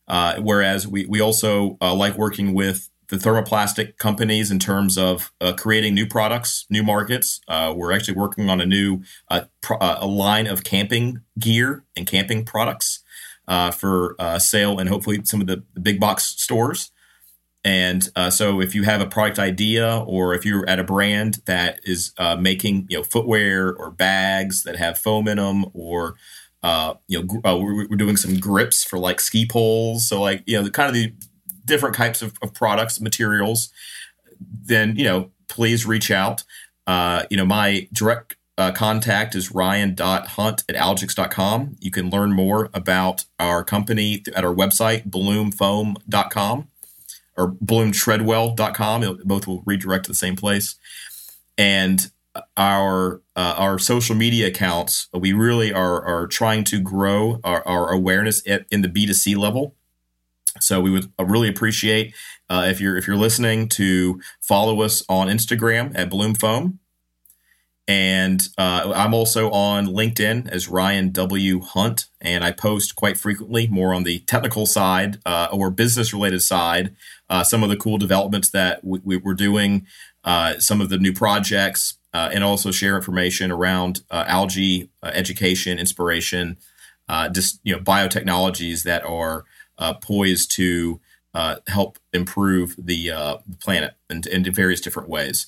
Uh, 0.07 0.37
whereas 0.39 0.87
we, 0.87 1.05
we 1.05 1.21
also 1.21 1.77
uh, 1.81 1.93
like 1.93 2.17
working 2.17 2.55
with 2.55 2.89
the 3.09 3.17
thermoplastic 3.17 3.97
companies 3.97 4.49
in 4.49 4.57
terms 4.57 4.97
of 4.97 5.31
uh, 5.39 5.53
creating 5.53 5.93
new 5.93 6.07
products, 6.07 6.65
new 6.69 6.83
markets. 6.83 7.41
we're 7.47 7.91
actually 7.91 8.15
working 8.15 8.49
on 8.49 8.59
a 8.59 8.65
new 8.65 9.01
pro- 9.61 9.77
a 9.79 10.07
line 10.07 10.47
of 10.47 10.63
camping 10.63 11.21
gear 11.37 11.83
and 11.95 12.07
camping 12.07 12.43
products 12.43 13.03
uh, 13.49 13.71
for 13.71 14.15
uh, 14.19 14.37
sale 14.37 14.77
and 14.77 14.87
hopefully 14.87 15.19
some 15.23 15.41
of 15.41 15.47
the, 15.47 15.63
big 15.81 15.99
box 15.99 16.27
stores. 16.39 16.91
And 17.63 18.07
uh, 18.15 18.29
so, 18.29 18.61
if 18.61 18.73
you 18.73 18.83
have 18.83 19.01
a 19.01 19.05
product 19.05 19.37
idea, 19.37 20.01
or 20.07 20.33
if 20.33 20.45
you're 20.45 20.67
at 20.69 20.79
a 20.79 20.83
brand 20.83 21.39
that 21.45 21.81
is 21.83 22.13
uh, 22.17 22.37
making 22.37 22.85
you 22.89 22.97
know 22.97 23.03
footwear 23.03 23.75
or 23.75 23.91
bags 23.91 24.63
that 24.63 24.77
have 24.77 24.97
foam 24.97 25.27
in 25.27 25.35
them, 25.35 25.65
or 25.73 26.15
uh, 26.63 26.93
you 27.07 27.21
know, 27.21 27.41
uh, 27.43 27.57
we're, 27.57 27.85
we're, 27.89 27.97
doing 27.97 28.15
some 28.15 28.39
grips 28.39 28.85
for 28.85 28.97
like 28.97 29.19
ski 29.19 29.45
poles. 29.45 30.07
So 30.07 30.21
like, 30.21 30.41
you 30.45 30.57
know, 30.57 30.63
the 30.63 30.71
kind 30.71 30.87
of 30.87 30.93
the 30.93 31.13
different 31.65 31.95
types 31.95 32.21
of, 32.21 32.33
of 32.41 32.53
products, 32.53 33.01
materials. 33.01 33.73
Then 34.39 34.95
you 34.95 35.03
know, 35.03 35.31
please 35.49 35.85
reach 35.85 36.11
out. 36.11 36.45
You 36.87 37.35
know, 37.37 37.45
my 37.45 37.89
direct 37.91 38.37
uh, 38.59 38.71
contact 38.73 39.35
is 39.35 39.53
ryan.hunt 39.53 40.63
at 40.67 40.75
algix.com. 40.75 41.77
You 41.79 41.91
can 41.91 42.09
learn 42.09 42.33
more 42.33 42.69
about 42.73 43.23
our 43.39 43.63
company 43.63 44.21
at 44.35 44.43
our 44.43 44.53
website, 44.53 45.05
bloomfoam.com 45.05 46.67
or 47.37 47.51
bloomtreadwell.com. 47.53 49.21
Both 49.23 49.47
will 49.47 49.63
redirect 49.65 50.05
to 50.05 50.11
the 50.11 50.15
same 50.15 50.35
place. 50.35 50.75
And 51.57 52.11
our 52.57 53.21
uh, 53.35 53.55
our 53.57 53.79
social 53.79 54.15
media 54.15 54.47
accounts, 54.47 55.07
we 55.13 55.31
really 55.31 55.71
are, 55.71 56.03
are 56.03 56.27
trying 56.27 56.65
to 56.65 56.81
grow 56.81 57.39
our, 57.43 57.65
our 57.65 57.91
awareness 57.91 58.45
at, 58.47 58.65
in 58.69 58.81
the 58.81 58.89
B2C 58.89 59.37
level. 59.37 59.75
So 60.59 60.81
we 60.81 60.91
would 60.91 61.11
really 61.17 61.47
appreciate 61.47 62.13
uh, 62.49 62.65
if 62.67 62.81
you're 62.81 62.97
if 62.97 63.07
you're 63.07 63.15
listening 63.15 63.69
to 63.69 64.19
follow 64.41 64.81
us 64.81 65.01
on 65.07 65.27
Instagram 65.27 65.93
at 65.95 66.09
Bloom 66.09 66.35
Foam 66.35 66.79
and 67.89 68.47
uh, 68.55 68.93
I'm 68.95 69.15
also 69.15 69.49
on 69.49 69.87
LinkedIn 69.87 70.47
as 70.49 70.69
Ryan 70.69 71.09
W. 71.09 71.59
Hunt, 71.59 72.05
and 72.21 72.43
I 72.43 72.51
post 72.51 72.95
quite 72.95 73.17
frequently 73.17 73.67
more 73.67 73.95
on 73.95 74.03
the 74.03 74.19
technical 74.19 74.67
side 74.67 75.17
uh, 75.25 75.47
or 75.51 75.71
business 75.71 76.13
related 76.13 76.43
side. 76.43 76.95
Uh, 77.31 77.43
some 77.43 77.63
of 77.63 77.69
the 77.69 77.75
cool 77.75 77.97
developments 77.97 78.51
that 78.51 78.83
we, 78.83 79.17
we 79.17 79.33
doing, 79.33 79.87
uh, 80.23 80.59
some 80.59 80.81
of 80.81 80.89
the 80.89 80.99
new 80.99 81.11
projects, 81.11 81.97
uh, 82.13 82.29
and 82.31 82.43
also 82.43 82.69
share 82.69 82.95
information 82.95 83.49
around 83.49 84.01
uh, 84.11 84.23
algae 84.27 84.91
education, 85.03 85.79
inspiration, 85.79 86.57
just 87.31 87.59
you 87.63 87.75
know 87.75 87.81
biotechnologies 87.81 88.83
that 88.83 89.03
are 89.03 89.45
poised 89.99 90.51
to 90.51 91.01
help 91.67 91.97
improve 92.13 92.75
the 92.77 93.39
planet 93.59 93.95
in, 94.11 94.21
in 94.31 94.53
various 94.53 94.79
different 94.79 95.09
ways. 95.09 95.47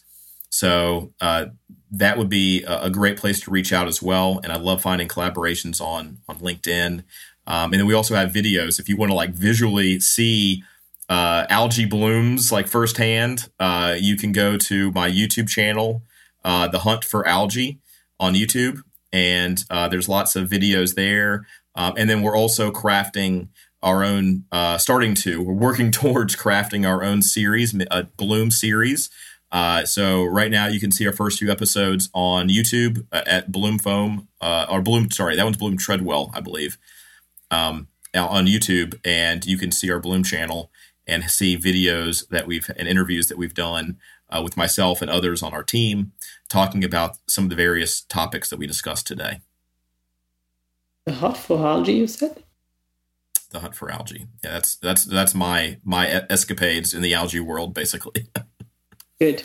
So 0.51 1.13
uh, 1.21 1.45
that 1.91 2.17
would 2.17 2.29
be 2.29 2.63
a, 2.63 2.89
great 2.89 3.17
place 3.17 3.41
to 3.41 3.51
reach 3.51 3.73
out 3.73 3.87
as 3.87 4.01
well. 4.01 4.39
And 4.43 4.51
I 4.51 4.57
love 4.57 4.81
finding 4.81 5.09
collaborations 5.09 5.81
on 5.81 6.19
on 6.27 6.37
LinkedIn. 6.37 7.03
Um, 7.47 7.73
and 7.73 7.73
then 7.73 7.85
we 7.85 7.93
also 7.93 8.15
have 8.15 8.31
videos 8.31 8.79
if 8.79 8.87
you 8.87 8.95
want 8.95 9.11
to 9.11 9.15
like 9.15 9.31
visually 9.31 9.99
see 9.99 10.63
uh, 11.09 11.45
algae 11.49 11.85
blooms 11.85 12.51
like 12.51 12.67
firsthand. 12.67 13.49
Uh, 13.59 13.95
you 13.99 14.15
can 14.15 14.31
go 14.31 14.57
to 14.57 14.91
my 14.93 15.11
YouTube 15.11 15.49
channel, 15.49 16.03
uh, 16.45 16.69
The 16.69 16.79
Hunt 16.79 17.03
for 17.03 17.27
Algae, 17.27 17.79
on 18.19 18.33
YouTube, 18.33 18.81
and 19.11 19.65
uh, 19.69 19.89
there's 19.89 20.07
lots 20.07 20.37
of 20.37 20.49
videos 20.49 20.95
there. 20.95 21.45
Um, 21.75 21.93
and 21.97 22.09
then 22.09 22.21
we're 22.21 22.37
also 22.37 22.71
crafting 22.71 23.49
our 23.83 24.03
own, 24.03 24.45
uh, 24.51 24.77
starting 24.77 25.15
to, 25.15 25.41
we're 25.41 25.53
working 25.53 25.91
towards 25.91 26.37
crafting 26.37 26.87
our 26.87 27.03
own 27.03 27.21
series, 27.21 27.75
a 27.91 28.03
Bloom 28.03 28.49
series 28.49 29.09
uh, 29.51 29.85
so 29.85 30.23
right 30.23 30.49
now 30.49 30.67
you 30.67 30.79
can 30.79 30.91
see 30.91 31.05
our 31.05 31.13
first 31.13 31.39
few 31.39 31.51
episodes 31.51 32.09
on 32.13 32.47
YouTube 32.47 33.05
uh, 33.11 33.23
at 33.25 33.51
Bloom 33.51 33.79
Foam 33.79 34.27
uh, 34.39 34.65
or 34.69 34.81
Bloom. 34.81 35.11
Sorry, 35.11 35.35
that 35.35 35.43
one's 35.43 35.57
Bloom 35.57 35.77
Treadwell, 35.77 36.31
I 36.33 36.39
believe, 36.39 36.77
um, 37.49 37.87
on 38.15 38.45
YouTube, 38.45 38.99
and 39.03 39.45
you 39.45 39.57
can 39.57 39.71
see 39.71 39.91
our 39.91 39.99
Bloom 39.99 40.23
channel 40.23 40.71
and 41.05 41.29
see 41.29 41.57
videos 41.57 42.27
that 42.29 42.47
we've 42.47 42.69
and 42.77 42.87
interviews 42.87 43.27
that 43.27 43.37
we've 43.37 43.53
done 43.53 43.97
uh, 44.29 44.41
with 44.41 44.55
myself 44.55 45.01
and 45.01 45.11
others 45.11 45.43
on 45.43 45.53
our 45.53 45.63
team, 45.63 46.13
talking 46.49 46.83
about 46.83 47.17
some 47.27 47.43
of 47.45 47.49
the 47.49 47.55
various 47.55 48.01
topics 48.01 48.49
that 48.49 48.57
we 48.57 48.67
discussed 48.67 49.05
today. 49.05 49.41
The 51.05 51.13
hunt 51.13 51.35
for 51.35 51.65
algae, 51.65 51.93
you 51.93 52.07
said. 52.07 52.43
The 53.49 53.59
hunt 53.59 53.75
for 53.75 53.91
algae. 53.91 54.27
Yeah, 54.43 54.51
that's 54.51 54.75
that's 54.77 55.03
that's 55.03 55.35
my 55.35 55.77
my 55.83 56.23
escapades 56.29 56.93
in 56.93 57.01
the 57.01 57.13
algae 57.13 57.41
world, 57.41 57.73
basically. 57.73 58.27
Good. 59.21 59.43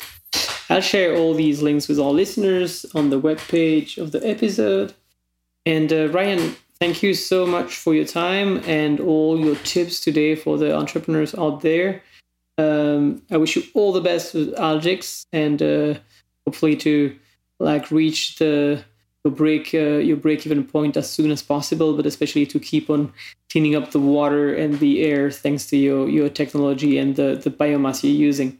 I'll 0.71 0.81
share 0.81 1.15
all 1.15 1.35
these 1.35 1.61
links 1.61 1.87
with 1.87 2.01
our 2.01 2.11
listeners 2.11 2.87
on 2.95 3.11
the 3.11 3.21
webpage 3.21 3.99
of 3.99 4.11
the 4.11 4.27
episode. 4.27 4.95
And 5.67 5.93
uh, 5.93 6.09
Ryan, 6.09 6.57
thank 6.81 7.03
you 7.03 7.13
so 7.13 7.45
much 7.45 7.77
for 7.77 7.95
your 7.95 8.07
time 8.07 8.63
and 8.65 9.01
all 9.01 9.39
your 9.39 9.57
tips 9.57 10.01
today 10.01 10.35
for 10.35 10.57
the 10.57 10.75
entrepreneurs 10.75 11.35
out 11.35 11.61
there. 11.61 12.03
Um, 12.57 13.21
I 13.31 13.37
wish 13.37 13.55
you 13.55 13.65
all 13.75 13.93
the 13.93 14.01
best 14.01 14.33
with 14.33 14.55
Algix 14.55 15.27
and 15.31 15.61
uh, 15.61 16.01
hopefully 16.47 16.77
to 16.77 17.15
like 17.61 17.91
reach 17.91 18.37
the 18.37 18.83
your 19.27 19.35
break 19.35 19.75
uh, 19.75 19.99
your 19.99 20.17
break 20.17 20.47
even 20.47 20.65
point 20.65 20.97
as 20.97 21.11
soon 21.11 21.31
as 21.31 21.43
possible, 21.43 21.95
but 21.95 22.07
especially 22.07 22.47
to 22.47 22.59
keep 22.59 22.89
on 22.89 23.13
cleaning 23.53 23.75
up 23.75 23.91
the 23.91 24.01
water 24.01 24.55
and 24.55 24.79
the 24.79 25.03
air 25.03 25.31
thanks 25.31 25.67
to 25.67 25.77
your 25.77 26.09
your 26.09 26.31
technology 26.31 26.97
and 26.97 27.17
the 27.17 27.39
the 27.45 27.51
biomass 27.51 28.03
you're 28.03 28.27
using. 28.29 28.59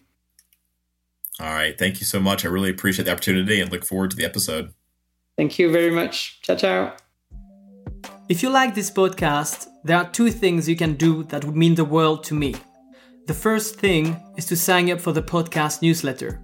All 1.39 1.53
right. 1.53 1.79
Thank 1.79 2.01
you 2.01 2.07
so 2.07 2.19
much. 2.19 2.45
I 2.45 2.49
really 2.49 2.71
appreciate 2.71 3.05
the 3.05 3.13
opportunity 3.13 3.61
and 3.61 3.71
look 3.71 3.85
forward 3.85 4.11
to 4.13 4.17
the 4.17 4.25
episode. 4.25 4.73
Thank 5.37 5.59
you 5.59 5.71
very 5.71 5.91
much. 5.91 6.41
Ciao, 6.43 6.57
ciao. 6.57 6.97
If 8.29 8.43
you 8.43 8.49
like 8.49 8.75
this 8.75 8.91
podcast, 8.91 9.69
there 9.85 9.99
are 9.99 10.09
two 10.11 10.31
things 10.31 10.69
you 10.69 10.77
can 10.77 10.95
do 10.95 11.25
that 11.25 11.45
would 11.45 11.57
mean 11.57 11.75
the 11.75 11.85
world 11.85 12.25
to 12.25 12.35
me. 12.35 12.55
The 13.27 13.35
first 13.35 13.77
thing 13.77 14.21
is 14.37 14.47
to 14.47 14.57
sign 14.57 14.91
up 14.91 15.01
for 15.01 15.13
the 15.13 15.23
podcast 15.23 15.83
newsletter. 15.83 16.41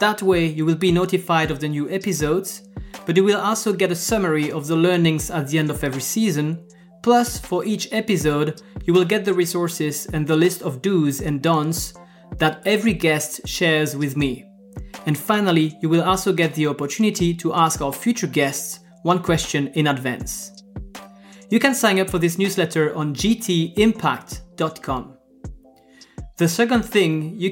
That 0.00 0.22
way, 0.22 0.46
you 0.46 0.66
will 0.66 0.76
be 0.76 0.92
notified 0.92 1.50
of 1.50 1.60
the 1.60 1.68
new 1.68 1.88
episodes, 1.88 2.68
but 3.06 3.16
you 3.16 3.24
will 3.24 3.40
also 3.40 3.72
get 3.72 3.92
a 3.92 3.96
summary 3.96 4.50
of 4.50 4.66
the 4.66 4.76
learnings 4.76 5.30
at 5.30 5.48
the 5.48 5.58
end 5.58 5.70
of 5.70 5.84
every 5.84 6.02
season. 6.02 6.66
Plus, 7.02 7.38
for 7.38 7.64
each 7.64 7.92
episode, 7.92 8.60
you 8.84 8.92
will 8.92 9.04
get 9.04 9.24
the 9.24 9.32
resources 9.32 10.06
and 10.06 10.26
the 10.26 10.36
list 10.36 10.62
of 10.62 10.82
do's 10.82 11.20
and 11.20 11.40
don'ts 11.40 11.94
that 12.38 12.62
every 12.66 12.92
guest 12.92 13.46
shares 13.46 13.96
with 13.96 14.16
me. 14.16 14.44
And 15.06 15.16
finally, 15.16 15.78
you 15.80 15.88
will 15.88 16.02
also 16.02 16.32
get 16.32 16.54
the 16.54 16.66
opportunity 16.66 17.32
to 17.34 17.54
ask 17.54 17.80
our 17.80 17.92
future 17.92 18.26
guests 18.26 18.80
one 19.02 19.22
question 19.22 19.68
in 19.74 19.86
advance. 19.86 20.50
You 21.48 21.60
can 21.60 21.74
sign 21.74 22.00
up 22.00 22.10
for 22.10 22.18
this 22.18 22.38
newsletter 22.38 22.92
on 22.96 23.14
gtimpact.com. 23.14 25.12
The 26.38 26.48
second 26.48 26.82
thing 26.82 27.38
you 27.38 27.44